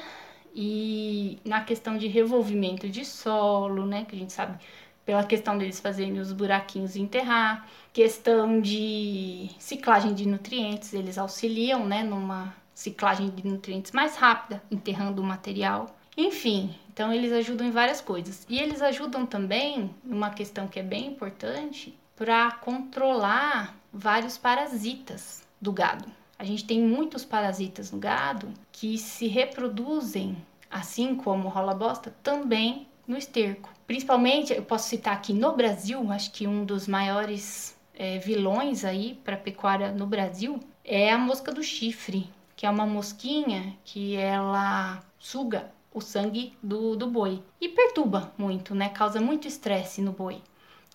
e 0.55 1.39
na 1.45 1.63
questão 1.63 1.97
de 1.97 2.07
revolvimento 2.09 2.89
de 2.89 3.05
solo, 3.05 3.87
né, 3.87 4.05
que 4.05 4.15
a 4.15 4.19
gente 4.19 4.33
sabe 4.33 4.59
pela 5.05 5.25
questão 5.25 5.59
deles 5.59 5.81
fazerem 5.81 6.19
os 6.19 6.33
buraquinhos 6.33 6.97
e 6.97 7.01
enterrar, 7.01 7.69
questão 7.93 8.61
de 8.61 9.51
ciclagem 9.59 10.15
de 10.15 10.27
nutrientes, 10.27 10.95
eles 10.95 11.19
auxiliam, 11.19 11.85
né, 11.85 12.03
numa 12.03 12.55
ciclagem 12.75 13.31
de 13.31 13.47
nutrientes 13.47 13.93
mais 13.93 14.17
rápida, 14.17 14.63
enterrando 14.71 15.23
o 15.23 15.25
material. 15.25 15.95
Enfim, 16.17 16.75
então 16.93 17.13
eles 17.13 17.33
ajudam 17.33 17.67
em 17.67 17.71
várias 17.71 18.01
coisas. 18.01 18.47
E 18.49 18.59
eles 18.59 18.81
ajudam 18.83 19.27
também 19.27 19.95
numa 20.03 20.31
questão 20.31 20.67
que 20.67 20.81
é 20.81 20.83
bem 20.83 21.07
importante 21.07 21.97
para 22.17 22.51
controlar 22.53 23.77
vários 23.93 24.39
parasitas 24.39 25.43
do 25.61 25.73
gado. 25.73 26.07
A 26.39 26.45
gente 26.45 26.65
tem 26.65 26.81
muitos 26.81 27.25
parasitas 27.25 27.91
no 27.91 27.99
gado 27.99 28.53
que 28.73 28.99
se 28.99 29.29
reproduzem, 29.29 30.37
assim 30.71 31.15
como 31.15 31.49
rola 31.49 31.75
bosta, 31.75 32.15
também 32.23 32.89
no 33.07 33.17
esterco. 33.17 33.71
Principalmente, 33.87 34.53
eu 34.53 34.63
posso 34.63 34.89
citar 34.89 35.15
aqui 35.15 35.33
no 35.33 35.55
Brasil, 35.55 36.11
acho 36.11 36.33
que 36.33 36.47
um 36.47 36.65
dos 36.65 36.89
maiores 36.89 37.77
é, 37.95 38.19
vilões 38.19 38.85
aí 38.85 39.19
para 39.25 39.37
pecuária 39.37 39.93
no 39.93 40.07
Brasil 40.07 40.59
é 40.85 41.11
a 41.13 41.19
mosca 41.19 41.53
do 41.53 41.63
chifre, 41.63 42.29
que 42.57 42.67
é 42.67 42.71
uma 42.71 42.87
mosquinha 42.87 43.77
que 43.85 44.17
ela 44.17 45.03
suga 45.19 45.71
o 45.93 46.01
sangue 46.01 46.55
do, 46.63 46.97
do 46.97 47.07
boi 47.07 47.43
e 47.61 47.69
perturba 47.69 48.33
muito, 48.37 48.75
né? 48.75 48.89
Causa 48.89 49.21
muito 49.21 49.47
estresse 49.47 50.03
no 50.03 50.13
boi. 50.13 50.43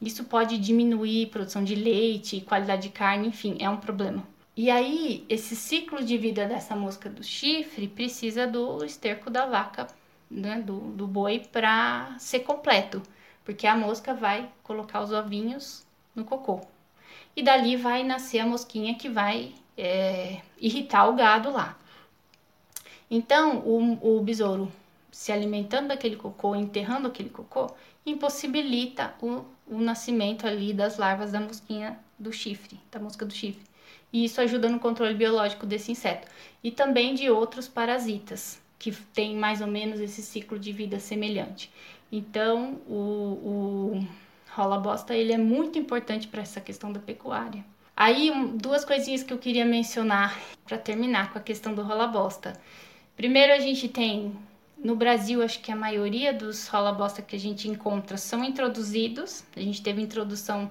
Isso 0.02 0.24
pode 0.26 0.58
diminuir 0.58 1.28
produção 1.28 1.64
de 1.64 1.76
leite, 1.76 2.42
qualidade 2.42 2.84
de 2.84 2.90
carne, 2.90 3.28
enfim, 3.28 3.58
é 3.60 3.70
um 3.70 3.78
problema. 3.78 4.24
E 4.56 4.70
aí, 4.70 5.26
esse 5.30 5.56
ciclo 5.56 6.04
de 6.04 6.18
vida 6.18 6.46
dessa 6.46 6.76
mosca 6.76 7.10
do 7.10 7.24
chifre 7.24 7.88
precisa 7.88 8.46
do 8.46 8.84
esterco 8.84 9.30
da 9.30 9.46
vaca, 9.46 9.88
né, 10.30 10.62
do, 10.62 10.80
do 10.92 11.08
boi, 11.08 11.40
para 11.52 12.16
ser 12.20 12.42
completo, 12.42 13.02
porque 13.44 13.66
a 13.66 13.76
mosca 13.76 14.14
vai 14.14 14.50
colocar 14.64 15.02
os 15.02 15.12
ovinhos 15.12 15.86
no 16.16 16.24
cocô. 16.24 16.62
E 17.36 17.42
dali 17.42 17.76
vai 17.76 18.04
nascer 18.04 18.40
a 18.40 18.46
mosquinha 18.46 18.96
que 18.96 19.10
vai 19.10 19.54
é, 19.78 20.42
irritar 20.60 21.08
o 21.10 21.16
gado 21.16 21.52
lá. 21.52 21.78
Então, 23.10 23.60
o, 23.60 24.18
o 24.18 24.22
besouro 24.22 24.72
se 25.12 25.32
alimentando 25.32 25.88
daquele 25.88 26.16
cocô, 26.16 26.56
enterrando 26.56 27.08
aquele 27.08 27.30
cocô, 27.30 27.72
impossibilita 28.06 29.14
o, 29.22 29.44
o 29.68 29.80
nascimento 29.80 30.46
ali 30.46 30.74
das 30.74 30.98
larvas 30.98 31.32
da 31.32 31.40
mosquinha 31.40 32.00
do 32.18 32.32
chifre, 32.32 32.80
da 32.92 33.00
mosca 33.00 33.26
do 33.26 33.34
chifre. 33.34 33.64
E 34.12 34.26
isso 34.26 34.42
ajuda 34.42 34.70
no 34.70 34.80
controle 34.80 35.14
biológico 35.14 35.66
desse 35.66 35.92
inseto. 35.92 36.28
E 36.64 36.72
também 36.72 37.14
de 37.14 37.30
outros 37.30 37.68
parasitas, 37.68 38.60
que 38.80 38.92
têm 38.92 39.36
mais 39.36 39.60
ou 39.60 39.68
menos 39.68 40.00
esse 40.00 40.22
ciclo 40.24 40.58
de 40.58 40.72
vida 40.72 41.00
semelhante. 41.00 41.70
Então, 42.10 42.82
o, 42.88 42.94
o 42.94 44.08
rola 44.52 44.80
bosta 44.80 45.14
ele 45.14 45.34
é 45.34 45.38
muito 45.38 45.78
importante 45.78 46.28
para 46.28 46.42
essa 46.42 46.62
questão 46.62 46.92
da 46.92 47.00
pecuária. 47.00 47.64
Aí, 47.96 48.32
um, 48.32 48.56
duas 48.56 48.86
coisinhas 48.86 49.22
que 49.22 49.34
eu 49.34 49.38
queria 49.38 49.66
mencionar 49.66 50.40
para 50.66 50.78
terminar 50.78 51.32
com 51.32 51.38
a 51.38 51.42
questão 51.42 51.76
do 51.76 51.84
rola 51.84 52.08
bosta. 52.08 52.54
Primeiro, 53.16 53.52
a 53.52 53.60
gente 53.60 53.90
tem 53.90 54.34
no 54.82 54.96
Brasil, 54.96 55.44
acho 55.44 55.60
que 55.60 55.72
a 55.72 55.76
maioria 55.76 56.34
dos 56.34 56.68
rola 56.70 56.94
bosta 56.94 57.22
que 57.22 57.36
a 57.36 57.40
gente 57.40 57.68
encontra 57.68 58.16
são 58.16 58.44
introduzidos. 58.44 59.44
A 59.56 59.60
gente 59.60 59.84
teve 59.84 60.02
introdução 60.02 60.70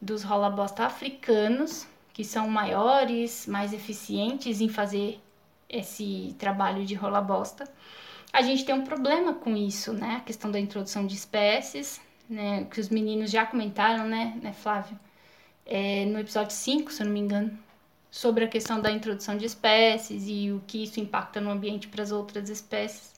dos 0.00 0.22
rola 0.22 0.50
bosta 0.50 0.84
africanos, 0.84 1.86
que 2.12 2.22
são 2.22 2.48
maiores, 2.48 3.46
mais 3.46 3.72
eficientes 3.72 4.60
em 4.60 4.68
fazer 4.68 5.18
esse 5.70 6.34
trabalho 6.38 6.84
de 6.84 6.94
rola 6.94 7.20
bosta. 7.20 7.64
A 8.32 8.42
gente 8.42 8.64
tem 8.64 8.74
um 8.74 8.84
problema 8.84 9.34
com 9.34 9.56
isso, 9.56 9.92
né? 9.92 10.16
A 10.16 10.20
questão 10.20 10.50
da 10.50 10.58
introdução 10.58 11.06
de 11.06 11.14
espécies, 11.14 12.00
né? 12.28 12.64
Que 12.70 12.80
os 12.80 12.88
meninos 12.88 13.30
já 13.30 13.46
comentaram, 13.46 14.06
né, 14.06 14.38
né 14.42 14.52
Flávio? 14.52 14.98
É, 15.64 16.04
no 16.06 16.18
episódio 16.18 16.52
5, 16.52 16.92
se 16.92 17.02
eu 17.02 17.06
não 17.06 17.12
me 17.12 17.20
engano, 17.20 17.56
sobre 18.10 18.44
a 18.44 18.48
questão 18.48 18.80
da 18.80 18.90
introdução 18.90 19.36
de 19.36 19.46
espécies 19.46 20.24
e 20.26 20.50
o 20.50 20.60
que 20.66 20.82
isso 20.82 20.98
impacta 21.00 21.40
no 21.40 21.50
ambiente 21.50 21.88
para 21.88 22.02
as 22.02 22.10
outras 22.10 22.48
espécies. 22.50 23.14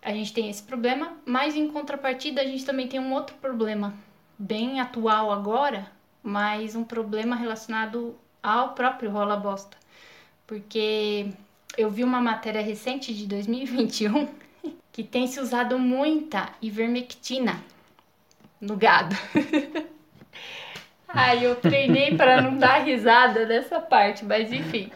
A 0.00 0.12
gente 0.12 0.32
tem 0.32 0.50
esse 0.50 0.62
problema, 0.62 1.16
mas 1.24 1.54
em 1.54 1.68
contrapartida 1.68 2.40
a 2.40 2.44
gente 2.44 2.64
também 2.64 2.88
tem 2.88 2.98
um 2.98 3.12
outro 3.12 3.36
problema 3.36 3.94
bem 4.38 4.80
atual 4.80 5.30
agora, 5.30 5.86
mas 6.22 6.74
um 6.74 6.84
problema 6.84 7.36
relacionado 7.36 8.18
ao 8.42 8.74
próprio 8.74 9.10
rola 9.10 9.36
bosta. 9.36 9.76
Porque 10.46 11.28
eu 11.76 11.90
vi 11.90 12.04
uma 12.04 12.20
matéria 12.20 12.62
recente 12.62 13.14
de 13.14 13.26
2021 13.26 14.28
que 14.92 15.02
tem 15.02 15.26
se 15.26 15.40
usado 15.40 15.78
muita 15.78 16.50
ivermectina 16.60 17.62
no 18.60 18.76
gado. 18.76 19.16
Ai, 21.14 21.44
eu 21.44 21.56
treinei 21.56 22.16
para 22.16 22.40
não 22.40 22.56
dar 22.56 22.78
risada 22.84 23.44
nessa 23.44 23.78
parte, 23.78 24.24
mas 24.24 24.50
enfim. 24.50 24.90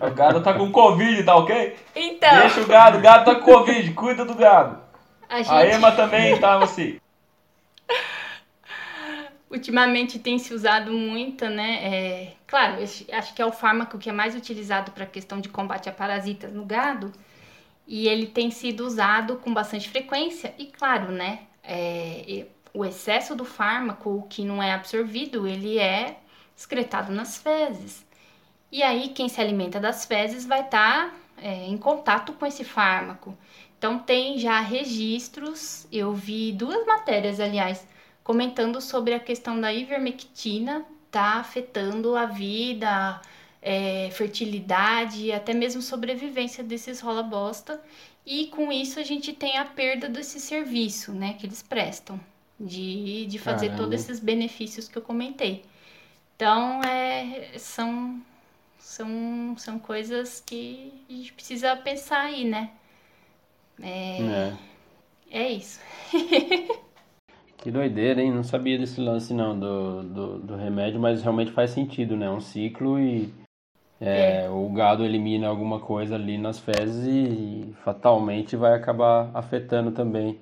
O 0.00 0.10
gado 0.10 0.42
tá 0.42 0.54
com 0.54 0.72
Covid, 0.72 1.22
tá 1.24 1.36
ok? 1.36 1.76
Então. 1.94 2.38
Deixa 2.40 2.60
o 2.62 2.66
gado, 2.66 2.98
o 2.98 3.00
gado 3.02 3.24
tá 3.26 3.34
com 3.34 3.52
Covid, 3.52 3.92
cuida 3.92 4.24
do 4.24 4.34
gado. 4.34 4.78
A, 5.28 5.42
gente... 5.42 5.52
a 5.52 5.66
Ema 5.66 5.92
também 5.92 6.38
tá 6.40 6.62
assim. 6.62 6.98
Ultimamente 9.50 10.18
tem 10.18 10.38
se 10.38 10.52
usado 10.52 10.92
muito, 10.92 11.46
né? 11.48 11.80
É, 11.82 12.32
claro, 12.46 12.82
acho 12.82 13.34
que 13.34 13.40
é 13.40 13.46
o 13.46 13.52
fármaco 13.52 13.98
que 13.98 14.10
é 14.10 14.12
mais 14.12 14.34
utilizado 14.34 14.92
para 14.92 15.04
a 15.04 15.06
questão 15.06 15.40
de 15.40 15.48
combate 15.48 15.88
a 15.88 15.92
parasitas 15.92 16.52
no 16.52 16.64
gado. 16.64 17.12
E 17.86 18.06
ele 18.06 18.26
tem 18.26 18.50
sido 18.50 18.86
usado 18.86 19.36
com 19.36 19.52
bastante 19.54 19.88
frequência. 19.88 20.54
E 20.58 20.66
claro, 20.66 21.10
né? 21.10 21.40
É, 21.64 22.46
o 22.74 22.84
excesso 22.84 23.34
do 23.34 23.44
fármaco, 23.44 24.10
o 24.10 24.22
que 24.22 24.44
não 24.44 24.62
é 24.62 24.72
absorvido, 24.72 25.46
ele 25.46 25.78
é 25.78 26.18
excretado 26.56 27.12
nas 27.12 27.38
fezes. 27.38 28.06
E 28.70 28.82
aí, 28.82 29.08
quem 29.08 29.28
se 29.28 29.40
alimenta 29.40 29.80
das 29.80 30.04
fezes 30.04 30.44
vai 30.44 30.60
estar 30.60 31.10
tá, 31.10 31.14
é, 31.38 31.66
em 31.66 31.78
contato 31.78 32.32
com 32.34 32.44
esse 32.44 32.64
fármaco. 32.64 33.36
Então, 33.78 33.98
tem 33.98 34.38
já 34.38 34.60
registros, 34.60 35.86
eu 35.90 36.12
vi 36.12 36.52
duas 36.52 36.84
matérias, 36.84 37.40
aliás, 37.40 37.86
comentando 38.28 38.78
sobre 38.78 39.14
a 39.14 39.18
questão 39.18 39.58
da 39.58 39.72
ivermectina 39.72 40.84
tá 41.10 41.36
afetando 41.36 42.14
a 42.14 42.26
vida, 42.26 43.22
é, 43.62 44.10
fertilidade, 44.10 45.32
até 45.32 45.54
mesmo 45.54 45.80
sobrevivência 45.80 46.62
desses 46.62 47.00
rola 47.00 47.22
bosta. 47.22 47.82
E 48.26 48.48
com 48.48 48.70
isso 48.70 49.00
a 49.00 49.02
gente 49.02 49.32
tem 49.32 49.56
a 49.56 49.64
perda 49.64 50.10
desse 50.10 50.38
serviço, 50.38 51.10
né, 51.10 51.36
que 51.38 51.46
eles 51.46 51.62
prestam 51.62 52.20
de, 52.60 53.24
de 53.24 53.38
fazer 53.38 53.68
Caramba. 53.68 53.84
todos 53.84 53.98
esses 53.98 54.20
benefícios 54.20 54.86
que 54.88 54.98
eu 54.98 55.02
comentei. 55.02 55.64
Então, 56.36 56.84
é, 56.84 57.56
são, 57.56 58.20
são, 58.78 59.54
são 59.56 59.78
coisas 59.78 60.42
que 60.44 60.92
a 61.08 61.12
gente 61.14 61.32
precisa 61.32 61.74
pensar 61.76 62.26
aí, 62.26 62.44
né? 62.44 62.72
É, 63.82 64.20
é. 64.20 64.56
é 65.30 65.50
isso. 65.50 65.80
que 67.58 67.70
doideira, 67.70 68.22
hein? 68.22 68.32
Não 68.32 68.44
sabia 68.44 68.78
desse 68.78 69.00
lance, 69.00 69.34
não, 69.34 69.58
do, 69.58 70.02
do, 70.02 70.38
do 70.38 70.56
remédio, 70.56 71.00
mas 71.00 71.22
realmente 71.22 71.50
faz 71.50 71.70
sentido, 71.70 72.16
né? 72.16 72.30
Um 72.30 72.40
ciclo 72.40 72.98
e 72.98 73.32
é, 74.00 74.44
é. 74.44 74.48
o 74.48 74.68
gado 74.70 75.04
elimina 75.04 75.48
alguma 75.48 75.80
coisa 75.80 76.14
ali 76.14 76.38
nas 76.38 76.58
fezes 76.58 77.06
e, 77.06 77.74
fatalmente 77.84 78.56
vai 78.56 78.74
acabar 78.74 79.30
afetando 79.34 79.90
também 79.90 80.38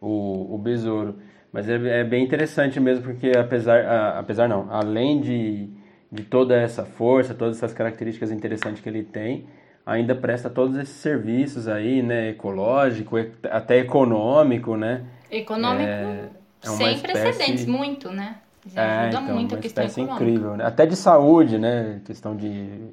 o, 0.00 0.54
o 0.54 0.58
besouro. 0.58 1.18
Mas 1.52 1.68
é, 1.68 2.00
é 2.00 2.04
bem 2.04 2.24
interessante 2.24 2.78
mesmo, 2.78 3.04
porque 3.04 3.32
apesar, 3.36 3.84
a, 3.84 4.18
apesar 4.20 4.48
não, 4.48 4.72
além 4.72 5.20
de, 5.20 5.68
de 6.10 6.22
toda 6.22 6.54
essa 6.56 6.84
força, 6.84 7.34
todas 7.34 7.56
essas 7.56 7.72
características 7.74 8.30
interessantes 8.30 8.80
que 8.80 8.88
ele 8.88 9.02
tem, 9.02 9.48
ainda 9.84 10.14
presta 10.14 10.48
todos 10.48 10.76
esses 10.76 10.94
serviços 10.94 11.66
aí, 11.66 12.00
né, 12.00 12.28
ecológico, 12.30 13.16
até 13.50 13.78
econômico, 13.78 14.76
né? 14.76 15.04
Econômico 15.28 16.39
é, 16.62 16.68
é 16.68 16.70
sem 16.70 16.94
espécie... 16.94 17.22
precedentes, 17.22 17.66
muito, 17.66 18.10
né? 18.10 18.36
É, 18.74 18.80
ajuda 18.80 19.08
então, 19.08 19.22
muito 19.34 19.54
a 19.54 19.58
questão 19.58 19.84
econômica. 19.84 20.14
incrível, 20.14 20.56
né? 20.56 20.66
Até 20.66 20.86
de 20.86 20.96
saúde, 20.96 21.58
né? 21.58 22.00
Questão 22.04 22.36
de 22.36 22.90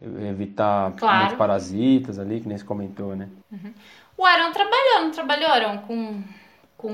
evitar 0.00 0.92
claro. 0.92 1.36
parasitas 1.36 2.18
ali, 2.18 2.40
que 2.40 2.48
nem 2.48 2.58
se 2.58 2.64
comentou, 2.64 3.16
né? 3.16 3.28
Uhum. 3.50 3.72
O 4.16 4.24
Arão 4.24 4.52
trabalhou, 4.52 5.02
não 5.02 5.10
trabalhou, 5.10 5.50
Arão, 5.50 5.78
com 5.78 6.22
com 6.78 6.92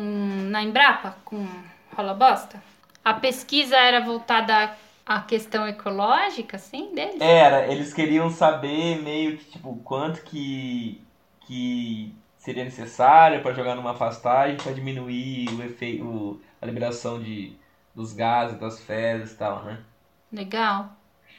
na 0.50 0.62
Embrapa, 0.62 1.14
com 1.24 1.46
rola 1.94 2.14
bosta? 2.14 2.60
A 3.04 3.12
pesquisa 3.14 3.76
era 3.76 4.00
voltada 4.00 4.74
à 5.04 5.20
questão 5.20 5.68
ecológica, 5.68 6.56
assim, 6.56 6.94
deles? 6.94 7.20
Era, 7.20 7.70
eles 7.70 7.92
queriam 7.92 8.30
saber 8.30 9.02
meio 9.02 9.36
que, 9.36 9.44
tipo, 9.44 9.76
quanto 9.84 10.22
que, 10.22 11.00
que 11.46 12.14
seria 12.44 12.62
necessário 12.62 13.40
para 13.40 13.54
jogar 13.54 13.74
numa 13.74 13.94
pastagem 13.94 14.58
para 14.58 14.72
diminuir 14.72 15.48
o 15.48 15.62
efeito, 15.62 16.42
a 16.60 16.66
liberação 16.66 17.18
de, 17.18 17.56
dos 17.94 18.12
gases, 18.12 18.60
das 18.60 18.84
fezes 18.84 19.32
e 19.32 19.38
tal, 19.38 19.64
né? 19.64 19.78
Legal. 20.30 20.90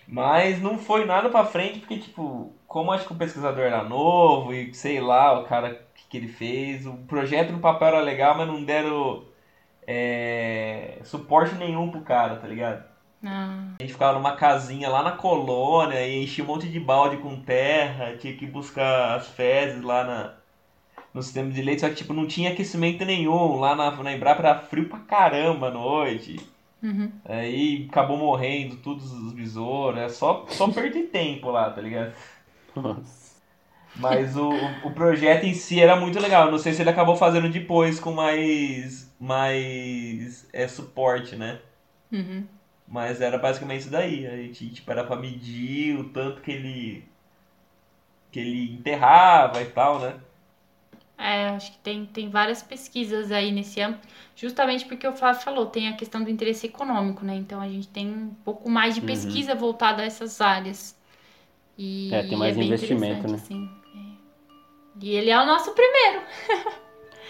Mas 0.07 0.60
não 0.60 0.80
foi 0.80 1.06
nada 1.06 1.30
para 1.30 1.45
frente, 1.45 1.77
porque, 1.77 1.99
tipo, 1.99 2.52
como 2.65 2.91
acho 2.91 3.06
que 3.06 3.14
o 3.14 3.18
pesquisador 3.18 3.65
era 3.65 3.84
novo 3.84 4.52
e 4.52 4.73
sei 4.73 4.99
lá, 4.99 5.40
o 5.40 5.45
cara 5.45 5.80
que 6.10 6.18
ele 6.18 6.27
fez. 6.27 6.88
O 6.88 6.94
projeto 6.94 7.52
no 7.52 7.60
papel 7.60 7.90
era 7.90 8.02
legal, 8.02 8.36
mas 8.36 8.48
não 8.48 8.64
deram 8.64 9.26
é, 9.86 10.99
suporte 11.03 11.53
nenhum 11.53 11.91
pro 11.91 12.02
cara, 12.02 12.38
tá 12.38 12.48
ligado? 12.48 12.84
Ah. 13.23 13.76
A 13.80 13.84
gente 13.84 13.94
ficava 13.94 14.18
numa 14.18 14.36
casinha 14.36 14.90
lá 14.90 15.03
na 15.03 15.11
colônia 15.11 16.03
e 16.07 16.23
enchia 16.23 16.44
um 16.44 16.48
monte 16.48 16.68
de 16.68 16.80
balde 16.80 17.18
com 17.18 17.41
terra, 17.41 18.18
tinha 18.18 18.36
que 18.36 18.48
buscar 18.48 19.15
as 19.15 19.27
fezes 19.27 19.84
lá 19.84 20.03
na, 20.03 20.45
no 21.16 21.24
sistema 21.24 21.50
de 21.50 21.62
leite, 21.62 21.80
só 21.80 21.88
que 21.88 21.96
tipo, 21.96 22.14
não 22.14 22.28
tinha 22.28 22.52
aquecimento 22.52 23.06
nenhum. 23.06 23.58
Lá 23.58 23.74
na, 23.74 23.90
na 23.90 24.14
Embrapa 24.14 24.42
era 24.42 24.60
frio 24.60 24.90
pra 24.90 25.00
caramba 25.00 25.70
à 25.70 25.72
noite. 25.72 26.36
Uhum. 26.84 27.10
Aí 27.24 27.88
acabou 27.90 28.18
morrendo 28.18 28.76
todos 28.76 29.14
os 29.14 29.32
besouros. 29.32 29.98
É 29.98 30.10
só, 30.10 30.46
só 30.50 30.70
perder 30.70 31.04
tempo 31.04 31.50
lá, 31.50 31.70
tá 31.70 31.82
ligado? 31.82 32.14
Nossa. 32.76 33.36
Mas 33.96 34.36
o, 34.36 34.50
o 34.84 34.92
projeto 34.92 35.46
em 35.46 35.54
si 35.54 35.80
era 35.80 35.96
muito 35.96 36.20
legal. 36.20 36.52
Não 36.52 36.60
sei 36.60 36.74
se 36.74 36.82
ele 36.82 36.90
acabou 36.90 37.16
fazendo 37.16 37.48
depois 37.50 37.98
com 37.98 38.12
mais, 38.12 39.10
mais 39.18 40.46
é, 40.52 40.68
suporte, 40.68 41.38
né? 41.38 41.60
Uhum. 42.12 42.44
Mas 42.86 43.22
era 43.22 43.38
basicamente 43.38 43.84
isso 43.84 43.90
daí. 43.90 44.28
A 44.28 44.36
gente 44.36 44.70
tipo, 44.70 44.92
era 44.92 45.06
pra 45.06 45.16
medir 45.16 45.98
o 45.98 46.04
tanto 46.10 46.42
que 46.42 46.52
ele 46.52 47.06
que 48.34 48.40
ele 48.42 48.74
enterrava 48.74 49.62
e 49.62 49.66
tal, 49.68 49.98
né? 49.98 50.16
É, 51.18 51.50
acho 51.50 51.72
que 51.72 51.78
tem, 51.78 52.06
tem 52.06 52.30
várias 52.30 52.62
pesquisas 52.62 53.32
aí 53.32 53.52
nesse 53.52 53.80
âmbito, 53.80 54.06
justamente 54.36 54.86
porque 54.86 55.08
o 55.08 55.14
Flávio 55.14 55.42
falou, 55.42 55.66
tem 55.66 55.88
a 55.88 55.94
questão 55.94 56.24
do 56.24 56.30
interesse 56.30 56.68
econômico, 56.68 57.24
né? 57.24 57.36
Então 57.36 57.62
a 57.62 57.68
gente 57.68 57.88
tem 57.88 58.08
um 58.08 58.34
pouco 58.44 58.70
mais 58.70 58.96
de 58.96 59.00
uhum. 59.02 59.08
pesquisa 59.08 59.54
uhum. 59.54 59.60
voltada 59.60 60.02
a 60.02 60.06
essas 60.06 60.42
áreas. 60.42 60.96
E 61.78 62.14
é, 62.14 62.24
tem 62.24 62.38
mais 62.38 62.58
é 62.58 62.62
investimento, 62.62 63.28
né? 63.28 63.36
Assim. 63.36 63.70
E 65.02 65.12
ele 65.12 65.30
é 65.30 65.40
o 65.40 65.46
nosso 65.46 65.74
primeiro. 65.74 66.22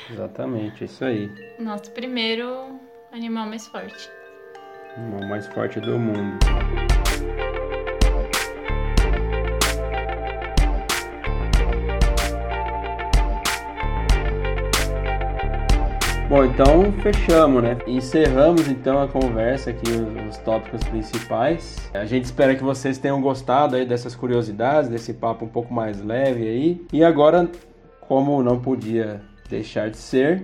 Exatamente, 0.09 0.83
é 0.83 0.85
isso 0.85 1.03
aí. 1.03 1.31
Nosso 1.59 1.91
primeiro 1.91 2.79
animal 3.11 3.47
mais 3.47 3.67
forte. 3.67 4.09
O 4.95 4.99
animal 4.99 5.29
mais 5.29 5.47
forte 5.47 5.79
do 5.79 5.97
mundo. 5.97 6.37
Bom, 16.27 16.43
então 16.43 16.91
fechamos, 17.03 17.61
né? 17.61 17.77
Encerramos 17.85 18.67
então 18.67 18.99
a 18.99 19.07
conversa 19.07 19.69
aqui, 19.69 19.91
os 20.27 20.37
tópicos 20.37 20.83
principais. 20.85 21.87
A 21.93 22.03
gente 22.03 22.23
espera 22.25 22.55
que 22.55 22.63
vocês 22.63 22.97
tenham 22.97 23.21
gostado 23.21 23.75
aí 23.75 23.85
dessas 23.85 24.15
curiosidades, 24.15 24.89
desse 24.89 25.13
papo 25.13 25.45
um 25.45 25.47
pouco 25.47 25.71
mais 25.71 26.01
leve 26.01 26.47
aí. 26.47 26.87
E 26.91 27.03
agora, 27.03 27.47
como 28.01 28.41
não 28.41 28.59
podia 28.59 29.21
deixar 29.47 29.91
de 29.91 29.97
ser, 29.97 30.43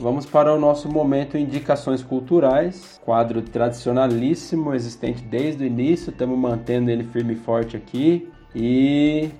vamos 0.00 0.26
para 0.26 0.52
o 0.52 0.58
nosso 0.58 0.88
momento 0.88 1.38
Indicações 1.38 2.02
Culturais, 2.02 3.00
quadro 3.04 3.40
tradicionalíssimo, 3.40 4.74
existente 4.74 5.22
desde 5.22 5.62
o 5.62 5.66
início, 5.66 6.10
estamos 6.10 6.36
mantendo 6.36 6.90
ele 6.90 7.04
firme 7.04 7.34
e 7.34 7.36
forte 7.36 7.76
aqui. 7.76 8.28
E 8.52 9.30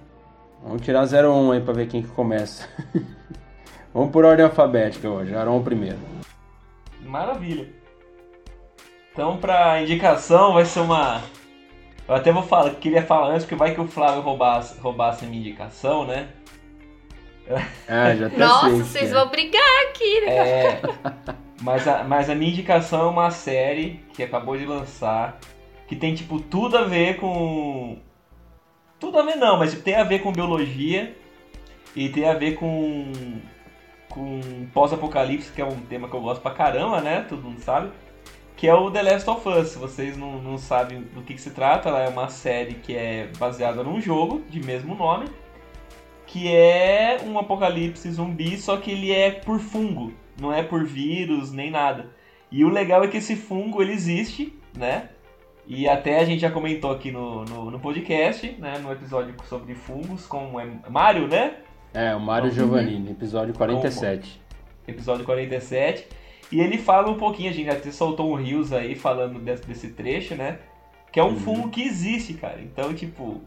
vamos 0.62 0.82
tirar 0.82 1.04
01 1.04 1.50
aí 1.50 1.60
para 1.60 1.74
ver 1.74 1.88
quem 1.88 2.00
que 2.00 2.10
começa. 2.10 2.68
Vamos 3.94 4.10
por 4.10 4.24
ordem 4.24 4.44
alfabética 4.44 5.08
hoje. 5.08 5.32
Aron 5.36 5.62
primeiro. 5.62 5.98
Maravilha. 7.00 7.68
Então, 9.12 9.36
pra 9.36 9.80
indicação, 9.80 10.52
vai 10.52 10.64
ser 10.64 10.80
uma. 10.80 11.22
Eu 12.08 12.16
até 12.16 12.32
vou 12.32 12.42
falar, 12.42 12.70
queria 12.74 13.04
falar 13.04 13.28
antes, 13.28 13.44
porque 13.44 13.54
vai 13.54 13.72
que 13.72 13.80
o 13.80 13.86
Flávio 13.86 14.20
roubasse, 14.20 14.80
roubasse 14.80 15.24
a 15.24 15.28
minha 15.28 15.40
indicação, 15.40 16.04
né? 16.04 16.28
Ah, 17.88 18.14
já 18.16 18.28
tá 18.30 18.36
Nossa, 18.36 18.70
sei, 18.70 18.78
vocês 18.78 19.10
cara. 19.10 19.20
vão 19.20 19.30
brigar 19.30 19.82
aqui, 19.88 20.20
né? 20.22 20.36
É. 20.36 20.82
Mas 21.62 21.86
a, 21.86 22.02
mas 22.02 22.28
a 22.28 22.34
minha 22.34 22.50
indicação 22.50 23.06
é 23.06 23.10
uma 23.10 23.30
série 23.30 24.00
que 24.12 24.22
acabou 24.22 24.56
de 24.56 24.66
lançar, 24.66 25.38
que 25.86 25.94
tem, 25.94 26.14
tipo, 26.14 26.40
tudo 26.40 26.76
a 26.76 26.82
ver 26.82 27.18
com. 27.18 27.98
Tudo 28.98 29.18
a 29.18 29.22
ver 29.22 29.36
não, 29.36 29.58
mas 29.58 29.72
tem 29.74 29.94
a 29.94 30.04
ver 30.04 30.18
com 30.18 30.32
biologia 30.32 31.16
e 31.94 32.08
tem 32.08 32.28
a 32.28 32.34
ver 32.34 32.56
com. 32.56 33.12
Com 34.14 34.66
pós-apocalipse, 34.72 35.52
que 35.52 35.60
é 35.60 35.64
um 35.64 35.80
tema 35.80 36.08
que 36.08 36.14
eu 36.14 36.20
gosto 36.20 36.40
pra 36.40 36.52
caramba, 36.52 37.00
né? 37.00 37.26
Todo 37.28 37.42
mundo 37.42 37.58
sabe. 37.58 37.90
Que 38.56 38.68
é 38.68 38.74
o 38.74 38.88
The 38.88 39.02
Last 39.02 39.28
of 39.28 39.48
Us. 39.48 39.68
Se 39.70 39.78
vocês 39.78 40.16
não, 40.16 40.40
não 40.40 40.56
sabem 40.56 41.02
do 41.02 41.22
que, 41.22 41.34
que 41.34 41.40
se 41.40 41.50
trata, 41.50 41.88
ela 41.88 42.00
é 42.00 42.08
uma 42.08 42.28
série 42.28 42.74
que 42.74 42.96
é 42.96 43.28
baseada 43.36 43.82
num 43.82 44.00
jogo 44.00 44.42
de 44.48 44.60
mesmo 44.60 44.94
nome. 44.94 45.26
Que 46.26 46.54
é 46.54 47.18
um 47.26 47.36
apocalipse 47.38 48.08
zumbi, 48.10 48.56
só 48.56 48.76
que 48.76 48.92
ele 48.92 49.12
é 49.12 49.32
por 49.32 49.58
fungo, 49.58 50.12
não 50.40 50.52
é 50.52 50.62
por 50.62 50.84
vírus 50.84 51.52
nem 51.52 51.70
nada. 51.70 52.10
E 52.50 52.64
o 52.64 52.68
legal 52.68 53.02
é 53.02 53.08
que 53.08 53.16
esse 53.16 53.34
fungo 53.34 53.82
ele 53.82 53.92
existe, 53.92 54.56
né? 54.76 55.10
E 55.66 55.88
até 55.88 56.20
a 56.20 56.24
gente 56.24 56.40
já 56.40 56.50
comentou 56.50 56.92
aqui 56.92 57.10
no, 57.10 57.44
no, 57.44 57.70
no 57.70 57.80
podcast, 57.80 58.46
né? 58.58 58.78
No 58.78 58.92
episódio 58.92 59.34
sobre 59.48 59.74
fungos 59.74 60.26
com 60.26 60.56
o 60.56 60.90
Mário, 60.90 61.26
né? 61.26 61.56
É, 61.94 62.12
o 62.12 62.18
Mário 62.18 62.50
Giovannini, 62.50 63.12
episódio 63.12 63.54
47. 63.54 64.40
episódio 64.88 65.24
47. 65.24 66.08
E 66.50 66.60
ele 66.60 66.76
fala 66.76 67.08
um 67.08 67.16
pouquinho, 67.16 67.50
a 67.50 67.52
gente 67.52 67.70
até 67.70 67.90
soltou 67.92 68.32
um 68.32 68.34
rios 68.34 68.72
aí 68.72 68.96
falando 68.96 69.38
desse, 69.38 69.64
desse 69.64 69.88
trecho, 69.90 70.34
né? 70.34 70.58
Que 71.12 71.20
é 71.20 71.24
um 71.24 71.36
fungo 71.36 71.70
que 71.70 71.82
existe, 71.82 72.34
cara. 72.34 72.60
Então, 72.60 72.92
tipo, 72.92 73.40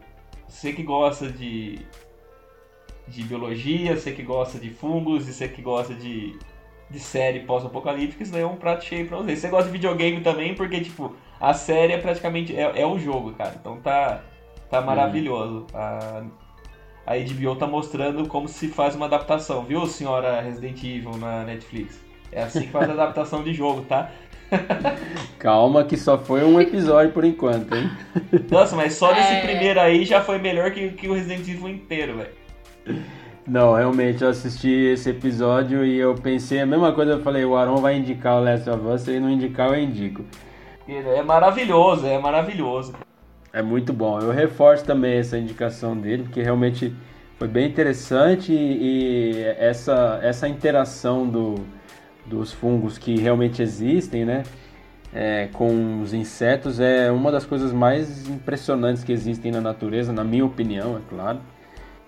você 0.48 0.72
que 0.72 0.82
gosta 0.82 1.30
de, 1.30 1.78
de 3.06 3.22
biologia, 3.22 3.94
você 3.94 4.12
que 4.12 4.22
gosta 4.22 4.58
de 4.58 4.70
fungos 4.70 5.28
e 5.28 5.34
você 5.34 5.46
que 5.46 5.60
gosta 5.60 5.94
de, 5.94 6.34
de 6.90 6.98
série 6.98 7.40
pós-apocalíptica, 7.40 8.22
isso 8.22 8.32
daí 8.32 8.42
é 8.42 8.46
um 8.46 8.56
prato 8.56 8.82
cheio 8.86 9.06
pra 9.06 9.18
você. 9.18 9.36
Você 9.36 9.48
gosta 9.48 9.66
de 9.66 9.72
videogame 9.72 10.22
também, 10.22 10.54
porque, 10.54 10.80
tipo, 10.80 11.14
a 11.38 11.52
série 11.52 11.92
é 11.92 11.98
praticamente. 11.98 12.56
É, 12.56 12.80
é 12.80 12.86
o 12.86 12.98
jogo, 12.98 13.34
cara. 13.34 13.54
Então 13.60 13.78
tá, 13.82 14.22
tá 14.70 14.80
maravilhoso. 14.80 15.66
A, 15.74 16.24
a 17.08 17.16
HBO 17.16 17.56
tá 17.56 17.66
mostrando 17.66 18.28
como 18.28 18.46
se 18.46 18.68
faz 18.68 18.94
uma 18.94 19.06
adaptação, 19.06 19.64
viu, 19.64 19.86
senhora 19.86 20.42
Resident 20.42 20.84
Evil 20.84 21.16
na 21.16 21.42
Netflix? 21.42 21.98
É 22.30 22.42
assim 22.42 22.60
que 22.64 22.68
faz 22.68 22.90
a 22.90 22.92
adaptação 22.92 23.42
de 23.42 23.54
jogo, 23.54 23.80
tá? 23.88 24.10
Calma 25.38 25.84
que 25.84 25.96
só 25.96 26.18
foi 26.18 26.44
um 26.44 26.60
episódio 26.60 27.10
por 27.12 27.24
enquanto, 27.24 27.74
hein? 27.74 27.90
Nossa, 28.52 28.76
mas 28.76 28.92
só 28.92 29.14
desse 29.14 29.32
É. 29.32 29.40
primeiro 29.40 29.80
aí 29.80 30.04
já 30.04 30.20
foi 30.20 30.38
melhor 30.38 30.70
que, 30.70 30.90
que 30.90 31.08
o 31.08 31.14
Resident 31.14 31.48
Evil 31.48 31.70
inteiro, 31.70 32.18
velho. 32.18 33.00
Não, 33.46 33.74
realmente 33.74 34.22
eu 34.22 34.28
assisti 34.28 34.68
esse 34.68 35.08
episódio 35.08 35.86
e 35.86 35.96
eu 35.96 36.14
pensei 36.14 36.60
a 36.60 36.66
mesma 36.66 36.92
coisa, 36.92 37.12
eu 37.12 37.22
falei, 37.22 37.42
o 37.42 37.56
Aron 37.56 37.78
vai 37.78 37.96
indicar 37.96 38.36
o 38.36 38.44
Last 38.44 38.68
of 38.68 38.86
Us, 38.86 39.00
se 39.00 39.12
ele 39.12 39.20
não 39.20 39.30
indicar, 39.30 39.68
eu 39.68 39.82
indico. 39.82 40.22
É 40.86 41.22
maravilhoso, 41.22 42.06
é 42.06 42.18
maravilhoso. 42.18 42.92
É 43.58 43.62
muito 43.62 43.92
bom. 43.92 44.20
Eu 44.20 44.30
reforço 44.30 44.84
também 44.84 45.18
essa 45.18 45.36
indicação 45.36 45.96
dele, 45.96 46.22
porque 46.24 46.42
realmente 46.42 46.94
foi 47.36 47.48
bem 47.48 47.68
interessante 47.68 48.52
e, 48.52 49.34
e 49.34 49.42
essa, 49.58 50.20
essa 50.22 50.48
interação 50.48 51.28
do, 51.28 51.56
dos 52.26 52.52
fungos 52.52 52.98
que 52.98 53.18
realmente 53.18 53.62
existem, 53.62 54.24
né? 54.24 54.44
é, 55.12 55.48
com 55.52 56.02
os 56.02 56.12
insetos 56.12 56.80
é 56.80 57.10
uma 57.10 57.32
das 57.32 57.44
coisas 57.44 57.72
mais 57.72 58.28
impressionantes 58.28 59.02
que 59.02 59.12
existem 59.12 59.50
na 59.50 59.60
natureza, 59.60 60.12
na 60.12 60.24
minha 60.24 60.44
opinião, 60.44 60.96
é 60.96 61.00
claro. 61.08 61.40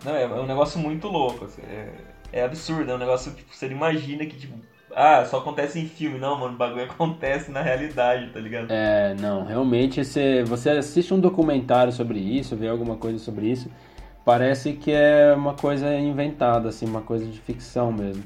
Não, 0.04 0.14
é, 0.14 0.22
é 0.22 0.26
um 0.26 0.46
negócio 0.46 0.78
muito 0.78 1.08
louco. 1.08 1.44
assim, 1.44 1.62
é, 1.62 1.88
é 2.32 2.44
absurdo, 2.44 2.90
é 2.90 2.94
um 2.94 2.98
negócio 2.98 3.32
tipo, 3.32 3.54
você 3.54 3.66
imagina 3.66 4.24
que, 4.26 4.36
tipo, 4.36 4.54
ah, 4.94 5.24
só 5.24 5.38
acontece 5.38 5.78
em 5.78 5.86
filme. 5.86 6.18
Não, 6.18 6.38
mano, 6.38 6.54
o 6.54 6.56
bagulho 6.56 6.84
acontece 6.90 7.50
na 7.50 7.62
realidade, 7.62 8.30
tá 8.30 8.40
ligado? 8.40 8.70
É, 8.70 9.14
não, 9.20 9.44
realmente 9.44 10.04
você, 10.04 10.42
você 10.44 10.70
assiste 10.70 11.12
um 11.14 11.20
documentário 11.20 11.92
sobre 11.92 12.18
isso, 12.18 12.56
vê 12.56 12.68
alguma 12.68 12.96
coisa 12.96 13.18
sobre 13.18 13.46
isso, 13.46 13.70
parece 14.24 14.72
que 14.74 14.92
é 14.92 15.34
uma 15.34 15.54
coisa 15.54 15.94
inventada, 15.94 16.68
assim, 16.68 16.86
uma 16.86 17.02
coisa 17.02 17.26
de 17.26 17.38
ficção 17.40 17.92
mesmo. 17.92 18.24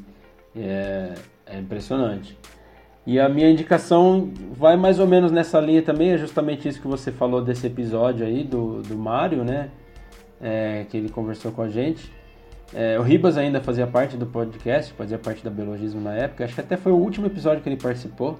É, 0.57 1.15
é 1.47 1.59
impressionante. 1.59 2.39
E 3.07 3.21
a 3.21 3.29
minha 3.29 3.51
indicação 3.51 4.33
vai 4.53 4.77
mais 4.77 4.99
ou 4.99 5.07
menos 5.07 5.31
nessa 5.31 5.61
linha 5.61 5.83
também, 5.83 6.11
é 6.11 6.19
justamente 6.19 6.67
isso 6.67 6.81
que 6.81 6.89
você 6.89 7.13
falou 7.13 7.43
desse 7.43 7.67
episódio 7.67 8.25
aí 8.25 8.43
do, 8.43 8.81
do 8.81 8.97
Mário, 8.97 9.45
né? 9.45 9.69
É, 10.41 10.87
que 10.89 10.97
ele 10.97 11.11
conversou 11.11 11.53
com 11.53 11.63
a 11.63 11.69
gente. 11.69 12.11
É, 12.75 12.99
o 12.99 13.03
Ribas 13.03 13.37
ainda 13.39 13.61
fazia 13.61 13.87
parte 13.87 14.17
do 14.17 14.27
podcast, 14.27 14.93
fazia 14.95 15.17
parte 15.19 15.45
da 15.45 15.51
Biologismo 15.51 16.01
na 16.01 16.15
época. 16.15 16.45
Acho 16.45 16.55
que 16.55 16.61
até 16.61 16.77
foi 16.77 16.91
o 16.93 16.97
último 16.97 17.27
episódio 17.27 17.63
que 17.63 17.69
ele 17.69 17.77
participou. 17.81 18.39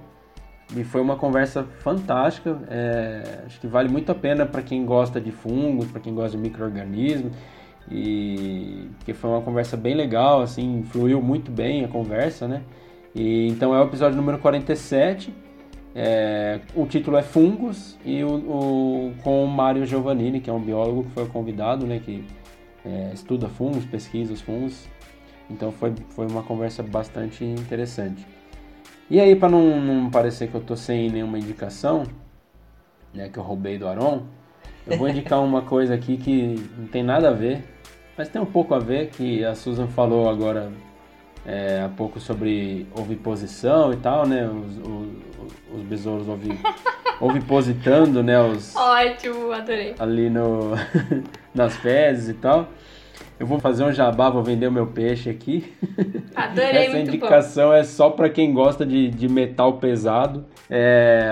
E 0.75 0.83
foi 0.83 0.99
uma 0.99 1.15
conversa 1.15 1.63
fantástica. 1.79 2.57
é, 2.69 3.43
acho 3.45 3.59
que 3.61 3.67
vale 3.67 3.87
muito 3.87 4.11
a 4.11 4.15
pena 4.15 4.45
para 4.45 4.61
quem 4.61 4.83
gosta 4.85 5.21
de 5.21 5.31
fungos, 5.31 5.85
para 5.87 6.01
quem 6.01 6.13
gosta 6.13 6.35
de 6.35 6.41
micro-organismos. 6.43 7.31
E 7.89 8.89
que 9.05 9.13
foi 9.13 9.29
uma 9.29 9.41
conversa 9.41 9.77
bem 9.77 9.93
legal, 9.95 10.41
assim, 10.41 10.83
fluiu 10.89 11.21
muito 11.21 11.51
bem 11.51 11.85
a 11.85 11.87
conversa, 11.87 12.47
né? 12.47 12.61
E, 13.13 13.47
então 13.47 13.73
é 13.75 13.79
o 13.79 13.83
episódio 13.85 14.17
número 14.17 14.39
47. 14.39 15.31
É, 15.97 16.59
o 16.75 16.85
título 16.87 17.15
é 17.15 17.21
Fungos 17.21 17.97
e 18.03 18.21
o, 18.23 18.27
o- 18.33 19.13
com 19.23 19.45
o 19.45 19.47
Mário 19.47 19.85
Giovannini, 19.85 20.41
que 20.41 20.49
é 20.49 20.53
um 20.53 20.59
biólogo 20.59 21.03
que 21.05 21.11
foi 21.11 21.25
convidado, 21.27 21.85
né? 21.85 22.01
Que 22.03 22.25
é, 22.85 23.11
estuda 23.13 23.49
fungos, 23.49 23.85
pesquisa 23.85 24.33
os 24.33 24.41
fungos. 24.41 24.87
Então 25.49 25.71
foi, 25.71 25.93
foi 26.09 26.27
uma 26.27 26.43
conversa 26.43 26.81
bastante 26.81 27.43
interessante. 27.43 28.25
E 29.09 29.19
aí, 29.19 29.35
para 29.35 29.49
não, 29.49 29.79
não 29.79 30.09
parecer 30.09 30.49
que 30.49 30.55
eu 30.55 30.61
tô 30.61 30.75
sem 30.75 31.09
nenhuma 31.11 31.37
indicação, 31.37 32.03
né, 33.13 33.29
que 33.29 33.37
eu 33.37 33.43
roubei 33.43 33.77
do 33.77 33.87
Aron, 33.87 34.23
eu 34.87 34.97
vou 34.97 35.07
indicar 35.07 35.43
uma 35.43 35.61
coisa 35.63 35.93
aqui 35.93 36.17
que 36.17 36.55
não 36.77 36.87
tem 36.87 37.03
nada 37.03 37.29
a 37.29 37.33
ver, 37.33 37.63
mas 38.17 38.29
tem 38.29 38.41
um 38.41 38.45
pouco 38.45 38.73
a 38.73 38.79
ver, 38.79 39.09
que 39.09 39.45
a 39.45 39.53
Susan 39.53 39.87
falou 39.87 40.27
agora 40.27 40.71
é, 41.45 41.81
há 41.81 41.89
pouco 41.89 42.19
sobre 42.19 42.87
oviposição 42.97 43.93
e 43.93 43.97
tal, 43.97 44.27
né, 44.27 44.47
os, 44.47 44.77
os, 44.77 45.34
os 45.75 45.81
besouros 45.83 46.27
ovi, 46.27 46.57
ovipositando, 47.19 48.23
né, 48.23 48.41
os, 48.41 48.75
Ótimo, 48.75 49.51
adorei. 49.51 49.95
ali 49.99 50.29
no, 50.29 50.71
nas 51.53 51.75
fezes 51.77 52.29
e 52.29 52.33
tal. 52.33 52.67
Eu 53.37 53.45
vou 53.45 53.59
fazer 53.59 53.83
um 53.83 53.91
jabá, 53.91 54.29
vou 54.29 54.41
vender 54.41 54.67
o 54.67 54.71
meu 54.71 54.87
peixe 54.87 55.29
aqui. 55.29 55.73
Adorei, 56.33 56.85
Essa 56.85 56.99
indicação 56.99 57.73
é 57.73 57.83
só 57.83 58.09
pra 58.09 58.29
quem 58.29 58.53
gosta 58.53 58.85
de, 58.85 59.09
de 59.09 59.27
metal 59.27 59.73
pesado. 59.73 60.45
É 60.69 61.29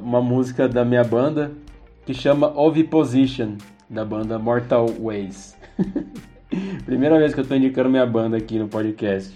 uma 0.00 0.22
música 0.22 0.68
da 0.68 0.84
minha 0.84 1.02
banda 1.02 1.50
que 2.04 2.14
chama 2.14 2.56
Oviposition, 2.56 3.56
da 3.90 4.04
banda 4.04 4.38
Mortal 4.38 4.86
Ways. 5.00 5.56
Primeira 6.86 7.18
vez 7.18 7.34
que 7.34 7.40
eu 7.40 7.46
tô 7.46 7.56
indicando 7.56 7.90
minha 7.90 8.06
banda 8.06 8.36
aqui 8.36 8.56
no 8.58 8.68
podcast. 8.68 9.34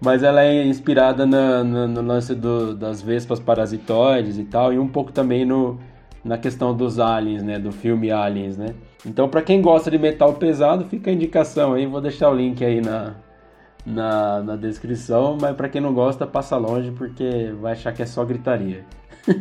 Mas 0.00 0.22
ela 0.22 0.42
é 0.42 0.64
inspirada 0.64 1.26
na- 1.26 1.62
na- 1.62 1.86
no 1.86 2.00
lance 2.02 2.34
do- 2.34 2.74
das 2.74 3.02
vespas 3.02 3.38
parasitoides 3.38 4.38
e 4.38 4.44
tal, 4.44 4.72
e 4.72 4.78
um 4.78 4.88
pouco 4.88 5.12
também 5.12 5.44
no, 5.44 5.78
na 6.24 6.38
questão 6.38 6.74
dos 6.74 6.98
aliens, 6.98 7.42
né? 7.42 7.58
Do 7.58 7.70
filme 7.70 8.10
Aliens, 8.10 8.56
né? 8.56 8.74
Então, 9.04 9.28
pra 9.28 9.42
quem 9.42 9.60
gosta 9.60 9.90
de 9.90 9.98
metal 9.98 10.32
pesado, 10.34 10.84
fica 10.86 11.10
a 11.10 11.12
indicação 11.12 11.74
aí. 11.74 11.86
Vou 11.86 12.00
deixar 12.00 12.30
o 12.30 12.34
link 12.34 12.64
aí 12.64 12.80
na, 12.80 13.14
na, 13.84 14.42
na 14.42 14.56
descrição, 14.56 15.36
mas 15.40 15.54
pra 15.56 15.68
quem 15.68 15.80
não 15.80 15.92
gosta, 15.92 16.26
passa 16.26 16.56
longe 16.56 16.90
porque 16.92 17.52
vai 17.60 17.72
achar 17.72 17.92
que 17.92 18.02
é 18.02 18.06
só 18.06 18.24
gritaria. 18.24 18.84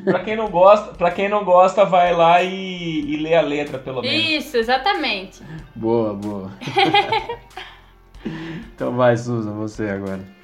Pra 0.03 0.19
quem 0.19 0.35
não 0.35 0.49
gosta, 0.49 0.93
pra 0.93 1.09
quem 1.09 1.29
não 1.29 1.45
gosta, 1.45 1.85
vai 1.85 2.13
lá 2.13 2.43
e, 2.43 2.99
e 3.13 3.17
lê 3.17 3.33
a 3.33 3.41
letra, 3.41 3.79
pelo 3.79 4.01
menos. 4.01 4.29
Isso, 4.29 4.57
exatamente. 4.57 5.41
Boa, 5.73 6.13
boa. 6.13 6.51
então 8.75 8.95
vai, 8.95 9.15
Susan, 9.15 9.53
você 9.53 9.89
agora. 9.89 10.38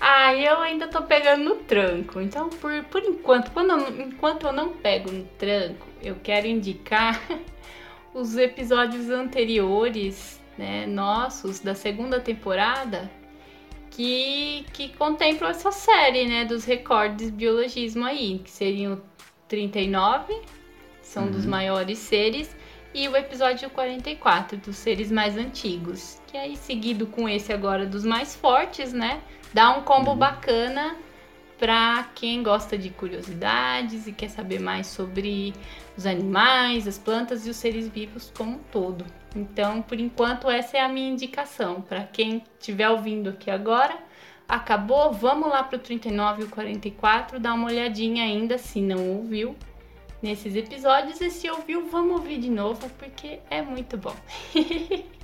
Ah, 0.00 0.34
eu 0.34 0.58
ainda 0.60 0.88
tô 0.88 1.02
pegando 1.02 1.44
no 1.44 1.56
tranco. 1.56 2.20
Então, 2.20 2.48
por, 2.48 2.82
por 2.84 3.02
enquanto, 3.04 3.50
quando 3.52 3.72
eu, 3.72 4.00
enquanto 4.06 4.46
eu 4.46 4.52
não 4.52 4.70
pego 4.70 5.12
no 5.12 5.24
tranco, 5.38 5.86
eu 6.02 6.16
quero 6.22 6.46
indicar 6.46 7.20
os 8.14 8.36
episódios 8.38 9.10
anteriores, 9.10 10.40
né, 10.56 10.86
nossos, 10.86 11.60
da 11.60 11.74
segunda 11.74 12.18
temporada, 12.18 13.10
que, 13.90 14.64
que 14.72 14.88
contemplam 14.96 15.50
essa 15.50 15.70
série, 15.70 16.26
né, 16.26 16.46
dos 16.46 16.64
recordes 16.64 17.26
de 17.26 17.32
biologismo 17.32 18.06
aí, 18.06 18.38
que 18.38 18.50
seriam 18.50 19.02
39, 19.48 20.34
são 21.02 21.24
uhum. 21.24 21.30
dos 21.30 21.44
maiores 21.44 21.98
seres, 21.98 22.56
e 22.94 23.06
o 23.06 23.16
episódio 23.16 23.68
44, 23.70 24.56
dos 24.56 24.76
seres 24.76 25.12
mais 25.12 25.36
antigos, 25.36 26.20
que 26.26 26.36
aí 26.36 26.56
seguido 26.56 27.06
com 27.06 27.28
esse 27.28 27.52
agora 27.52 27.84
dos 27.84 28.04
mais 28.04 28.34
fortes, 28.34 28.92
né, 28.92 29.20
dá 29.52 29.70
um 29.70 29.82
combo 29.82 30.12
uhum. 30.12 30.16
bacana 30.18 30.96
para 31.58 32.08
quem 32.14 32.42
gosta 32.42 32.78
de 32.78 32.88
curiosidades 32.88 34.06
e 34.06 34.12
quer 34.12 34.30
saber 34.30 34.58
mais 34.58 34.86
sobre 34.86 35.52
os 35.94 36.06
animais, 36.06 36.88
as 36.88 36.96
plantas 36.96 37.46
e 37.46 37.50
os 37.50 37.56
seres 37.56 37.86
vivos 37.86 38.32
como 38.34 38.52
um 38.52 38.58
todo. 38.72 39.04
Então, 39.36 39.82
por 39.82 40.00
enquanto, 40.00 40.48
essa 40.48 40.78
é 40.78 40.80
a 40.80 40.88
minha 40.88 41.10
indicação. 41.10 41.82
Para 41.82 42.04
quem 42.04 42.42
estiver 42.58 42.88
ouvindo 42.88 43.28
aqui 43.28 43.50
agora, 43.50 43.94
acabou, 44.48 45.12
vamos 45.12 45.50
lá 45.50 45.62
para 45.62 45.76
o 45.76 45.78
39 45.78 46.42
e 46.42 46.44
o 46.46 46.48
44, 46.48 47.38
dá 47.38 47.52
uma 47.52 47.66
olhadinha 47.66 48.24
ainda 48.24 48.56
se 48.56 48.80
não 48.80 49.10
ouviu 49.10 49.54
nesses 50.22 50.56
episódios. 50.56 51.20
E 51.20 51.30
se 51.30 51.50
ouviu, 51.50 51.86
vamos 51.90 52.12
ouvir 52.12 52.38
de 52.38 52.48
novo, 52.48 52.88
porque 52.98 53.38
é 53.50 53.60
muito 53.60 53.98
bom. 53.98 54.16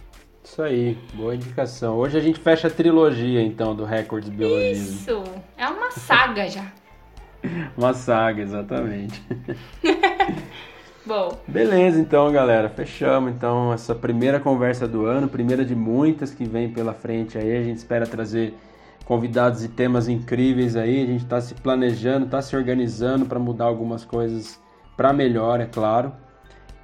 Isso 0.47 0.63
aí, 0.63 0.97
boa 1.13 1.35
indicação. 1.35 1.97
Hoje 1.97 2.17
a 2.17 2.21
gente 2.21 2.39
fecha 2.39 2.69
a 2.69 2.71
trilogia, 2.71 3.43
então, 3.43 3.75
do 3.75 3.85
Records 3.85 4.29
Biologismo. 4.29 4.97
Isso, 4.97 5.25
é 5.59 5.67
uma 5.67 5.91
saga 5.91 6.49
já. 6.49 6.73
uma 7.77 7.93
saga, 7.93 8.43
exatamente. 8.43 9.21
Bom. 11.05 11.37
Beleza, 11.49 11.99
então, 11.99 12.31
galera. 12.31 12.69
Fechamos, 12.69 13.33
então, 13.33 13.73
essa 13.73 13.93
primeira 13.93 14.39
conversa 14.39 14.87
do 14.87 15.05
ano, 15.05 15.29
primeira 15.29 15.65
de 15.65 15.75
muitas 15.75 16.33
que 16.33 16.45
vem 16.45 16.73
pela 16.73 16.95
frente 16.95 17.37
aí. 17.37 17.57
A 17.57 17.63
gente 17.65 17.79
espera 17.79 18.07
trazer 18.07 18.55
convidados 19.05 19.65
e 19.65 19.69
temas 19.69 20.09
incríveis 20.09 20.77
aí. 20.77 21.03
A 21.03 21.07
gente 21.07 21.25
está 21.25 21.41
se 21.41 21.55
planejando, 21.55 22.25
está 22.25 22.41
se 22.41 22.57
organizando 22.57 23.27
para 23.27 23.41
mudar 23.41 23.65
algumas 23.65 24.05
coisas 24.05 24.63
para 24.97 25.13
melhor, 25.13 25.61
é 25.61 25.67
claro. 25.67 26.13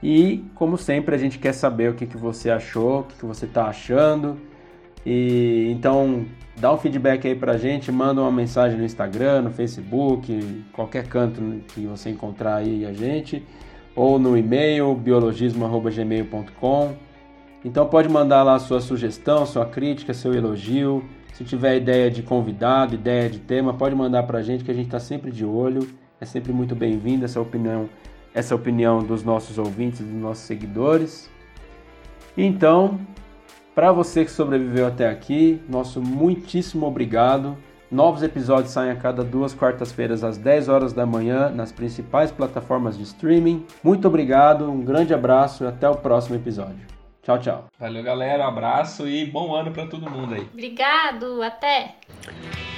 E, 0.02 0.44
como 0.54 0.76
sempre, 0.76 1.14
a 1.14 1.18
gente 1.18 1.38
quer 1.38 1.52
saber 1.52 1.90
o 1.90 1.94
que, 1.94 2.06
que 2.06 2.16
você 2.16 2.50
achou, 2.50 3.00
o 3.00 3.02
que, 3.04 3.16
que 3.16 3.24
você 3.24 3.46
está 3.46 3.66
achando. 3.66 4.36
E 5.06 5.68
então, 5.70 6.26
dá 6.56 6.72
um 6.72 6.78
feedback 6.78 7.26
aí 7.26 7.34
pra 7.34 7.56
gente, 7.56 7.92
manda 7.92 8.20
uma 8.20 8.32
mensagem 8.32 8.78
no 8.78 8.84
Instagram, 8.84 9.42
no 9.42 9.50
Facebook, 9.50 10.64
qualquer 10.72 11.06
canto 11.06 11.40
que 11.68 11.86
você 11.86 12.10
encontrar 12.10 12.56
aí 12.56 12.84
a 12.84 12.92
gente, 12.92 13.44
ou 13.94 14.18
no 14.18 14.36
e-mail 14.36 14.94
biologismo@gmail.com. 14.94 16.94
Então 17.64 17.86
pode 17.86 18.08
mandar 18.08 18.42
lá 18.42 18.58
sua 18.58 18.80
sugestão, 18.80 19.46
sua 19.46 19.66
crítica, 19.66 20.12
seu 20.12 20.34
elogio. 20.34 21.04
Se 21.32 21.44
tiver 21.44 21.76
ideia 21.76 22.10
de 22.10 22.22
convidado, 22.22 22.94
ideia 22.94 23.30
de 23.30 23.38
tema, 23.38 23.72
pode 23.72 23.94
mandar 23.94 24.24
pra 24.24 24.42
gente 24.42 24.64
que 24.64 24.70
a 24.70 24.74
gente 24.74 24.86
está 24.86 24.98
sempre 24.98 25.30
de 25.30 25.44
olho. 25.44 25.88
É 26.20 26.24
sempre 26.24 26.52
muito 26.52 26.74
bem-vinda 26.74 27.24
essa 27.24 27.40
opinião 27.40 27.88
essa 28.34 28.54
opinião 28.54 29.02
dos 29.02 29.22
nossos 29.22 29.58
ouvintes, 29.58 30.00
dos 30.00 30.14
nossos 30.14 30.44
seguidores. 30.44 31.30
Então, 32.36 32.98
para 33.74 33.92
você 33.92 34.24
que 34.24 34.30
sobreviveu 34.30 34.86
até 34.86 35.08
aqui, 35.08 35.60
nosso 35.68 36.00
muitíssimo 36.00 36.86
obrigado. 36.86 37.56
Novos 37.90 38.22
episódios 38.22 38.72
saem 38.72 38.90
a 38.90 38.96
cada 38.96 39.22
duas 39.22 39.54
quartas-feiras 39.54 40.24
às 40.24 40.38
10 40.38 40.68
horas 40.68 40.92
da 40.92 41.04
manhã 41.04 41.50
nas 41.50 41.72
principais 41.72 42.30
plataformas 42.30 42.96
de 42.96 43.02
streaming. 43.04 43.66
Muito 43.84 44.08
obrigado, 44.08 44.70
um 44.70 44.80
grande 44.80 45.12
abraço 45.12 45.64
e 45.64 45.66
até 45.66 45.88
o 45.88 45.96
próximo 45.96 46.36
episódio. 46.36 46.91
Tchau, 47.22 47.38
tchau. 47.38 47.64
Valeu, 47.78 48.02
galera. 48.02 48.44
Um 48.44 48.48
abraço 48.48 49.08
e 49.08 49.24
bom 49.24 49.54
ano 49.54 49.70
para 49.70 49.86
todo 49.86 50.10
mundo 50.10 50.34
aí. 50.34 50.46
Obrigado, 50.52 51.40
até. 51.40 51.94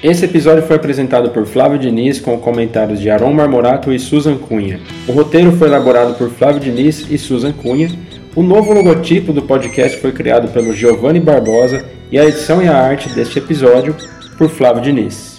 Esse 0.02 0.26
episódio 0.26 0.62
foi 0.64 0.76
apresentado 0.76 1.30
por 1.30 1.46
Flávio 1.46 1.78
Diniz 1.78 2.20
com 2.20 2.38
comentários 2.38 3.00
de 3.00 3.08
Aron 3.08 3.32
Marmorato 3.32 3.90
e 3.90 3.98
Susan 3.98 4.36
Cunha. 4.36 4.78
O 5.08 5.12
roteiro 5.12 5.50
foi 5.52 5.68
elaborado 5.68 6.14
por 6.18 6.28
Flávio 6.28 6.60
Diniz 6.60 7.10
e 7.10 7.16
Susan 7.16 7.54
Cunha. 7.54 7.88
O 8.36 8.42
novo 8.42 8.74
logotipo 8.74 9.32
do 9.32 9.40
podcast 9.42 9.98
foi 9.98 10.12
criado 10.12 10.48
pelo 10.52 10.74
Giovanni 10.74 11.20
Barbosa 11.20 11.88
e 12.12 12.18
a 12.18 12.24
edição 12.26 12.62
e 12.62 12.68
a 12.68 12.76
arte 12.76 13.08
deste 13.14 13.38
episódio 13.38 13.96
por 14.36 14.50
Flávio 14.50 14.82
Diniz. 14.82 15.33